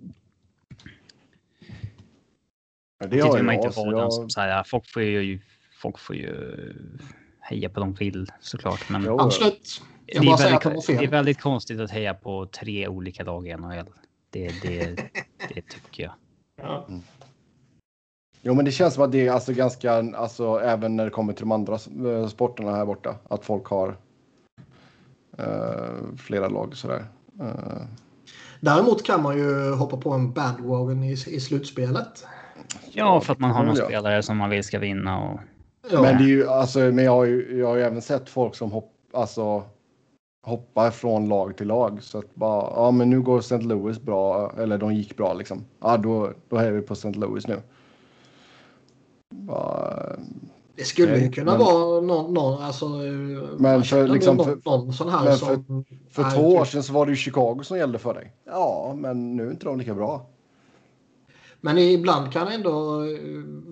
Ja, 3.00 3.08
det 3.08 3.20
har 3.20 3.38
jag, 3.38 3.46
man 3.46 3.56
inte 3.56 3.72
så 3.72 3.82
vara 3.86 3.92
den 3.92 4.00
jag- 4.00 4.14
som 4.14 4.30
så 4.30 4.42
här. 4.42 4.64
Folk 4.64 4.90
får 4.90 5.02
ju 5.02 5.40
folk 5.82 6.00
får 6.00 6.16
ju 6.16 6.58
heja 7.40 7.70
på 7.70 7.80
de 7.80 7.94
vill 7.94 8.32
såklart. 8.40 8.90
Men 8.90 9.04
Jo, 9.06 9.20
absolut. 9.20 9.82
Jag 10.06 10.24
det, 10.24 10.30
är 10.30 10.38
väldigt, 10.38 10.88
det 10.88 11.06
är 11.06 11.08
väldigt 11.08 11.42
konstigt 11.42 11.80
att 11.80 11.92
heja 11.92 12.14
på 12.14 12.46
tre 12.46 12.88
olika 12.88 13.24
lag 13.24 13.48
i 13.48 13.58
NHL. 13.58 13.90
Det, 14.30 14.62
det, 14.62 14.96
det 15.50 15.62
tycker 15.62 16.04
jag. 16.04 16.14
Jo, 18.42 18.54
men 18.54 18.66
det 18.66 18.72
känns 18.72 18.94
som 18.94 19.04
att 19.04 19.12
det 19.12 19.28
är 19.28 19.32
alltså 19.32 19.54
ganska, 19.54 19.94
alltså 19.94 20.60
även 20.60 20.96
när 20.96 21.06
det 21.06 21.12
kommer 21.12 21.34
till 21.34 21.42
de 21.42 21.52
andra 21.52 21.74
eh, 21.74 22.28
sporterna 22.28 22.76
här 22.76 22.86
borta, 22.86 23.16
att 23.30 23.46
folk 23.46 23.66
har 23.66 23.98
eh, 25.38 26.18
flera 26.18 26.48
lag 26.48 26.76
sådär. 26.76 27.06
Eh, 27.42 27.82
Däremot 28.60 29.04
kan 29.04 29.22
man 29.24 29.38
ju 29.38 29.72
hoppa 29.72 29.98
på 29.98 30.12
en 30.12 30.34
bandwagon 30.34 31.04
i, 31.04 31.12
i 31.12 31.40
slutspelet. 31.40 32.26
Ja, 32.92 33.22
för 33.22 33.34
att 33.34 33.40
man 33.40 33.52
har 33.52 33.66
någon 33.66 33.76
jag. 33.76 33.86
spelare 33.86 34.24
som 34.24 34.38
man 34.38 34.50
vill 34.50 34.64
ska 34.64 34.80
vinna 34.80 35.20
och 35.20 35.40
Ja. 35.92 36.02
Men 36.02 36.18
det 36.18 36.24
är 36.24 36.28
ju, 36.28 36.48
alltså, 36.48 36.80
men 36.80 37.06
jag 37.06 37.12
har 37.12 37.26
ju, 37.26 37.58
jag 37.60 37.68
har 37.68 37.76
ju 37.76 37.82
även 37.82 38.02
sett 38.02 38.30
folk 38.30 38.56
som 38.56 38.72
hopp, 38.72 38.94
alltså, 39.14 39.64
hoppa 40.46 40.92
från 40.92 41.30
lag 41.30 41.58
till 41.58 41.68
lag. 41.68 42.04
Så 42.04 42.18
att 42.18 42.36
bara, 42.36 42.74
ja 42.76 42.92
men 42.92 43.10
nu 43.10 43.22
går 43.22 43.40
St. 43.40 43.58
Louis 43.58 44.02
bra, 44.02 44.52
eller 44.58 44.78
de 44.78 44.94
gick 44.94 45.18
bra 45.18 45.34
liksom. 45.34 45.66
Ja, 45.82 45.98
då, 45.98 46.32
då 46.50 46.58
är 46.58 46.72
vi 46.72 46.82
på 46.82 46.94
St. 46.94 47.12
Louis 47.12 47.48
nu. 47.48 47.62
Bara, 49.30 50.16
Det 50.76 50.84
skulle 50.84 51.20
ju 51.20 51.32
kunna 51.32 51.52
men- 51.52 51.60
vara 51.60 52.02
någon, 52.02 52.34
någon 52.34 52.62
alltså. 52.64 52.88
Men 53.58 53.84
för 53.84 54.08
liksom 54.08 54.38
någon, 54.38 54.46
för- 54.46 54.62
någon 54.66 54.94
sån 54.94 55.10
här 55.10 55.24
men 55.24 55.38
för- 55.38 55.56
som. 55.56 55.86
för 56.10 56.24
är 56.24 56.30
två 56.32 56.42
år 56.56 56.66
sedan 56.66 56.84
så 56.84 56.94
var 56.94 57.06
det 57.06 57.10
ju 57.12 57.16
Chicago 57.16 57.60
som 57.64 57.78
gällde 57.78 57.98
för 58.00 58.14
dig. 58.14 58.34
Ja, 58.46 58.94
men 58.98 59.36
nu 59.36 59.48
är 59.48 59.52
inte 59.52 59.66
de 59.66 59.78
lika 59.80 59.94
bra. 59.94 60.26
Men 61.62 61.78
ibland 61.78 62.32
kan 62.32 62.48
ändå 62.48 63.02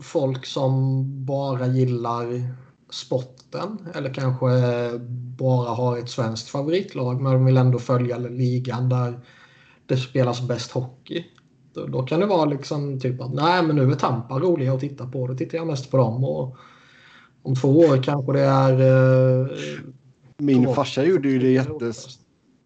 folk 0.04 0.46
som 0.46 1.04
bara 1.26 1.68
gillar 1.68 2.26
sporten 2.94 3.88
eller 3.96 4.14
kanske 4.14 4.48
bara 5.38 5.70
har 5.70 5.98
ett 5.98 6.10
svenskt 6.10 6.50
favoritlag 6.50 7.22
men 7.22 7.34
de 7.34 7.46
vill 7.46 7.58
ändå 7.58 7.80
följa 7.80 8.18
ligan 8.18 8.90
där 8.90 9.20
det 9.86 9.98
spelas 9.98 10.48
bäst 10.48 10.72
hockey. 10.72 11.26
Då, 11.74 11.86
då 11.86 12.04
kan 12.04 12.20
det 12.20 12.26
vara 12.26 12.46
liksom 12.46 13.00
typ 13.00 13.22
att 13.22 13.34
nej 13.34 13.64
men 13.64 13.76
nu 13.76 13.92
är 13.92 13.96
Tampa 13.96 14.40
roliga 14.40 14.74
att 14.74 14.80
titta 14.80 15.08
på. 15.08 15.28
Då 15.28 15.36
tittar 15.36 15.58
jag 15.58 15.68
mest 15.68 15.92
på 15.92 15.98
dem 15.98 16.24
och 16.24 16.58
om 17.44 17.56
två 17.56 17.80
år 17.80 18.04
kanske 18.04 18.34
det 18.34 18.42
är... 18.42 18.82
Eh, 19.42 19.48
Min 20.38 20.74
farsa 20.74 21.04
gjorde 21.04 21.30
ju 21.30 21.40
det 21.40 21.52
jättes... 21.52 22.20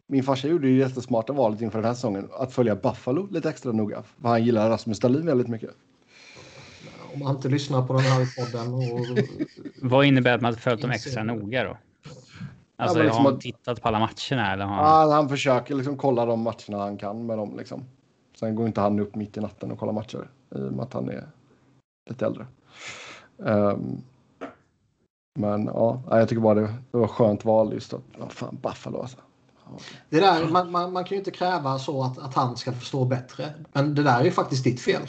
Min 0.07 0.23
farsa 0.23 0.47
gjorde 0.47 0.67
ju 0.67 0.79
jättesmarta 0.79 1.33
valet 1.33 1.61
inför 1.61 1.77
den 1.77 1.87
här 1.87 1.93
säsongen. 1.93 2.29
Att 2.31 2.53
följa 2.53 2.75
Buffalo 2.75 3.27
lite 3.31 3.49
extra 3.49 3.71
noga. 3.71 4.03
För 4.21 4.29
han 4.29 4.45
gillar 4.45 4.69
Rasmus 4.69 4.99
Dahlin 4.99 5.25
väldigt 5.25 5.47
mycket. 5.47 5.69
Om 7.17 7.23
man 7.23 7.35
inte 7.35 7.49
lyssnar 7.49 7.87
på 7.87 7.93
den 7.93 8.01
här 8.01 8.27
podden 8.37 8.73
och 8.73 9.17
Vad 9.89 10.05
innebär 10.05 10.35
att 10.35 10.41
man 10.41 10.55
följt 10.55 10.81
dem 10.81 10.91
extra 10.91 11.23
noga 11.23 11.63
då? 11.63 11.77
Alltså, 12.75 12.97
men 12.97 13.05
liksom 13.05 13.25
har 13.25 13.31
han 13.31 13.39
tittat 13.39 13.81
på 13.81 13.87
alla 13.87 13.99
matcherna 13.99 14.53
eller 14.53 14.65
har 14.65 14.75
han... 14.75 14.85
Han, 14.85 15.11
han 15.11 15.29
försöker 15.29 15.75
liksom 15.75 15.97
kolla 15.97 16.25
de 16.25 16.41
matcherna 16.41 16.77
han 16.77 16.97
kan 16.97 17.25
med 17.25 17.37
dem. 17.37 17.57
Liksom. 17.57 17.83
Sen 18.39 18.55
går 18.55 18.67
inte 18.67 18.81
han 18.81 18.99
upp 18.99 19.15
mitt 19.15 19.37
i 19.37 19.39
natten 19.39 19.71
och 19.71 19.79
kollar 19.79 19.93
matcher. 19.93 20.29
I 20.55 20.57
och 20.57 20.73
med 20.73 20.79
att 20.79 20.93
han 20.93 21.09
är 21.09 21.27
lite 22.09 22.25
äldre. 22.25 22.45
Ehm, 23.45 24.01
men 25.39 25.65
ja, 25.65 26.01
jag 26.09 26.29
tycker 26.29 26.41
bara 26.41 26.55
det, 26.55 26.73
det 26.91 26.97
var 26.97 27.07
skönt 27.07 27.45
val 27.45 27.73
just 27.73 27.93
att, 27.93 28.01
vad 28.17 28.31
fan, 28.31 28.57
Buffalo 28.61 29.01
alltså. 29.01 29.17
Ja. 29.65 29.71
Det 30.09 30.19
där, 30.19 30.47
man, 30.47 30.71
man, 30.71 30.93
man 30.93 31.03
kan 31.03 31.15
ju 31.15 31.19
inte 31.19 31.31
kräva 31.31 31.79
så 31.79 32.03
att, 32.03 32.17
att 32.17 32.33
han 32.33 32.57
ska 32.57 32.71
förstå 32.71 33.05
bättre. 33.05 33.53
Men 33.73 33.95
det 33.95 34.03
där 34.03 34.19
är 34.19 34.23
ju 34.23 34.31
faktiskt 34.31 34.63
ditt 34.63 34.81
fel. 34.81 35.01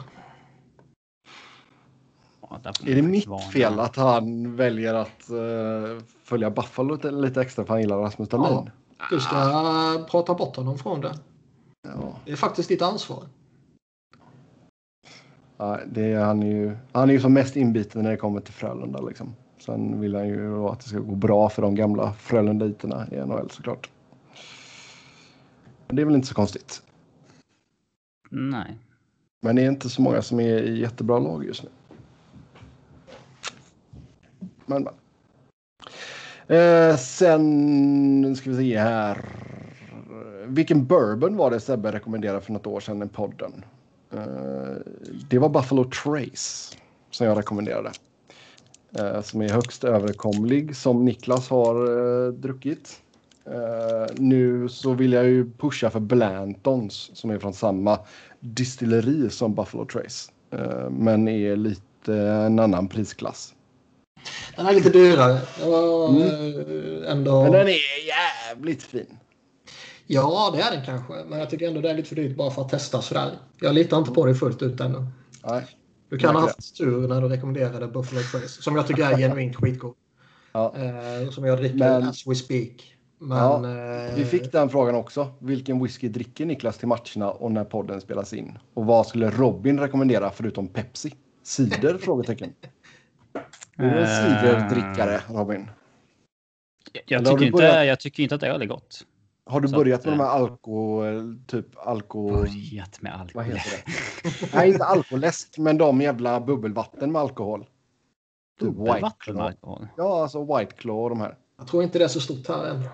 Ja, 2.51 2.59
Är 2.87 2.95
det 2.95 3.03
mitt 3.03 3.27
varna. 3.27 3.43
fel 3.43 3.81
att 3.81 3.97
han 3.97 4.57
väljer 4.57 4.95
att 4.95 5.31
eh, 5.31 6.05
följa 6.25 6.51
Buffalo 6.51 6.95
lite, 6.95 7.11
lite 7.11 7.41
extra 7.41 7.65
för 7.65 7.73
han 7.75 7.81
gillar 7.81 7.99
Rasmus 7.99 8.29
Dahlin? 8.29 8.70
Du 9.11 9.20
ska 9.20 10.07
prata 10.11 10.35
bort 10.35 10.57
honom 10.57 10.79
från 10.79 11.01
det. 11.01 11.19
Ja. 11.83 12.16
Det 12.25 12.33
är 12.33 12.37
faktiskt 12.37 12.69
ditt 12.69 12.83
ansvar. 12.83 13.25
Ja, 15.57 15.79
det 15.93 16.12
är, 16.12 16.25
han, 16.25 16.43
är 16.43 16.47
ju, 16.47 16.77
han 16.93 17.09
är 17.09 17.12
ju 17.15 17.20
som 17.20 17.33
mest 17.33 17.57
inbiten 17.57 18.03
när 18.03 18.11
det 18.11 18.16
kommer 18.16 18.41
till 18.41 18.55
Frölunda. 18.55 19.01
Liksom. 19.01 19.35
Sen 19.59 20.01
vill 20.01 20.15
han 20.15 20.29
ju 20.29 20.65
att 20.65 20.81
det 20.81 20.89
ska 20.89 20.99
gå 20.99 21.15
bra 21.15 21.49
för 21.49 21.62
de 21.62 21.75
gamla 21.75 22.12
Frölundaiterna 22.12 23.07
i 23.12 23.16
NHL 23.16 23.51
såklart. 23.51 23.91
Men 25.87 25.97
det 25.97 26.03
är 26.03 26.07
väl 26.07 26.15
inte 26.15 26.29
så 26.29 26.35
konstigt. 26.35 26.83
Nej. 28.31 28.79
Men 29.41 29.57
det 29.57 29.62
är 29.62 29.69
inte 29.69 29.89
så 29.89 30.03
många 30.03 30.23
som 30.23 30.41
är 30.41 30.62
i 30.62 30.81
jättebra 30.81 31.19
lag 31.19 31.45
just 31.45 31.62
nu. 31.62 31.69
Men, 34.69 34.82
men. 34.82 34.95
Eh, 36.59 36.97
sen 36.97 38.36
ska 38.36 38.51
vi 38.51 38.57
se 38.57 38.78
här. 38.78 39.24
Vilken 40.47 40.86
bourbon 40.86 41.36
var 41.36 41.51
det 41.51 41.61
Sebbe 41.61 41.93
rekommenderade 41.93 42.40
för 42.40 42.53
något 42.53 42.66
år 42.66 42.81
sedan 42.81 43.03
i 43.03 43.09
podden? 43.09 43.65
Eh, 44.12 44.77
det 45.31 45.39
var 45.39 45.49
Buffalo 45.49 45.85
Trace 45.85 46.77
som 47.11 47.27
jag 47.27 47.39
rekommenderade. 47.39 47.90
Eh, 48.99 49.23
som 49.23 49.43
är 49.43 49.49
högst 49.49 49.85
överkomlig 49.85 50.77
som 50.77 51.05
Niklas 51.05 51.49
har 51.51 51.77
eh, 52.27 52.32
druckit. 52.32 53.01
Eh, 53.45 54.15
nu 54.16 54.69
så 54.69 54.95
vill 54.95 55.12
jag 55.12 55.24
ju 55.24 55.51
pusha 55.51 55.90
för 55.90 56.01
Blantons 56.01 57.11
som 57.15 57.31
är 57.31 57.39
från 57.39 57.55
samma 57.55 57.99
distilleri 58.40 59.31
som 59.31 59.55
Buffalo 59.55 59.85
Trace. 59.85 60.32
Eh, 60.51 60.90
men 60.90 61.28
är 61.28 61.57
lite 61.57 62.15
en 62.16 62.59
annan 62.59 62.89
prisklass. 62.89 63.55
Den 64.57 64.67
är 64.67 64.73
lite 64.73 64.91
dyrare. 64.91 65.39
Var 65.67 66.09
Mm. 66.09 66.23
eh, 67.05 67.11
ändå... 67.11 67.43
Men 67.43 67.53
den 67.53 67.69
är 67.69 67.79
jävligt 68.09 68.83
fin. 68.83 69.07
Ja, 70.07 70.53
det 70.57 70.63
är 70.63 70.71
den 70.77 70.85
kanske. 70.85 71.13
Men 71.29 71.39
jag 71.39 71.51
tycker 71.51 71.69
ändå 71.69 71.81
det 71.81 71.91
är 71.91 71.95
lite 71.95 72.09
för 72.09 72.17
dyrt 72.17 72.37
bara 72.37 72.51
för 72.51 72.63
att 72.63 72.69
testa 72.69 73.03
sådär. 73.03 73.31
Jag 73.61 73.75
litar 73.75 73.99
inte 73.99 74.11
på 74.11 74.27
det 74.27 74.35
fullt 74.35 74.63
ut 74.63 74.81
ännu. 74.81 75.07
Nej. 75.47 75.67
Du 76.11 76.19
kan 76.19 76.35
ha 76.35 76.43
haft 76.43 76.77
tur 76.79 77.09
när 77.09 77.21
du 77.21 77.29
rekommenderade 77.29 77.87
Buffalo 77.89 78.21
Trace. 78.33 78.63
Som 78.63 78.77
jag 78.77 78.87
tycker 78.87 79.03
är 79.13 79.17
genuint 79.19 79.57
skitgod. 79.57 79.95
Ja. 80.53 80.75
Eh, 80.77 81.31
som 81.31 81.45
jag 81.45 81.59
dricker 81.59 81.77
Men- 81.79 82.03
as 82.09 82.27
we 82.27 82.35
speak. 82.35 82.95
Men, 83.21 83.39
Ja, 83.39 84.07
eh, 84.09 84.15
Vi 84.17 84.25
fick 84.25 84.53
den 84.53 84.69
frågan 84.69 84.95
också. 84.95 85.29
Vilken 85.39 85.83
whisky 85.83 86.09
dricker 86.09 86.47
Niklas 86.47 86.79
till 86.79 86.89
matcherna 86.89 87.31
och 87.31 87.53
när 87.53 87.65
podden 87.65 88.01
spelas 88.01 88.33
in? 88.33 88.59
Och 88.75 88.87
vad 88.87 89.07
skulle 89.07 89.31
Robin 89.31 89.81
rekommendera 89.81 90.31
förutom 90.31 90.69
Pepsi? 90.69 91.15
Cider? 91.43 91.99
Frågetecken. 92.03 92.53
Är 93.79 93.95
du 93.95 94.01
en 94.01 94.07
ciderdrickare, 94.07 95.21
Robin? 95.29 95.71
Jag, 96.93 97.03
jag, 97.07 97.27
tycker 97.27 97.47
inte, 97.47 97.57
börjat- 97.57 97.87
jag 97.87 98.01
tycker 98.01 98.23
inte 98.23 98.35
att 98.35 98.43
öl 98.43 98.63
är 98.63 98.67
gott. 98.67 99.07
Har 99.47 99.61
du 99.61 99.69
Så 99.69 99.77
börjat 99.77 100.01
att, 100.01 100.07
med 100.07 100.13
de 100.19 100.21
eh, 100.21 100.27
här 100.27 100.39
alko... 100.39 101.03
Typ 101.47 101.67
alko... 101.87 102.31
Börjat 102.31 103.03
med 103.03 103.13
alkohol. 103.13 103.31
Vad 103.35 103.45
heter 103.45 103.71
det? 103.71 104.55
Nej, 104.55 104.69
inte 104.69 104.85
alkoläsk, 104.85 105.59
men 105.59 105.79
de 105.79 106.01
jävla 106.01 106.41
bubbelvatten 106.41 107.13
med 107.13 107.21
alkohol. 107.23 107.67
Typ 108.61 108.69
Bubbelvatten 108.69 109.35
med 109.35 109.45
alkohol. 109.45 109.89
Ja, 109.97 110.23
alltså 110.23 110.57
White 110.57 110.75
Claw 110.77 111.03
och 111.03 111.09
de 111.11 111.21
här. 111.21 111.37
Jag 111.59 111.67
tror 111.67 111.83
inte 111.83 111.99
det 111.99 112.05
är 112.05 112.09
så 112.09 112.21
stort 112.21 112.49
här 112.49 112.67
än. 112.67 112.85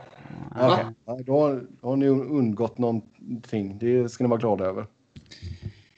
Okej. 0.51 0.86
Ja, 1.06 1.19
då, 1.27 1.40
har, 1.40 1.66
då 1.81 1.89
har 1.89 1.97
ni 1.97 2.06
undgått 2.09 2.78
någonting. 2.78 3.78
Det 3.78 4.09
ska 4.09 4.24
ni 4.24 4.31
vara 4.31 4.40
glada 4.40 4.65
över. 4.65 4.86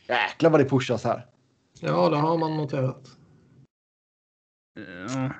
Jäklar 0.09 0.51
vad 0.51 0.61
det 0.61 0.65
pushas 0.69 1.05
här. 1.05 1.27
Ja, 1.81 2.09
det 2.09 2.17
har 2.17 2.39
man 2.39 2.57
noterat. 2.57 3.16
Uh, 4.79 5.31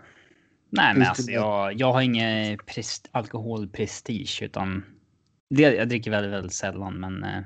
nej, 0.71 0.95
men 0.95 1.03
alltså 1.03 1.31
jag, 1.31 1.81
jag 1.81 1.93
har 1.93 2.01
ingen 2.01 2.59
prest, 2.59 3.09
alkoholprestige 3.13 4.43
utan 4.43 4.85
det, 5.51 5.63
jag 5.63 5.89
dricker 5.89 6.11
väldigt, 6.11 6.33
väldigt 6.33 6.53
sällan, 6.53 7.01
men 7.01 7.25
eh, 7.25 7.43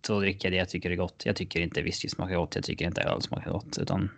då 0.00 0.20
dricker 0.20 0.48
jag 0.48 0.52
det 0.52 0.56
jag 0.56 0.68
tycker 0.68 0.90
är 0.90 0.96
gott. 0.96 1.22
Jag 1.24 1.36
tycker 1.36 1.60
inte 1.60 1.82
whisky 1.82 2.08
smakar 2.08 2.36
gott. 2.36 2.54
Jag 2.54 2.64
tycker 2.64 2.86
inte 2.86 3.02
öl 3.02 3.22
smakar 3.22 3.50
gott, 3.50 3.78
utan 3.78 4.10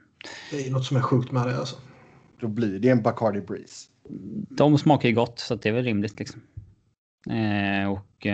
Det 0.50 0.66
är 0.66 0.70
något 0.70 0.84
som 0.84 0.96
är 0.96 1.00
sjukt 1.00 1.32
med 1.32 1.46
det 1.46 1.58
alltså. 1.58 1.76
Då 2.40 2.48
blir 2.48 2.78
det 2.78 2.88
en 2.88 3.02
Bacardi 3.02 3.40
Breeze. 3.40 3.88
de 4.50 4.78
smakar 4.78 5.08
ju 5.08 5.14
gott 5.14 5.38
så 5.38 5.54
det 5.54 5.68
är 5.68 5.72
väl 5.72 5.84
rimligt 5.84 6.18
liksom. 6.18 6.42
Eh, 7.30 7.90
och 7.90 8.26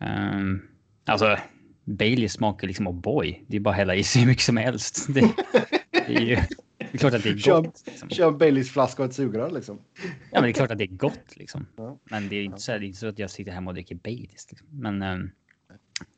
ehm, 0.00 0.62
alltså 1.04 1.38
Bailey 1.84 2.28
smakar 2.28 2.66
liksom 2.66 2.88
O'boy. 2.88 3.44
Det 3.46 3.56
är 3.56 3.60
bara 3.60 3.70
att 3.70 3.76
hälla 3.76 3.94
i 3.94 4.04
sig 4.04 4.22
hur 4.22 4.28
mycket 4.28 4.44
som 4.44 4.56
helst. 4.56 5.06
Det, 5.14 5.20
det 6.06 6.14
är 6.14 6.20
ju 6.20 6.36
det 6.80 6.94
är 6.94 6.98
klart 6.98 7.14
att 7.14 7.22
det 7.22 7.28
är 7.28 7.50
gott. 7.50 7.82
Liksom. 7.86 8.08
Kör 8.08 8.30
Baileys 8.30 8.70
flaska 8.70 9.02
och 9.02 9.08
ett 9.08 9.14
sugrör 9.14 9.50
liksom. 9.50 9.78
Ja, 10.04 10.06
men 10.32 10.42
det 10.42 10.48
är 10.48 10.52
klart 10.52 10.70
att 10.70 10.78
det 10.78 10.84
är 10.84 10.96
gott 10.96 11.36
liksom. 11.36 11.66
Ja. 11.76 11.98
Men 12.04 12.28
det 12.28 12.36
är 12.36 12.44
inte 12.44 12.60
så, 12.60 12.72
det 12.72 12.78
är 12.78 12.82
inte 12.82 12.98
så 12.98 13.06
att 13.06 13.18
jag 13.18 13.30
sitter 13.30 13.52
hemma 13.52 13.70
och 13.70 13.74
dricker 13.74 13.94
Baileys. 13.94 14.46
Liksom. 14.50 14.68
Men... 14.70 15.02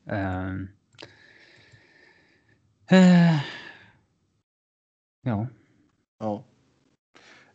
ehm, 0.09 0.67
eh, 2.91 3.39
ja. 5.21 5.47
Ja. 6.19 6.45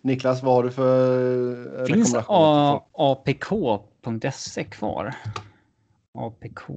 Niklas, 0.00 0.42
vad 0.42 0.54
har 0.54 0.64
du 0.64 0.70
för 0.70 1.80
eh, 1.80 1.86
Finns 1.86 2.14
apk.se 2.94 4.64
kvar? 4.64 5.14
APK. 6.14 6.70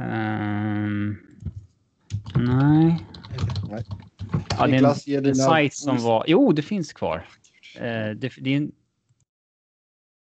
Ehm, 0.00 1.16
nej. 2.36 3.06
Nej. 3.68 3.84
Ja, 4.58 4.66
det 4.66 4.76
är 4.76 5.18
en, 5.18 5.26
en 5.26 5.34
sajt 5.34 5.74
som 5.74 5.98
var... 5.98 6.24
Jo, 6.26 6.52
det 6.52 6.62
finns 6.62 6.92
kvar. 6.92 7.28
Eh, 7.76 8.10
det, 8.10 8.32
det, 8.40 8.50
är 8.50 8.56
en, 8.56 8.72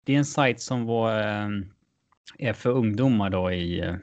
det 0.05 0.15
är 0.15 0.19
en 0.19 0.25
sajt 0.25 0.61
som 0.61 0.85
var, 0.85 1.21
eh, 1.21 1.49
är 2.39 2.53
för 2.53 2.71
ungdomar 2.71 3.31
då 3.31 3.53
i, 3.53 3.81
eh, 3.81 3.95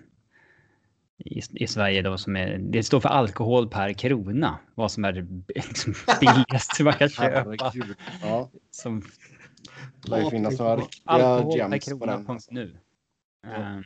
i, 1.18 1.42
i 1.54 1.68
Sverige. 1.68 2.02
Då, 2.02 2.18
som 2.18 2.36
är, 2.36 2.58
det 2.58 2.84
står 2.84 3.00
för 3.00 3.10
alkohol 3.10 3.70
per 3.70 3.94
krona. 3.94 4.60
Vad 4.76 4.92
som 4.92 5.06
är 5.06 5.12
det 5.12 5.28
liksom 5.56 5.94
billigaste 6.20 6.84
man 6.84 6.94
kan 6.94 7.10
köpa. 7.10 7.56
Ja, 8.22 8.50
Som 8.72 9.04
det 10.02 10.10
lär 10.10 10.24
ju 10.24 10.30
finnas 10.30 10.60
några 10.60 10.76
riktiga 10.76 11.02
alkohol 11.06 11.58
gems 11.58 11.86
på 12.00 12.06
den. 12.06 12.26
krona 12.26 12.40
nu. 12.50 12.78
Eh, 13.46 13.80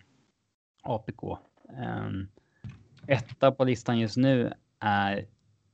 APK. 0.84 1.24
Eh, 1.70 2.10
etta 3.08 3.52
på 3.52 3.64
listan 3.64 4.00
just 4.00 4.18
nu 4.18 4.54
är 4.80 5.26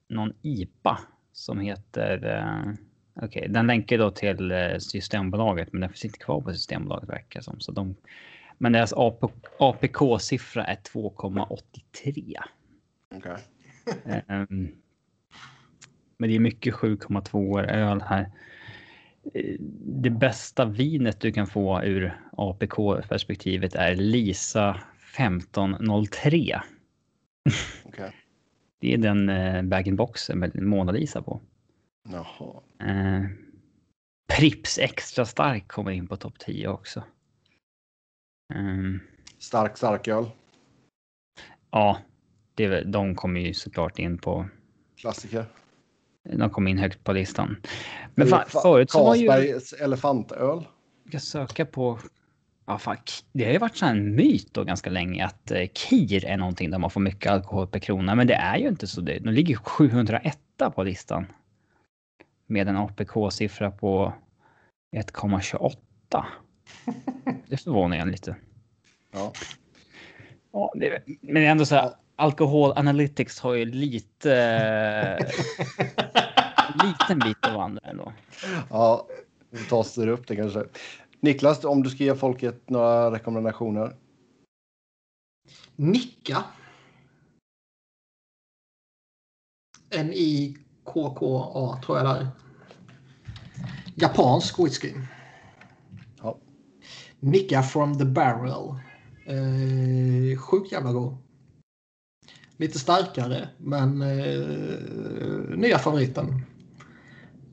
någon 0.10 0.34
IPA 0.42 1.00
som 1.32 1.60
heter 1.60 2.26
eh, 2.38 2.74
Okej, 3.22 3.48
den 3.50 3.68
länkar 3.68 3.98
då 3.98 4.12
till 4.12 4.52
eh, 4.52 4.78
Systembolaget, 4.78 5.74
men 5.74 5.82
den 5.82 5.90
finns 5.90 6.06
inte 6.06 6.20
kvar 6.20 6.42
på 6.42 6.54
Systembolaget 6.54 7.10
verkar 7.10 7.42
som. 7.42 7.60
Så 7.60 7.72
de, 7.72 7.96
men 8.58 8.72
deras 8.72 8.94
AP, 8.94 9.28
APK-siffra 9.60 10.66
är 10.66 10.76
2,83. 10.76 12.36
Okej. 13.16 13.38
Ehm, 14.28 14.76
men 16.18 16.30
det 16.30 16.36
är 16.36 16.40
mycket 16.40 16.74
7,2 16.74 17.66
öl 17.70 18.02
här. 18.02 18.32
Eh, 19.34 19.56
Det 19.86 20.10
bästa 20.10 20.66
vinet 20.66 21.20
du 21.20 21.32
kan 21.32 21.48
få 21.48 21.84
ur 21.84 22.22
APK-perspektivet 22.32 23.76
är 23.76 23.96
Lisa 23.96 24.80
1503. 25.18 26.62
Okej. 27.86 28.12
Det 28.80 28.94
är 28.94 28.98
den 28.98 29.30
eh, 29.30 29.62
bag-in-boxen 29.64 30.40
med 30.40 30.62
Mona 30.62 30.92
Lisa 30.92 31.22
på. 31.22 31.42
Jaha. 32.10 32.62
Eh, 32.90 33.24
Prips 34.38 34.78
extra 34.78 35.26
stark 35.26 35.68
kommer 35.68 35.92
in 35.92 36.08
på 36.08 36.18
topp 36.18 36.40
10 36.40 36.68
också. 36.68 37.04
Ehm, 38.54 39.00
Stark 39.40 39.78
starköl. 39.78 40.26
ja, 41.72 41.98
det, 42.56 42.82
de 42.84 43.16
kommer 43.16 43.40
ju 43.40 43.54
såklart 43.54 44.00
in 44.00 44.18
på. 44.18 44.50
Klassiker. 44.96 45.46
De 46.24 46.50
kommer 46.50 46.72
in 46.72 46.78
högt 46.78 47.04
på 47.04 47.14
listan. 47.14 47.62
Men 48.16 48.28
fan, 48.28 48.46
fa- 48.48 48.62
förut 48.62 48.92
så 48.92 49.04
var 49.06 49.16
ju. 49.16 49.60
Elefantöl. 49.80 50.66
Jag 51.04 51.22
ska 51.22 51.40
söka 51.40 51.66
på. 51.66 52.00
Ja, 52.70 52.78
fuck. 52.78 53.24
Det 53.34 53.46
har 53.46 53.52
ju 53.52 53.58
varit 53.58 53.78
så 53.78 53.86
här 53.86 53.92
en 53.92 54.16
myt 54.16 54.54
då 54.54 54.64
ganska 54.64 54.90
länge 54.90 55.26
att 55.26 55.52
eh, 55.52 55.68
Kir 55.74 56.26
är 56.26 56.38
någonting 56.38 56.72
där 56.72 56.78
man 56.78 56.90
får 56.90 57.02
mycket 57.02 57.32
alkohol 57.32 57.68
per 57.68 57.80
krona, 57.80 58.16
men 58.16 58.28
det 58.28 58.34
är 58.34 58.58
ju 58.58 58.68
inte 58.68 58.88
så. 58.88 59.02
Det. 59.02 59.20
De 59.20 59.30
ligger 59.30 59.56
701 59.56 60.40
på 60.76 60.84
listan. 60.84 61.26
Med 62.48 62.68
en 62.68 62.78
APK-siffra 62.78 63.72
på 63.72 64.14
1,28. 64.96 65.76
Det 67.48 67.58
förvånar 67.58 67.98
en 67.98 68.12
lite. 68.12 68.36
Ja. 69.14 69.34
Ja, 70.54 70.74
det, 70.76 71.04
men 71.22 71.44
ändå 71.44 71.66
så 71.66 71.76
här. 71.76 71.92
Alkohol 72.16 72.74
Analytics 72.76 73.40
har 73.40 73.54
ju 73.54 73.66
lite. 73.66 74.36
en 76.58 76.88
liten 76.88 77.20
bit 77.20 77.46
av 77.46 77.60
andra 77.60 77.82
ändå. 77.90 78.14
Ja, 78.70 79.08
och 79.72 79.86
styr 79.86 80.08
upp 80.08 80.28
det 80.28 80.36
kanske. 80.36 80.64
Niklas, 81.28 81.66
om 81.66 81.84
du 81.84 81.90
ska 81.90 82.04
ge 82.04 82.16
folket 82.16 82.70
några 82.70 83.12
rekommendationer. 83.12 83.96
Nicka. 85.76 86.44
N-I-K-K-A 89.90 91.82
tror 91.86 91.98
jag 91.98 92.08
det 92.08 92.22
är. 92.22 92.28
Japansk 93.96 94.60
whisky. 94.60 94.94
Ja. 96.22 96.38
Nicka 97.20 97.64
from 97.64 97.98
the 97.98 98.06
barrel. 98.06 98.76
Eh, 99.26 100.38
sjukt 100.38 100.72
jävla 100.72 100.92
god. 100.92 101.18
Lite 102.58 102.80
starkare, 102.80 103.50
men 103.58 104.02
eh, 104.02 105.58
nya 105.58 105.80
favoriten. 105.80 106.42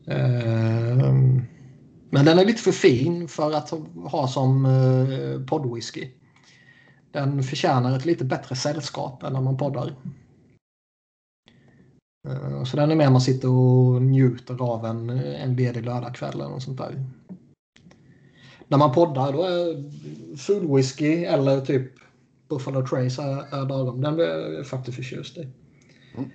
Eh, 0.07 1.45
men 2.15 2.25
den 2.25 2.39
är 2.39 2.45
lite 2.45 2.63
för 2.63 2.73
fin 2.73 3.29
för 3.29 3.53
att 3.53 3.71
ha 4.11 4.29
som 4.29 4.65
eh, 4.67 5.47
poddwhisky. 5.47 6.09
Den 7.11 7.43
förtjänar 7.43 7.97
ett 7.97 8.05
lite 8.05 8.25
bättre 8.25 8.57
sällskap 8.57 9.23
än 9.23 9.33
när 9.33 9.41
man 9.41 9.57
poddar. 9.57 9.95
Eh, 12.29 12.65
Så 12.65 12.77
den 12.77 12.91
är 12.91 12.95
mer 12.95 13.11
man 13.11 13.21
sitter 13.21 13.49
och 13.49 14.03
njuter 14.03 14.63
av 14.63 14.87
en, 14.87 15.11
en 15.11 15.57
ledig 15.57 15.85
lördagkväll 15.85 16.35
eller 16.35 16.49
något 16.49 16.63
sånt 16.63 16.79
där. 16.79 17.05
När 18.69 18.79
man 18.79 18.93
poddar 18.93 19.33
då 19.33 19.43
är 19.43 19.91
full 20.37 20.77
whisky 20.77 21.25
eller 21.25 21.61
typ 21.61 21.93
Buffalo 22.49 22.87
Trace 22.87 23.23
är, 23.23 23.61
är 23.61 23.69
lagom. 23.69 24.01
Den 24.01 24.15
blir 24.15 24.27
jag 24.27 24.67
faktiskt 24.67 24.97
förtjust 24.97 25.37
i. 25.37 25.49
Mm. 26.15 26.31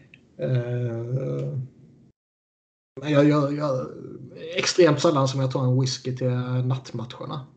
Men 3.02 3.12
jag 3.12 3.26
gör, 3.26 3.52
jag, 3.52 3.88
extremt 4.56 5.02
sällan 5.02 5.28
som 5.28 5.40
jag 5.40 5.52
tar 5.52 5.64
en 5.64 5.82
whisky 5.82 6.16
till 6.16 6.30
nattmatcherna. 6.66 7.48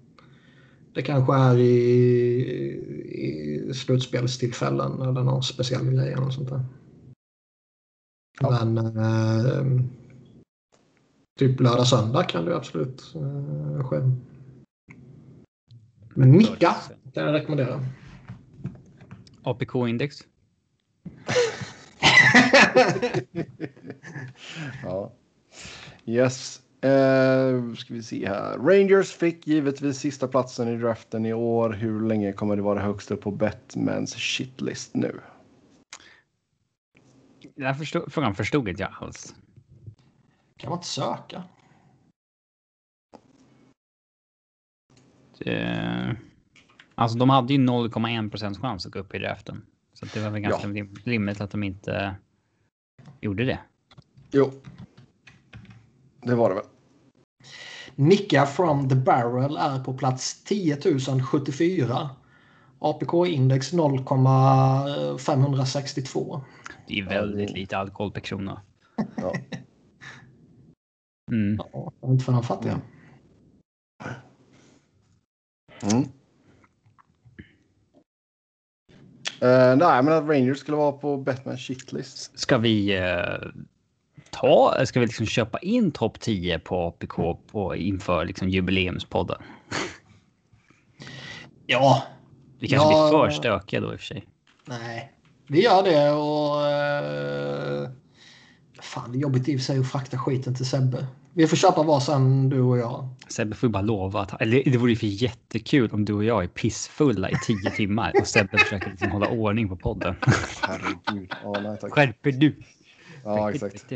Det 0.95 1.03
kanske 1.03 1.35
är 1.35 1.59
i, 1.59 1.71
i 3.69 3.75
slutspelstillfällen 3.75 5.03
eller 5.03 5.23
någon 5.23 5.43
speciell 5.43 5.91
grej 5.91 6.13
eller 6.13 6.23
något 6.23 6.35
sånt 6.35 6.49
där. 6.49 6.65
Ja. 8.41 8.65
Men 8.65 8.97
eh, 8.97 9.83
typ 11.39 11.61
lördag 11.61 11.87
söndag 11.87 12.25
kan 12.25 12.45
det 12.45 12.57
absolut 12.57 13.15
eh, 13.15 13.89
ske. 13.89 13.97
Men 16.15 16.33
Nicka 16.33 16.77
kan 17.15 17.25
jag 17.25 17.35
rekommendera. 17.35 17.81
APK-index. 19.43 20.17
Ja. 24.83 25.13
Yes. 26.07 26.62
Eh, 26.83 27.75
ska 27.75 27.95
vi 27.95 28.03
se 28.03 28.29
här. 28.29 28.59
Rangers 28.59 29.13
fick 29.13 29.47
givetvis 29.47 29.99
sista 29.99 30.29
platsen 30.29 30.69
i 30.69 30.77
draften 30.77 31.27
i 31.27 31.33
år. 31.33 31.71
Hur 31.71 32.09
länge 32.09 32.33
kommer 32.33 32.57
det 32.57 32.63
vara 32.63 32.81
högst 32.81 33.11
upp 33.11 33.21
på 33.21 33.31
Batmans 33.31 34.15
shitlist 34.17 34.95
nu? 34.95 35.21
Den 37.57 37.67
här 37.67 37.75
förstod, 37.75 38.13
frågan 38.13 38.35
förstod 38.35 38.69
inte 38.69 38.83
jag 38.83 38.93
alls. 39.01 39.35
kan 40.57 40.71
man 40.71 40.79
inte 40.79 40.89
söka. 40.89 41.43
Eh, 45.41 46.11
alltså 46.95 47.19
de 47.19 47.31
hade 47.31 47.53
ju 47.55 47.59
0,1 47.59 48.31
procents 48.31 48.59
chans 48.61 48.87
att 48.87 48.93
gå 48.93 48.99
upp 48.99 49.15
i 49.15 49.19
draften. 49.19 49.67
Så 49.93 50.07
det 50.15 50.21
var 50.21 50.31
väl 50.31 50.41
ganska 50.41 50.69
rim- 50.69 50.97
rimligt 51.05 51.41
att 51.41 51.51
de 51.51 51.63
inte 51.63 52.15
gjorde 53.21 53.45
det. 53.45 53.59
Jo. 54.31 54.53
Det 56.21 56.35
var 56.35 56.49
det 56.49 56.55
väl. 56.55 56.65
Nicka 57.97 58.47
from 58.47 58.89
the 58.89 58.95
barrel 58.95 59.57
är 59.57 59.85
på 59.85 59.95
plats 59.95 60.45
10 60.45 60.77
074. 61.21 62.11
APK-index 62.79 63.73
0,562. 63.73 66.41
Det 66.89 66.99
är 66.99 67.05
väldigt 67.05 67.51
lite 67.51 67.79
alkohol 67.79 68.13
per 68.13 68.21
krona. 68.21 68.63
Ja. 69.17 69.33
Mm. 71.31 71.59
Ja, 71.73 71.93
inte 72.05 72.25
för 72.25 72.33
de 72.33 72.43
fattiga. 72.43 72.81
Mm. 75.83 76.03
Eh, 79.41 79.77
nej, 79.77 80.03
men 80.03 80.13
att 80.13 80.29
Rangers 80.29 80.59
skulle 80.59 80.77
vara 80.77 80.93
på 80.93 81.17
Batmans 81.17 81.61
shitlist. 81.61 82.39
Ska 82.39 82.59
vi 82.59 82.97
eh, 82.97 83.39
ta, 84.33 84.87
ska 84.87 85.01
vi 85.01 85.07
liksom 85.07 85.27
köpa 85.27 85.59
in 85.59 85.93
topp 85.93 86.21
10 86.21 86.59
på 86.59 86.87
APK 86.87 87.17
på, 87.53 87.77
inför 87.77 88.25
liksom 88.25 88.49
jubileumspodden? 88.49 89.43
Ja, 91.67 92.03
Vi 92.61 92.69
kanske 92.69 92.89
Ja. 92.93 93.09
blir 93.11 93.19
för 93.19 93.31
stökiga 93.31 93.81
då 93.81 93.93
i 93.93 93.97
och 93.97 94.01
för 94.01 94.07
sig. 94.07 94.25
nej. 94.69 95.13
Vi 95.47 95.63
gör 95.65 95.83
det 95.83 96.11
och... 96.11 96.67
Eh, 96.71 97.91
fan, 98.81 99.13
det 99.13 99.19
är 99.19 99.21
jobbigt 99.21 99.49
i 99.49 99.57
och 99.57 99.61
för 99.61 99.65
sig 99.65 99.79
att 99.79 99.91
frakta 99.91 100.19
skiten 100.19 100.55
till 100.55 100.67
Sebbe. 100.67 101.07
Vi 101.35 101.47
får 101.47 101.57
köpa 101.57 101.83
varsin 101.83 102.49
du 102.49 102.61
och 102.61 102.79
jag. 102.79 103.09
Sebbe 103.29 103.55
får 103.57 103.67
ju 103.69 103.73
bara 103.73 103.83
lova 103.83 104.21
att, 104.21 104.41
eller 104.43 104.63
det 104.65 104.77
vore 104.79 104.91
ju 104.91 104.97
för 104.97 105.07
jättekul 105.07 105.91
om 105.93 106.05
du 106.05 106.13
och 106.13 106.25
jag 106.25 106.43
är 106.45 106.49
pissfulla 106.49 107.31
i 107.31 107.35
tio 107.47 107.71
timmar 107.77 108.13
och 108.21 108.27
Sebbe 108.27 108.59
försöker 108.59 108.91
liksom 108.91 109.11
hålla 109.11 109.29
ordning 109.29 109.69
på 109.69 109.77
podden. 109.77 110.15
Herregud. 110.63 111.33
Ja, 111.45 111.61
nej, 111.63 111.79
tack. 111.81 111.93
Skärper 111.93 112.33
du? 112.33 112.63
Ja, 113.25 113.51
exakt. 113.51 113.93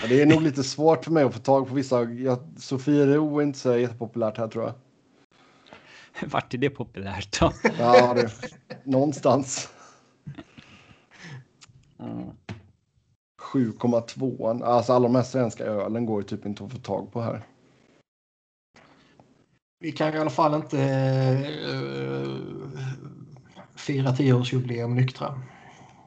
Ja, 0.00 0.06
det 0.08 0.22
är 0.22 0.26
nog 0.26 0.42
lite 0.42 0.64
svårt 0.64 1.04
för 1.04 1.12
mig 1.12 1.24
att 1.24 1.34
få 1.34 1.40
tag 1.40 1.68
på 1.68 1.74
vissa. 1.74 2.02
Jag, 2.02 2.38
Sofiero 2.56 3.38
är 3.38 3.42
inte 3.42 3.58
så 3.58 3.76
jättepopulärt 3.76 4.38
här 4.38 4.48
tror 4.48 4.64
jag. 4.64 4.74
Vart 6.30 6.54
är 6.54 6.58
det 6.58 6.70
populärt 6.70 7.40
då? 7.40 7.52
Ja, 7.78 8.14
det, 8.14 8.30
någonstans. 8.84 9.68
7,2. 13.52 14.64
Alltså 14.64 14.92
alla 14.92 15.08
de 15.08 15.14
här 15.14 15.22
svenska 15.22 15.64
ölen 15.64 16.06
går 16.06 16.22
ju 16.22 16.28
typ 16.28 16.46
inte 16.46 16.64
att 16.64 16.72
få 16.72 16.78
tag 16.78 17.12
på 17.12 17.20
här. 17.20 17.42
Vi 19.80 19.92
kan 19.92 20.14
i 20.14 20.18
alla 20.18 20.30
fall 20.30 20.54
inte 20.54 20.82
eh, 20.82 22.36
fira 23.76 24.10
10-årsjubileum 24.10 24.94
nyktra. 24.94 25.42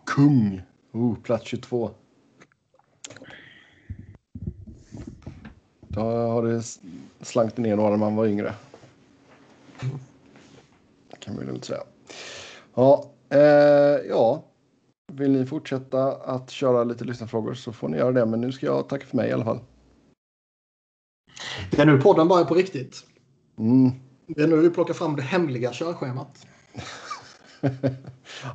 Kung. 0.05 0.61
Oh, 0.91 1.15
plats 1.15 1.45
22. 1.45 1.91
Då 5.93 6.01
har 6.01 6.43
det 6.43 6.63
slankt 7.21 7.57
ner 7.57 7.75
några 7.75 7.89
när 7.89 7.97
man 7.97 8.15
var 8.15 8.25
yngre. 8.25 8.53
Kan 11.19 11.37
vi 11.39 11.45
väl 11.45 11.63
säga. 11.63 11.81
Ja, 12.75 13.11
eh, 13.29 13.39
ja. 14.09 14.43
Vill 15.13 15.31
ni 15.31 15.45
fortsätta 15.45 16.11
att 16.11 16.49
köra 16.49 16.83
lite 16.83 17.03
lyssnarfrågor 17.03 17.53
så 17.53 17.73
får 17.73 17.87
ni 17.89 17.97
göra 17.97 18.11
det. 18.11 18.25
Men 18.25 18.41
nu 18.41 18.51
ska 18.51 18.65
jag 18.65 18.89
tacka 18.89 19.05
för 19.05 19.17
mig 19.17 19.29
i 19.29 19.33
alla 19.33 19.45
fall. 19.45 19.59
Det 21.71 21.81
är 21.81 21.85
nu 21.85 22.01
podden 22.01 22.27
börjar 22.27 22.45
på 22.45 22.53
riktigt. 22.53 23.03
Mm. 23.57 23.91
Det 24.27 24.41
är 24.41 24.47
nu 24.47 24.57
vi 24.57 24.69
plockar 24.69 24.93
fram 24.93 25.15
det 25.15 25.21
hemliga 25.21 25.71
körschemat. 25.73 26.47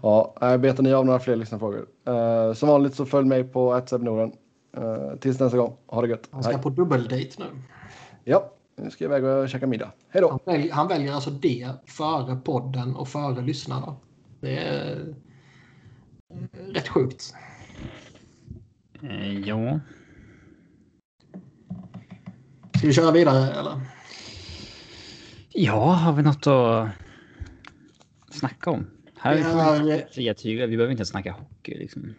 ja, 0.03 0.35
jag 0.41 0.61
betar 0.61 0.83
ni 0.83 0.95
av 0.95 1.07
några 1.07 1.19
fler 1.19 1.37
lyssnarfrågor. 1.37 1.87
Uh, 2.09 2.55
som 2.55 2.69
vanligt 2.69 2.95
så 2.95 3.07
följ 3.07 3.29
mig 3.29 3.45
på 3.45 3.75
atsebnorden. 3.75 4.33
Uh, 4.79 5.17
tills 5.17 5.41
nästa 5.41 5.57
gång. 5.57 5.77
Ha 5.87 6.03
det 6.03 6.09
gött. 6.09 6.29
Han 6.31 6.43
ska 6.43 6.53
Hej. 6.53 6.63
på 6.63 6.71
dubbeldate 6.71 7.31
nu. 7.39 7.45
Ja, 8.25 8.53
nu 8.77 8.91
ska 8.91 9.05
jag 9.05 9.19
iväg 9.19 9.25
och 9.25 9.49
käka 9.49 9.67
middag. 9.67 9.93
Hej 10.09 10.23
då. 10.23 10.31
Han 10.31 10.41
väljer, 10.45 10.73
han 10.73 10.89
väljer 10.89 11.13
alltså 11.13 11.31
det 11.31 11.71
före 11.87 12.37
podden 12.37 12.97
och 12.97 13.09
före 13.09 13.43
lyssnarna. 13.43 13.97
Det 14.41 14.59
är 14.59 15.15
eh, 16.31 16.73
rätt 16.73 16.89
sjukt. 16.89 17.35
Eh, 19.03 19.41
ja. 19.41 19.81
Ska 22.79 22.87
vi 22.87 22.93
köra 22.93 23.11
vidare 23.11 23.51
eller? 23.53 23.81
Ja, 25.53 25.93
har 25.93 26.13
vi 26.13 26.23
något 26.23 26.47
att 26.47 26.89
snacka 28.31 28.71
om? 28.71 28.87
Här 29.19 29.43
får 29.43 29.85
vi 29.85 30.05
fria 30.13 30.35
tyglar. 30.35 30.67
Vi 30.67 30.77
behöver 30.77 30.93
inte 30.93 31.07
snacka 31.07 31.33
hockey 31.33 31.79
liksom. 31.79 32.15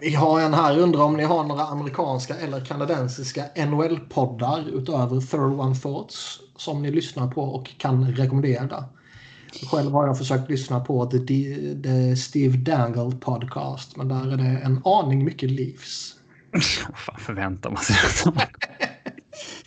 Vi 0.00 0.14
har 0.14 0.40
en 0.40 0.54
här. 0.54 0.78
Undrar 0.78 1.02
om 1.02 1.16
ni 1.16 1.22
har 1.24 1.44
några 1.44 1.62
amerikanska 1.62 2.34
eller 2.34 2.60
kanadensiska 2.64 3.44
NHL-poddar 3.56 4.68
utöver 4.68 5.20
Third 5.20 5.60
One 5.60 5.74
Thoughts 5.74 6.40
som 6.56 6.82
ni 6.82 6.90
lyssnar 6.90 7.28
på 7.30 7.42
och 7.42 7.78
kan 7.78 8.12
rekommendera. 8.12 8.84
Själv 9.70 9.92
har 9.92 10.06
jag 10.06 10.18
försökt 10.18 10.50
lyssna 10.50 10.80
på 10.80 11.06
The, 11.06 11.18
D- 11.18 11.76
The 11.82 12.16
Steve 12.16 12.56
Dangle 12.56 13.16
Podcast 13.20 13.96
men 13.96 14.08
där 14.08 14.32
är 14.32 14.36
det 14.36 14.44
en 14.64 14.82
aning 14.84 15.24
mycket 15.24 15.50
livs. 15.50 16.14
Vad 16.88 16.98
fan 16.98 17.20
förväntar 17.20 17.70
man 17.70 17.82
sig? 17.82 17.96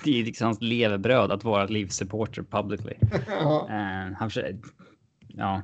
det 0.04 0.20
är 0.20 0.24
liksom 0.24 0.46
hans 0.46 0.62
levebröd 0.62 1.32
att 1.32 1.44
vara 1.44 1.66
livssupporter 1.66 2.44
publicly. 2.44 2.94
Ja. 3.28 3.68
Eh, 3.70 4.14
han 4.18 4.30
försöker... 4.30 4.58
Ja. 5.28 5.62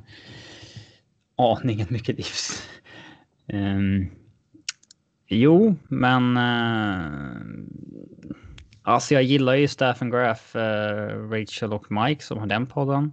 Aningen 1.35 1.87
mycket 1.89 2.17
livs. 2.17 2.69
Ehm, 3.47 4.05
jo, 5.27 5.75
men... 5.87 6.37
Uh, 6.37 7.41
alltså 8.81 9.13
jag 9.13 9.23
gillar 9.23 9.53
ju 9.55 9.67
Staffen 9.67 10.09
Graff, 10.09 10.55
eh, 10.55 11.29
Rachel 11.29 11.73
och 11.73 11.91
Mike 11.91 12.23
som 12.23 12.37
har 12.37 12.47
den 12.47 12.65
podden. 12.65 13.11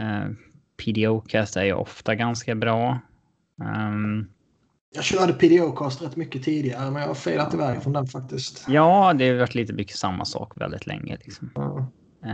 Uh, 0.00 0.30
PDO-cast 0.76 1.56
är 1.56 1.64
ju 1.64 1.72
ofta 1.72 2.14
ganska 2.14 2.54
bra. 2.54 2.98
Ehm, 3.64 4.26
Jag 4.94 5.04
körde 5.04 5.32
PDO-cast 5.32 6.02
rätt 6.02 6.16
mycket 6.16 6.42
tidigare 6.44 6.90
men 6.90 7.00
jag 7.02 7.08
har 7.08 7.14
failat 7.14 7.54
iväg 7.54 7.82
från 7.82 7.92
den 7.92 8.06
faktiskt. 8.06 8.64
ja, 8.68 9.12
det 9.18 9.28
har 9.28 9.36
varit 9.38 9.54
lite 9.54 9.72
mycket 9.72 9.96
samma 9.96 10.24
sak 10.24 10.52
väldigt 10.60 10.86
länge. 10.86 11.16
Liksom. 11.24 11.50
Eh, 11.56 12.30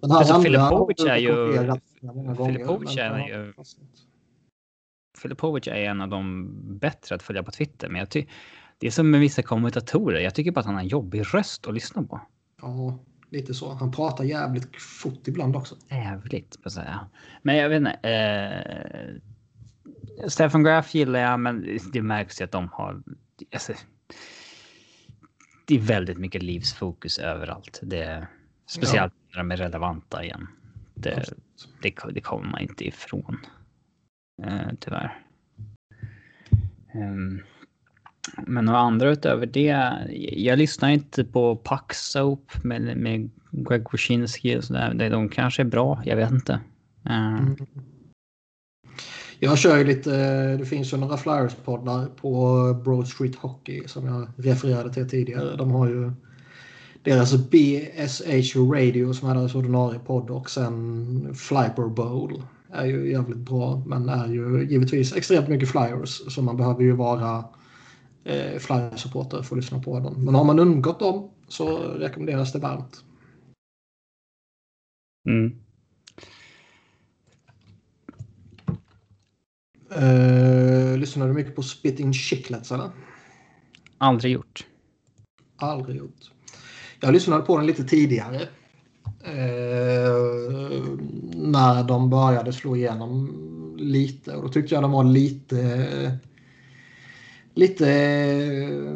Den 0.00 0.10
här 0.10 0.18
Alltså, 0.18 0.42
Filipovic 0.42 1.04
är 1.04 1.16
ju- 1.16 1.52
Filipovic 2.46 2.96
är 2.96 3.18
ju- 3.28 3.52
Filipovic 5.18 5.66
är 5.66 5.74
en 5.74 6.00
av 6.00 6.08
de 6.08 6.48
bättre 6.78 7.14
att 7.14 7.22
följa 7.22 7.42
på 7.42 7.50
Twitter, 7.50 7.88
men 7.88 7.98
jag 7.98 8.10
ty- 8.10 8.26
det 8.78 8.86
är 8.86 8.90
som 8.90 9.10
med 9.10 9.20
vissa 9.20 9.42
kommentatorer. 9.42 10.20
Jag 10.20 10.34
tycker 10.34 10.50
bara 10.50 10.60
att 10.60 10.66
han 10.66 10.74
har 10.74 10.82
en 10.82 10.88
jobbig 10.88 11.34
röst 11.34 11.66
att 11.66 11.74
lyssna 11.74 12.02
på. 12.02 12.20
Ja, 12.60 12.98
lite 13.30 13.54
så. 13.54 13.72
Han 13.72 13.92
pratar 13.92 14.24
jävligt 14.24 14.82
fort 14.82 15.28
ibland 15.28 15.56
också. 15.56 15.76
Jävligt, 15.90 16.62
på 16.62 16.70
säga. 16.70 17.08
Men 17.42 17.56
jag 17.56 17.68
vet 17.68 17.76
inte. 17.76 18.08
Eh, 18.08 19.20
Stefan 20.28 20.62
Graff 20.62 20.94
gillar 20.94 21.20
jag, 21.20 21.40
men 21.40 21.78
det 21.92 22.02
märks 22.02 22.40
ju 22.40 22.44
att 22.44 22.52
de 22.52 22.68
har... 22.72 23.02
Alltså, 23.52 23.72
det 25.66 25.74
är 25.74 25.80
väldigt 25.80 26.18
mycket 26.18 26.42
livsfokus 26.42 27.18
överallt. 27.18 27.80
Det, 27.82 28.26
speciellt 28.66 29.14
när 29.30 29.38
de 29.38 29.50
är 29.50 29.56
relevanta 29.56 30.24
igen. 30.24 30.48
Det, 30.94 31.24
det, 31.82 31.94
det 32.12 32.20
kommer 32.20 32.50
man 32.50 32.60
inte 32.60 32.86
ifrån. 32.86 33.38
Eh, 34.42 34.68
tyvärr. 34.80 35.18
Um, 36.94 37.42
men 38.46 38.64
några 38.64 38.78
andra 38.78 39.10
utöver 39.10 39.46
det. 39.46 39.92
Jag 40.36 40.58
lyssnar 40.58 40.88
inte 40.88 41.24
på 41.24 41.56
Puck 41.56 41.94
Soap 41.94 42.64
med, 42.64 42.96
med 42.96 43.30
Greg 43.50 43.86
Wyszynski 43.92 44.58
och 44.58 44.64
sådär. 44.64 44.94
De, 44.94 45.08
de 45.08 45.28
kanske 45.28 45.62
är 45.62 45.66
bra. 45.66 46.02
Jag 46.04 46.16
vet 46.16 46.30
inte. 46.30 46.60
Uh. 47.06 47.38
Mm. 47.38 47.56
Jag 49.38 49.58
kör 49.58 49.78
ju 49.78 49.84
lite, 49.84 50.16
eh, 50.16 50.58
det 50.58 50.66
finns 50.66 50.92
ju 50.92 50.96
några 50.96 51.16
Flyers-poddar 51.16 52.06
på 52.16 52.74
Broad 52.84 53.08
Street 53.08 53.36
Hockey 53.36 53.82
som 53.86 54.06
jag 54.06 54.28
refererade 54.36 54.92
till 54.92 55.08
tidigare. 55.08 55.56
De 55.56 55.70
har 55.70 55.88
ju 55.88 56.12
deras 57.02 57.34
BSH 57.34 58.56
Radio 58.56 59.12
som 59.12 59.28
är 59.28 59.34
deras 59.34 59.54
ordinarie 59.54 59.98
podd 59.98 60.30
och 60.30 60.50
sen 60.50 61.34
Flyper 61.34 61.88
Bowl 61.88 62.42
är 62.74 62.84
ju 62.84 63.10
jävligt 63.10 63.38
bra 63.38 63.82
men 63.86 64.08
är 64.08 64.26
ju 64.26 64.66
givetvis 64.70 65.16
extremt 65.16 65.48
mycket 65.48 65.68
Flyers 65.68 66.32
så 66.34 66.42
man 66.42 66.56
behöver 66.56 66.82
ju 66.82 66.92
vara 66.92 67.44
eh, 68.24 68.58
Flyers-supporter 68.58 69.42
för 69.42 69.56
att 69.56 69.62
lyssna 69.62 69.80
på 69.80 70.00
dem. 70.00 70.24
Men 70.24 70.34
har 70.34 70.44
man 70.44 70.58
undgått 70.58 71.00
dem 71.00 71.30
så 71.48 71.78
rekommenderas 71.78 72.52
det 72.52 72.58
varmt. 72.58 73.04
Mm. 75.28 75.64
Eh, 79.90 80.98
lyssnar 80.98 81.28
du 81.28 81.34
mycket 81.34 81.56
på 81.56 81.62
Spitting 81.62 82.12
Chicklets 82.12 82.72
eller? 82.72 82.90
Aldrig 83.98 84.32
gjort. 84.32 84.66
Aldrig 85.56 85.96
gjort. 85.96 86.30
Jag 87.00 87.12
lyssnade 87.12 87.42
på 87.42 87.56
den 87.56 87.66
lite 87.66 87.84
tidigare. 87.84 88.48
Eh, 89.24 90.82
när 91.34 91.84
de 91.84 92.10
började 92.10 92.52
slå 92.52 92.76
igenom 92.76 93.30
lite. 93.78 94.36
Och 94.36 94.42
då 94.42 94.48
tyckte 94.48 94.74
jag 94.74 94.84
de 94.84 94.92
var 94.92 95.04
lite... 95.04 96.18
Lite 97.56 97.90
eh, 97.90 98.94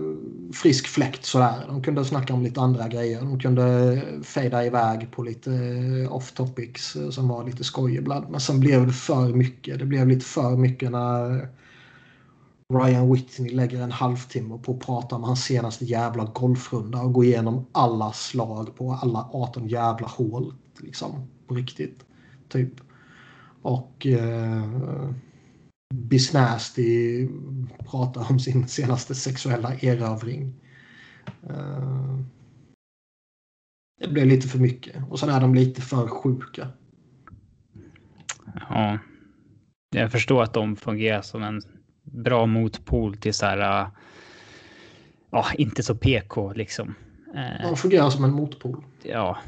frisk 0.53 0.89
fläkt 0.89 1.25
sådär. 1.25 1.65
De 1.69 1.83
kunde 1.83 2.05
snacka 2.05 2.35
om 2.35 2.43
lite 2.43 2.61
andra 2.61 2.89
grejer. 2.89 3.21
De 3.21 3.41
kunde 3.41 4.03
fejda 4.23 4.67
iväg 4.67 5.11
på 5.11 5.23
lite 5.23 5.53
eh, 5.53 6.13
off 6.13 6.33
topics 6.33 6.97
eh, 6.97 7.11
som 7.11 7.29
var 7.29 7.45
lite 7.45 7.65
skoj 7.65 7.97
ibland. 7.97 8.31
Men 8.31 8.41
sen 8.41 8.61
blev 8.61 8.87
det 8.87 8.93
för 8.93 9.29
mycket. 9.29 9.79
Det 9.79 9.85
blev 9.85 10.09
lite 10.09 10.25
för 10.25 10.57
mycket 10.57 10.91
när 10.91 11.49
Ryan 12.75 13.13
Whitney 13.13 13.55
lägger 13.55 13.83
en 13.83 13.93
halvtimme 13.93 14.59
på 14.59 14.73
att 14.73 14.81
prata 14.81 15.17
om 15.17 15.25
hans 15.25 15.45
senaste 15.45 15.85
jävla 15.85 16.25
golfrunda 16.25 17.03
och 17.03 17.13
gå 17.13 17.25
igenom 17.25 17.67
alla 17.73 18.13
slag 18.13 18.77
på 18.77 18.93
alla 18.93 19.29
18 19.33 19.69
jävla 19.69 20.07
hål. 20.07 20.55
Liksom, 20.81 21.29
på 21.47 21.55
riktigt. 21.55 22.05
Typ. 22.49 22.73
Och 23.63 24.07
eh, 24.07 25.11
Bisnasty 25.95 27.29
pratar 27.91 28.31
om 28.31 28.39
sin 28.39 28.69
senaste 28.69 29.15
sexuella 29.15 29.75
erövring. 29.75 30.55
Eh, 31.49 32.19
det 34.01 34.09
blev 34.09 34.27
lite 34.27 34.49
för 34.49 34.59
mycket. 34.59 34.97
Och 35.11 35.21
sen 35.21 35.29
är 35.29 35.41
de 35.41 35.55
lite 35.55 35.81
för 35.83 36.09
sjuka. 36.09 36.69
Ja. 38.69 38.99
Jag 39.97 40.13
förstår 40.13 40.43
att 40.43 40.55
de 40.55 40.77
fungerar 40.77 41.23
som 41.23 41.43
en 41.43 41.63
bra 42.13 42.47
motpol 42.47 43.17
till 43.17 43.35
så 43.35 43.47
här. 43.47 43.83
äh, 43.83 43.89
Ja, 45.31 45.47
inte 45.59 45.83
så 45.83 45.95
PK 45.95 46.53
liksom. 46.53 46.95
Eh, 47.35 47.69
De 47.69 47.77
fungerar 47.77 48.11
som 48.11 48.25
en 48.25 48.33
motpol. 48.33 48.85
ja. 49.03 49.39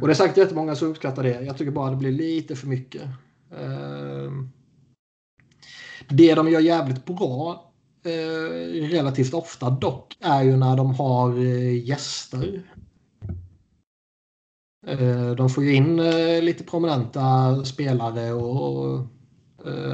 Och 0.00 0.06
det 0.06 0.12
är 0.12 0.14
säkert 0.14 0.36
jättemånga 0.36 0.74
som 0.74 0.88
uppskattar 0.88 1.22
det. 1.22 1.40
Jag 1.42 1.56
tycker 1.58 1.70
bara 1.70 1.90
det 1.90 1.96
blir 1.96 2.12
lite 2.12 2.56
för 2.56 2.66
mycket. 2.66 3.02
Ehm, 3.58 4.50
Det 6.08 6.34
de 6.34 6.48
gör 6.48 6.60
jävligt 6.60 7.04
bra 7.04 7.72
eh, 8.04 8.88
relativt 8.88 9.34
ofta 9.34 9.70
dock 9.70 10.16
är 10.20 10.42
ju 10.42 10.56
när 10.56 10.76
de 10.76 10.94
har 10.94 11.38
eh, 11.38 11.84
gäster. 11.88 12.62
De 15.36 15.50
får 15.50 15.64
ju 15.64 15.72
in 15.74 15.96
lite 16.44 16.64
prominenta 16.64 17.54
spelare 17.64 18.32
och 18.32 19.06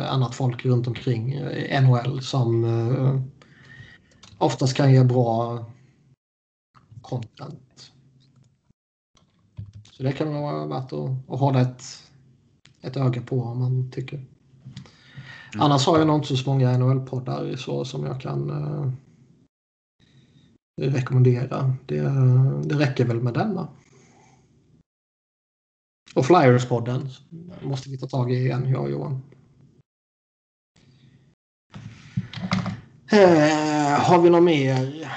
annat 0.08 0.34
folk 0.34 0.64
runt 0.64 0.86
omkring 0.86 1.32
eh, 1.32 1.82
NHL 1.82 2.22
som 2.22 2.64
eh, 2.64 3.20
oftast 4.38 4.76
kan 4.76 4.92
ge 4.92 5.04
bra 5.04 5.64
content. 7.02 7.92
Så 9.92 10.02
det 10.02 10.12
kan 10.12 10.42
vara 10.42 10.66
värt 10.66 10.92
att, 10.92 11.10
att 11.28 11.40
hålla 11.40 11.60
ett, 11.60 11.82
ett 12.80 12.96
öga 12.96 13.22
på 13.22 13.42
om 13.42 13.58
man 13.58 13.90
tycker. 13.90 14.24
Annars 15.58 15.86
har 15.86 15.98
jag 15.98 16.06
nog 16.06 16.16
inte 16.16 16.36
så 16.36 16.50
många 16.50 16.78
NHL-poddar 16.78 17.56
så 17.56 17.84
som 17.84 18.04
jag 18.04 18.20
kan 18.20 18.50
eh, 18.50 18.90
rekommendera. 20.80 21.74
Det, 21.86 22.00
det 22.64 22.74
räcker 22.74 23.04
väl 23.04 23.20
med 23.20 23.34
denna. 23.34 23.68
Och 26.14 26.24
Flyers-podden 26.24 27.08
måste 27.62 27.90
vi 27.90 27.98
ta 27.98 28.06
tag 28.06 28.32
i 28.32 28.36
igen, 28.36 28.68
jag 28.70 28.82
och 28.82 28.90
Johan. 28.90 29.22
Eh, 33.12 34.00
har 34.00 34.22
vi 34.22 34.30
något 34.30 34.42
mer? 34.42 35.12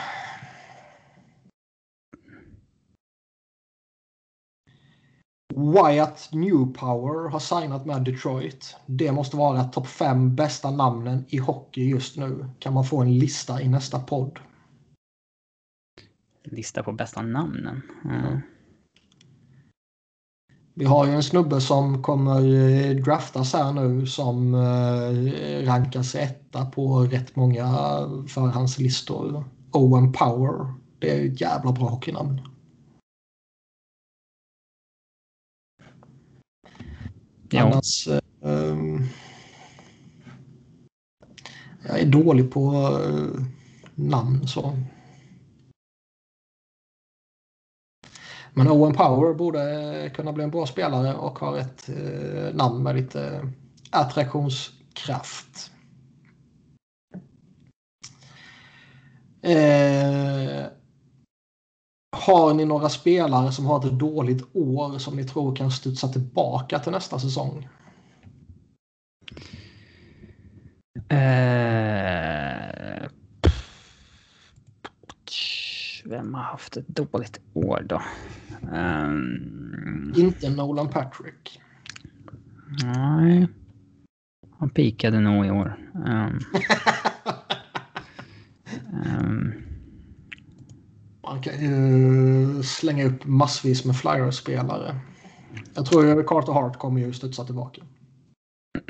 Wyatt 5.56 6.30
Newpower 6.32 7.30
har 7.30 7.40
signat 7.40 7.86
med 7.86 8.04
Detroit. 8.04 8.76
Det 8.86 9.12
måste 9.12 9.38
vara 9.38 9.64
topp 9.64 9.88
fem 9.88 10.36
bästa 10.36 10.72
namnen 10.72 11.26
i 11.30 11.38
hockey 11.38 11.90
just 11.90 12.18
nu. 12.18 12.46
Kan 12.60 12.74
man 12.74 12.86
få 12.86 13.02
en 13.02 13.18
lista 13.18 13.62
i 13.62 13.70
nästa 13.70 14.00
podd? 14.00 14.40
Lista 16.44 16.84
på 16.84 16.92
bästa 16.92 17.22
namnen? 17.22 17.82
Mm. 18.06 18.42
Vi 20.80 20.86
har 20.86 21.06
ju 21.06 21.12
en 21.12 21.24
snubbe 21.24 21.62
som 21.62 22.04
kommer 22.04 22.40
eh, 22.40 22.96
draftas 22.96 23.54
här 23.54 23.74
nu 23.74 24.06
som 24.06 24.54
eh, 24.54 25.66
rankas 25.66 26.16
etta 26.16 26.66
på 26.66 27.00
rätt 27.00 27.36
många 27.36 27.66
förhandslistor. 28.28 29.44
Owen 29.72 30.12
Power. 30.12 30.74
Det 31.00 31.12
är 31.12 31.26
ett 31.26 31.42
jävla 31.42 31.72
bra 31.72 31.90
hockeynamn. 31.90 32.42
Ja. 37.50 37.62
Annars, 37.62 38.08
um, 38.42 39.08
jag 41.88 42.00
är 42.00 42.06
dålig 42.06 42.52
på 42.52 42.72
uh, 42.72 43.46
namn 43.96 44.48
så. 44.48 44.78
Men 48.60 48.68
Owen 48.68 48.94
Power 48.94 49.34
borde 49.34 49.62
eh, 50.04 50.12
kunna 50.12 50.34
bli 50.34 50.44
en 50.44 50.52
bra 50.52 50.66
spelare 50.66 51.14
och 51.16 51.40
har 51.40 51.58
ett 51.58 51.90
eh, 51.90 52.56
namn 52.56 52.84
med 52.84 52.96
lite 52.96 53.50
attraktionskraft. 53.90 55.72
Eh, 59.42 60.66
har 62.18 62.54
ni 62.54 62.66
några 62.66 62.90
spelare 62.90 63.52
som 63.52 63.66
har 63.66 63.86
ett 63.86 64.00
dåligt 64.00 64.56
år 64.56 64.98
som 64.98 65.16
ni 65.16 65.24
tror 65.24 65.56
kan 65.56 65.72
studsa 65.72 66.08
tillbaka 66.08 66.80
till 66.80 66.92
nästa 66.92 67.20
säsong? 67.20 67.68
Eh, 71.10 71.50
vem 76.06 76.34
har 76.34 76.44
haft 76.44 76.78
ett 76.78 76.88
dåligt 76.88 77.40
år 77.54 77.86
då? 77.90 78.02
Um, 78.62 80.14
Inte 80.18 80.50
Nolan 80.50 80.90
Patrick. 80.90 81.60
Nej. 82.84 83.48
Han 84.60 84.70
pikade 84.70 85.20
nog 85.20 85.46
i 85.46 85.52
år. 85.52 85.78
Um, 85.94 86.40
um, 88.94 89.54
man 91.24 91.42
kan 91.42 91.54
ju 91.60 92.64
slänga 92.64 93.06
upp 93.06 93.26
massvis 93.26 93.86
med 93.86 93.96
Flyers-spelare. 93.96 94.96
Jag 95.74 95.86
tror 95.86 96.24
Carter 96.24 96.54
Hart 96.54 96.80
kommer 96.80 97.02
ju 97.02 97.14
studsa 97.14 97.46
tillbaka. 97.46 97.82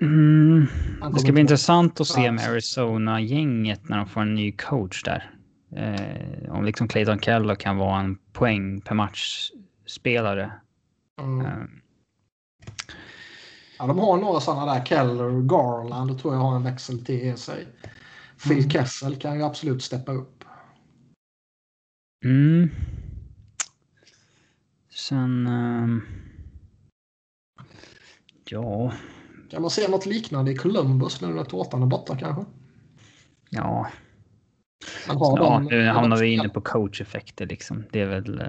Mm. 0.02 0.68
Det 1.14 1.20
ska 1.20 1.32
bli 1.32 1.42
intressant 1.42 2.02
att 2.02 2.08
se 2.08 2.32
med 2.32 2.50
Arizona-gänget 2.50 3.90
när 3.90 3.98
de 3.98 4.06
får 4.06 4.22
en 4.22 4.36
ny 4.36 4.52
coach 4.52 5.04
där. 5.04 5.32
Eh, 5.72 6.52
om 6.52 6.66
liksom 6.66 6.88
Clayton 6.88 7.20
Keller 7.20 7.56
kan 7.56 7.78
vara 7.78 8.00
en 8.00 8.18
poäng 8.34 8.82
per 8.82 8.96
match-spelare. 8.96 10.52
Mm. 11.22 11.46
Eh. 11.46 11.64
Ja, 13.80 13.88
de 13.88 14.00
har 14.00 14.18
några 14.18 14.40
sådana 14.40 14.74
där. 14.74 14.86
Keller 14.86 15.24
och 15.24 15.50
Garland 15.50 16.20
tror 16.20 16.34
jag 16.34 16.42
har 16.42 16.56
en 16.56 16.64
växel 16.64 17.06
till 17.06 17.38
sig. 17.38 17.68
Phil 18.44 18.58
mm. 18.58 18.70
Kessel 18.70 19.16
kan 19.16 19.38
ju 19.38 19.44
absolut 19.44 19.84
steppa 19.84 20.12
upp. 20.12 20.44
Mm. 22.26 22.70
Sen... 24.90 25.48
Um... 25.48 26.04
Ja. 28.50 28.94
Kan 29.50 29.62
man 29.62 29.72
se 29.72 29.88
något 29.88 30.06
liknande 30.06 30.52
i 30.52 30.56
Columbus 30.56 31.22
nu 31.22 31.28
när 31.28 31.44
tårtan 31.44 31.84
är 31.84 31.88
borta 31.88 32.18
kanske? 32.18 32.46
Ja. 33.50 33.90
Ja, 35.08 35.60
nu 35.70 35.88
hamnar 35.88 36.18
vi 36.18 36.28
inne 36.28 36.50
på 36.50 36.62
coach-effekter 36.62 37.46
liksom. 37.46 37.84
Det 37.92 38.02
är 38.02 38.08
väl 38.08 38.42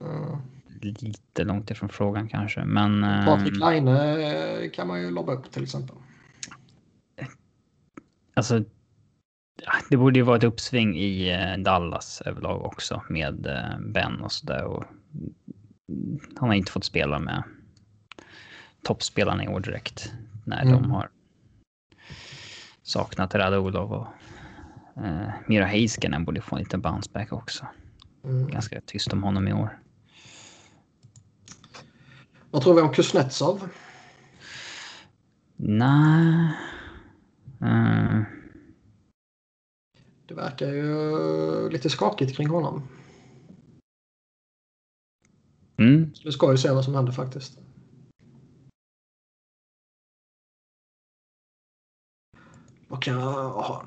uh, 0.00 0.38
lite 0.80 1.44
långt 1.44 1.70
ifrån 1.70 1.88
frågan 1.88 2.28
kanske. 2.28 2.64
Men... 2.64 3.02
Patrik 3.26 3.52
um, 3.52 3.58
Laine 3.58 3.88
eh, 3.88 4.70
kan 4.70 4.88
man 4.88 5.00
ju 5.00 5.10
lobba 5.10 5.32
upp 5.32 5.50
till 5.50 5.62
exempel. 5.62 5.96
Alltså 8.34 8.64
det 9.90 9.96
borde 9.96 10.18
ju 10.18 10.22
vara 10.22 10.36
ett 10.36 10.44
uppsving 10.44 10.96
i 10.96 11.30
eh, 11.30 11.62
Dallas 11.62 12.20
överlag 12.20 12.64
också 12.64 13.02
med 13.08 13.48
Ben 13.80 14.20
och 14.20 14.32
sådär. 14.32 14.84
Han 16.36 16.48
har 16.48 16.54
inte 16.54 16.72
fått 16.72 16.84
spela 16.84 17.18
med 17.18 17.42
toppspelarna 18.82 19.44
i 19.44 19.48
år 19.48 19.60
direkt. 19.60 20.12
När 20.44 20.62
mm. 20.62 20.72
de 20.72 20.90
har 20.90 21.08
saknat 22.82 23.34
Radulov 23.34 23.92
och 23.92 24.06
eh, 24.96 25.28
Mira 25.46 25.64
Heiskanen 25.64 26.24
borde 26.24 26.40
få 26.40 26.56
en 26.56 26.62
liten 26.62 26.80
bounce 26.80 27.10
back 27.12 27.32
också. 27.32 27.66
Mm. 28.24 28.48
Ganska 28.48 28.80
tyst 28.80 29.12
om 29.12 29.22
honom 29.22 29.48
i 29.48 29.52
år. 29.52 29.78
Vad 32.50 32.62
tror 32.62 32.74
vi 32.74 32.80
om 32.80 32.92
Kuznetsov? 32.92 33.68
Nej. 35.56 36.52
Uh. 37.62 38.22
Det 40.26 40.34
verkar 40.34 40.66
ju 40.66 41.70
lite 41.70 41.90
skakigt 41.90 42.36
kring 42.36 42.48
honom. 42.48 42.88
Mm. 45.76 46.12
Det 46.24 46.32
ska 46.32 46.50
ju 46.50 46.58
se 46.58 46.70
vad 46.70 46.84
som 46.84 46.94
händer 46.94 47.12
faktiskt. 47.12 47.58
Vad 52.92 53.02
kan 53.02 53.14
jag 53.14 53.50
ha? 53.50 53.82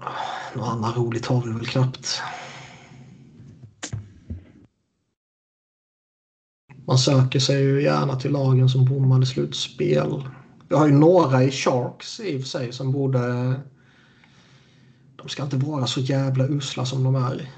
Något 0.55 0.67
annat 0.67 0.97
roligt 0.97 1.25
har 1.25 1.41
vi 1.41 1.51
väl 1.51 1.67
knappt. 1.67 2.21
Man 6.87 6.97
söker 6.97 7.39
sig 7.39 7.63
ju 7.63 7.83
gärna 7.83 8.15
till 8.15 8.31
lagen 8.31 8.69
som 8.69 8.85
bommade 8.85 9.25
slutspel. 9.25 10.29
Vi 10.69 10.75
har 10.75 10.87
ju 10.87 10.93
några 10.93 11.43
i 11.43 11.51
Sharks 11.51 12.19
i 12.19 12.37
och 12.37 12.41
för 12.41 12.47
sig 12.47 12.73
som 12.73 12.91
borde 12.91 13.53
de 15.15 15.29
ska 15.29 15.43
inte 15.43 15.57
vara 15.57 15.87
så 15.87 15.99
jävla 15.99 16.47
usla 16.47 16.85
som 16.85 17.03
de 17.03 17.15
är. 17.15 17.51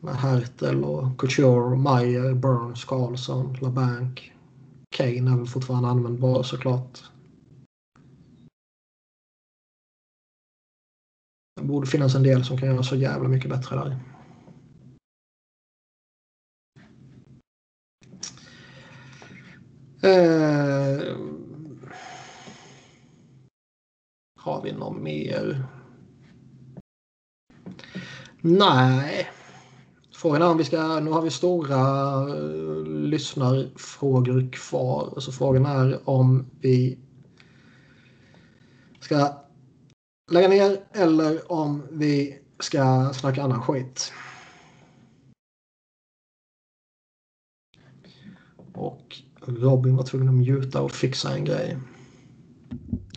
Med 0.00 0.14
Hertel 0.14 0.84
och 0.84 1.20
Couture, 1.20 1.76
Meyer, 1.76 2.34
Burns, 2.34 2.84
Karlsson, 2.84 3.56
LaBank. 3.60 4.31
Kane 4.92 5.30
är 5.32 5.36
väl 5.36 5.46
fortfarande 5.46 5.88
användbar 5.88 6.42
såklart. 6.42 7.02
Det 11.56 11.62
borde 11.62 11.86
finnas 11.86 12.14
en 12.14 12.22
del 12.22 12.44
som 12.44 12.58
kan 12.58 12.68
göra 12.68 12.82
så 12.82 12.96
jävla 12.96 13.28
mycket 13.28 13.50
bättre 13.50 13.76
där. 13.76 13.98
Eh, 20.04 21.16
har 24.40 24.62
vi 24.62 24.72
något 24.72 25.02
mer? 25.02 25.64
Nej. 28.40 29.30
Frågan 30.22 30.42
är 30.42 30.50
om 30.50 30.58
vi 30.58 30.64
ska... 30.64 31.00
Nu 31.00 31.10
har 31.10 31.22
vi 31.22 31.30
stora 31.30 31.78
uh, 32.26 32.86
lyssnarfrågor 32.86 34.52
kvar. 34.52 35.20
Så 35.20 35.32
frågan 35.32 35.66
är 35.66 36.08
om 36.08 36.46
vi 36.60 36.98
ska 39.00 39.44
lägga 40.30 40.48
ner 40.48 40.80
eller 40.92 41.52
om 41.52 41.82
vi 41.90 42.38
ska 42.60 43.10
snacka 43.14 43.42
annan 43.42 43.62
skit. 43.62 44.12
Och 48.74 49.22
Robin 49.46 49.96
var 49.96 50.04
tvungen 50.04 50.28
att 50.28 50.34
mjuta 50.34 50.82
och 50.82 50.92
fixa 50.92 51.34
en 51.34 51.44
grej. 51.44 51.78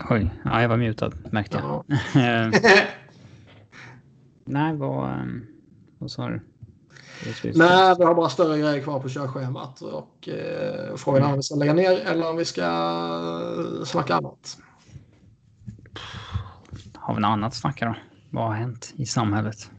Oj, 0.09 0.33
ja, 0.45 0.61
jag 0.61 0.69
var 0.69 0.77
mutad 0.77 1.11
märkte 1.31 1.57
jag. 1.57 1.85
Ja. 2.15 2.51
Nej, 4.45 4.75
vad, 4.75 5.11
ehm, 5.11 5.45
vad 5.97 6.11
sa 6.11 6.29
du? 6.29 6.41
Nej, 7.43 7.95
vi 7.97 8.03
har 8.05 8.15
bara 8.15 8.29
större 8.29 8.59
grejer 8.59 8.83
kvar 8.83 8.99
på 8.99 9.09
körschemat. 9.09 9.81
Och, 9.81 10.29
eh, 10.29 10.95
frågan 10.95 11.23
är 11.23 11.27
om 11.27 11.35
vi 11.35 11.43
ska 11.43 11.55
lägga 11.55 11.73
ner 11.73 11.91
eller 11.91 12.29
om 12.29 12.37
vi 12.37 12.45
ska 12.45 12.65
snacka 13.85 14.15
annat. 14.15 14.57
Har 16.95 17.15
vi 17.15 17.21
något 17.21 17.29
annat 17.29 17.47
att 17.47 17.55
snacka 17.55 17.85
då? 17.85 17.95
Vad 18.29 18.47
har 18.47 18.53
hänt 18.53 18.93
i 18.95 19.05
samhället? 19.05 19.71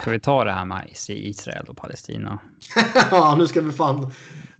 Ska 0.00 0.10
vi 0.10 0.20
ta 0.20 0.44
det 0.44 0.52
här 0.52 0.64
med 0.64 0.88
Israel 1.08 1.66
och 1.68 1.76
Palestina? 1.76 2.38
ja, 3.10 3.34
nu 3.38 3.46
ska 3.46 3.60
vi 3.60 3.72
fan 3.72 4.12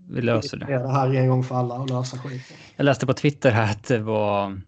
vi 0.09 0.23
löser 0.23 0.57
det. 0.57 0.67
Det 0.67 0.93
här 0.93 1.15
en 1.15 1.29
gång 1.29 1.45
för 1.45 1.55
alla 1.55 1.75
och 1.75 1.91
lösa 1.91 2.19
skiten. 2.19 2.57
Jag 2.77 2.85
läste 2.85 3.07
på 3.07 3.15
Twitter 3.15 3.51
här 3.51 3.71
att 3.71 3.85
det 3.85 3.99
var 3.99 4.61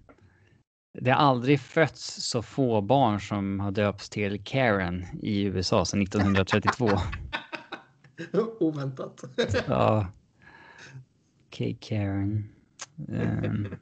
Det 1.00 1.10
har 1.10 1.18
aldrig 1.18 1.60
fötts 1.60 2.22
så 2.22 2.42
få 2.42 2.80
barn 2.80 3.20
som 3.20 3.60
har 3.60 3.70
döpts 3.70 4.10
till 4.10 4.44
Karen 4.44 5.06
i 5.22 5.42
USA 5.44 5.84
sedan 5.84 6.02
1932. 6.02 6.88
Oväntat. 8.60 9.24
Ja. 9.66 10.06
Okej, 11.46 11.78
Karen. 11.80 12.48
Um. 13.08 13.74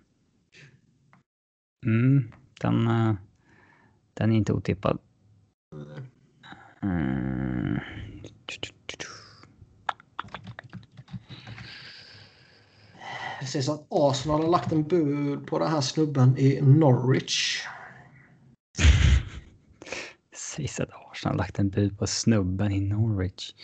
Mm, 1.86 2.32
den, 2.60 2.88
uh, 2.88 3.14
den 4.14 4.32
är 4.32 4.36
inte 4.36 4.52
otippad. 4.52 4.98
Mm. 6.82 7.80
Sägs 13.47 13.68
att 13.68 13.86
Arsenal 13.90 14.43
har 14.43 14.51
lagt 14.51 14.73
en 14.73 14.82
bud 14.82 15.47
på 15.47 15.59
den 15.59 15.70
här 15.70 15.81
snubben 15.81 16.39
i 16.39 16.60
Norwich. 16.60 17.62
Det 20.31 20.36
sägs 20.36 20.81
att 20.81 20.90
Arsenal 20.93 21.35
har 21.35 21.39
lagt 21.39 21.59
en 21.59 21.70
bud 21.70 21.98
på 21.98 22.06
snubben 22.06 22.73
i 22.73 22.81
Norwich. 22.81 23.55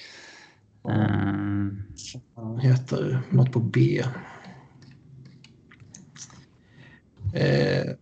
Um. 0.82 1.82
Han 2.34 2.60
heter 2.60 3.22
något 3.30 3.52
på 3.52 3.60
B. 3.60 4.04
Eh. 7.34 7.96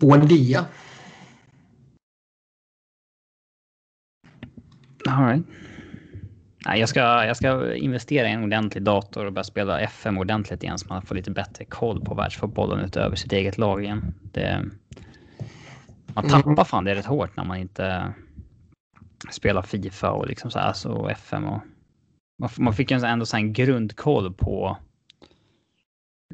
Buendia. 0.00 0.66
All 5.08 5.24
right. 5.24 5.65
Nej, 6.66 6.80
jag, 6.80 6.88
ska, 6.88 7.00
jag 7.00 7.36
ska 7.36 7.74
investera 7.74 8.28
i 8.28 8.32
en 8.32 8.44
ordentlig 8.44 8.82
dator 8.82 9.26
och 9.26 9.32
börja 9.32 9.44
spela 9.44 9.80
FM 9.80 10.18
ordentligt 10.18 10.62
igen 10.62 10.78
så 10.78 10.86
man 10.88 11.02
får 11.02 11.14
lite 11.14 11.30
bättre 11.30 11.64
koll 11.64 12.04
på 12.04 12.14
världsfotbollen 12.14 12.84
utöver 12.84 13.16
sitt 13.16 13.32
eget 13.32 13.58
lag 13.58 13.84
igen. 13.84 14.14
Det, 14.32 14.64
man 16.06 16.28
tappar 16.28 16.64
fan 16.64 16.84
det 16.84 16.94
rätt 16.94 17.06
hårt 17.06 17.36
när 17.36 17.44
man 17.44 17.56
inte 17.56 18.14
spelar 19.30 19.62
Fifa 19.62 20.10
och 20.10 20.26
liksom 20.26 20.50
så 20.50 20.58
här, 20.58 20.72
så 20.72 21.08
FM 21.08 21.44
och 21.44 21.60
man, 22.38 22.50
man 22.58 22.74
fick 22.74 22.90
ju 22.90 23.04
ändå 23.04 23.26
så 23.26 23.36
en 23.36 23.52
grundkoll 23.52 24.34
på 24.34 24.76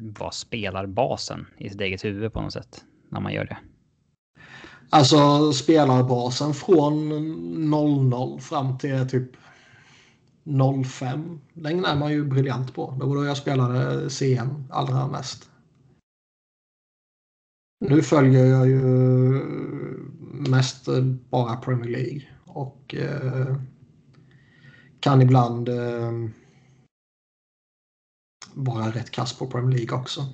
vad 0.01 0.33
spelar 0.33 0.85
basen 0.85 1.45
i 1.57 1.69
sitt 1.69 1.81
eget 1.81 2.05
huvud 2.05 2.33
på 2.33 2.41
något 2.41 2.53
sätt 2.53 2.83
när 3.09 3.19
man 3.19 3.33
gör 3.33 3.45
det. 3.45 3.57
Alltså 4.89 5.53
spelarbasen 5.53 6.53
från 6.53 7.09
00 7.69 8.39
fram 8.39 8.77
till 8.77 9.09
typ 9.09 9.42
05. 10.85 11.39
Den 11.53 11.85
är 11.85 11.95
man 11.95 12.11
ju 12.11 12.25
briljant 12.25 12.73
på. 12.73 12.91
Det 12.99 13.05
var 13.05 13.15
då 13.15 13.25
jag 13.25 13.37
spelade 13.37 14.09
CM 14.09 14.63
allra 14.69 15.07
mest. 15.07 15.49
Nu 17.79 18.01
följer 18.01 18.45
jag 18.45 18.67
ju 18.67 18.81
mest 20.49 20.87
bara 21.29 21.55
Premier 21.55 21.91
League 21.91 22.21
och 22.45 22.95
eh, 22.95 23.57
kan 24.99 25.21
ibland 25.21 25.69
eh, 25.69 26.11
vara 28.53 28.91
rätt 28.91 29.11
kass 29.11 29.37
på 29.37 29.47
Premier 29.47 29.77
League 29.77 29.99
också. 29.99 30.25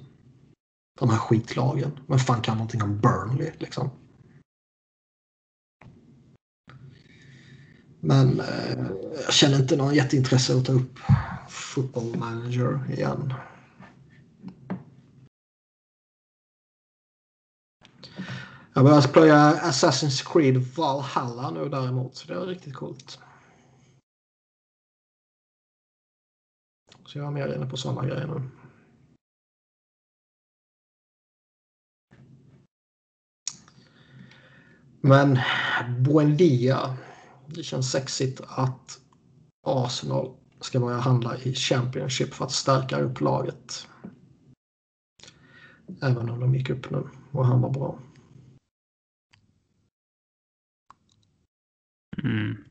De 1.00 1.10
här 1.10 1.18
skitlagen. 1.18 1.92
Men 2.08 2.20
fan 2.20 2.42
kan 2.42 2.58
någonting 2.58 2.84
om 2.84 3.00
Burnley 3.00 3.52
liksom. 3.58 3.90
Men 8.00 8.40
eh, 8.40 8.86
jag 9.26 9.34
känner 9.34 9.60
inte 9.60 9.76
någon 9.76 9.96
jätteintresse 9.96 10.58
att 10.58 10.66
ta 10.66 10.72
upp 10.72 11.00
football 11.50 12.18
manager 12.18 12.92
igen. 12.92 13.34
Jag 18.74 18.86
börjar 18.86 19.02
plöja 19.02 19.54
Assassin's 19.54 20.34
Creed 20.34 20.58
Valhalla 20.58 21.52
nu 21.52 21.70
däremot. 21.70 22.16
Så 22.16 22.28
det 22.28 22.34
är 22.34 22.46
riktigt 22.46 22.76
coolt. 22.76 23.20
Så 27.06 27.18
jag 27.18 27.28
är 27.28 27.32
mer 27.32 27.56
inne 27.56 27.66
på 27.66 27.78
sådana 27.78 28.06
grejer 28.06 28.28
nu. 28.28 28.50
Men 35.02 35.40
Buendia. 36.04 36.98
Det 37.54 37.64
känns 37.64 37.92
sexigt 37.92 38.42
att 38.48 39.00
Arsenal 39.68 40.36
ska 40.62 40.80
börja 40.80 40.98
handla 40.98 41.38
i 41.38 41.54
Championship 41.54 42.34
för 42.34 42.46
att 42.46 42.52
stärka 42.52 43.00
upp 43.00 43.22
laget. 43.22 43.88
Även 46.02 46.30
om 46.30 46.40
de 46.40 46.56
gick 46.56 46.70
upp 46.70 46.92
nu 46.92 47.04
och 47.32 47.46
han 47.46 47.62
var 47.62 47.70
bra. 47.70 48.00
Mm. 52.24 52.64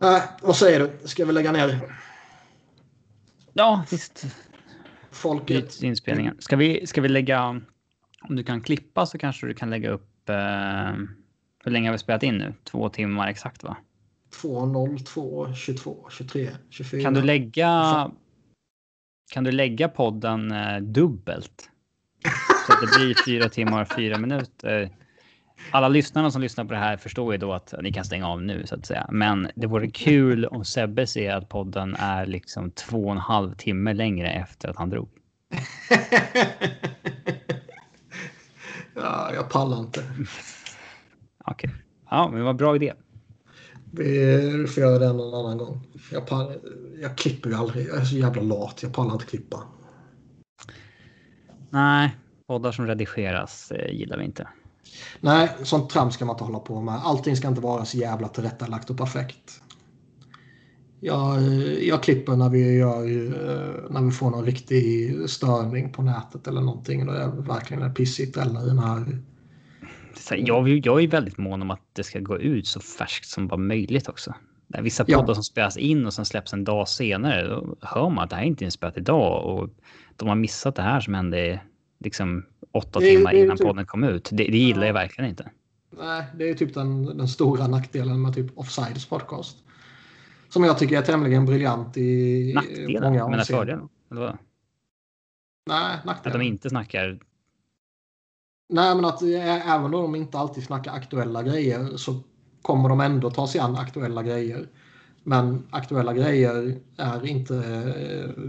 Äh, 0.00 0.22
vad 0.42 0.56
säger 0.56 0.80
du? 0.80 1.08
Ska 1.08 1.24
vi 1.24 1.32
lägga 1.32 1.52
ner? 1.52 2.01
Ja, 3.52 3.84
visst. 3.90 4.26
Folket. 5.10 5.82
Inspelningen. 5.82 6.36
Ska 6.38 6.56
vi, 6.56 6.86
ska 6.86 7.00
vi 7.00 7.08
lägga... 7.08 7.60
Om 8.28 8.36
du 8.36 8.44
kan 8.44 8.60
klippa 8.60 9.06
så 9.06 9.18
kanske 9.18 9.46
du 9.46 9.54
kan 9.54 9.70
lägga 9.70 9.90
upp... 9.90 10.28
Eh, 10.28 10.92
hur 11.64 11.70
länge 11.70 11.88
har 11.88 11.92
vi 11.92 11.98
spelat 11.98 12.22
in 12.22 12.38
nu? 12.38 12.54
Två 12.64 12.88
timmar 12.88 13.28
exakt 13.28 13.62
va? 13.62 13.76
2, 14.42 14.96
2, 15.06 15.54
22, 15.54 16.08
23, 16.10 16.50
24. 16.70 17.02
Kan 17.02 17.14
du 17.14 17.22
lägga... 17.22 18.10
Kan 19.32 19.44
du 19.44 19.52
lägga 19.52 19.88
podden 19.88 20.52
eh, 20.52 20.78
dubbelt? 20.80 21.70
Så 22.66 22.72
att 22.72 22.80
det 22.80 22.98
blir 22.98 23.24
fyra 23.24 23.48
timmar 23.48 23.82
och 23.82 23.94
fyra 23.96 24.18
minuter. 24.18 24.90
Alla 25.70 25.88
lyssnarna 25.88 26.30
som 26.30 26.42
lyssnar 26.42 26.64
på 26.64 26.72
det 26.72 26.78
här 26.78 26.96
förstår 26.96 27.32
ju 27.32 27.38
då 27.38 27.52
att 27.52 27.74
ni 27.82 27.92
kan 27.92 28.04
stänga 28.04 28.28
av 28.28 28.42
nu 28.42 28.66
så 28.66 28.74
att 28.74 28.86
säga. 28.86 29.06
Men 29.10 29.48
det 29.54 29.66
vore 29.66 29.90
kul 29.90 30.46
om 30.46 30.64
Sebbe 30.64 31.06
ser 31.06 31.34
att 31.34 31.48
podden 31.48 31.96
är 31.98 32.26
liksom 32.26 32.70
två 32.70 33.04
och 33.04 33.12
en 33.12 33.18
halv 33.18 33.54
timme 33.54 33.92
längre 33.92 34.30
efter 34.30 34.68
att 34.68 34.76
han 34.76 34.90
drog. 34.90 35.08
ja, 38.94 39.34
jag 39.34 39.50
pallar 39.50 39.78
inte. 39.78 40.00
Okej. 41.44 41.70
Okay. 41.70 41.70
Ja, 42.10 42.30
men 42.32 42.44
vad 42.44 42.56
bra 42.56 42.76
idé. 42.76 42.92
Vi 43.92 44.66
får 44.68 44.82
göra 44.82 44.98
det 44.98 45.12
någon 45.12 45.46
annan 45.46 45.58
gång. 45.58 45.80
Jag, 46.12 46.26
pallar, 46.26 46.56
jag 47.00 47.18
klipper 47.18 47.50
ju 47.50 47.56
aldrig. 47.56 47.88
Jag 47.88 48.00
är 48.00 48.04
så 48.04 48.16
jävla 48.16 48.42
lat. 48.42 48.82
Jag 48.82 48.94
pallar 48.94 49.12
inte 49.12 49.26
klippa. 49.26 49.62
Nej, 51.70 52.16
poddar 52.46 52.72
som 52.72 52.86
redigeras 52.86 53.70
eh, 53.70 53.92
gillar 53.94 54.18
vi 54.18 54.24
inte. 54.24 54.48
Nej, 55.20 55.48
sånt 55.62 55.90
trams 55.90 56.14
ska 56.14 56.24
man 56.24 56.34
inte 56.34 56.44
hålla 56.44 56.58
på 56.58 56.80
med. 56.80 56.94
Allting 56.94 57.36
ska 57.36 57.48
inte 57.48 57.60
vara 57.60 57.84
så 57.84 57.96
jävla 57.96 58.28
tillrättalagt 58.28 58.90
och 58.90 58.96
perfekt. 58.96 59.60
Jag, 61.00 61.42
jag 61.82 62.02
klipper 62.02 62.36
när 62.36 62.48
vi, 62.48 62.78
gör, 62.78 63.02
när 63.92 64.02
vi 64.02 64.10
får 64.10 64.30
någon 64.30 64.44
riktig 64.44 65.14
störning 65.30 65.92
på 65.92 66.02
nätet 66.02 66.46
eller 66.46 66.60
någonting. 66.60 67.06
Då 67.06 67.12
är 67.12 67.18
det 67.18 67.42
verkligen 67.42 67.94
pissigt 67.94 68.36
eller 68.36 68.60
den 68.60 68.78
här... 68.78 69.18
Jag, 70.30 70.68
jag 70.68 71.02
är 71.02 71.08
väldigt 71.08 71.38
mån 71.38 71.62
om 71.62 71.70
att 71.70 71.80
det 71.92 72.04
ska 72.04 72.18
gå 72.18 72.38
ut 72.38 72.66
så 72.66 72.80
färskt 72.80 73.28
som 73.28 73.46
bara 73.48 73.60
möjligt 73.60 74.08
också. 74.08 74.34
Vissa 74.82 75.04
poddar 75.04 75.24
ja. 75.28 75.34
som 75.34 75.44
spelas 75.44 75.76
in 75.76 76.06
och 76.06 76.14
sen 76.14 76.24
släpps 76.24 76.52
en 76.52 76.64
dag 76.64 76.88
senare, 76.88 77.48
då 77.48 77.76
hör 77.80 78.10
man 78.10 78.24
att 78.24 78.30
det 78.30 78.36
här 78.36 78.42
är 78.42 78.46
inte 78.46 78.64
inspelat 78.64 78.96
idag 78.96 79.44
och 79.44 79.70
de 80.16 80.28
har 80.28 80.34
missat 80.34 80.76
det 80.76 80.82
här 80.82 81.00
som 81.00 81.14
hände 81.14 81.60
liksom 82.04 82.46
åtta 82.72 83.00
det, 83.00 83.06
timmar 83.06 83.32
det 83.32 83.38
innan 83.38 83.56
typ, 83.56 83.66
podden 83.66 83.86
kom 83.86 84.04
ut. 84.04 84.28
Det, 84.32 84.44
det 84.44 84.58
gillar 84.58 84.86
jag 84.86 84.94
verkligen 84.94 85.30
inte. 85.30 85.50
Nej, 85.98 86.24
det 86.34 86.50
är 86.50 86.54
typ 86.54 86.74
den, 86.74 87.04
den 87.04 87.28
stora 87.28 87.66
nackdelen 87.66 88.22
med 88.22 88.34
typ 88.34 88.58
Offsides 88.58 89.06
podcast. 89.06 89.56
Som 90.48 90.64
jag 90.64 90.78
tycker 90.78 90.98
är 90.98 91.02
tämligen 91.02 91.46
briljant 91.46 91.96
i 91.96 92.52
Nackdelen? 92.54 93.02
Många 93.02 93.28
men 93.28 93.44
fördelen? 93.44 93.88
Eller 94.10 94.20
vad? 94.20 94.38
Nej, 95.66 95.98
nackdelen. 96.04 96.36
Att 96.36 96.42
de 96.42 96.46
inte 96.46 96.70
snackar... 96.70 97.18
Nej, 98.68 98.94
men 98.94 99.04
att 99.04 99.22
även 99.22 99.84
om 99.84 99.90
de 99.90 100.14
inte 100.14 100.38
alltid 100.38 100.64
snackar 100.64 100.92
aktuella 100.92 101.42
grejer 101.42 101.96
så 101.96 102.20
kommer 102.62 102.88
de 102.88 103.00
ändå 103.00 103.30
ta 103.30 103.46
sig 103.46 103.60
an 103.60 103.76
aktuella 103.76 104.22
grejer. 104.22 104.68
Men 105.22 105.66
aktuella 105.70 106.14
grejer 106.14 106.80
är 106.96 107.26
inte 107.26 107.56
eh, 107.56 108.42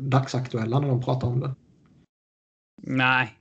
dagsaktuella 0.00 0.80
när 0.80 0.88
de 0.88 1.02
pratar 1.02 1.28
om 1.28 1.40
det. 1.40 1.54
Nej, 2.82 3.38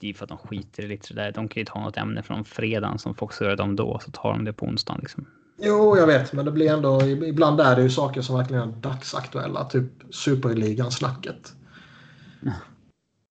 det 0.00 0.10
är 0.10 0.14
för 0.14 0.24
att 0.24 0.28
de 0.28 0.38
skiter 0.38 0.82
i 0.82 0.88
lite 0.88 1.06
sådär. 1.06 1.32
De 1.32 1.48
kan 1.48 1.60
ju 1.60 1.64
ta 1.64 1.80
något 1.80 1.96
ämne 1.96 2.22
från 2.22 2.44
fredagen 2.44 2.98
som 2.98 3.14
folk 3.14 3.40
göra 3.40 3.56
dem 3.56 3.76
då, 3.76 4.00
så 4.04 4.10
tar 4.10 4.32
de 4.32 4.44
det 4.44 4.52
på 4.52 4.66
onsdagen. 4.66 5.00
Liksom. 5.02 5.26
Jo, 5.58 5.96
jag 5.96 6.06
vet, 6.06 6.32
men 6.32 6.44
det 6.44 6.52
blir 6.52 6.72
ändå, 6.72 7.02
ibland 7.02 7.60
är 7.60 7.76
det 7.76 7.82
ju 7.82 7.90
saker 7.90 8.22
som 8.22 8.36
verkligen 8.36 8.68
är 8.68 8.72
dagsaktuella, 8.72 9.64
typ 9.64 10.14
superligan-snacket. 10.14 11.52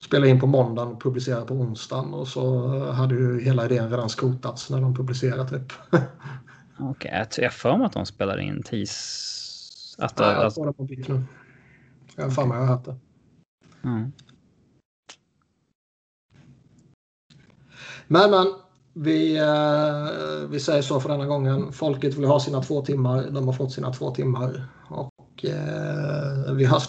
spela 0.04 0.28
in 0.28 0.40
på 0.40 0.48
måndagen 0.48 0.94
och 0.94 1.02
publicera 1.02 1.46
på 1.46 1.54
onsdagen 1.54 2.14
och 2.14 2.28
så 2.28 2.68
hade 2.92 3.16
ju 3.16 3.42
hela 3.42 3.66
idén 3.66 3.90
redan 3.90 4.10
skrotats 4.10 4.70
när 4.70 4.82
de 4.82 4.96
publicerat 4.96 5.50
typ. 5.50 5.74
Okej, 6.80 7.26
okay, 7.26 7.44
jag 7.44 7.54
för 7.54 7.78
mig 7.78 7.86
att 7.86 7.94
de 7.94 8.06
spelar 8.06 8.40
in 8.40 8.64
tis... 8.64 9.96
Att, 10.00 10.20
Nej, 10.20 10.30
jag 10.30 10.56
får 10.56 10.66
det 10.66 10.74
på 10.74 10.84
bit 10.84 11.08
nu. 11.08 11.24
Jag 12.16 12.24
har 12.24 12.32
för 12.32 12.46
mig 12.46 12.58
att 12.58 12.62
jag 12.62 12.68
har 12.68 12.76
hört 12.76 12.86
det. 12.86 12.96
Mm. 13.84 14.12
Men, 18.14 18.32
men. 18.32 18.48
Vi, 18.94 19.38
eh, 19.38 20.50
vi 20.50 20.60
säger 20.60 20.82
så 20.82 21.00
för 21.00 21.10
denna 21.10 21.26
gången. 21.26 21.72
Folket 21.72 22.18
vill 22.18 22.26
ha 22.26 22.40
sina 22.40 22.62
två 22.62 22.82
timmar. 22.82 23.28
De 23.32 23.48
har 23.48 23.54
fått 23.54 23.72
sina 23.72 23.94
två 23.94 24.12
timmar. 24.12 24.68
Och 24.90 25.46
eh, 25.46 26.54
vi 26.54 26.66
hörs 26.66 26.82